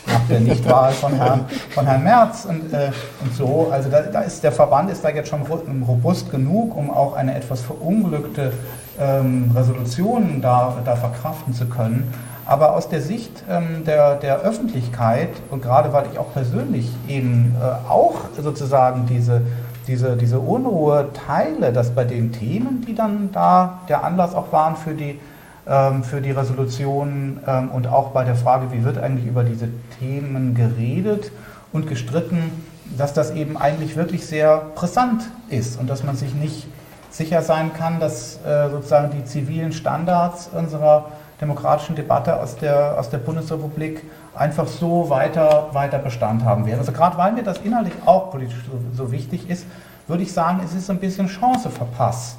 nach 0.06 0.28
der 0.28 0.40
Nichtwahl 0.40 0.92
von 0.92 1.14
Herrn, 1.14 1.44
von 1.70 1.86
Herrn 1.86 2.04
Merz 2.04 2.44
und, 2.44 2.72
äh, 2.72 2.90
und 3.20 3.34
so. 3.34 3.68
Also 3.70 3.88
da, 3.88 4.02
da, 4.02 4.20
ist 4.20 4.42
der 4.42 4.52
Verband 4.52 4.90
ist 4.90 5.04
da 5.04 5.10
jetzt 5.10 5.28
schon 5.28 5.42
robust 5.42 6.30
genug, 6.30 6.76
um 6.76 6.90
auch 6.90 7.14
eine 7.14 7.34
etwas 7.34 7.60
verunglückte 7.62 8.52
ähm, 8.98 9.50
Resolution 9.54 10.40
da, 10.40 10.76
da 10.84 10.96
verkraften 10.96 11.54
zu 11.54 11.66
können. 11.66 12.12
Aber 12.46 12.74
aus 12.74 12.88
der 12.88 13.02
Sicht 13.02 13.42
ähm, 13.50 13.84
der, 13.84 14.14
der 14.14 14.40
Öffentlichkeit 14.40 15.30
und 15.50 15.62
gerade 15.62 15.92
weil 15.92 16.06
ich 16.12 16.18
auch 16.18 16.32
persönlich 16.32 16.88
eben 17.08 17.56
äh, 17.60 17.90
auch 17.90 18.14
sozusagen 18.40 19.06
diese, 19.06 19.42
diese, 19.88 20.16
diese 20.16 20.38
Unruhe 20.38 21.08
teile, 21.26 21.72
dass 21.72 21.90
bei 21.90 22.04
den 22.04 22.32
Themen, 22.32 22.84
die 22.86 22.94
dann 22.94 23.30
da 23.32 23.80
der 23.88 24.04
Anlass 24.04 24.34
auch 24.34 24.52
waren 24.52 24.76
für 24.76 24.94
die, 24.94 25.18
ähm, 25.66 26.04
für 26.04 26.20
die 26.20 26.30
Resolution 26.30 27.40
ähm, 27.46 27.70
und 27.70 27.88
auch 27.88 28.10
bei 28.10 28.22
der 28.22 28.36
Frage, 28.36 28.70
wie 28.70 28.84
wird 28.84 28.98
eigentlich 28.98 29.26
über 29.26 29.42
diese 29.42 29.68
Themen 29.98 30.54
geredet 30.54 31.32
und 31.72 31.88
gestritten, 31.88 32.52
dass 32.96 33.12
das 33.12 33.32
eben 33.32 33.56
eigentlich 33.56 33.96
wirklich 33.96 34.24
sehr 34.24 34.62
brisant 34.76 35.24
ist 35.48 35.80
und 35.80 35.90
dass 35.90 36.04
man 36.04 36.14
sich 36.14 36.32
nicht 36.34 36.68
sicher 37.10 37.42
sein 37.42 37.72
kann, 37.72 37.98
dass 37.98 38.38
äh, 38.44 38.70
sozusagen 38.70 39.10
die 39.10 39.24
zivilen 39.24 39.72
Standards 39.72 40.48
unserer 40.52 41.06
demokratischen 41.40 41.96
Debatte 41.96 42.40
aus 42.40 42.56
der, 42.56 42.98
aus 42.98 43.10
der 43.10 43.18
Bundesrepublik 43.18 44.02
einfach 44.34 44.66
so 44.66 45.10
weiter, 45.10 45.68
weiter 45.72 45.98
Bestand 45.98 46.44
haben 46.44 46.66
werden. 46.66 46.80
Also 46.80 46.92
gerade 46.92 47.16
weil 47.16 47.32
mir 47.32 47.42
das 47.42 47.58
inhaltlich 47.58 47.94
auch 48.04 48.30
politisch 48.30 48.64
so, 48.64 49.04
so 49.04 49.12
wichtig 49.12 49.48
ist, 49.50 49.66
würde 50.06 50.22
ich 50.22 50.32
sagen, 50.32 50.60
es 50.64 50.74
ist 50.74 50.88
ein 50.90 50.98
bisschen 50.98 51.26
Chance 51.26 51.70
verpasst. 51.70 52.38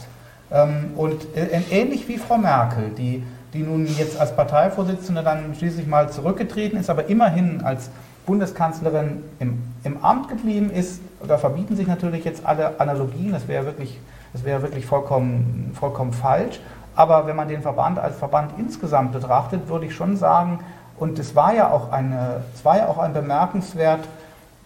Ähm, 0.52 0.92
und 0.96 1.26
äh, 1.36 1.62
ähnlich 1.70 2.08
wie 2.08 2.18
Frau 2.18 2.38
Merkel, 2.38 2.92
die, 2.98 3.24
die 3.54 3.60
nun 3.60 3.88
jetzt 3.98 4.20
als 4.20 4.36
Parteivorsitzende 4.36 5.24
dann 5.24 5.54
schließlich 5.56 5.88
mal 5.88 6.10
zurückgetreten 6.10 6.80
ist, 6.80 6.90
aber 6.90 7.08
immerhin 7.08 7.62
als 7.64 7.90
Bundeskanzlerin 8.26 9.24
im, 9.40 9.64
im 9.84 10.04
Amt 10.04 10.30
geblieben 10.30 10.70
ist, 10.70 11.02
da 11.26 11.38
verbieten 11.38 11.76
sich 11.76 11.88
natürlich 11.88 12.26
jetzt 12.26 12.46
alle 12.46 12.80
Analogien, 12.80 13.32
das 13.32 13.48
wäre 13.48 13.66
wirklich, 13.66 14.00
das 14.34 14.44
wäre 14.44 14.62
wirklich 14.62 14.86
vollkommen, 14.86 15.72
vollkommen 15.74 16.14
falsch. 16.14 16.60
Aber 16.98 17.28
wenn 17.28 17.36
man 17.36 17.48
den 17.48 17.62
Verband 17.62 18.00
als 18.00 18.18
Verband 18.18 18.54
insgesamt 18.58 19.12
betrachtet, 19.14 19.70
würde 19.70 19.86
ich 19.86 19.96
schon 19.96 20.18
sagen, 20.18 20.60
und 20.98 21.20
es 21.20 21.36
war 21.36 21.54
ja 21.54 21.70
auch, 21.70 21.92
eine, 21.92 22.42
es 22.56 22.66
war 22.66 22.78
ja 22.78 22.88
auch 22.88 22.98
ein 22.98 23.14
bemerkenswert 23.14 24.00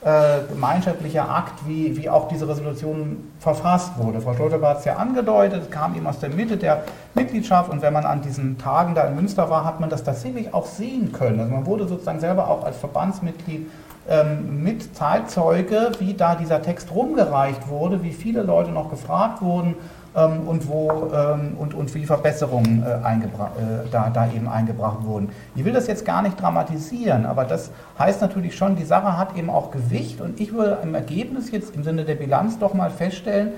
äh, 0.04 0.48
gemeinschaftlicher 0.50 1.30
Akt, 1.30 1.68
wie, 1.68 1.98
wie 1.98 2.10
auch 2.10 2.30
diese 2.30 2.48
Resolution 2.48 3.32
verfasst 3.42 3.98
wurde. 3.98 4.22
Frau 4.22 4.34
Stoltenberg 4.34 4.76
hat 4.76 4.80
es 4.80 4.86
ja 4.86 4.96
angedeutet, 4.96 5.64
es 5.64 5.70
kam 5.70 5.94
eben 5.94 6.08
aus 6.08 6.20
der 6.20 6.30
Mitte 6.30 6.56
der 6.56 6.86
Mitgliedschaft 7.16 7.70
und 7.70 7.82
wenn 7.82 7.92
man 7.92 8.06
an 8.06 8.22
diesen 8.22 8.58
Tagen 8.58 8.96
da 8.96 9.04
in 9.04 9.16
Münster 9.18 9.50
war, 9.50 9.66
hat 9.66 9.82
man 9.82 9.90
das 9.90 10.06
tatsächlich 10.06 10.54
auch 10.54 10.66
sehen 10.66 11.12
können. 11.12 11.42
Also 11.42 11.52
man 11.54 11.66
wurde 11.66 11.86
sozusagen 11.86 12.22
selber 12.22 12.50
auch 12.50 12.64
als 12.64 12.78
Verbandsmitglied 12.78 13.70
ähm, 14.10 14.64
mit 14.64 14.96
Zeitzeuge, 14.96 15.92
wie 16.00 16.14
da 16.14 16.36
dieser 16.36 16.62
Text 16.62 16.92
rumgereicht 16.96 17.68
wurde, 17.68 18.04
wie 18.04 18.14
viele 18.14 18.42
Leute 18.42 18.72
noch 18.72 18.90
gefragt 18.90 19.42
wurden 19.42 19.76
ähm, 20.16 20.47
und, 20.47 20.68
wo, 20.68 21.12
ähm, 21.14 21.55
und, 21.57 21.74
und 21.74 21.93
wie 21.95 22.05
Verbesserungen 22.05 22.84
äh, 22.84 22.95
äh, 22.95 23.89
da, 23.91 24.09
da 24.09 24.32
eben 24.32 24.47
eingebracht 24.47 25.03
wurden. 25.03 25.30
Ich 25.55 25.64
will 25.64 25.74
das 25.74 25.88
jetzt 25.88 26.05
gar 26.05 26.22
nicht 26.22 26.41
dramatisieren, 26.41 27.26
aber 27.26 27.45
das 27.45 27.72
heißt 27.97 28.22
natürlich 28.22 28.55
schon, 28.55 28.76
die 28.76 28.84
Sache 28.84 29.18
hat 29.18 29.38
eben 29.38 29.49
auch 29.49 29.72
Gewicht 29.72 30.22
und 30.22 30.39
ich 30.39 30.53
würde 30.53 30.80
im 30.84 30.95
Ergebnis 30.95 31.51
jetzt 31.51 31.76
im 31.76 31.84
Sinne 31.84 32.05
der 32.05 32.16
Bilanz 32.16 32.59
doch 32.59 32.74
mal 32.74 32.89
feststellen, 32.89 33.51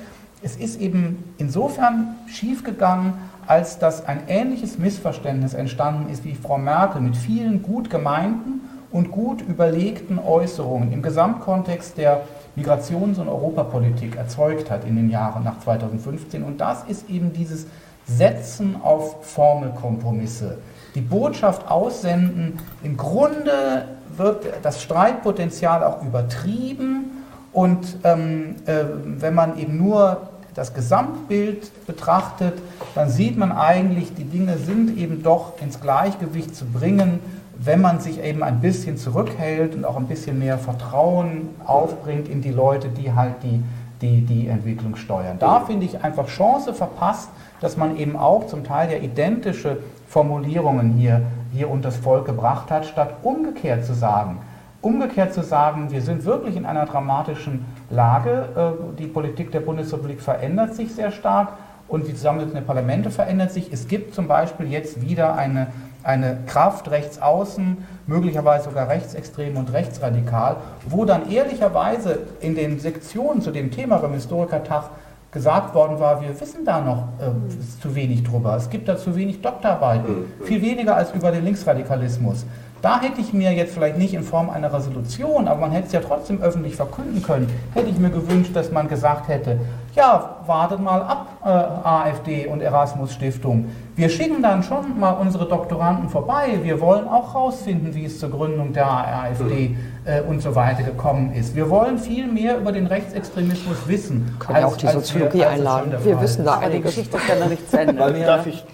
es 0.44 0.58
ist 0.58 0.80
eben 0.82 1.24
insofern 1.38 2.16
schiefgegangen, 2.28 3.14
als 3.48 3.80
dass 3.80 4.06
ein 4.06 4.24
ähnliches 4.28 4.78
Missverständnis 4.78 5.54
entstanden 5.54 6.12
ist, 6.12 6.26
wie 6.26 6.36
Frau 6.36 6.58
Merkel 6.58 7.02
mit 7.02 7.16
vielen 7.16 7.64
gut 7.64 7.90
gemeinten 7.90 8.62
und 8.92 9.12
gut 9.12 9.42
überlegten 9.42 10.20
Äußerungen 10.20 10.92
im 10.92 11.02
Gesamtkontext 11.02 11.98
der 11.98 12.22
Migrations- 12.56 13.20
und 13.20 13.28
Europapolitik 13.28 14.16
erzeugt 14.16 14.70
hat 14.70 14.86
in 14.86 14.96
den 14.96 15.10
Jahren 15.10 15.44
nach 15.44 15.60
2015. 15.60 16.44
Und 16.44 16.62
das 16.62 16.84
ist 16.88 17.10
eben 17.10 17.34
dieses 17.34 17.68
Setzen 18.06 18.76
auf 18.82 19.26
Formelkompromisse. 19.26 20.58
Die 20.96 21.02
Botschaft 21.02 21.70
aussenden, 21.70 22.60
im 22.84 22.98
Grunde 22.98 23.86
wird 24.16 24.46
das 24.62 24.82
Streitpotenzial 24.82 25.84
auch 25.84 26.04
übertrieben 26.04 27.24
und 27.52 27.98
ähm, 28.04 28.56
äh, 28.66 28.84
wenn 29.06 29.34
man 29.34 29.58
eben 29.58 29.78
nur 29.78 30.30
das 30.54 30.74
Gesamtbild 30.74 31.88
betrachtet, 31.88 32.54
dann 32.94 33.10
sieht 33.10 33.38
man 33.38 33.52
eigentlich, 33.52 34.14
die 34.14 34.24
Dinge 34.24 34.58
sind 34.58 34.98
eben 34.98 35.24
doch 35.24 35.54
ins 35.62 35.80
Gleichgewicht 35.80 36.56
zu 36.56 36.66
bringen 36.66 37.20
wenn 37.66 37.82
man 37.82 38.00
sich 38.00 38.22
eben 38.22 38.44
ein 38.44 38.60
bisschen 38.60 38.98
zurückhält 38.98 39.76
und 39.76 39.86
auch 39.86 39.96
ein 39.96 40.08
bisschen 40.08 40.40
mehr 40.40 40.58
Vertrauen 40.58 41.50
aufbringt 41.66 42.28
in 42.28 42.42
die 42.42 42.52
Leute, 42.52 42.90
die 42.90 43.14
halt 43.14 43.36
die, 43.44 43.64
die, 44.02 44.22
die 44.22 44.48
Entwicklung 44.48 44.96
steuern. 44.96 45.38
Da 45.40 45.62
finde 45.62 45.86
ich 45.86 46.04
einfach 46.04 46.28
Chance 46.28 46.74
verpasst, 46.74 47.30
dass 47.62 47.78
man 47.78 47.98
eben 47.98 48.18
auch 48.18 48.48
zum 48.48 48.64
Teil 48.64 48.92
ja 48.92 48.98
identische 48.98 49.78
Formulierungen 50.08 50.94
hier, 50.94 51.22
hier 51.54 51.70
unters 51.70 51.96
Volk 51.96 52.26
gebracht 52.26 52.70
hat, 52.70 52.86
statt 52.86 53.16
umgekehrt 53.24 53.86
zu 53.86 53.94
sagen, 53.94 54.40
umgekehrt 54.82 55.34
zu 55.34 55.42
sagen, 55.42 55.90
wir 55.92 56.02
sind 56.02 56.26
wirklich 56.26 56.58
in 56.58 56.66
einer 56.66 56.86
dramatischen 56.86 57.66
Lage, 57.90 58.50
äh, 58.56 59.00
die 59.00 59.08
Politik 59.08 59.52
der 59.52 59.62
Bundesrepublik 59.62 60.22
verändert 60.22 60.76
sich 60.76 60.94
sehr 60.94 61.12
stark 61.12 61.54
und 61.88 62.08
die 62.08 62.14
Zusammensetzung 62.14 62.56
der 62.56 62.62
Parlamente 62.62 63.10
verändert 63.10 63.52
sich. 63.52 63.72
Es 63.72 63.88
gibt 63.88 64.14
zum 64.14 64.28
Beispiel 64.28 64.70
jetzt 64.70 65.02
wieder 65.02 65.36
eine 65.36 65.68
eine 66.04 66.40
Kraft 66.46 66.92
rechts 66.92 67.22
außen, 67.22 67.78
möglicherweise 68.08 68.66
sogar 68.66 68.90
rechtsextrem 68.90 69.58
und 69.58 69.72
rechtsradikal, 69.72 70.58
wo 70.88 71.06
dann 71.06 71.32
ehrlicherweise 71.32 72.20
in 72.42 72.56
den 72.56 72.80
Sektionen 72.80 73.42
zu 73.42 73.52
dem 73.52 73.72
Thema 73.72 73.98
beim 73.98 74.14
Historikertag 74.14 74.90
gesagt 75.32 75.74
worden 75.74 76.00
war, 76.00 76.22
wir 76.22 76.40
wissen 76.40 76.64
da 76.64 76.80
noch 76.80 77.08
äh, 77.20 77.82
zu 77.82 77.96
wenig 77.96 78.24
drüber. 78.24 78.56
Es 78.56 78.70
gibt 78.70 78.88
da 78.88 78.98
zu 78.98 79.16
wenig 79.16 79.42
Doktorarbeiten, 79.42 80.32
viel 80.44 80.62
weniger 80.62 80.96
als 80.96 81.12
über 81.12 81.32
den 81.32 81.44
Linksradikalismus. 81.44 82.46
Da 82.84 83.02
hätte 83.02 83.22
ich 83.22 83.34
mir 83.34 83.52
jetzt 83.54 83.74
vielleicht 83.74 83.98
nicht 83.98 84.14
in 84.14 84.24
Form 84.24 84.50
einer 84.50 84.72
Resolution, 84.72 85.48
aber 85.48 85.62
man 85.62 85.72
hätte 85.72 85.88
es 85.88 85.94
ja 85.94 86.02
trotzdem 86.02 86.42
öffentlich 86.42 86.76
verkünden 86.76 87.24
können, 87.24 87.50
hätte 87.74 87.90
ich 87.90 87.98
mir 87.98 88.10
gewünscht, 88.10 88.52
dass 88.54 88.72
man 88.72 88.90
gesagt 88.90 89.30
hätte, 89.30 89.58
ja, 89.96 90.38
wartet 90.46 90.80
mal 90.82 91.02
ab, 91.02 91.28
äh, 91.44 91.48
AfD 91.48 92.48
und 92.48 92.62
Erasmus 92.62 93.14
Stiftung. 93.14 93.66
Wir 93.96 94.10
schicken 94.10 94.42
dann 94.42 94.64
schon 94.64 95.00
mal 95.00 95.12
unsere 95.12 95.46
Doktoranden 95.48 96.10
vorbei. 96.10 96.60
Wir 96.64 96.82
wollen 96.82 97.08
auch 97.08 97.34
herausfinden, 97.34 97.94
wie 97.94 98.06
es 98.06 98.20
zur 98.20 98.32
Gründung 98.32 98.74
der 98.74 98.88
AfD 98.90 99.76
äh, 100.06 100.22
und 100.22 100.42
so 100.42 100.56
weiter 100.56 100.82
gekommen 100.82 101.32
ist. 101.34 101.56
Wir 101.56 101.70
wollen 101.70 102.00
viel 102.00 102.26
mehr 102.28 102.58
über 102.58 102.72
den 102.72 102.88
Rechtsextremismus 102.88 103.78
wissen. 103.88 104.36
Können 104.40 104.60
ja 104.62 104.66
auch 104.66 104.78
die 104.78 104.88
Soziologie 104.88 105.38
wir, 105.40 105.50
als 105.50 105.60
einladen. 105.60 105.94
Wir 106.04 106.20
wissen 106.20 106.44
da 106.44 106.54
Aber 106.54 106.62
die 106.62 106.66
einiges. 106.72 106.96
Geschichte 106.96 107.18
ist 107.18 107.30
ja 107.30 107.36
noch 107.36 107.50
nicht 107.50 107.70
zu 107.70 107.80
Ende. 107.80 108.24
Darf 108.26 108.48
ich 108.48 108.66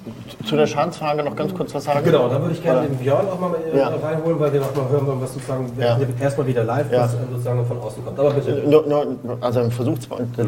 zu 0.45 0.55
der 0.55 0.67
Schadensfrage 0.67 1.21
noch 1.21 1.35
ganz 1.35 1.53
kurz 1.53 1.75
was 1.75 1.83
sagen? 1.83 1.99
Genau, 2.05 2.29
da 2.29 2.39
würde 2.41 2.53
ich 2.53 2.63
gerne 2.63 2.87
den 2.87 2.95
Björn 2.95 3.25
auch 3.29 3.39
mal 3.41 3.51
Ja. 3.75 3.89
reinholen, 3.89 4.39
weil 4.39 4.53
wir 4.53 4.61
noch 4.61 4.73
mal 4.73 4.89
hören 4.89 5.05
wollen, 5.05 5.21
was 5.21 5.33
sozusagen 5.33 5.69
Ja. 5.77 5.97
erstmal 6.21 6.47
wieder 6.47 6.63
live 6.63 6.89
Ja. 6.91 7.01
was 7.01 7.13
äh, 7.15 7.17
sozusagen 7.29 7.65
von 7.65 7.77
außen 7.79 8.05
kommt. 8.05 8.17
Aber 8.17 8.31
bitte. 8.31 8.63
Nur, 8.69 8.85
nur, 8.87 9.37
also 9.41 9.59
ein 9.59 9.71
Versuch, 9.71 9.97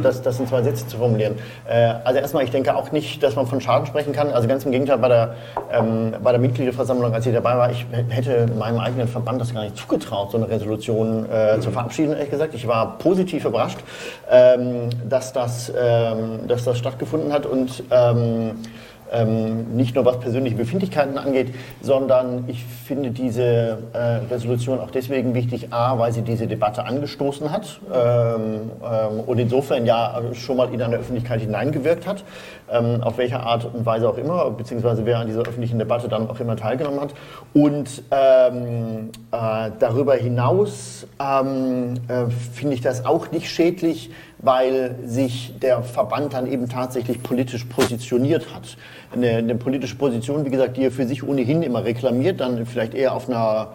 das, 0.02 0.22
das 0.22 0.40
in 0.40 0.48
zwei 0.48 0.61
Sätze 0.64 0.88
zu 0.88 0.98
formulieren. 0.98 1.36
Äh, 1.68 1.94
Also 2.04 2.20
erstmal, 2.20 2.44
ich 2.44 2.52
denke 2.52 2.76
auch 2.76 2.92
nicht, 2.92 3.22
dass 3.24 3.36
man 3.36 3.48
von 3.48 3.62
Schaden 3.62 3.86
sprechen 3.86 4.14
kann. 4.14 4.32
Also 4.32 4.48
ganz 4.48 4.66
im 4.66 4.72
Gegenteil, 4.72 4.98
bei 4.98 5.08
der, 5.08 5.36
ähm, 5.72 6.14
bei 6.24 6.32
der 6.32 6.40
Mitgliederversammlung, 6.40 7.14
als 7.14 7.26
ich 7.26 7.34
dabei 7.34 7.58
war, 7.58 7.72
ich 7.72 7.86
hätte 8.10 8.48
meinem 8.58 8.80
eigenen 8.80 9.08
Verband 9.08 9.40
das 9.42 9.54
gar 9.54 9.64
nicht 9.64 9.78
zugetraut, 9.78 10.32
so 10.32 10.38
eine 10.38 10.50
Resolution 10.50 11.26
äh, 11.30 11.60
zu 11.60 11.72
verabschieden, 11.72 12.14
ehrlich 12.14 12.32
gesagt. 12.32 12.54
Ich 12.54 12.68
war 12.68 12.98
positiv 12.98 13.46
überrascht, 13.46 13.80
ähm, 14.30 14.90
dass, 15.08 15.34
das, 15.34 15.72
ähm, 15.78 16.48
dass 16.48 16.64
das 16.64 16.78
stattgefunden 16.78 17.32
hat 17.34 17.46
und 17.46 17.84
ähm, 19.12 19.76
nicht 19.76 19.96
nur 19.96 20.06
was 20.06 20.20
persönliche 20.20 20.56
Befindlichkeiten 20.56 21.18
angeht, 21.18 21.54
sondern 21.82 22.46
ich 22.48 22.64
finde 22.64 23.12
diese 23.12 23.80
äh, 23.94 23.98
Resolution 24.32 24.80
auch 24.80 24.92
deswegen 24.92 25.34
wichtig, 25.34 25.68
a, 25.72 25.98
weil 26.00 26.12
sie 26.12 26.22
diese 26.22 26.48
Debatte 26.48 26.86
angestoßen 26.86 27.52
hat 27.52 27.80
ähm, 27.94 28.72
ähm, 28.84 29.20
und 29.26 29.38
insofern 29.40 29.86
ja 29.86 30.22
schon 30.34 30.58
mal 30.58 30.74
in 30.74 30.82
eine 30.82 30.98
Öffentlichkeit 30.98 31.42
hineingewirkt 31.42 32.08
hat, 32.08 32.24
ähm, 32.72 33.02
auf 33.02 33.18
welche 33.18 33.40
Art 33.40 33.66
und 33.66 33.86
Weise 33.86 34.08
auch 34.08 34.18
immer, 34.18 34.50
beziehungsweise 34.52 35.06
wer 35.06 35.20
an 35.20 35.28
dieser 35.28 35.42
öffentlichen 35.42 35.78
Debatte 35.80 36.08
dann 36.08 36.30
auch 36.30 36.40
immer 36.40 36.56
teilgenommen 36.56 37.02
hat. 37.02 37.14
Und 37.54 38.04
ähm, 38.12 39.10
äh, 39.32 39.72
darüber 39.80 40.16
hinaus 40.16 41.08
ähm, 41.20 41.96
äh, 42.08 42.30
finde 42.54 42.76
ich 42.76 42.82
das 42.82 43.06
auch 43.06 43.32
nicht 43.32 43.50
schädlich, 43.50 44.10
weil 44.42 44.96
sich 45.06 45.54
der 45.62 45.84
Verband 45.84 46.34
dann 46.34 46.48
eben 46.48 46.68
tatsächlich 46.68 47.22
politisch 47.22 47.66
positioniert 47.66 48.54
hat. 48.54 48.78
Eine, 49.14 49.38
eine 49.38 49.56
politische 49.56 49.96
Position, 49.96 50.46
wie 50.46 50.50
gesagt, 50.50 50.78
die 50.78 50.84
er 50.84 50.92
für 50.92 51.06
sich 51.06 51.24
ohnehin 51.24 51.62
immer 51.62 51.84
reklamiert, 51.84 52.40
dann 52.40 52.66
vielleicht 52.66 52.94
eher 52.94 53.14
auf 53.14 53.30
einer 53.30 53.74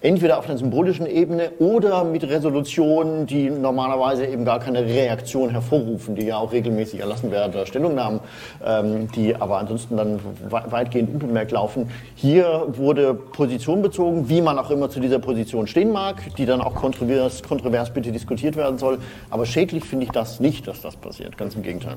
entweder 0.00 0.38
auf 0.38 0.48
einer 0.48 0.58
symbolischen 0.58 1.06
Ebene 1.06 1.50
oder 1.58 2.04
mit 2.04 2.22
Resolutionen, 2.22 3.26
die 3.26 3.50
normalerweise 3.50 4.26
eben 4.26 4.44
gar 4.44 4.60
keine 4.60 4.84
Reaktion 4.84 5.50
hervorrufen, 5.50 6.14
die 6.14 6.26
ja 6.26 6.38
auch 6.38 6.52
regelmäßig 6.52 7.00
erlassen 7.00 7.30
werden, 7.30 7.52
oder 7.52 7.66
Stellungnahmen, 7.66 8.20
ähm, 8.64 9.08
die 9.12 9.34
aber 9.34 9.58
ansonsten 9.58 9.96
dann 9.96 10.20
we- 10.48 10.62
weitgehend 10.70 11.12
unbemerkt 11.12 11.50
laufen. 11.50 11.90
Hier 12.14 12.66
wurde 12.68 13.14
Position 13.14 13.82
bezogen, 13.82 14.28
wie 14.28 14.40
man 14.40 14.58
auch 14.58 14.70
immer 14.70 14.88
zu 14.88 15.00
dieser 15.00 15.18
Position 15.18 15.66
stehen 15.66 15.90
mag, 15.92 16.34
die 16.36 16.46
dann 16.46 16.60
auch 16.60 16.74
kontrovers, 16.74 17.42
kontrovers 17.42 17.92
bitte 17.92 18.12
diskutiert 18.12 18.56
werden 18.56 18.78
soll. 18.78 18.98
Aber 19.30 19.46
schädlich 19.46 19.84
finde 19.84 20.04
ich 20.06 20.12
das 20.12 20.38
nicht, 20.38 20.66
dass 20.68 20.80
das 20.80 20.96
passiert, 20.96 21.36
ganz 21.36 21.54
im 21.54 21.62
Gegenteil. 21.62 21.96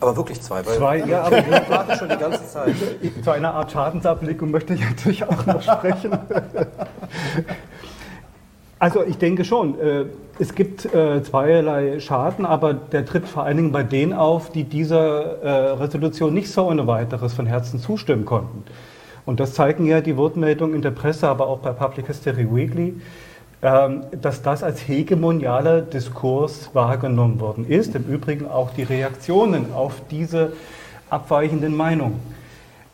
Aber 0.00 0.16
wirklich 0.16 0.40
zwei, 0.40 0.64
weil 0.64 0.76
Zwei, 0.76 0.98
ja, 0.98 1.22
aber 1.22 1.38
ich 1.38 1.70
warte 1.70 1.96
schon 1.96 2.08
die 2.08 2.16
ganze 2.16 2.46
Zeit. 2.46 2.74
zu 3.22 3.30
einer 3.30 3.54
Art 3.54 3.72
Schadensablegung 3.72 4.50
möchte 4.50 4.74
ich 4.74 4.80
natürlich 4.80 5.24
auch 5.24 5.46
noch 5.46 5.62
sprechen. 5.62 6.18
Also 8.80 9.02
ich 9.02 9.18
denke 9.18 9.44
schon, 9.44 9.78
äh, 9.80 10.04
es 10.38 10.54
gibt 10.54 10.84
äh, 10.94 11.20
zweierlei 11.24 11.98
Schaden, 11.98 12.46
aber 12.46 12.74
der 12.74 13.04
tritt 13.04 13.26
vor 13.26 13.42
allen 13.42 13.56
Dingen 13.56 13.72
bei 13.72 13.82
denen 13.82 14.12
auf, 14.12 14.52
die 14.52 14.62
dieser 14.62 15.42
äh, 15.42 15.70
Resolution 15.72 16.32
nicht 16.32 16.52
so 16.52 16.68
ohne 16.68 16.86
weiteres 16.86 17.34
von 17.34 17.46
Herzen 17.46 17.80
zustimmen 17.80 18.24
konnten. 18.24 18.62
Und 19.26 19.40
das 19.40 19.54
zeigen 19.54 19.84
ja 19.84 20.00
die 20.00 20.16
Wortmeldungen 20.16 20.76
in 20.76 20.82
der 20.82 20.92
Presse, 20.92 21.28
aber 21.28 21.48
auch 21.48 21.58
bei 21.58 21.72
Public 21.72 22.06
History 22.06 22.46
Weekly, 22.48 22.94
dass 23.60 24.42
das 24.42 24.62
als 24.62 24.86
hegemonialer 24.86 25.80
Diskurs 25.80 26.70
wahrgenommen 26.74 27.40
worden 27.40 27.66
ist. 27.68 27.94
Im 27.96 28.04
Übrigen 28.04 28.46
auch 28.46 28.70
die 28.70 28.84
Reaktionen 28.84 29.72
auf 29.72 30.00
diese 30.10 30.52
abweichenden 31.10 31.76
Meinungen. 31.76 32.20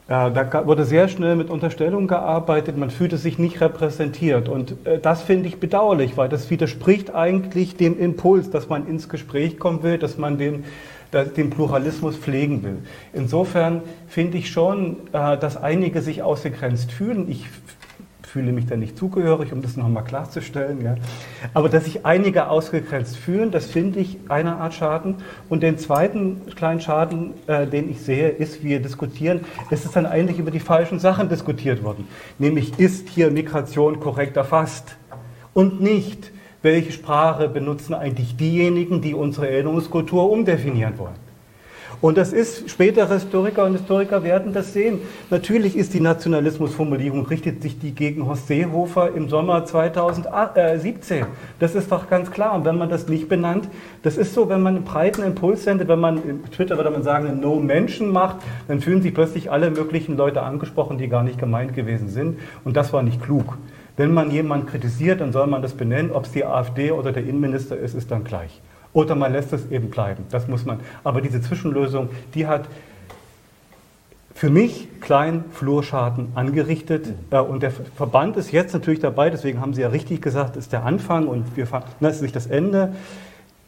Äh, 0.08 0.30
Da 0.30 0.66
wurde 0.66 0.84
sehr 0.84 1.08
schnell 1.08 1.36
mit 1.36 1.50
Unterstellungen 1.50 2.08
gearbeitet, 2.08 2.76
man 2.76 2.90
fühlte 2.90 3.16
sich 3.16 3.38
nicht 3.38 3.60
repräsentiert. 3.60 4.48
Und 4.48 4.74
äh, 4.86 4.98
das 4.98 5.22
finde 5.22 5.48
ich 5.48 5.58
bedauerlich, 5.58 6.16
weil 6.16 6.28
das 6.28 6.50
widerspricht 6.50 7.14
eigentlich 7.14 7.76
dem 7.76 7.98
Impuls, 7.98 8.50
dass 8.50 8.68
man 8.68 8.86
ins 8.86 9.08
Gespräch 9.08 9.58
kommen 9.58 9.82
will, 9.82 9.98
dass 9.98 10.18
man 10.18 10.38
den, 10.38 10.64
den 11.36 11.50
Pluralismus 11.50 12.16
pflegen 12.16 12.62
will. 12.62 12.78
Insofern 13.12 13.82
finde 14.08 14.38
ich 14.38 14.50
schon, 14.50 14.96
äh, 15.12 15.36
dass 15.38 15.56
einige 15.56 16.02
sich 16.02 16.22
ausgegrenzt 16.22 16.92
fühlen. 16.92 17.30
Ich 17.30 17.46
fühle 18.34 18.50
mich 18.50 18.66
da 18.66 18.76
nicht 18.76 18.98
zugehörig, 18.98 19.52
um 19.52 19.62
das 19.62 19.76
nochmal 19.76 20.02
klarzustellen. 20.02 20.82
Ja. 20.82 20.96
Aber 21.52 21.68
dass 21.68 21.84
sich 21.84 22.04
einige 22.04 22.48
ausgegrenzt 22.48 23.16
fühlen, 23.16 23.52
das 23.52 23.66
finde 23.66 24.00
ich 24.00 24.18
eine 24.28 24.56
Art 24.56 24.74
Schaden. 24.74 25.18
Und 25.48 25.62
den 25.62 25.78
zweiten 25.78 26.44
kleinen 26.56 26.80
Schaden, 26.80 27.34
äh, 27.46 27.68
den 27.68 27.88
ich 27.88 28.00
sehe, 28.00 28.30
ist, 28.30 28.64
wir 28.64 28.80
diskutieren, 28.80 29.42
es 29.70 29.84
ist 29.84 29.94
dann 29.94 30.04
eigentlich 30.04 30.40
über 30.40 30.50
die 30.50 30.58
falschen 30.58 30.98
Sachen 30.98 31.28
diskutiert 31.28 31.84
worden. 31.84 32.08
Nämlich, 32.40 32.76
ist 32.80 33.08
hier 33.08 33.30
Migration 33.30 34.00
korrekt 34.00 34.36
erfasst? 34.36 34.96
Und 35.52 35.80
nicht, 35.80 36.32
welche 36.60 36.90
Sprache 36.90 37.48
benutzen 37.48 37.94
eigentlich 37.94 38.36
diejenigen, 38.36 39.00
die 39.00 39.14
unsere 39.14 39.48
Erinnerungskultur 39.48 40.28
umdefinieren 40.28 40.98
wollen? 40.98 41.23
Und 42.04 42.18
das 42.18 42.34
ist, 42.34 42.68
spätere 42.68 43.14
Historiker 43.14 43.64
und 43.64 43.72
Historiker 43.72 44.22
werden 44.22 44.52
das 44.52 44.74
sehen. 44.74 44.98
Natürlich 45.30 45.74
ist 45.74 45.94
die 45.94 46.00
Nationalismusformulierung, 46.00 47.24
richtet 47.24 47.62
sich 47.62 47.78
die 47.78 47.92
gegen 47.92 48.26
Horst 48.26 48.46
Seehofer 48.46 49.14
im 49.14 49.30
Sommer 49.30 49.64
2017. 49.64 51.24
Das 51.60 51.74
ist 51.74 51.90
doch 51.90 52.10
ganz 52.10 52.30
klar. 52.30 52.56
Und 52.56 52.66
wenn 52.66 52.76
man 52.76 52.90
das 52.90 53.08
nicht 53.08 53.30
benannt, 53.30 53.70
das 54.02 54.18
ist 54.18 54.34
so, 54.34 54.50
wenn 54.50 54.60
man 54.60 54.76
einen 54.76 54.84
breiten 54.84 55.22
Impuls 55.22 55.64
sendet, 55.64 55.88
wenn 55.88 55.98
man, 55.98 56.20
Twitter 56.54 56.76
würde 56.76 56.90
man 56.90 57.02
sagen, 57.02 57.26
einen 57.26 57.40
No-Menschen 57.40 58.12
macht, 58.12 58.36
dann 58.68 58.82
fühlen 58.82 59.00
sich 59.00 59.14
plötzlich 59.14 59.50
alle 59.50 59.70
möglichen 59.70 60.18
Leute 60.18 60.42
angesprochen, 60.42 60.98
die 60.98 61.08
gar 61.08 61.22
nicht 61.22 61.38
gemeint 61.38 61.74
gewesen 61.74 62.10
sind. 62.10 62.38
Und 62.64 62.76
das 62.76 62.92
war 62.92 63.02
nicht 63.02 63.22
klug. 63.22 63.56
Wenn 63.96 64.12
man 64.12 64.30
jemanden 64.30 64.66
kritisiert, 64.66 65.22
dann 65.22 65.32
soll 65.32 65.46
man 65.46 65.62
das 65.62 65.72
benennen. 65.72 66.12
Ob 66.12 66.26
es 66.26 66.32
die 66.32 66.44
AfD 66.44 66.90
oder 66.90 67.12
der 67.12 67.22
Innenminister 67.22 67.78
ist, 67.78 67.94
ist 67.94 68.10
dann 68.10 68.24
gleich. 68.24 68.60
Oder 68.94 69.14
man 69.14 69.32
lässt 69.32 69.52
es 69.52 69.70
eben 69.70 69.90
bleiben. 69.90 70.24
Das 70.30 70.48
muss 70.48 70.64
man. 70.64 70.80
Aber 71.02 71.20
diese 71.20 71.42
Zwischenlösung, 71.42 72.08
die 72.34 72.46
hat 72.46 72.66
für 74.34 74.50
mich 74.50 74.88
kleinen 75.00 75.44
Flurschaden 75.52 76.28
angerichtet. 76.34 77.08
Äh, 77.30 77.38
Und 77.38 77.62
der 77.62 77.70
Verband 77.70 78.36
ist 78.36 78.52
jetzt 78.52 78.72
natürlich 78.72 79.00
dabei, 79.00 79.30
deswegen 79.30 79.60
haben 79.60 79.74
Sie 79.74 79.82
ja 79.82 79.88
richtig 79.88 80.22
gesagt, 80.22 80.56
ist 80.56 80.72
der 80.72 80.84
Anfang 80.84 81.28
und 81.28 81.56
wir 81.56 81.66
fahren, 81.66 81.84
das 82.00 82.16
ist 82.16 82.22
nicht 82.22 82.36
das 82.36 82.46
Ende, 82.46 82.94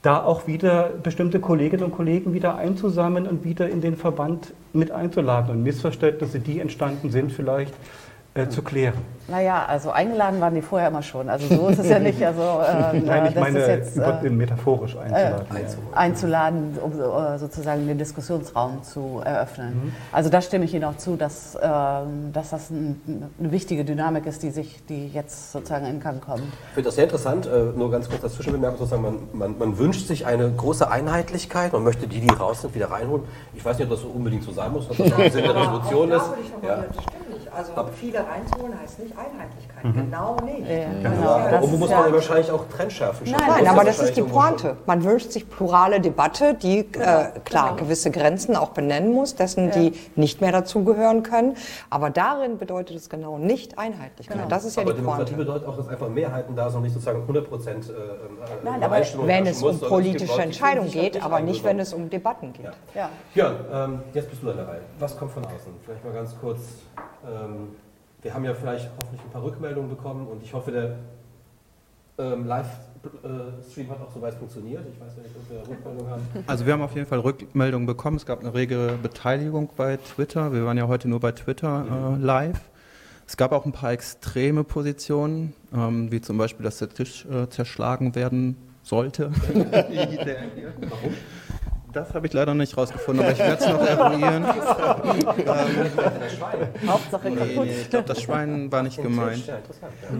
da 0.03 0.22
auch 0.22 0.47
wieder 0.47 0.91
bestimmte 1.03 1.41
Kolleginnen 1.41 1.85
und 1.85 1.93
Kollegen 1.93 2.33
wieder 2.33 2.57
einzusammeln 2.57 3.27
und 3.27 3.45
wieder 3.45 3.68
in 3.68 3.81
den 3.81 3.97
Verband 3.97 4.53
mit 4.72 4.91
einzuladen 4.91 5.51
und 5.51 5.62
Missverständnisse, 5.62 6.39
die 6.39 6.61
entstanden 6.61 7.11
sind, 7.11 7.33
vielleicht 7.33 7.74
äh, 8.37 8.49
zu 8.49 8.62
klären. 8.62 8.95
Naja, 9.28 9.64
also 9.66 9.91
eingeladen 9.91 10.41
waren 10.41 10.55
die 10.55 10.62
vorher 10.62 10.87
immer 10.89 11.03
schon. 11.03 11.28
Also 11.28 11.49
so 11.53 11.66
ist 11.68 11.80
es 11.80 11.89
ja 11.89 11.99
nicht. 11.99 12.22
Also, 12.24 12.41
äh, 12.93 13.01
Nein, 13.01 13.26
ich 13.26 13.34
das 13.34 13.43
meine 13.43 13.59
ist 13.59 13.68
jetzt, 13.68 13.97
über- 13.97 14.22
äh, 14.22 14.30
metaphorisch 14.30 14.97
einzuladen. 14.97 15.47
einzuladen, 15.95 16.78
um 16.80 16.93
äh, 16.93 17.37
sozusagen 17.39 17.89
den 17.89 17.99
Diskussionsraum 17.99 18.84
zu 18.84 19.20
eröffnen. 19.24 19.87
Mhm. 19.87 19.93
Also 20.12 20.30
da 20.30 20.41
stimme 20.41 20.64
ich 20.64 20.74
Ihnen 20.74 20.84
auch 20.84 20.97
zu, 20.97 21.16
dass, 21.16 21.59
ähm, 21.61 22.32
dass 22.32 22.51
das 22.51 22.70
ein, 22.70 23.01
eine 23.41 23.51
wichtige 23.51 23.84
Dynamik 23.84 24.26
ist, 24.26 24.45
die 24.45 24.51
sich, 24.51 24.84
die 24.87 25.09
jetzt 25.09 25.51
sozusagen 25.51 25.87
in 25.87 25.99
Gang 25.99 26.24
kommt. 26.24 26.43
Ich 26.68 26.74
finde 26.74 26.87
das 26.89 26.95
sehr 26.95 27.05
interessant, 27.05 27.47
äh, 27.47 27.76
nur 27.76 27.91
ganz 27.91 28.09
kurz 28.09 28.22
als 28.22 28.34
Zwischenbemerkung 28.34 28.78
sozusagen, 28.78 29.03
man, 29.03 29.18
man, 29.32 29.59
man 29.59 29.78
wünscht 29.78 30.07
sich 30.07 30.24
eine 30.26 30.49
große 30.53 30.89
Einheitlichkeit, 30.89 31.72
man 31.72 31.82
möchte 31.82 32.07
die, 32.07 32.20
die 32.20 32.32
raus 32.32 32.62
sind, 32.62 32.76
wieder 32.76 32.93
reinholen. 32.93 33.24
Ich 33.55 33.64
weiß 33.64 33.76
nicht, 33.78 33.87
ob 33.87 33.91
das 33.93 34.03
so 34.03 34.09
unbedingt 34.09 34.45
so 34.45 34.53
sein 34.53 34.70
muss, 34.70 34.89
ob 34.89 34.97
das 34.97 35.12
auch 35.12 35.18
im 35.18 35.30
Sinne 35.32 35.49
der 35.49 35.57
Resolution 35.57 36.12
ist. 36.12 36.30
Ja. 36.64 36.84
Also 37.57 37.73
viele 37.99 38.19
reinzuholen 38.19 38.79
heißt 38.79 38.99
nicht 38.99 39.15
Einheitlichkeit. 39.17 39.83
Genau 39.83 40.37
nicht. 40.45 40.69
Ja, 40.69 41.11
genau. 41.11 41.39
ja- 41.39 41.51
Irgendwo 41.53 41.77
muss 41.79 41.91
man 41.91 42.07
ja- 42.07 42.13
wahrscheinlich 42.13 42.51
auch 42.51 42.69
Trennschärfen 42.69 43.27
schaffen. 43.27 43.45
Nein, 43.49 43.61
Muss 43.63 43.73
aber 43.73 43.85
das 43.85 43.99
ist 44.01 44.17
die 44.17 44.23
Pointe. 44.23 44.77
Man 44.85 45.05
wünscht 45.05 45.31
sich 45.31 45.49
plurale 45.49 46.01
Debatte, 46.01 46.55
die 46.55 46.81
äh, 46.81 46.85
klar 47.45 47.77
gewisse 47.77 48.11
Grenzen 48.11 48.57
auch 48.57 48.71
benennen 48.71 49.13
muss, 49.13 49.35
dessen 49.35 49.71
die 49.71 49.93
nicht 50.17 50.41
mehr 50.41 50.53
dazugehören 50.53 51.23
können. 51.23 51.57
Aber 51.89 52.11
darin 52.11 52.59
bedeutet 52.59 52.97
es 52.97 53.09
genau 53.09 53.39
nicht 53.39 53.79
Einheitlichkeit. 53.79 54.39
Das 54.51 54.65
ist 54.65 54.77
ja 54.77 54.83
aber 54.83 54.93
die 54.93 54.99
Demokratie 54.99 55.35
Pointe. 55.35 55.45
bedeutet 55.47 55.69
auch, 55.69 55.77
dass 55.77 55.89
einfach 55.89 56.09
Mehrheiten 56.09 56.55
da 56.57 56.69
sind 56.69 56.79
und 56.79 56.83
nicht 56.85 56.93
sozusagen 56.93 57.23
100 57.23 57.49
Prozent 57.49 57.89
äh, 57.89 57.93
Nein, 58.65 58.83
aber 58.83 58.97
Wenn 59.25 59.47
es 59.47 59.63
um 59.63 59.79
politische 59.81 60.43
Entscheidungen 60.43 60.91
geht, 60.91 61.23
aber 61.25 61.41
nicht, 61.41 61.65
wenn 61.65 61.79
es 61.81 61.95
um 61.95 62.11
Debatten 62.11 62.53
geht. 62.53 62.67
Ja. 62.95 63.09
Björn, 63.33 63.57
ähm, 63.73 64.01
jetzt 64.13 64.29
bist 64.31 64.43
du 64.43 64.51
an 64.51 64.57
der 64.57 64.69
Reihe. 64.69 64.81
Was 64.99 65.17
kommt 65.17 65.33
von 65.33 65.45
außen? 65.45 65.73
Vielleicht 65.85 66.05
mal 66.05 66.13
ganz 66.13 66.35
kurz. 66.41 66.61
Ähm, 67.27 67.68
wir 68.22 68.35
haben 68.35 68.45
ja 68.45 68.55
vielleicht 68.55 68.91
hoffentlich 69.01 69.22
ein 69.22 69.31
paar 69.31 69.43
Rückmeldungen 69.43 69.91
bekommen 69.91 70.27
und 70.27 70.43
ich 70.43 70.53
hoffe, 70.53 70.72
der 70.72 70.97
ähm, 72.18 72.47
Livestream 72.47 73.91
hat 73.91 74.01
auch 74.01 74.12
soweit 74.12 74.35
funktioniert. 74.35 74.85
Ich 74.93 75.01
weiß 75.01 75.16
nicht, 75.18 75.31
ob 75.37 75.51
wir 75.51 75.68
Rückmeldungen 75.68 76.11
haben. 76.11 76.22
Also 76.47 76.66
wir 76.66 76.72
haben 76.72 76.83
auf 76.83 76.95
jeden 76.95 77.07
Fall 77.07 77.20
Rückmeldungen 77.20 77.87
bekommen. 77.87 78.16
Es 78.16 78.27
gab 78.27 78.41
eine 78.41 78.55
rege 78.55 78.99
Beteiligung 79.03 79.70
bei 79.77 79.99
Twitter. 79.99 80.53
Wir 80.53 80.64
waren 80.64 80.79
ja 80.79 80.89
heute 80.89 81.09
nur 81.09 81.20
bei 81.20 81.33
Twitter 81.33 82.16
äh, 82.18 82.22
live. 82.22 82.61
Es 83.29 83.37
gab 83.37 83.53
auch 83.53 83.66
ein 83.66 83.72
paar 83.72 83.93
extreme 83.93 84.64
Positionen, 84.64 85.53
ähm, 85.74 86.11
wie 86.12 86.20
zum 86.20 86.39
Beispiel, 86.39 86.64
dass 86.64 86.79
der 86.79 86.89
Tisch 86.89 87.27
äh, 87.27 87.49
zerschlagen 87.49 88.14
werden 88.14 88.57
sollte. 88.83 89.31
Warum? 89.53 91.14
Das 91.97 92.13
habe 92.13 92.27
ich 92.27 92.35
leider 92.35 92.53
nicht 92.53 92.77
rausgefunden, 92.77 93.25
aber 93.25 93.33
ich 93.33 93.39
werde 93.39 93.65
es 93.65 93.71
noch 93.71 93.81
eruieren. 93.81 94.45
Hauptsache 96.87 97.31
Nee, 97.31 97.59
nee, 97.59 97.81
ich 97.81 97.89
glaube, 97.89 98.07
das 98.07 98.21
Schwein 98.21 98.71
war 98.71 98.83
nicht 98.83 99.01
gemeint. 99.01 99.51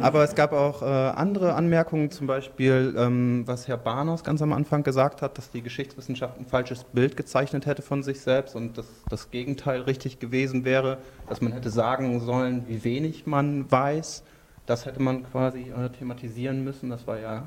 Aber 0.01 0.25
es 0.25 0.35
gab 0.35 0.55
auch 0.55 0.81
äh, 0.81 0.87
andere 0.87 1.53
Anmerkungen, 1.53 2.11
zum 2.11 2.27
Beispiel, 2.27 2.95
ähm, 2.97 3.43
was 3.45 3.69
Herr 3.69 3.77
Barnos 3.77 4.25
ganz 4.25 4.41
am 4.41 4.55
Anfang 4.55 4.85
gesagt 4.85 5.21
hat, 5.21 5.37
dass 5.37 5.51
die 5.51 5.61
Geschichtswissenschaft 5.61 6.41
ein 6.41 6.47
falsches 6.47 6.85
Bild 6.85 7.15
gezeichnet 7.15 7.67
hätte 7.67 7.83
von 7.83 8.03
sich 8.03 8.23
selbst 8.23 8.57
und 8.57 8.79
dass 8.79 8.87
das 9.11 9.31
Gegenteil 9.31 9.83
richtig 9.83 10.19
gewesen 10.19 10.65
wäre, 10.65 10.97
dass 11.29 11.43
man 11.43 11.53
hätte 11.53 11.69
sagen 11.69 12.21
sollen, 12.21 12.65
wie 12.69 12.85
wenig 12.85 13.27
man 13.27 13.71
weiß. 13.71 14.25
Das 14.65 14.87
hätte 14.87 15.03
man 15.03 15.31
quasi 15.31 15.71
äh, 15.77 15.91
thematisieren 15.91 16.65
müssen. 16.65 16.89
Das 16.89 17.07
war 17.07 17.19
ja 17.19 17.43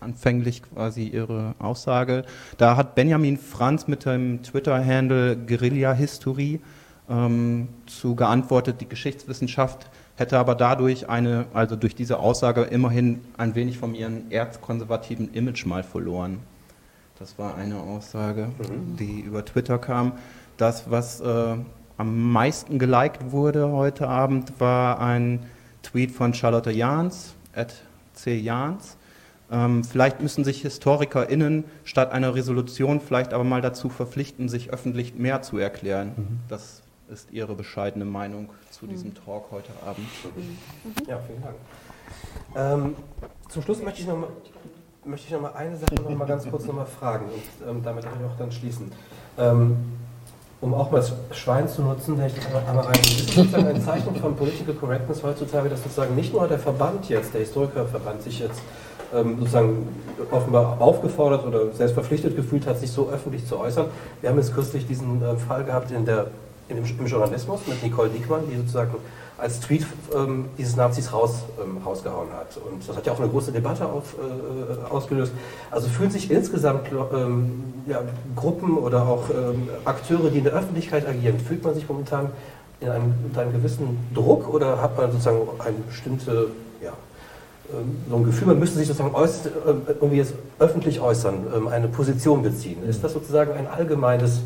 anfänglich 0.00 0.62
quasi 0.62 1.08
ihre 1.08 1.54
Aussage. 1.58 2.24
Da 2.58 2.76
hat 2.76 2.94
Benjamin 2.94 3.38
Franz 3.38 3.88
mit 3.88 4.04
dem 4.04 4.42
Twitter-Handle 4.42 5.36
Guerilla 5.36 5.92
History 5.92 6.60
ähm, 7.08 7.68
zu 7.86 8.14
geantwortet, 8.14 8.80
die 8.80 8.88
Geschichtswissenschaft 8.88 9.88
hätte 10.16 10.38
aber 10.38 10.54
dadurch 10.54 11.08
eine, 11.08 11.46
also 11.52 11.76
durch 11.76 11.94
diese 11.94 12.18
Aussage 12.18 12.62
immerhin 12.62 13.20
ein 13.36 13.54
wenig 13.54 13.78
von 13.78 13.94
ihrem 13.94 14.30
erzkonservativen 14.30 15.32
Image 15.34 15.66
mal 15.66 15.82
verloren. 15.82 16.38
Das 17.18 17.38
war 17.38 17.54
eine 17.56 17.78
Aussage, 17.78 18.48
die 18.98 19.20
über 19.20 19.44
Twitter 19.44 19.78
kam. 19.78 20.12
Das, 20.56 20.90
was 20.90 21.20
äh, 21.20 21.56
am 21.96 22.32
meisten 22.32 22.78
geliked 22.78 23.30
wurde 23.30 23.70
heute 23.70 24.08
Abend, 24.08 24.58
war 24.58 25.00
ein 25.00 25.40
Tweet 25.82 26.10
von 26.10 26.34
Charlotte 26.34 26.70
Jahns, 26.70 27.34
at 27.54 27.74
C. 28.12 28.36
Jahns. 28.36 28.95
Ähm, 29.50 29.84
vielleicht 29.84 30.20
müssen 30.20 30.44
sich 30.44 30.62
HistorikerInnen 30.62 31.64
statt 31.84 32.10
einer 32.10 32.34
Resolution 32.34 33.00
vielleicht 33.00 33.32
aber 33.32 33.44
mal 33.44 33.60
dazu 33.60 33.88
verpflichten, 33.88 34.48
sich 34.48 34.70
öffentlich 34.70 35.14
mehr 35.14 35.42
zu 35.42 35.58
erklären. 35.58 36.40
Das 36.48 36.82
ist 37.08 37.30
ihre 37.32 37.54
bescheidene 37.54 38.04
Meinung 38.04 38.48
zu 38.72 38.88
diesem 38.88 39.14
Talk 39.14 39.44
heute 39.52 39.70
Abend. 39.86 40.06
Ja, 41.06 41.20
vielen 41.26 41.42
Dank. 41.42 41.56
Ähm, 42.56 42.96
zum 43.48 43.62
Schluss 43.62 43.80
möchte 43.82 44.00
ich 44.00 44.08
noch 44.08 44.16
mal, 44.16 44.28
möchte 45.04 45.26
ich 45.26 45.32
noch 45.32 45.42
mal 45.42 45.52
eine 45.54 45.76
Sache 45.76 45.94
noch 45.94 46.10
mal 46.10 46.24
ganz 46.26 46.48
kurz 46.50 46.64
noch 46.66 46.74
mal 46.74 46.86
fragen 46.86 47.26
und 47.26 47.68
ähm, 47.68 47.82
damit 47.84 48.04
auch 48.06 48.36
dann 48.38 48.50
schließen. 48.50 48.90
Ähm, 49.38 49.76
um 50.60 50.74
auch 50.74 50.90
mal 50.90 50.98
das 50.98 51.12
Schwein 51.32 51.68
zu 51.68 51.82
nutzen, 51.82 52.18
hätte 52.18 52.38
ich 52.40 52.46
einmal- 52.46 52.64
einmal 52.66 52.86
rein. 52.86 52.94
Ist 53.00 53.30
sozusagen 53.30 53.66
eine 53.66 53.80
Zeichnung 53.84 54.16
von 54.16 54.34
Political 54.34 54.74
Correctness 54.74 55.22
heutzutage, 55.22 55.68
dass 55.68 55.82
sozusagen 55.82 56.16
nicht 56.16 56.32
nur 56.32 56.48
der 56.48 56.58
Verband 56.58 57.08
jetzt, 57.08 57.34
der 57.34 57.42
Historikerverband, 57.42 58.22
sich 58.22 58.40
jetzt 58.40 58.60
sozusagen 59.12 59.88
offenbar 60.30 60.80
aufgefordert 60.80 61.46
oder 61.46 61.72
selbst 61.72 61.94
verpflichtet 61.94 62.36
gefühlt 62.36 62.66
hat, 62.66 62.78
sich 62.78 62.90
so 62.90 63.08
öffentlich 63.10 63.46
zu 63.46 63.58
äußern. 63.58 63.86
Wir 64.20 64.30
haben 64.30 64.38
jetzt 64.38 64.54
kürzlich 64.54 64.86
diesen 64.86 65.22
äh, 65.22 65.36
Fall 65.36 65.64
gehabt 65.64 65.90
in 65.90 66.04
der, 66.04 66.28
in 66.68 66.78
im 66.78 67.06
Journalismus 67.06 67.60
mit 67.66 67.82
Nicole 67.82 68.08
Diekmann, 68.08 68.42
die 68.50 68.56
sozusagen 68.56 68.94
als 69.38 69.60
Tweet 69.60 69.86
ähm, 70.14 70.46
dieses 70.56 70.76
Nazis 70.76 71.12
raus, 71.12 71.42
ähm, 71.62 71.78
rausgehauen 71.84 72.28
hat. 72.32 72.56
Und 72.56 72.88
das 72.88 72.96
hat 72.96 73.06
ja 73.06 73.12
auch 73.12 73.20
eine 73.20 73.28
große 73.28 73.52
Debatte 73.52 73.86
auf, 73.86 74.14
äh, 74.14 74.92
ausgelöst. 74.92 75.32
Also 75.70 75.88
fühlen 75.88 76.10
sich 76.10 76.30
insgesamt 76.30 76.88
ähm, 76.92 77.74
ja, 77.86 78.00
Gruppen 78.34 78.78
oder 78.78 79.06
auch 79.06 79.28
ähm, 79.30 79.68
Akteure, 79.84 80.30
die 80.30 80.38
in 80.38 80.44
der 80.44 80.54
Öffentlichkeit 80.54 81.06
agieren, 81.06 81.38
fühlt 81.38 81.62
man 81.62 81.74
sich 81.74 81.86
momentan 81.88 82.30
in 82.80 82.88
einem, 82.88 83.14
unter 83.24 83.42
einem 83.42 83.52
gewissen 83.52 83.98
Druck 84.14 84.52
oder 84.52 84.80
hat 84.80 84.96
man 84.96 85.12
sozusagen 85.12 85.48
eine 85.58 85.76
bestimmte, 85.86 86.48
ja, 86.82 86.92
ähm, 86.92 87.05
so 88.08 88.16
ein 88.16 88.24
Gefühl, 88.24 88.48
man 88.48 88.58
müsste 88.58 88.78
sich 88.78 88.88
sozusagen 88.88 89.14
äuß- 89.14 89.48
ähm, 89.68 89.82
irgendwie 89.86 90.16
jetzt 90.16 90.34
öffentlich 90.58 91.00
äußern, 91.00 91.46
ähm, 91.54 91.68
eine 91.68 91.88
Position 91.88 92.42
beziehen. 92.42 92.86
Ist 92.88 93.02
das 93.02 93.12
sozusagen 93.12 93.52
ein 93.52 93.66
allgemeines 93.66 94.40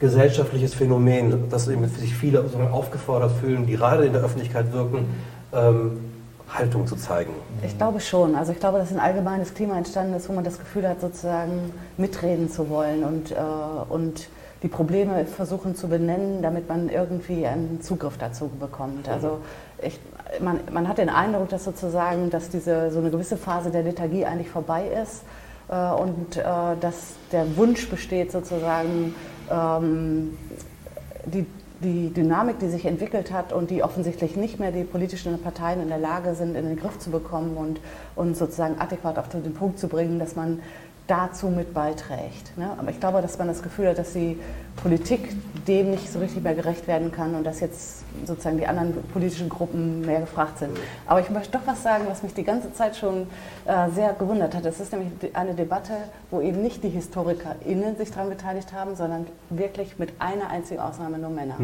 gesellschaftliches 0.00 0.74
Phänomen, 0.74 1.50
dass 1.50 1.64
sich 1.64 2.14
viele 2.14 2.44
aufgefordert 2.72 3.32
fühlen, 3.40 3.66
die 3.66 3.76
gerade 3.76 4.04
in 4.04 4.12
der 4.12 4.22
Öffentlichkeit 4.22 4.72
wirken, 4.72 5.06
ähm, 5.52 5.98
Haltung 6.48 6.86
zu 6.86 6.96
zeigen? 6.96 7.32
Ich 7.64 7.76
glaube 7.76 8.00
schon. 8.00 8.34
Also 8.34 8.52
ich 8.52 8.60
glaube, 8.60 8.78
dass 8.78 8.90
ein 8.92 9.00
allgemeines 9.00 9.54
Klima 9.54 9.76
entstanden 9.76 10.14
ist, 10.14 10.28
wo 10.28 10.32
man 10.32 10.44
das 10.44 10.58
Gefühl 10.58 10.88
hat, 10.88 11.00
sozusagen 11.00 11.72
mitreden 11.96 12.50
zu 12.50 12.70
wollen 12.70 13.04
und, 13.04 13.32
äh, 13.32 13.36
und 13.88 14.28
die 14.62 14.68
Probleme 14.68 15.24
versuchen 15.24 15.76
zu 15.76 15.88
benennen, 15.88 16.42
damit 16.42 16.68
man 16.68 16.88
irgendwie 16.88 17.46
einen 17.46 17.80
Zugriff 17.80 18.18
dazu 18.18 18.48
bekommt. 18.48 19.08
Also 19.08 19.38
ich, 19.80 20.00
man, 20.40 20.60
man 20.72 20.88
hat 20.88 20.98
den 20.98 21.08
Eindruck, 21.08 21.48
dass 21.48 21.64
sozusagen, 21.64 22.30
dass 22.30 22.50
diese 22.50 22.90
so 22.90 22.98
eine 22.98 23.10
gewisse 23.10 23.36
Phase 23.36 23.70
der 23.70 23.82
Lethargie 23.82 24.24
eigentlich 24.24 24.50
vorbei 24.50 24.88
ist 25.02 25.22
äh, 25.68 25.74
und 25.74 26.36
äh, 26.36 26.42
dass 26.80 27.14
der 27.32 27.56
Wunsch 27.56 27.88
besteht, 27.88 28.32
sozusagen 28.32 29.14
ähm, 29.50 30.36
die, 31.26 31.46
die 31.80 32.12
Dynamik, 32.12 32.58
die 32.58 32.68
sich 32.68 32.84
entwickelt 32.86 33.32
hat 33.32 33.52
und 33.52 33.70
die 33.70 33.82
offensichtlich 33.82 34.36
nicht 34.36 34.58
mehr 34.58 34.72
die 34.72 34.84
politischen 34.84 35.40
Parteien 35.40 35.80
in 35.80 35.88
der 35.88 35.98
Lage 35.98 36.34
sind, 36.34 36.56
in 36.56 36.66
den 36.66 36.76
Griff 36.76 36.98
zu 36.98 37.10
bekommen 37.10 37.56
und, 37.56 37.80
und 38.16 38.36
sozusagen 38.36 38.80
adäquat 38.80 39.18
auf 39.18 39.28
den 39.28 39.54
Punkt 39.54 39.78
zu 39.78 39.88
bringen, 39.88 40.18
dass 40.18 40.36
man 40.36 40.60
dazu 41.08 41.48
mit 41.48 41.74
beiträgt. 41.74 42.56
Ne? 42.56 42.70
Aber 42.78 42.90
ich 42.90 43.00
glaube, 43.00 43.22
dass 43.22 43.38
man 43.38 43.48
das 43.48 43.62
Gefühl 43.62 43.88
hat, 43.88 43.98
dass 43.98 44.12
die 44.12 44.38
Politik 44.76 45.36
dem 45.66 45.90
nicht 45.90 46.12
so 46.12 46.18
richtig 46.18 46.42
mehr 46.42 46.54
gerecht 46.54 46.86
werden 46.86 47.10
kann 47.10 47.34
und 47.34 47.44
dass 47.44 47.60
jetzt 47.60 48.04
sozusagen 48.26 48.58
die 48.58 48.66
anderen 48.66 49.02
politischen 49.12 49.48
Gruppen 49.48 50.02
mehr 50.02 50.20
gefragt 50.20 50.58
sind. 50.58 50.76
Aber 51.06 51.20
ich 51.20 51.30
möchte 51.30 51.58
doch 51.58 51.66
was 51.66 51.82
sagen, 51.82 52.04
was 52.08 52.22
mich 52.22 52.34
die 52.34 52.44
ganze 52.44 52.72
Zeit 52.74 52.96
schon 52.96 53.26
äh, 53.64 53.90
sehr 53.90 54.12
gewundert 54.12 54.54
hat. 54.54 54.64
Es 54.66 54.80
ist 54.80 54.92
nämlich 54.92 55.10
eine 55.34 55.54
Debatte, 55.54 55.94
wo 56.30 56.40
eben 56.40 56.62
nicht 56.62 56.84
die 56.84 56.90
HistorikerInnen 56.90 57.96
sich 57.96 58.10
daran 58.10 58.28
beteiligt 58.28 58.72
haben, 58.72 58.94
sondern 58.94 59.26
wirklich 59.50 59.98
mit 59.98 60.12
einer 60.18 60.50
einzigen 60.50 60.80
Ausnahme 60.80 61.18
nur 61.18 61.30
Männer. 61.30 61.56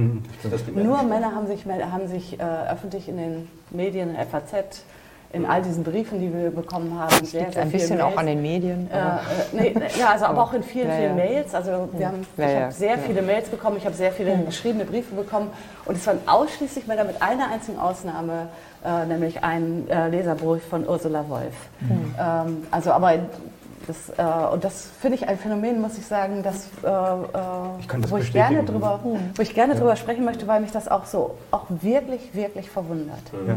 Das 0.42 0.64
die 0.64 0.72
Nur 0.72 1.03
Männer 1.03 1.34
haben 1.34 1.47
sich, 1.47 1.66
haben 1.66 2.09
sich 2.09 2.40
äh, 2.40 2.42
öffentlich 2.42 3.09
in 3.09 3.18
den 3.18 3.49
Medien, 3.70 4.11
in 4.11 4.16
der 4.16 4.26
FAZ, 4.26 4.84
in 5.35 5.45
all 5.47 5.61
diesen 5.62 5.82
Briefen, 5.82 6.20
die 6.20 6.32
wir 6.32 6.51
bekommen 6.51 6.99
haben, 6.99 7.24
sehr, 7.24 7.51
sehr 7.53 7.62
ein 7.62 7.70
bisschen 7.70 8.01
auch 8.01 8.07
Mails. 8.11 8.18
an 8.18 8.26
den 8.26 8.43
Medien. 8.43 8.89
Äh, 8.91 8.97
äh, 8.97 9.72
nee, 9.72 9.74
ja, 9.99 10.11
also 10.12 10.26
aber 10.26 10.43
auch 10.43 10.53
in 10.53 10.62
vielen, 10.62 10.89
Ja, 10.89 10.95
vielen 10.95 11.18
ja. 11.18 11.24
Mails. 11.24 11.55
Also 11.55 11.89
wir 11.93 12.07
haben, 12.09 12.26
Ja, 12.37 12.47
ich 12.47 12.53
ja, 12.55 12.61
habe 12.62 12.72
sehr 12.72 12.91
ja. 12.93 12.99
viele 12.99 13.22
Mails 13.22 13.49
bekommen, 13.49 13.76
ich 13.76 13.85
habe 13.85 13.97
sehr 13.97 14.12
viele 14.12 14.39
geschriebene 14.39 14.85
Briefe 14.85 15.14
bekommen 15.14 15.51
und 15.85 15.97
es 15.97 16.07
waren 16.07 16.18
ausschließlich 16.26 16.87
Männer 16.87 17.05
mit 17.05 17.20
einer 17.20 17.51
einzigen 17.51 17.78
Ausnahme, 17.78 18.49
äh, 18.85 19.07
nämlich 19.07 19.43
ein 19.43 19.89
äh, 19.89 20.09
Leserbrief 20.09 20.62
von 20.68 20.89
Ursula 20.89 21.28
Wolf. 21.28 21.55
Ähm, 22.18 22.66
also 22.70 22.93
aber 22.93 23.14
das, 23.87 24.09
äh, 24.16 24.53
und 24.53 24.64
das 24.64 24.89
finde 25.01 25.16
ich 25.16 25.28
ein 25.28 25.37
Phänomen, 25.39 25.80
muss 25.80 25.99
ich 25.99 26.07
sagen, 26.07 26.43
dass, 26.43 26.68
äh, 26.82 26.89
äh, 26.89 27.80
Ich 27.80 27.87
das 27.87 28.11
wo, 28.11 28.16
ich 28.16 28.32
gerne 28.32 28.62
drüber, 28.64 29.01
wo 29.03 29.43
ich 29.43 29.53
gerne 29.55 29.74
drüber 29.74 29.97
sprechen 29.97 30.24
möchte, 30.24 30.47
weil 30.47 30.61
mich 30.61 30.70
das 30.70 30.89
auch 30.89 31.05
so 31.05 31.35
auch 31.51 31.64
wirklich, 31.68 32.35
wirklich 32.35 32.70
verwundert. 32.70 33.20
Ja. 33.47 33.57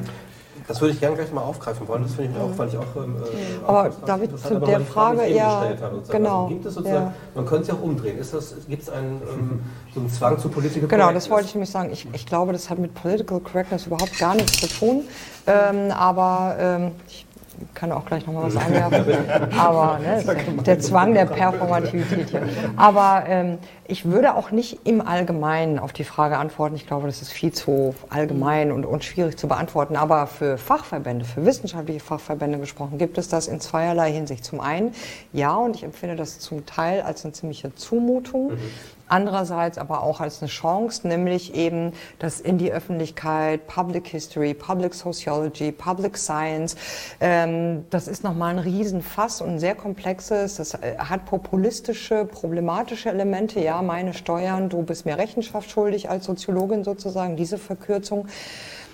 Das 0.67 0.81
würde 0.81 0.93
ich 0.93 0.99
gerne 0.99 1.15
gleich 1.15 1.31
mal 1.31 1.41
aufgreifen 1.41 1.87
wollen. 1.87 2.03
Das 2.03 2.13
finde 2.13 2.31
ich 2.35 2.41
auch, 2.41 2.53
fand 2.53 2.73
ich 2.73 2.77
auch. 2.77 2.95
Ähm, 2.97 3.15
äh, 3.23 3.65
Aber 3.65 3.89
David, 4.05 4.37
zu 4.37 4.55
Aber 4.55 4.65
der 4.65 4.81
Frage, 4.81 5.19
Frage, 5.19 5.33
ja, 5.33 5.63
genau, 6.09 6.41
Also 6.43 6.47
gibt 6.49 6.65
es 6.65 6.73
sozusagen, 6.73 7.05
ja. 7.05 7.13
man 7.35 7.45
könnte 7.45 7.61
es 7.61 7.67
ja 7.69 7.73
auch 7.75 7.81
umdrehen. 7.81 8.17
Ist 8.17 8.33
das, 8.33 8.55
gibt 8.67 8.83
es 8.83 8.89
einen, 8.89 9.21
ähm, 9.21 9.61
so 9.93 10.01
einen 10.01 10.09
Zwang 10.09 10.37
zu 10.37 10.49
Political 10.49 10.89
Genau, 10.89 11.03
Correctness? 11.03 11.23
das 11.23 11.31
wollte 11.31 11.45
ich 11.47 11.55
nämlich 11.55 11.69
sagen. 11.69 11.89
Ich, 11.93 12.07
ich 12.11 12.25
glaube, 12.25 12.51
das 12.51 12.69
hat 12.69 12.79
mit 12.79 12.93
Political 12.93 13.39
Correctness 13.39 13.85
überhaupt 13.87 14.17
gar 14.19 14.35
nichts 14.35 14.59
zu 14.59 14.67
tun. 14.67 15.03
Ähm, 15.45 15.91
aber 15.91 16.57
ähm, 16.59 16.91
ich 17.07 17.25
kann 17.73 17.91
auch 17.91 18.05
gleich 18.05 18.25
nochmal 18.25 18.43
was 18.45 18.57
einwerfen. 18.57 19.15
Aber 19.57 19.99
ne, 19.99 20.23
der 20.65 20.79
Zwang 20.79 21.13
der 21.13 21.25
Performativität 21.25 22.29
hier. 22.29 22.43
Aber 22.75 23.23
ähm, 23.27 23.57
ich 23.87 24.05
würde 24.05 24.35
auch 24.35 24.51
nicht 24.51 24.79
im 24.85 25.01
Allgemeinen 25.01 25.79
auf 25.79 25.93
die 25.93 26.03
Frage 26.03 26.37
antworten. 26.37 26.75
Ich 26.75 26.87
glaube, 26.87 27.07
das 27.07 27.21
ist 27.21 27.31
viel 27.31 27.51
zu 27.51 27.95
allgemein 28.09 28.71
und, 28.71 28.85
und 28.85 29.03
schwierig 29.03 29.37
zu 29.37 29.47
beantworten. 29.47 29.95
Aber 29.95 30.27
für 30.27 30.57
Fachverbände, 30.57 31.25
für 31.25 31.45
wissenschaftliche 31.45 31.99
Fachverbände 31.99 32.59
gesprochen, 32.59 32.97
gibt 32.97 33.17
es 33.17 33.29
das 33.29 33.47
in 33.47 33.59
zweierlei 33.59 34.11
Hinsicht. 34.11 34.43
Zum 34.43 34.59
einen, 34.59 34.93
ja, 35.33 35.55
und 35.55 35.75
ich 35.75 35.83
empfinde 35.83 36.15
das 36.15 36.39
zum 36.39 36.65
Teil 36.65 37.01
als 37.01 37.23
eine 37.23 37.33
ziemliche 37.33 37.73
Zumutung. 37.75 38.51
Mhm 38.51 38.96
andererseits 39.09 39.77
aber 39.77 40.03
auch 40.03 40.21
als 40.21 40.41
eine 40.41 40.49
Chance, 40.49 41.07
nämlich 41.07 41.55
eben 41.55 41.93
das 42.19 42.39
in 42.39 42.57
die 42.57 42.71
Öffentlichkeit, 42.71 43.67
Public 43.67 44.07
History, 44.07 44.53
Public 44.53 44.93
Sociology, 44.93 45.71
Public 45.71 46.17
Science, 46.17 46.75
ähm, 47.19 47.85
das 47.89 48.07
ist 48.07 48.23
nochmal 48.23 48.53
ein 48.53 48.59
Riesenfass 48.59 49.41
und 49.41 49.49
ein 49.49 49.59
sehr 49.59 49.75
komplexes, 49.75 50.55
das 50.55 50.73
äh, 50.75 50.97
hat 50.97 51.25
populistische, 51.25 52.25
problematische 52.25 53.09
Elemente, 53.09 53.59
ja, 53.59 53.81
meine 53.81 54.13
Steuern, 54.13 54.69
du 54.69 54.83
bist 54.83 55.05
mir 55.05 55.17
Rechenschaft 55.17 55.69
schuldig 55.69 56.09
als 56.09 56.25
Soziologin 56.25 56.83
sozusagen, 56.83 57.35
diese 57.35 57.57
Verkürzung. 57.57 58.27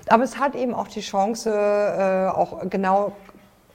Aber 0.10 0.23
es 0.23 0.38
hat 0.38 0.56
eben 0.56 0.73
auch 0.73 0.88
die 0.88 1.02
Chance, 1.02 1.49
äh, 1.49 2.27
auch 2.27 2.69
genau 2.69 3.14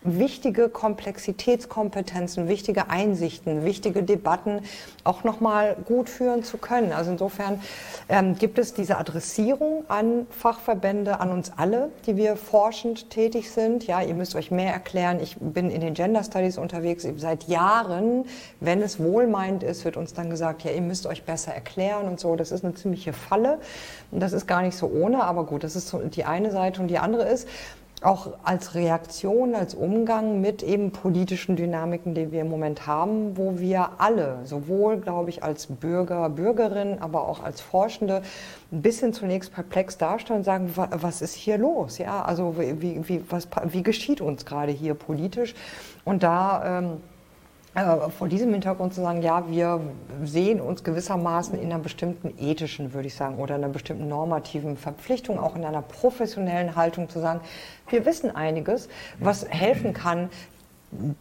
wichtige 0.03 0.69
Komplexitätskompetenzen, 0.69 2.49
wichtige 2.49 2.89
Einsichten, 2.89 3.65
wichtige 3.65 4.03
Debatten 4.03 4.61
auch 5.05 5.25
nochmal 5.25 5.77
gut 5.85 6.09
führen 6.09 6.45
zu 6.45 6.57
können. 6.57 6.93
Also 6.93 7.11
insofern 7.11 7.61
ähm, 8.09 8.37
gibt 8.39 8.59
es 8.59 8.75
diese 8.75 8.99
Adressierung 8.99 9.85
an 9.89 10.27
Fachverbände, 10.31 11.21
an 11.21 11.31
uns 11.31 11.53
alle, 11.57 11.91
die 12.07 12.17
wir 12.17 12.37
forschend 12.37 13.11
tätig 13.11 13.51
sind. 13.51 13.87
Ja, 13.87 14.01
ihr 14.01 14.15
müsst 14.15 14.37
euch 14.37 14.51
mehr 14.51 14.73
erklären. 14.73 15.19
Ich 15.21 15.37
bin 15.41 15.71
in 15.71 15.81
den 15.81 15.95
Gender 15.95 16.23
Studies 16.23 16.59
unterwegs 16.59 17.07
seit 17.17 17.49
Jahren. 17.49 18.25
Wenn 18.61 18.83
es 18.83 19.01
wohlmeint 19.01 19.63
ist, 19.63 19.85
wird 19.85 19.97
uns 19.97 20.15
dann 20.15 20.31
gesagt, 20.31 20.63
ja, 20.63 20.71
ihr 20.71 20.83
müsst 20.83 21.07
euch 21.07 21.25
besser 21.25 21.53
erklären 21.53 22.07
und 22.07 22.21
so. 22.21 22.37
Das 22.37 22.53
ist 22.53 22.65
eine 22.65 22.75
ziemliche 22.75 23.13
Falle. 23.13 23.59
Das 24.13 24.33
ist 24.33 24.47
gar 24.47 24.63
nicht 24.63 24.77
so 24.77 24.87
ohne, 24.87 25.25
aber 25.25 25.45
gut, 25.45 25.65
das 25.65 25.77
ist 25.77 25.89
so 25.89 25.99
die 25.99 26.25
eine 26.25 26.51
Seite 26.51 26.81
und 26.81 26.89
die 26.89 26.99
andere 26.99 27.25
ist, 27.25 27.49
auch 28.03 28.33
als 28.45 28.75
Reaktion, 28.75 29.55
als 29.55 29.75
Umgang 29.75 30.41
mit 30.41 30.63
eben 30.63 30.93
politischen 30.93 31.57
Dynamiken, 31.57 32.15
die 32.15 32.31
wir 32.31 32.43
im 32.43 32.49
Moment 32.49 32.87
haben, 32.87 33.37
wo 33.37 33.59
wir 33.59 33.91
alle, 33.99 34.39
sowohl, 34.45 34.99
glaube 34.99 35.31
ich, 35.31 35.43
als 35.43 35.67
Bürger, 35.67 36.29
Bürgerinnen, 36.31 37.01
aber 37.01 37.29
auch 37.29 37.43
als 37.43 37.61
Forschende, 37.61 38.23
ein 38.71 38.83
bisschen 38.83 39.13
zunächst 39.13 39.53
perplex 39.53 39.99
darstellen 39.99 40.41
und 40.41 40.45
sagen, 40.45 40.73
was 40.75 41.23
ist 41.23 41.35
hier 41.35 41.59
los? 41.59 41.99
Ja, 41.99 42.23
also 42.23 42.57
wie, 42.59 43.09
wie, 43.09 43.25
was, 43.31 43.49
wie 43.65 43.83
geschieht 43.83 44.21
uns 44.21 44.45
gerade 44.45 44.73
hier 44.73 44.95
politisch? 44.95 45.55
Und 46.05 46.23
da 46.23 46.79
ähm, 46.79 46.85
äh, 46.85 47.18
vor 48.17 48.29
diesem 48.29 48.53
Hintergrund 48.53 48.95
zu 48.95 49.01
sagen, 49.01 49.23
ja, 49.23 49.49
wir 49.49 49.81
sehen 50.25 50.61
uns 50.61 50.85
gewissermaßen 50.85 51.59
in 51.59 51.73
einer 51.73 51.83
bestimmten 51.83 52.35
ethischen, 52.39 52.93
würde 52.95 53.09
ich 53.09 53.15
sagen, 53.15 53.39
oder 53.39 53.55
einer 53.55 53.69
bestimmten 53.69 54.09
normativen 54.09 54.77
Verpflichtung, 54.77 55.39
auch 55.39 55.57
in 55.57 55.65
einer 55.65 55.83
professionellen 55.83 56.77
Haltung 56.77 57.09
zu 57.09 57.21
sagen, 57.21 57.41
wir 57.89 58.07
wissen 58.07 58.35
einiges, 58.35 58.89
was 59.19 59.49
helfen 59.49 59.93
kann, 59.93 60.31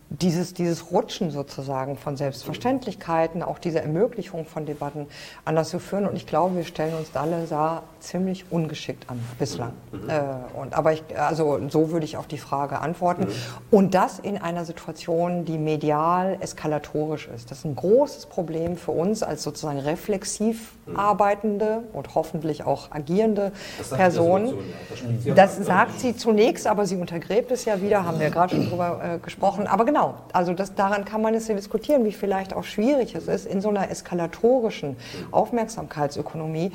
dieses, 0.10 0.54
dieses 0.54 0.92
Rutschen 0.92 1.30
sozusagen 1.30 1.98
von 1.98 2.16
Selbstverständlichkeiten, 2.16 3.44
auch 3.44 3.60
diese 3.60 3.82
Ermöglichung 3.82 4.46
von 4.46 4.66
Debatten 4.66 5.08
anders 5.44 5.70
zu 5.70 5.80
führen. 5.80 6.08
Und 6.08 6.16
ich 6.16 6.26
glaube, 6.26 6.56
wir 6.56 6.64
stellen 6.64 6.94
uns 6.94 7.14
alle 7.16 7.46
da 7.50 7.84
ziemlich 8.00 8.46
ungeschickt 8.50 9.10
an 9.10 9.20
bislang. 9.38 9.74
Mhm. 9.92 10.10
Äh, 10.10 10.22
und, 10.60 10.74
aber 10.74 10.94
ich, 10.94 11.04
also 11.18 11.60
so 11.70 11.92
würde 11.92 12.06
ich 12.06 12.16
auf 12.16 12.28
die 12.28 12.38
Frage 12.38 12.80
antworten. 12.80 13.24
Mhm. 13.24 13.32
Und 13.70 13.94
das 13.94 14.20
in 14.20 14.38
einer 14.38 14.64
Situation, 14.64 15.44
die 15.44 15.58
medial 15.58 16.38
eskalatorisch 16.40 17.28
ist. 17.28 17.52
Das 17.52 17.60
ist 17.60 17.66
ein 17.66 17.76
großes 17.76 18.28
Problem 18.28 18.78
für 18.78 18.92
uns 18.92 19.22
als 19.22 19.44
sozusagen 19.44 19.80
reflexiv 19.80 20.76
mhm. 20.86 20.96
arbeitende 20.98 21.84
und 21.92 22.16
hoffentlich 22.16 22.64
auch 22.64 22.92
agierende 22.92 23.52
Personen. 23.90 24.54
Das, 25.26 25.58
das 25.58 25.66
sagt 25.66 26.00
sie 26.00 26.16
zunächst, 26.16 26.68
aber 26.68 26.86
sie 26.86 26.96
untergräbt 26.96 27.52
es 27.52 27.66
ja 27.66 27.82
wieder, 27.82 28.06
haben 28.06 28.20
wir 28.22 28.30
gerade 28.30 28.56
schon 28.56 28.70
drüber 28.70 29.02
äh, 29.04 29.20
gesprochen 29.20 29.57
gesprochen. 29.58 29.68
Aber 29.68 29.86
genau, 29.86 30.16
also 30.34 30.54
das, 30.54 30.76
daran 30.76 31.06
kann 31.06 31.22
man 31.22 31.34
es 31.34 31.48
ja 31.48 31.56
diskutieren, 31.56 32.06
wie 32.06 32.12
vielleicht 32.12 32.54
auch 32.54 32.64
schwierig 32.64 33.16
es 33.16 33.28
ist, 33.28 33.46
in 33.46 33.62
so 33.62 33.70
einer 33.70 33.90
eskalatorischen 33.90 34.98
Aufmerksamkeitsökonomie 35.32 36.72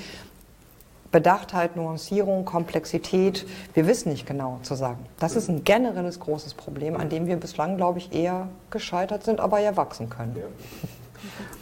Bedachtheit, 1.10 1.76
Nuancierung, 1.76 2.46
Komplexität, 2.46 3.46
wir 3.74 3.86
wissen 3.86 4.10
nicht 4.10 4.26
genau 4.26 4.60
zu 4.62 4.74
sagen. 4.74 5.04
Das 5.18 5.36
ist 5.36 5.48
ein 5.48 5.62
generelles 5.62 6.18
großes 6.20 6.54
Problem, 6.54 6.96
an 6.96 7.10
dem 7.10 7.26
wir 7.26 7.36
bislang, 7.36 7.76
glaube 7.76 7.98
ich, 7.98 8.14
eher 8.14 8.48
gescheitert 8.70 9.22
sind, 9.22 9.38
aber 9.38 9.60
ja 9.60 9.76
wachsen 9.76 10.08
können. 10.08 10.36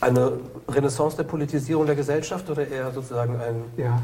Eine 0.01 0.35
Renaissance 0.69 1.17
der 1.17 1.25
Politisierung 1.25 1.85
der 1.85 1.97
Gesellschaft 1.97 2.49
oder 2.49 2.67
eher 2.67 2.93
sozusagen 2.93 3.35
ein... 3.41 3.65
Ja. 3.77 4.01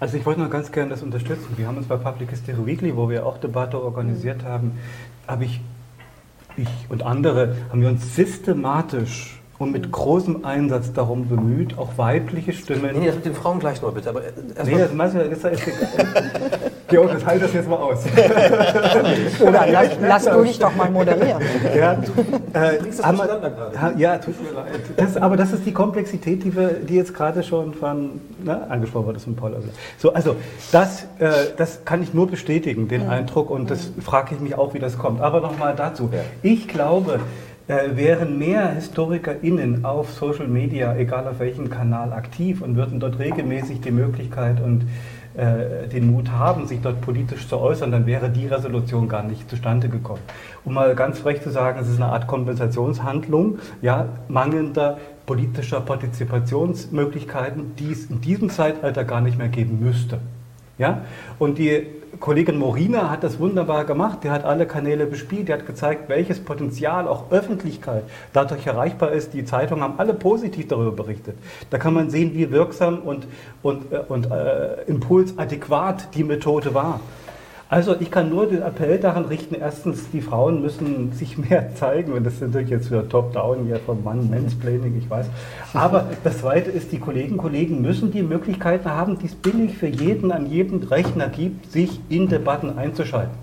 Also 0.00 0.16
ich 0.16 0.26
wollte 0.26 0.40
nur 0.40 0.50
ganz 0.50 0.70
gerne 0.70 0.90
das 0.90 1.02
unterstützen. 1.02 1.56
Wir 1.56 1.66
haben 1.66 1.76
uns 1.76 1.86
bei 1.86 1.96
Public 1.96 2.30
History 2.30 2.66
Weekly, 2.66 2.96
wo 2.96 3.08
wir 3.08 3.24
auch 3.24 3.38
Debatte 3.38 3.82
organisiert 3.82 4.44
haben, 4.44 4.78
habe 5.26 5.44
ich 5.44 5.60
ich 6.58 6.68
und 6.88 7.02
andere 7.02 7.56
haben 7.70 7.80
wir 7.80 7.88
uns 7.88 8.14
systematisch 8.14 9.40
und 9.58 9.72
mit 9.72 9.90
großem 9.90 10.44
Einsatz 10.44 10.92
darum 10.92 11.28
bemüht, 11.28 11.76
auch 11.78 11.96
weibliche 11.96 12.52
Stimmen. 12.52 12.96
Nee, 12.98 13.06
das 13.06 13.16
mit 13.16 13.24
den 13.24 13.34
Frauen 13.34 13.58
gleich 13.58 13.82
noch 13.82 13.92
bitte. 13.92 14.10
Aber 14.10 14.20
nee, 14.64 14.78
das 14.78 14.92
meinst 14.92 15.16
du, 15.16 15.28
das 15.28 15.52
ist 15.52 15.62
Georg, 16.86 17.10
das 17.14 17.26
halt 17.26 17.42
das 17.42 17.52
jetzt 17.52 17.68
mal 17.68 17.76
aus. 17.76 18.04
Oder 19.40 19.66
lass, 19.66 19.88
lass 20.00 20.24
du 20.24 20.44
dich 20.44 20.58
doch 20.60 20.74
mal 20.76 20.88
moderieren. 20.90 21.42
Ja, 21.76 21.94
äh, 22.52 22.78
das 22.78 22.98
ja 23.96 24.18
tut 24.18 24.42
mir 24.42 24.52
leid. 24.52 24.80
Das, 24.96 25.16
aber 25.16 25.36
das 25.36 25.52
ist 25.52 25.66
die 25.66 25.72
Komplexität, 25.72 26.44
die, 26.44 26.54
wir, 26.54 26.68
die 26.74 26.94
jetzt 26.94 27.12
gerade 27.12 27.42
schon 27.42 27.74
von 27.74 28.20
ne, 28.44 28.70
angesprochen 28.70 29.06
wurde 29.06 29.18
von 29.18 29.34
Paul. 29.34 29.54
Also, 29.56 29.68
so, 29.98 30.12
also 30.12 30.36
das, 30.70 31.02
äh, 31.18 31.30
das 31.56 31.84
kann 31.84 32.00
ich 32.00 32.14
nur 32.14 32.28
bestätigen, 32.28 32.86
den 32.86 33.04
mhm. 33.04 33.10
Eindruck, 33.10 33.50
und 33.50 33.70
das 33.70 33.90
frage 34.00 34.36
ich 34.36 34.40
mich 34.40 34.54
auch, 34.56 34.72
wie 34.74 34.78
das 34.78 34.98
kommt. 34.98 35.20
Aber 35.20 35.40
nochmal 35.40 35.74
dazu. 35.76 36.10
Ich 36.42 36.68
glaube, 36.68 37.14
äh, 37.14 37.47
wären 37.68 38.38
mehr 38.38 38.74
HistorikerInnen 38.74 39.84
auf 39.84 40.10
Social 40.12 40.48
Media, 40.48 40.96
egal 40.96 41.28
auf 41.28 41.38
welchem 41.38 41.68
Kanal, 41.68 42.12
aktiv 42.14 42.62
und 42.62 42.76
würden 42.76 42.98
dort 42.98 43.18
regelmäßig 43.18 43.82
die 43.82 43.90
Möglichkeit 43.90 44.60
und 44.60 44.86
äh, 45.38 45.86
den 45.86 46.10
Mut 46.10 46.30
haben, 46.30 46.66
sich 46.66 46.80
dort 46.80 47.00
politisch 47.02 47.46
zu 47.46 47.58
äußern, 47.58 47.92
dann 47.92 48.06
wäre 48.06 48.30
die 48.30 48.46
Resolution 48.46 49.06
gar 49.06 49.22
nicht 49.22 49.48
zustande 49.50 49.88
gekommen. 49.88 50.22
Um 50.64 50.74
mal 50.74 50.94
ganz 50.94 51.18
frech 51.18 51.42
zu 51.42 51.50
sagen, 51.50 51.78
es 51.80 51.88
ist 51.88 52.00
eine 52.00 52.10
Art 52.10 52.26
Kompensationshandlung, 52.26 53.58
ja, 53.82 54.08
mangelnder 54.28 54.98
politischer 55.26 55.82
Partizipationsmöglichkeiten, 55.82 57.76
die 57.76 57.92
es 57.92 58.06
in 58.06 58.22
diesem 58.22 58.48
Zeitalter 58.48 59.04
gar 59.04 59.20
nicht 59.20 59.36
mehr 59.36 59.48
geben 59.48 59.78
müsste. 59.78 60.18
Ja? 60.78 61.02
Und 61.38 61.58
die 61.58 61.86
Kollegin 62.20 62.58
Morina 62.58 63.10
hat 63.10 63.22
das 63.22 63.38
wunderbar 63.38 63.84
gemacht. 63.84 64.20
Die 64.24 64.30
hat 64.30 64.44
alle 64.44 64.66
Kanäle 64.66 65.06
bespielt. 65.06 65.48
Die 65.48 65.52
hat 65.52 65.66
gezeigt, 65.66 66.08
welches 66.08 66.40
Potenzial 66.40 67.06
auch 67.06 67.30
Öffentlichkeit 67.30 68.04
dadurch 68.32 68.66
erreichbar 68.66 69.12
ist. 69.12 69.34
Die 69.34 69.44
Zeitungen 69.44 69.84
haben 69.84 69.94
alle 69.98 70.14
positiv 70.14 70.68
darüber 70.68 70.92
berichtet. 70.92 71.36
Da 71.70 71.78
kann 71.78 71.94
man 71.94 72.10
sehen, 72.10 72.34
wie 72.34 72.50
wirksam 72.50 72.98
und, 73.00 73.26
und, 73.62 73.92
äh, 73.92 73.98
und 74.08 74.30
äh, 74.30 74.82
impulsadäquat 74.86 76.14
die 76.14 76.24
Methode 76.24 76.74
war. 76.74 77.00
Also 77.70 77.94
ich 78.00 78.10
kann 78.10 78.30
nur 78.30 78.46
den 78.46 78.62
Appell 78.62 78.98
daran 78.98 79.26
richten, 79.26 79.54
erstens, 79.54 80.10
die 80.10 80.22
Frauen 80.22 80.62
müssen 80.62 81.12
sich 81.12 81.36
mehr 81.36 81.74
zeigen 81.74 82.12
und 82.12 82.24
das 82.24 82.34
ist 82.34 82.40
natürlich 82.40 82.70
jetzt 82.70 82.90
wieder 82.90 83.06
Top-Down 83.06 83.66
hier 83.66 83.78
vom 83.78 84.02
Mann, 84.02 84.30
Mansplaining, 84.30 84.96
ich 84.96 85.10
weiß. 85.10 85.26
Aber 85.74 86.06
das 86.24 86.38
Zweite 86.38 86.70
ist, 86.70 86.92
die 86.92 86.98
Kollegen 86.98 87.36
Kollegen 87.36 87.82
müssen 87.82 88.10
die 88.10 88.22
Möglichkeiten 88.22 88.88
haben, 88.90 89.18
die 89.18 89.26
es 89.26 89.34
billig 89.34 89.76
für 89.76 89.86
jeden 89.86 90.32
an 90.32 90.46
jedem 90.46 90.82
Rechner 90.82 91.28
gibt, 91.28 91.70
sich 91.70 92.00
in 92.08 92.28
Debatten 92.28 92.78
einzuschalten. 92.78 93.36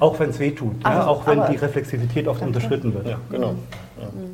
Auch 0.00 0.18
wenn 0.18 0.30
es 0.30 0.40
weh 0.40 0.50
tut, 0.50 0.74
also, 0.82 0.98
ja, 0.98 1.06
auch 1.06 1.26
wenn 1.26 1.46
die 1.52 1.56
Reflexivität 1.56 2.26
oft 2.26 2.42
unterschritten 2.42 2.94
wird. 2.94 3.08
Ja, 3.08 3.18
genau. 3.30 3.54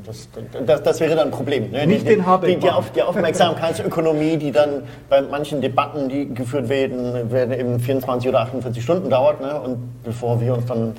Das, 0.05 0.28
das, 0.66 0.82
das, 0.82 1.01
wäre 1.01 1.16
dann 1.16 1.28
ein 1.28 1.30
Problem. 1.30 1.70
Ne? 1.70 1.86
Nicht 1.86 2.02
die, 2.02 2.16
den 2.16 2.24
die, 2.47 2.56
die, 2.56 2.70
auf, 2.70 2.90
die 2.92 3.02
Aufmerksamkeitsökonomie, 3.02 4.36
die 4.36 4.52
dann 4.52 4.82
bei 5.09 5.22
manchen 5.22 5.60
Debatten, 5.60 6.09
die 6.09 6.32
geführt 6.32 6.68
werden, 6.68 7.30
werden 7.30 7.52
eben 7.52 7.80
24 7.80 8.28
oder 8.28 8.40
48 8.40 8.82
Stunden 8.82 9.10
dauert. 9.10 9.40
Ne? 9.40 9.60
Und 9.60 10.02
bevor 10.05 10.40
wir 10.40 10.55
uns 10.55 10.66
dann 10.66 10.94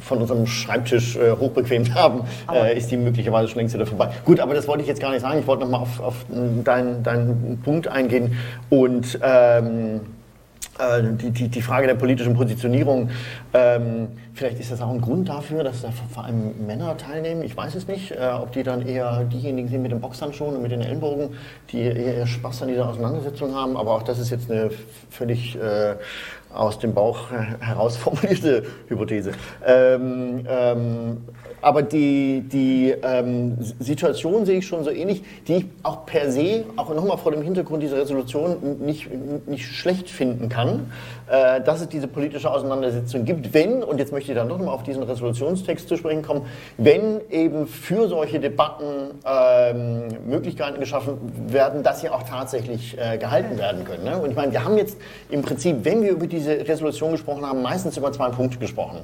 von 0.00 0.18
unserem 0.18 0.46
Schreibtisch 0.46 1.16
äh, 1.16 1.32
hochbequemt 1.32 1.94
haben, 1.96 2.22
äh, 2.52 2.76
ist 2.76 2.90
die 2.90 2.96
möglicherweise 2.96 3.48
schon 3.48 3.58
längst 3.58 3.74
wieder 3.74 3.86
vorbei. 3.86 4.10
Gut, 4.24 4.40
aber 4.40 4.54
das 4.54 4.66
wollte 4.68 4.82
ich 4.82 4.88
jetzt 4.88 5.00
gar 5.00 5.10
nicht 5.10 5.22
sagen. 5.22 5.38
Ich 5.38 5.46
wollte 5.46 5.64
nochmal 5.64 5.80
auf, 5.80 6.00
auf 6.00 6.14
deinen, 6.64 7.02
deinen 7.02 7.60
Punkt 7.64 7.88
eingehen. 7.88 8.36
Und 8.70 9.18
ähm, 9.22 9.96
äh, 9.96 10.00
die, 10.78 11.30
die, 11.30 11.48
die 11.48 11.62
Frage 11.62 11.86
der 11.86 11.94
politischen 11.94 12.34
Positionierung. 12.34 13.10
Ähm, 13.52 14.08
vielleicht 14.34 14.58
ist 14.58 14.72
das 14.72 14.80
auch 14.80 14.90
ein 14.90 15.00
Grund 15.00 15.28
dafür, 15.28 15.62
dass 15.62 15.82
da 15.82 15.90
vor 16.12 16.24
allem 16.24 16.66
Männer 16.66 16.96
teilnehmen. 16.96 17.42
Ich 17.42 17.56
weiß 17.56 17.74
es 17.76 17.86
nicht, 17.86 18.10
äh, 18.10 18.30
ob 18.40 18.52
die 18.52 18.62
dann 18.62 18.86
eher 18.86 19.24
diejenigen 19.24 19.68
sind 19.68 19.82
mit 19.82 19.92
den 19.92 20.00
Boxhandschuhen 20.00 20.56
und 20.56 20.62
mit 20.62 20.72
den 20.72 20.80
Ellenbogen, 20.80 21.30
die 21.70 21.82
eher 21.82 22.26
Spaß 22.26 22.62
an 22.62 22.68
dieser 22.68 22.88
Auseinandersetzung 22.88 23.54
haben. 23.54 23.76
Aber 23.76 23.92
auch 23.92 24.02
das 24.02 24.18
ist 24.18 24.30
jetzt 24.30 24.50
eine 24.50 24.70
völlig 25.10 25.56
äh, 25.56 25.94
aus 26.54 26.78
dem 26.78 26.94
Bauch 26.94 27.30
herausformulierte 27.60 28.64
Hypothese. 28.88 29.32
Ähm, 29.66 30.46
ähm, 30.48 31.16
aber 31.60 31.82
die, 31.82 32.42
die 32.46 32.94
ähm, 33.02 33.56
Situation 33.78 34.44
sehe 34.44 34.58
ich 34.58 34.66
schon 34.66 34.84
so 34.84 34.90
ähnlich, 34.90 35.22
die 35.48 35.54
ich 35.54 35.66
auch 35.82 36.04
per 36.04 36.30
se, 36.30 36.64
auch 36.76 36.94
nochmal 36.94 37.16
vor 37.16 37.32
dem 37.32 37.42
Hintergrund 37.42 37.82
dieser 37.82 37.96
Resolution, 37.96 38.80
nicht, 38.84 39.08
nicht 39.46 39.66
schlecht 39.66 40.10
finden 40.10 40.48
kann, 40.48 40.92
äh, 41.26 41.60
dass 41.62 41.80
es 41.80 41.88
diese 41.88 42.06
politische 42.06 42.50
Auseinandersetzung 42.50 43.24
gibt, 43.24 43.54
wenn, 43.54 43.82
und 43.82 43.98
jetzt 43.98 44.12
möchte 44.12 44.32
ich 44.32 44.36
dann 44.36 44.48
doch 44.48 44.58
nochmal 44.58 44.74
auf 44.74 44.82
diesen 44.82 45.02
Resolutionstext 45.02 45.88
zu 45.88 45.96
sprechen 45.96 46.22
kommen, 46.22 46.46
wenn 46.76 47.20
eben 47.30 47.66
für 47.66 48.08
solche 48.08 48.40
Debatten 48.40 49.12
ähm, 49.26 50.08
Möglichkeiten 50.26 50.80
geschaffen 50.80 51.18
werden, 51.48 51.82
dass 51.82 52.00
sie 52.02 52.10
auch 52.10 52.24
tatsächlich 52.24 52.98
äh, 52.98 53.16
gehalten 53.16 53.56
werden 53.58 53.84
können. 53.84 54.04
Ne? 54.04 54.18
Und 54.18 54.30
ich 54.30 54.36
meine, 54.36 54.52
wir 54.52 54.64
haben 54.64 54.76
jetzt 54.76 54.98
im 55.30 55.42
Prinzip, 55.42 55.78
wenn 55.84 56.02
wir 56.02 56.10
über 56.10 56.26
diese 56.26 56.66
Resolution 56.68 57.12
gesprochen 57.12 57.46
haben, 57.46 57.62
meistens 57.62 57.96
über 57.96 58.12
zwei 58.12 58.28
Punkte 58.28 58.58
gesprochen. 58.58 58.98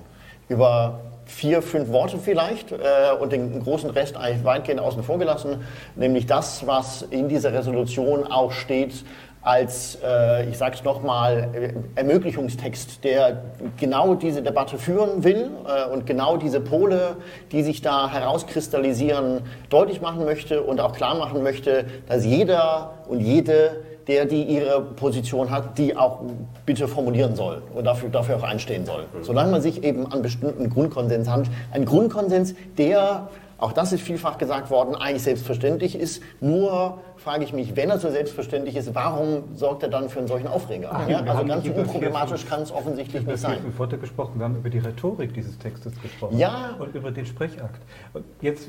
Über 0.49 1.01
vier, 1.31 1.63
fünf 1.63 1.91
Worte 1.91 2.19
vielleicht 2.19 2.73
äh, 2.73 2.77
und 3.19 3.33
den 3.33 3.63
großen 3.63 3.91
Rest 3.91 4.17
eigentlich 4.17 4.45
weitgehend 4.45 4.81
außen 4.81 5.03
vor 5.03 5.19
gelassen, 5.19 5.65
nämlich 5.95 6.27
das, 6.27 6.67
was 6.67 7.03
in 7.03 7.29
dieser 7.29 7.53
Resolution 7.53 8.25
auch 8.25 8.53
steht 8.53 9.05
als, 9.43 9.99
äh, 10.05 10.49
ich 10.51 10.59
sage 10.59 10.77
es 10.77 10.85
nochmal, 10.85 11.49
Ermöglichungstext, 11.95 13.03
der 13.05 13.43
genau 13.79 14.15
diese 14.15 14.43
Debatte 14.43 14.77
führen 14.77 15.25
will 15.25 15.51
äh, 15.67 15.91
und 15.91 16.07
genau 16.07 16.37
diese 16.37 16.61
Pole, 16.61 17.17
die 17.51 17.62
sich 17.62 17.81
da 17.81 18.11
herauskristallisieren, 18.11 19.43
deutlich 19.71 20.01
machen 20.01 20.25
möchte 20.25 20.62
und 20.62 20.81
auch 20.81 20.93
klar 20.93 21.15
machen 21.15 21.43
möchte, 21.43 21.87
dass 22.07 22.25
jeder 22.25 22.95
und 23.09 23.21
jede 23.21 23.83
der, 24.11 24.25
die 24.25 24.43
ihre 24.43 24.81
Position 24.81 25.51
hat, 25.51 25.79
die 25.79 25.97
auch 25.97 26.21
bitte 26.67 26.89
formulieren 26.89 27.37
soll 27.37 27.62
und 27.75 27.85
dafür, 27.85 28.09
dafür 28.09 28.37
auch 28.39 28.43
einstehen 28.43 28.85
soll. 28.85 29.05
Solange 29.23 29.53
man 29.53 29.62
sich 29.62 29.85
eben 29.85 30.11
an 30.11 30.21
bestimmten 30.21 30.69
Grundkonsens 30.69 31.29
hat, 31.29 31.45
ein 31.73 31.85
Grundkonsens, 31.85 32.55
der, 32.77 33.29
auch 33.61 33.73
das 33.73 33.93
ist 33.93 34.03
vielfach 34.03 34.39
gesagt 34.39 34.70
worden, 34.70 34.95
eigentlich 34.95 35.23
selbstverständlich 35.23 35.95
ist, 35.95 36.23
nur 36.41 37.01
frage 37.16 37.45
ich 37.45 37.53
mich, 37.53 37.77
wenn 37.77 37.91
er 37.91 37.99
so 37.99 38.11
selbstverständlich 38.11 38.77
ist, 38.77 38.95
warum 38.95 39.55
sorgt 39.55 39.82
er 39.82 39.91
dann 39.91 40.09
für 40.09 40.20
einen 40.20 40.28
solchen 40.28 40.49
Aufreger? 40.49 40.91
Ach, 40.93 41.09
ja, 41.09 41.20
also 41.20 41.45
ganz 41.45 41.69
unproblematisch 41.69 42.47
kann 42.47 42.62
es 42.62 42.73
offensichtlich 42.73 43.27
nicht 43.27 43.39
sein. 43.39 43.59
Wir 43.62 43.87
haben 43.87 44.01
gesprochen, 44.01 44.39
wir 44.39 44.45
haben 44.45 44.57
über 44.57 44.70
die 44.70 44.78
Rhetorik 44.78 45.35
dieses 45.35 45.59
Textes 45.59 45.93
gesprochen 46.01 46.39
ja. 46.39 46.74
und 46.78 46.95
über 46.95 47.11
den 47.11 47.27
Sprechakt. 47.27 47.81
Und 48.15 48.24
jetzt 48.41 48.69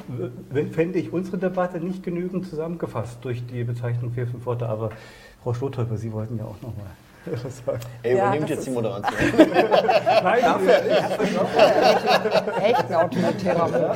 fände 0.72 0.99
ich 0.99 1.13
unsere 1.13 1.38
Debatte 1.38 1.80
nicht 1.80 2.03
genügend 2.03 2.47
zusammengefasst 2.49 3.19
durch 3.22 3.45
die 3.47 3.63
Bezeichnung 3.63 4.11
vier, 4.11 4.27
fünf 4.27 4.45
Worte, 4.45 4.68
aber 4.68 4.89
Frau 5.43 5.53
Schlothäufer, 5.53 5.97
Sie 5.97 6.11
wollten 6.11 6.38
ja 6.38 6.43
auch 6.43 6.61
noch 6.61 6.73
Er 8.03 8.14
übernimmt 8.14 8.49
ja, 8.49 8.56
jetzt 8.56 8.65
die 8.65 8.72
Moderation. 8.72 9.14
Nein, 10.23 10.43
Echt 12.64 12.89
ein 12.89 12.95
autoritärer 12.95 13.95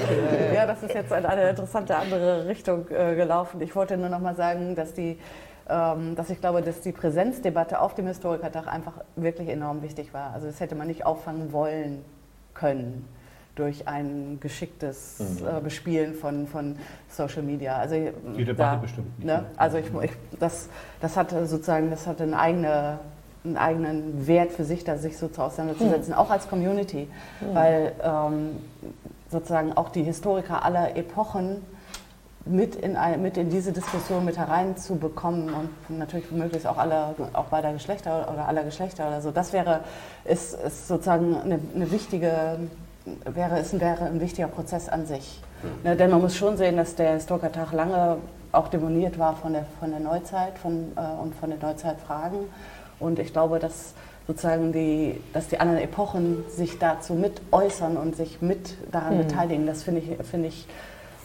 Ja, 0.54 0.66
das 0.66 0.84
ist 0.84 0.94
jetzt 0.94 1.12
in 1.12 1.26
eine 1.26 1.50
interessante 1.50 1.96
andere 1.96 2.48
Richtung 2.48 2.88
äh, 2.90 3.16
gelaufen. 3.16 3.62
Ich 3.62 3.76
wollte 3.76 3.98
nur 3.98 4.10
noch 4.10 4.20
mal 4.20 4.36
sagen, 4.36 4.76
dass 4.76 4.94
die 4.94 5.18
ähm, 5.68 6.16
dass 6.16 6.30
ich 6.30 6.40
glaube, 6.40 6.62
dass 6.62 6.82
die 6.82 6.92
Präsenzdebatte 6.92 7.82
auf 7.82 7.96
dem 7.96 8.06
Historikertag 8.06 8.68
einfach 8.68 8.94
wirklich 9.16 9.50
enorm 9.50 9.82
wichtig 9.82 10.14
war. 10.14 10.32
Also 10.34 10.46
das 10.46 10.60
hätte 10.60 10.76
man 10.76 10.86
nicht 10.86 11.06
auffangen 11.06 11.52
wollen 11.52 12.06
können 12.54 13.08
durch 13.56 13.88
ein 13.88 14.38
geschicktes 14.42 15.20
mhm. 15.20 15.48
äh, 15.48 15.62
Bespielen 15.62 16.14
von, 16.14 16.46
von 16.46 16.76
Social 17.10 17.42
Media. 17.42 17.78
Also, 17.78 17.96
Die 17.96 18.46
Debatte 18.46 18.56
da, 18.56 18.76
bestimmt 18.76 19.18
nicht. 19.18 19.26
Ne? 19.26 19.46
Also 19.58 19.78
ich, 19.78 19.88
ich, 20.04 20.12
das, 20.40 20.70
das 21.02 21.18
hat 21.18 21.32
sozusagen 21.32 21.90
das 21.90 22.06
hat 22.06 22.22
eine 22.22 22.38
eigene, 22.38 23.00
einen 23.46 23.58
eigenen 23.58 24.28
Wert 24.28 24.52
für 24.52 24.64
sich, 24.64 24.84
da 24.84 24.98
sich 24.98 25.18
so 25.18 25.30
auseinanderzusetzen, 25.38 26.14
mhm. 26.14 26.20
auch 26.20 26.30
als 26.30 26.50
Community, 26.50 27.08
mhm. 27.42 27.56
weil 27.56 27.92
ähm, 28.04 28.50
sozusagen 29.32 29.74
auch 29.74 29.90
die 29.90 30.04
Historiker 30.04 30.66
aller 30.66 30.96
Epochen 30.96 31.62
mit 32.46 32.76
in, 32.76 32.96
mit 33.22 33.38
in 33.38 33.50
diese 33.50 33.72
Diskussion 33.72 34.24
mit 34.24 34.38
hereinzubekommen 34.38 35.50
und 35.52 35.98
natürlich 35.98 36.30
möglichst 36.32 36.68
auch 36.68 36.78
alle, 36.78 37.16
auch 37.34 37.46
beider 37.46 37.74
Geschlechter 37.74 38.32
oder 38.32 38.48
aller 38.48 38.64
Geschlechter 38.64 39.08
oder 39.08 39.22
so. 39.22 39.32
Das 39.32 39.52
wäre, 39.52 39.80
ist, 40.26 40.54
ist 40.54 40.88
sozusagen 40.88 41.36
eine, 41.44 41.60
eine 41.74 41.92
wichtige 41.92 42.60
wäre 43.26 43.60
es 43.60 43.80
wäre 43.80 44.06
ein 44.06 44.20
wichtiger 44.20 44.48
Prozess 44.48 44.90
an 44.90 45.06
sich. 45.06 45.42
Mhm. 45.64 45.90
Ne, 45.90 45.96
denn 45.96 46.12
man 46.12 46.22
muss 46.22 46.36
schon 46.36 46.58
sehen, 46.58 46.78
dass 46.78 46.96
der 46.96 47.14
Historikertag 47.14 47.72
lange 47.72 48.18
auch 48.52 48.68
demoniert 48.70 49.20
war 49.20 49.36
von 49.36 49.54
der, 49.54 49.66
von 49.80 49.92
der 49.92 50.00
Neuzeit 50.00 50.58
von, 50.58 50.92
äh, 50.96 51.22
und 51.22 51.36
von 51.36 51.50
den 51.50 51.60
Neuzeitfragen. 51.60 52.40
Und 53.00 53.20
ich 53.20 53.34
glaube, 53.34 53.60
dass 53.60 53.94
sozusagen 54.28 54.72
die, 54.72 55.22
dass 55.34 55.48
die 55.48 55.60
anderen 55.60 55.82
Epochen 55.82 56.44
sich 56.50 56.80
dazu 56.80 57.14
mit 57.14 57.42
äußern 57.52 57.98
und 57.98 58.16
sich 58.16 58.42
mit 58.42 58.76
daran 58.92 59.18
mhm. 59.18 59.28
beteiligen, 59.28 59.68
das 59.68 59.84
finde 59.84 60.02
ich, 60.02 60.28
finde 60.28 60.48
ich 60.48 60.66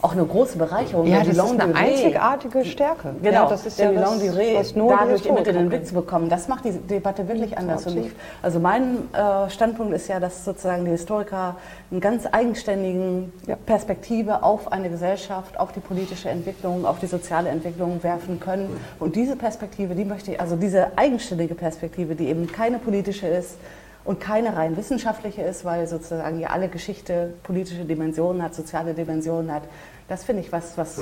auch 0.01 0.13
eine 0.13 0.25
große 0.25 0.57
Bereicherung. 0.57 1.05
Ja, 1.05 1.19
das 1.19 1.29
ist 1.29 1.39
eine 1.39 1.75
einzigartige 1.75 2.65
Stärke. 2.65 3.13
Genau, 3.21 3.43
ja, 3.43 3.49
das 3.49 3.65
ist 3.65 3.79
ja 3.79 3.91
das, 3.91 4.19
was 4.21 4.75
nur 4.75 4.91
dadurch 4.91 5.25
immer 5.25 5.41
den 5.41 5.69
Blick 5.69 5.85
zu 5.85 5.93
bekommen. 5.93 6.29
Das 6.29 6.47
macht 6.47 6.65
die 6.65 6.71
Debatte 6.71 7.27
wirklich 7.27 7.57
anders. 7.57 7.85
Und 7.85 7.97
ich, 7.97 8.11
also 8.41 8.59
mein 8.59 9.13
äh, 9.13 9.49
Standpunkt 9.49 9.93
ist 9.93 10.07
ja, 10.07 10.19
dass 10.19 10.43
sozusagen 10.43 10.85
die 10.85 10.91
Historiker 10.91 11.55
eine 11.91 11.99
ganz 11.99 12.25
eigenständigen 12.31 13.31
ja. 13.45 13.55
Perspektive 13.55 14.43
auf 14.43 14.71
eine 14.71 14.89
Gesellschaft, 14.89 15.59
auf 15.59 15.71
die 15.71 15.79
politische 15.79 16.29
Entwicklung, 16.29 16.85
auf 16.85 16.99
die 16.99 17.07
soziale 17.07 17.49
Entwicklung 17.49 18.01
werfen 18.03 18.39
können. 18.39 18.69
Und 18.99 19.15
diese 19.15 19.35
Perspektive, 19.35 19.93
die 19.93 20.05
möchte 20.05 20.31
ich, 20.31 20.41
also 20.41 20.55
diese 20.55 20.97
eigenständige 20.97 21.53
Perspektive, 21.53 22.15
die 22.15 22.27
eben 22.27 22.51
keine 22.51 22.79
politische 22.79 23.27
ist, 23.27 23.57
und 24.03 24.19
keine 24.19 24.55
rein 24.55 24.77
wissenschaftliche 24.77 25.41
ist, 25.43 25.63
weil 25.65 25.87
sozusagen 25.87 26.39
ja 26.39 26.49
alle 26.49 26.67
Geschichte 26.67 27.33
politische 27.43 27.85
Dimensionen 27.85 28.41
hat, 28.41 28.55
soziale 28.55 28.93
Dimensionen 28.93 29.53
hat, 29.53 29.63
das 30.11 30.25
finde 30.25 30.41
ich 30.41 30.51
was, 30.51 30.77
was, 30.77 30.99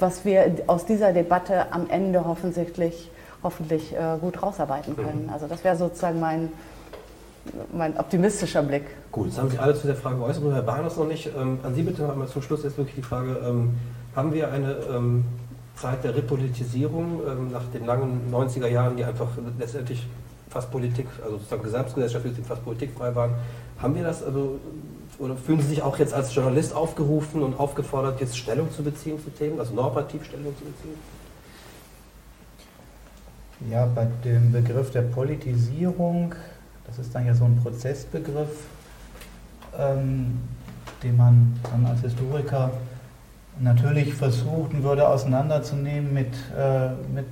was 0.00 0.24
wir 0.24 0.64
aus 0.66 0.84
dieser 0.84 1.12
Debatte 1.12 1.72
am 1.72 1.88
Ende 1.88 2.24
hoffentlich, 2.24 3.08
hoffentlich 3.44 3.94
äh, 3.94 4.18
gut 4.20 4.42
rausarbeiten 4.42 4.96
können. 4.96 5.26
Mhm. 5.26 5.32
Also 5.32 5.46
das 5.46 5.62
wäre 5.62 5.76
sozusagen 5.76 6.18
mein, 6.18 6.48
mein 7.72 7.96
optimistischer 7.96 8.64
Blick. 8.64 8.82
Gut, 9.12 9.26
jetzt 9.26 9.38
haben 9.38 9.48
Sie 9.48 9.58
alle 9.58 9.76
zu 9.76 9.86
der 9.86 9.94
Frage 9.94 10.16
geäußert, 10.16 10.42
nur 10.42 10.54
Herr 10.54 10.62
Bahnhof 10.62 10.96
noch 10.96 11.06
nicht. 11.06 11.30
Ähm, 11.38 11.60
an 11.62 11.72
Sie 11.76 11.82
bitte 11.82 12.02
noch 12.02 12.10
einmal 12.10 12.26
zum 12.26 12.42
Schluss 12.42 12.64
jetzt 12.64 12.76
wirklich 12.76 12.96
die 12.96 13.02
Frage, 13.02 13.38
ähm, 13.46 13.76
haben 14.16 14.32
wir 14.32 14.50
eine 14.50 14.74
ähm, 14.92 15.24
Zeit 15.76 16.02
der 16.02 16.16
Repolitisierung 16.16 17.20
ähm, 17.28 17.52
nach 17.52 17.62
den 17.72 17.86
langen 17.86 18.22
90er 18.32 18.66
Jahren, 18.66 18.96
die 18.96 19.04
einfach 19.04 19.28
letztendlich 19.56 20.04
fast 20.48 20.68
Politik, 20.72 21.06
also 21.22 21.36
sozusagen 21.36 21.62
gesamtgesellschaftlich 21.62 22.34
fast 22.44 22.64
politikfrei 22.64 23.14
waren, 23.14 23.34
haben 23.80 23.94
wir 23.94 24.02
das 24.02 24.24
also 24.24 24.58
oder 25.18 25.36
fühlen 25.36 25.60
Sie 25.60 25.68
sich 25.68 25.82
auch 25.82 25.98
jetzt 25.98 26.14
als 26.14 26.34
Journalist 26.34 26.74
aufgerufen 26.74 27.42
und 27.42 27.58
aufgefordert, 27.58 28.20
jetzt 28.20 28.38
Stellung 28.38 28.70
zu 28.70 28.82
beziehen 28.82 29.22
zu 29.22 29.30
Themen, 29.30 29.58
also 29.58 29.74
normativ 29.74 30.24
Stellung 30.24 30.56
zu 30.56 30.64
beziehen? 30.64 30.94
Ja, 33.70 33.86
bei 33.86 34.06
dem 34.24 34.52
Begriff 34.52 34.92
der 34.92 35.02
Politisierung, 35.02 36.34
das 36.86 36.98
ist 37.00 37.12
dann 37.14 37.26
ja 37.26 37.34
so 37.34 37.44
ein 37.44 37.56
Prozessbegriff, 37.60 38.66
ähm, 39.76 40.38
den 41.02 41.16
man 41.16 41.58
dann 41.70 41.84
als 41.86 42.00
Historiker 42.02 42.70
natürlich 43.58 44.14
versuchen 44.14 44.84
würde 44.84 45.08
auseinanderzunehmen 45.08 46.14
mit, 46.14 46.32
äh, 46.56 46.90
mit 47.12 47.26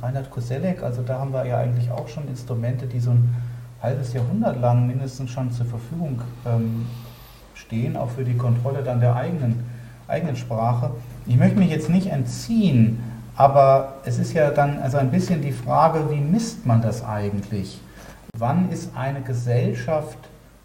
Reinhard 0.00 0.30
Koselleck. 0.30 0.84
Also 0.84 1.02
da 1.02 1.18
haben 1.18 1.32
wir 1.32 1.44
ja 1.44 1.58
eigentlich 1.58 1.90
auch 1.90 2.06
schon 2.06 2.28
Instrumente, 2.28 2.86
die 2.86 3.00
so 3.00 3.10
ein 3.10 3.34
halbes 3.82 4.12
Jahrhundert 4.12 4.60
lang 4.60 4.86
mindestens 4.86 5.30
schon 5.30 5.50
zur 5.50 5.66
Verfügung 5.66 6.22
ähm, 6.46 6.86
stehen, 7.54 7.96
auch 7.96 8.10
für 8.10 8.24
die 8.24 8.36
Kontrolle 8.36 8.82
dann 8.82 9.00
der 9.00 9.16
eigenen, 9.16 9.64
eigenen 10.08 10.36
Sprache. 10.36 10.90
Ich 11.26 11.36
möchte 11.36 11.58
mich 11.58 11.70
jetzt 11.70 11.88
nicht 11.88 12.08
entziehen, 12.08 12.98
aber 13.36 13.94
es 14.04 14.18
ist 14.18 14.32
ja 14.32 14.50
dann 14.50 14.78
also 14.78 14.98
ein 14.98 15.10
bisschen 15.10 15.42
die 15.42 15.52
Frage, 15.52 16.10
wie 16.10 16.20
misst 16.20 16.66
man 16.66 16.82
das 16.82 17.04
eigentlich? 17.04 17.80
Wann 18.36 18.70
ist 18.70 18.96
eine 18.96 19.22
Gesellschaft 19.22 20.18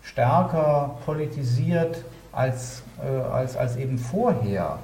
stärker 0.04 0.98
politisiert 1.06 2.04
als, 2.32 2.84
äh, 3.02 3.32
als, 3.32 3.56
als 3.56 3.76
eben 3.76 3.98
vorher? 3.98 4.80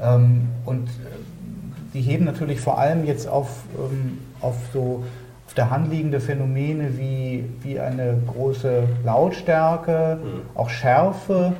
Ähm, 0.00 0.48
und 0.64 0.88
äh, 0.88 0.90
die 1.94 2.00
heben 2.02 2.24
natürlich 2.24 2.60
vor 2.60 2.78
allem 2.78 3.04
jetzt 3.04 3.28
auf, 3.28 3.48
ähm, 3.78 4.18
auf 4.40 4.56
so 4.72 5.04
auf 5.50 5.54
der 5.54 5.70
Hand 5.70 5.90
liegende 5.90 6.20
Phänomene 6.20 6.96
wie, 6.96 7.44
wie 7.62 7.80
eine 7.80 8.16
große 8.24 8.84
Lautstärke, 9.04 10.20
mhm. 10.22 10.42
auch 10.54 10.70
Schärfe 10.70 11.54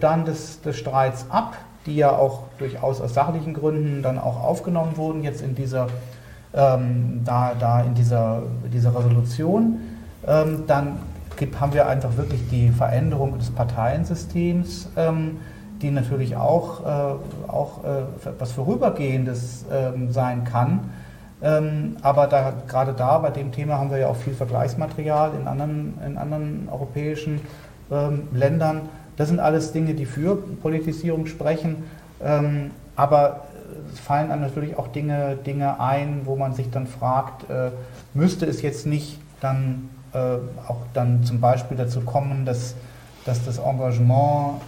dann 0.00 0.24
des, 0.24 0.62
des 0.62 0.78
Streits 0.78 1.26
ab, 1.28 1.58
die 1.84 1.96
ja 1.96 2.08
auch 2.10 2.44
durchaus 2.56 3.02
aus 3.02 3.12
sachlichen 3.12 3.52
Gründen 3.52 4.02
dann 4.02 4.18
auch 4.18 4.42
aufgenommen 4.42 4.96
wurden, 4.96 5.22
jetzt 5.22 5.42
in 5.42 5.54
dieser, 5.54 5.88
ähm, 6.54 7.20
da, 7.26 7.52
da 7.60 7.82
in 7.82 7.92
dieser, 7.92 8.44
dieser 8.72 8.96
Resolution. 8.96 9.78
Ähm, 10.26 10.62
dann 10.66 11.00
gibt, 11.36 11.60
haben 11.60 11.74
wir 11.74 11.86
einfach 11.86 12.16
wirklich 12.16 12.48
die 12.50 12.70
Veränderung 12.70 13.38
des 13.38 13.50
Parteiensystems, 13.50 14.88
ähm, 14.96 15.36
die 15.82 15.90
natürlich 15.90 16.34
auch, 16.34 16.80
äh, 16.80 17.50
auch 17.50 17.84
äh, 17.84 18.30
was 18.38 18.52
Vorübergehendes 18.52 19.66
ähm, 19.70 20.10
sein 20.12 20.44
kann. 20.44 20.80
Ähm, 21.42 21.96
aber 22.02 22.26
da, 22.26 22.52
gerade 22.66 22.92
da 22.92 23.18
bei 23.18 23.30
dem 23.30 23.52
Thema 23.52 23.78
haben 23.78 23.90
wir 23.90 23.98
ja 23.98 24.08
auch 24.08 24.16
viel 24.16 24.34
Vergleichsmaterial 24.34 25.32
in 25.38 25.46
anderen, 25.46 25.98
in 26.06 26.16
anderen 26.16 26.68
europäischen 26.70 27.40
ähm, 27.90 28.28
Ländern. 28.32 28.82
Das 29.16 29.28
sind 29.28 29.40
alles 29.40 29.72
Dinge, 29.72 29.94
die 29.94 30.06
für 30.06 30.36
Politisierung 30.36 31.26
sprechen. 31.26 31.84
Ähm, 32.22 32.70
aber 32.96 33.44
es 33.92 34.00
fallen 34.00 34.30
einem 34.30 34.42
natürlich 34.42 34.76
auch 34.78 34.88
Dinge, 34.88 35.36
Dinge 35.36 35.80
ein, 35.80 36.22
wo 36.24 36.36
man 36.36 36.54
sich 36.54 36.70
dann 36.70 36.86
fragt, 36.86 37.48
äh, 37.50 37.70
müsste 38.12 38.46
es 38.46 38.62
jetzt 38.62 38.86
nicht 38.86 39.18
dann 39.40 39.90
äh, 40.12 40.18
auch 40.68 40.78
dann 40.94 41.24
zum 41.24 41.40
Beispiel 41.40 41.76
dazu 41.76 42.00
kommen, 42.00 42.44
dass, 42.44 42.74
dass 43.24 43.44
das 43.44 43.58
Engagement 43.58 44.60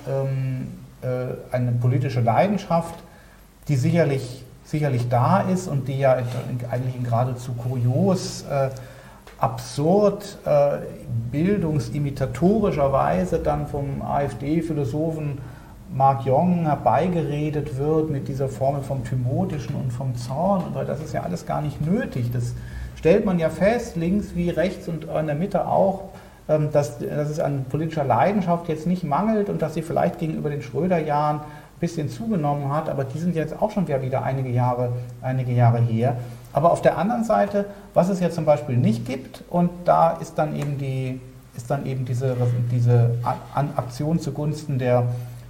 äh, 1.02 1.54
eine 1.54 1.72
politische 1.72 2.20
Leidenschaft, 2.20 2.94
die 3.68 3.76
sicherlich, 3.76 4.44
sicherlich 4.66 5.08
da 5.08 5.40
ist 5.40 5.68
und 5.68 5.88
die 5.88 5.98
ja 5.98 6.12
eigentlich 6.70 6.96
in 6.96 7.04
geradezu 7.04 7.52
kurios, 7.52 8.44
äh, 8.50 8.70
absurd, 9.38 10.38
äh, 10.44 10.78
bildungsimitatorischer 11.30 12.92
Weise 12.92 13.38
dann 13.38 13.66
vom 13.66 14.02
AfD-Philosophen 14.02 15.38
Mark 15.94 16.26
Jong 16.26 16.64
herbeigeredet 16.64 17.78
wird 17.78 18.10
mit 18.10 18.28
dieser 18.28 18.48
Formel 18.48 18.82
vom 18.82 19.04
Thymotischen 19.04 19.76
und 19.76 19.92
vom 19.92 20.16
Zorn. 20.16 20.64
Und 20.64 20.88
das 20.88 21.00
ist 21.00 21.14
ja 21.14 21.22
alles 21.22 21.46
gar 21.46 21.62
nicht 21.62 21.80
nötig. 21.80 22.32
Das 22.32 22.54
stellt 22.96 23.24
man 23.24 23.38
ja 23.38 23.50
fest, 23.50 23.96
links 23.96 24.34
wie 24.34 24.50
rechts 24.50 24.88
und 24.88 25.04
in 25.04 25.26
der 25.26 25.36
Mitte 25.36 25.66
auch, 25.68 26.08
ähm, 26.48 26.72
dass, 26.72 26.98
dass 26.98 27.30
es 27.30 27.38
an 27.38 27.66
politischer 27.68 28.04
Leidenschaft 28.04 28.68
jetzt 28.68 28.86
nicht 28.86 29.04
mangelt 29.04 29.48
und 29.48 29.62
dass 29.62 29.74
sie 29.74 29.82
vielleicht 29.82 30.18
gegenüber 30.18 30.50
den 30.50 30.62
Schröder-Jahren 30.62 31.40
bisschen 31.80 32.08
zugenommen 32.08 32.72
hat, 32.72 32.88
aber 32.88 33.04
die 33.04 33.18
sind 33.18 33.34
jetzt 33.34 33.60
auch 33.60 33.70
schon 33.70 33.86
wieder 33.86 34.22
einige 34.22 34.48
Jahre, 34.48 34.92
einige 35.20 35.52
Jahre 35.52 35.78
her. 35.78 36.16
Aber 36.52 36.72
auf 36.72 36.80
der 36.80 36.96
anderen 36.96 37.24
Seite, 37.24 37.66
was 37.92 38.08
es 38.08 38.20
ja 38.20 38.30
zum 38.30 38.46
Beispiel 38.46 38.76
nicht 38.76 39.06
gibt, 39.06 39.44
und 39.50 39.70
da 39.84 40.12
ist 40.12 40.34
dann 40.36 40.56
eben, 40.56 40.78
die, 40.78 41.20
ist 41.56 41.70
dann 41.70 41.84
eben 41.84 42.06
diese, 42.06 42.34
diese 42.70 43.10
Aktion 43.52 44.18
zugunsten 44.20 44.78
der 44.78 45.06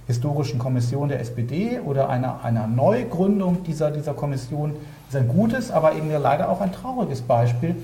historischen 0.07 0.57
Kommission 0.57 1.09
der 1.09 1.19
SPD 1.19 1.79
oder 1.79 2.09
einer, 2.09 2.43
einer 2.43 2.67
Neugründung 2.67 3.63
dieser, 3.63 3.91
dieser 3.91 4.13
Kommission 4.13 4.73
ist 5.09 5.15
ein 5.15 5.27
gutes, 5.27 5.71
aber 5.71 5.95
eben 5.95 6.09
leider 6.09 6.49
auch 6.49 6.61
ein 6.61 6.71
trauriges 6.71 7.21
Beispiel. 7.21 7.75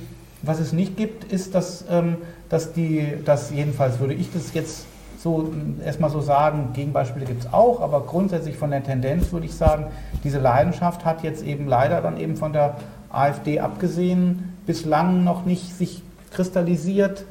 Was 0.42 0.60
es 0.60 0.74
nicht 0.74 0.98
gibt, 0.98 1.24
ist, 1.32 1.56
dass, 1.56 1.86
ähm, 1.90 2.18
dass 2.50 2.74
die, 2.74 3.14
dass 3.24 3.52
jedenfalls 3.52 4.00
würde 4.00 4.14
ich 4.14 4.32
das 4.34 4.54
jetzt 4.54 4.86
so 5.24 5.54
erstmal 5.84 6.10
so 6.10 6.20
sagen, 6.20 6.70
Gegenbeispiele 6.74 7.26
gibt 7.26 7.46
es 7.46 7.54
auch, 7.54 7.80
aber 7.80 8.02
grundsätzlich 8.02 8.58
von 8.58 8.72
der 8.72 8.84
Tendenz 8.84 9.32
würde 9.32 9.46
ich 9.46 9.56
sagen, 9.56 9.86
diese 10.24 10.40
Leidenschaft 10.40 11.06
hat 11.06 11.24
jetzt 11.24 11.44
eben 11.44 11.68
leider 11.68 12.02
dann 12.02 12.18
eben 12.18 12.36
von 12.36 12.52
der 12.52 12.76
AfD 13.10 13.62
abgesehen 13.62 14.54
bislang 14.66 15.24
noch 15.24 15.46
nicht 15.46 15.74
sich 15.74 16.04
kristallisiert 16.32 17.24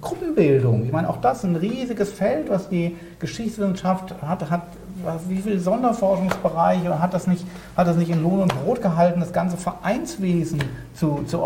Gruppenbildung. 0.00 0.84
Ich 0.84 0.92
meine, 0.92 1.10
auch 1.10 1.16
das 1.16 1.38
ist 1.38 1.44
ein 1.44 1.56
riesiges 1.56 2.12
Feld, 2.12 2.48
was 2.48 2.68
die 2.68 2.96
Geschichtswissenschaft 3.18 4.14
hat, 4.22 4.48
hat 4.48 4.62
wie 5.28 5.38
viele 5.38 5.58
Sonderforschungsbereiche 5.58 7.00
hat 7.00 7.14
das 7.14 7.26
nicht, 7.26 7.44
hat 7.76 7.86
das 7.86 7.96
nicht 7.96 8.10
in 8.10 8.22
Lohn 8.22 8.40
und 8.40 8.64
Brot 8.64 8.82
gehalten, 8.82 9.20
das 9.20 9.32
ganze 9.32 9.56
Vereinswesen 9.56 10.60
zu, 10.94 11.22
zu, 11.26 11.42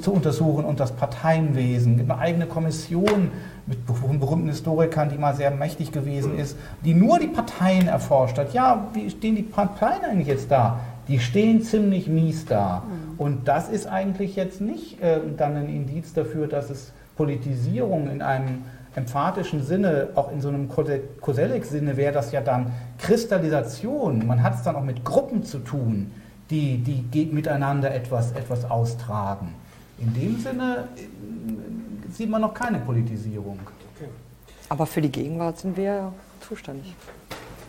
zu 0.00 0.12
untersuchen 0.12 0.64
und 0.64 0.80
das 0.80 0.92
Parteienwesen. 0.92 2.00
Eine 2.00 2.18
eigene 2.18 2.46
Kommission 2.46 3.30
mit 3.66 3.86
berühmten 3.86 4.48
Historikern, 4.48 5.08
die 5.08 5.18
mal 5.18 5.34
sehr 5.34 5.50
mächtig 5.50 5.92
gewesen 5.92 6.38
ist, 6.38 6.56
die 6.84 6.94
nur 6.94 7.18
die 7.18 7.28
Parteien 7.28 7.88
erforscht 7.88 8.38
hat. 8.38 8.52
Ja, 8.52 8.88
wie 8.92 9.08
stehen 9.10 9.36
die 9.36 9.42
Parteien 9.42 10.04
eigentlich 10.04 10.28
jetzt 10.28 10.50
da? 10.50 10.80
Die 11.08 11.18
stehen 11.18 11.62
ziemlich 11.62 12.08
mies 12.08 12.46
da. 12.46 12.82
Mhm. 12.86 13.18
Und 13.18 13.48
das 13.48 13.68
ist 13.68 13.86
eigentlich 13.86 14.36
jetzt 14.36 14.60
nicht 14.60 15.02
äh, 15.02 15.18
dann 15.36 15.56
ein 15.56 15.68
Indiz 15.68 16.12
dafür, 16.12 16.46
dass 16.46 16.70
es 16.70 16.92
Politisierung 17.16 18.10
in 18.10 18.22
einem 18.22 18.64
emphatischen 18.94 19.64
Sinne, 19.64 20.08
auch 20.14 20.30
in 20.30 20.40
so 20.40 20.48
einem 20.48 20.68
Koselleck-Sinne 20.68 21.96
wäre 21.96 22.12
das 22.12 22.32
ja 22.32 22.40
dann 22.40 22.72
Kristallisation. 22.98 24.26
Man 24.26 24.42
hat 24.42 24.54
es 24.54 24.62
dann 24.62 24.76
auch 24.76 24.84
mit 24.84 25.04
Gruppen 25.04 25.44
zu 25.44 25.58
tun, 25.58 26.12
die, 26.50 26.78
die 26.78 27.26
miteinander 27.26 27.94
etwas, 27.94 28.32
etwas 28.32 28.70
austragen. 28.70 29.54
In 29.98 30.12
dem 30.14 30.38
Sinne 30.40 30.88
äh, 30.96 32.12
sieht 32.12 32.30
man 32.30 32.40
noch 32.40 32.54
keine 32.54 32.78
Politisierung. 32.78 33.58
Aber 34.68 34.86
für 34.86 35.00
die 35.00 35.10
Gegenwart 35.10 35.58
sind 35.58 35.76
wir 35.76 36.12
zuständig. 36.40 36.94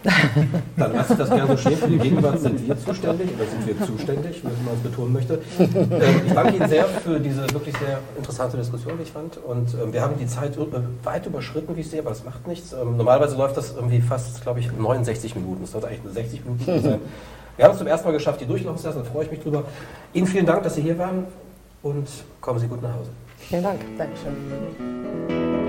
Dann 0.78 0.94
lasse 0.94 1.14
ich 1.14 1.20
das 1.20 1.30
gerne 1.30 1.48
so 1.48 1.58
stehen. 1.58 1.78
Für 1.78 1.88
die 1.88 1.98
Gegenwart 1.98 2.40
sind 2.40 2.68
wir 2.68 2.78
zuständig 2.78 3.30
oder 3.36 3.46
sind 3.50 3.68
wir 3.68 3.86
zuständig, 3.86 4.42
wenn 4.44 4.66
man 4.66 4.76
es 4.76 4.82
betonen 4.82 5.14
möchte. 5.14 5.40
Ähm, 5.60 6.22
ich 6.28 6.34
danke 6.34 6.56
Ihnen 6.56 6.70
sehr 6.70 6.86
für 6.86 7.20
diese 7.20 7.42
wirklich 7.52 7.76
sehr 7.78 8.00
interessante 8.18 8.58
Diskussion, 8.58 8.98
wie 8.98 9.04
ich 9.04 9.12
fand. 9.12 9.38
Und 9.38 9.74
ähm, 9.74 9.94
wir 9.94 10.02
haben 10.02 10.18
die 10.20 10.28
Zeit 10.28 10.58
weit 11.04 11.26
überschritten, 11.26 11.76
wie 11.76 11.82
ich 11.82 11.90
sehe, 11.90 12.02
aber 12.02 12.10
das 12.10 12.24
macht 12.24 12.48
nichts. 12.48 12.74
Ähm, 12.74 12.98
normalerweise 12.98 13.36
läuft 13.36 13.58
das 13.58 13.76
irgendwie 13.76 14.02
fast, 14.02 14.42
glaube 14.42 14.60
ich, 14.60 14.72
69 14.72 15.36
Minuten. 15.36 15.62
Das 15.62 15.72
sollte 15.72 15.88
eigentlich 15.88 16.04
nur 16.04 16.14
60 16.14 16.46
Minuten 16.46 16.82
sein. 16.82 17.00
Wir 17.58 17.66
haben 17.66 17.72
es 17.72 17.78
zum 17.78 17.88
ersten 17.88 18.08
Mal 18.08 18.14
geschafft, 18.14 18.42
die 18.42 18.46
durchlaufen 18.46 18.80
zu 18.80 18.88
lassen, 18.88 19.00
da 19.04 19.10
freue 19.10 19.26
ich 19.26 19.32
mich 19.32 19.40
drüber. 19.40 19.64
Ihnen 20.14 20.28
vielen 20.28 20.46
Dank, 20.46 20.64
dass 20.64 20.76
Sie 20.76 20.82
hier 20.82 20.98
waren 20.98 21.26
und 21.84 22.08
kommen 22.42 22.60
Sie 22.60 22.68
gut 22.68 22.82
nach 22.82 22.94
Hause. 22.94 23.12
Vielen 23.38 23.64
Dank. 23.64 23.80
Dankeschön. 23.98 25.65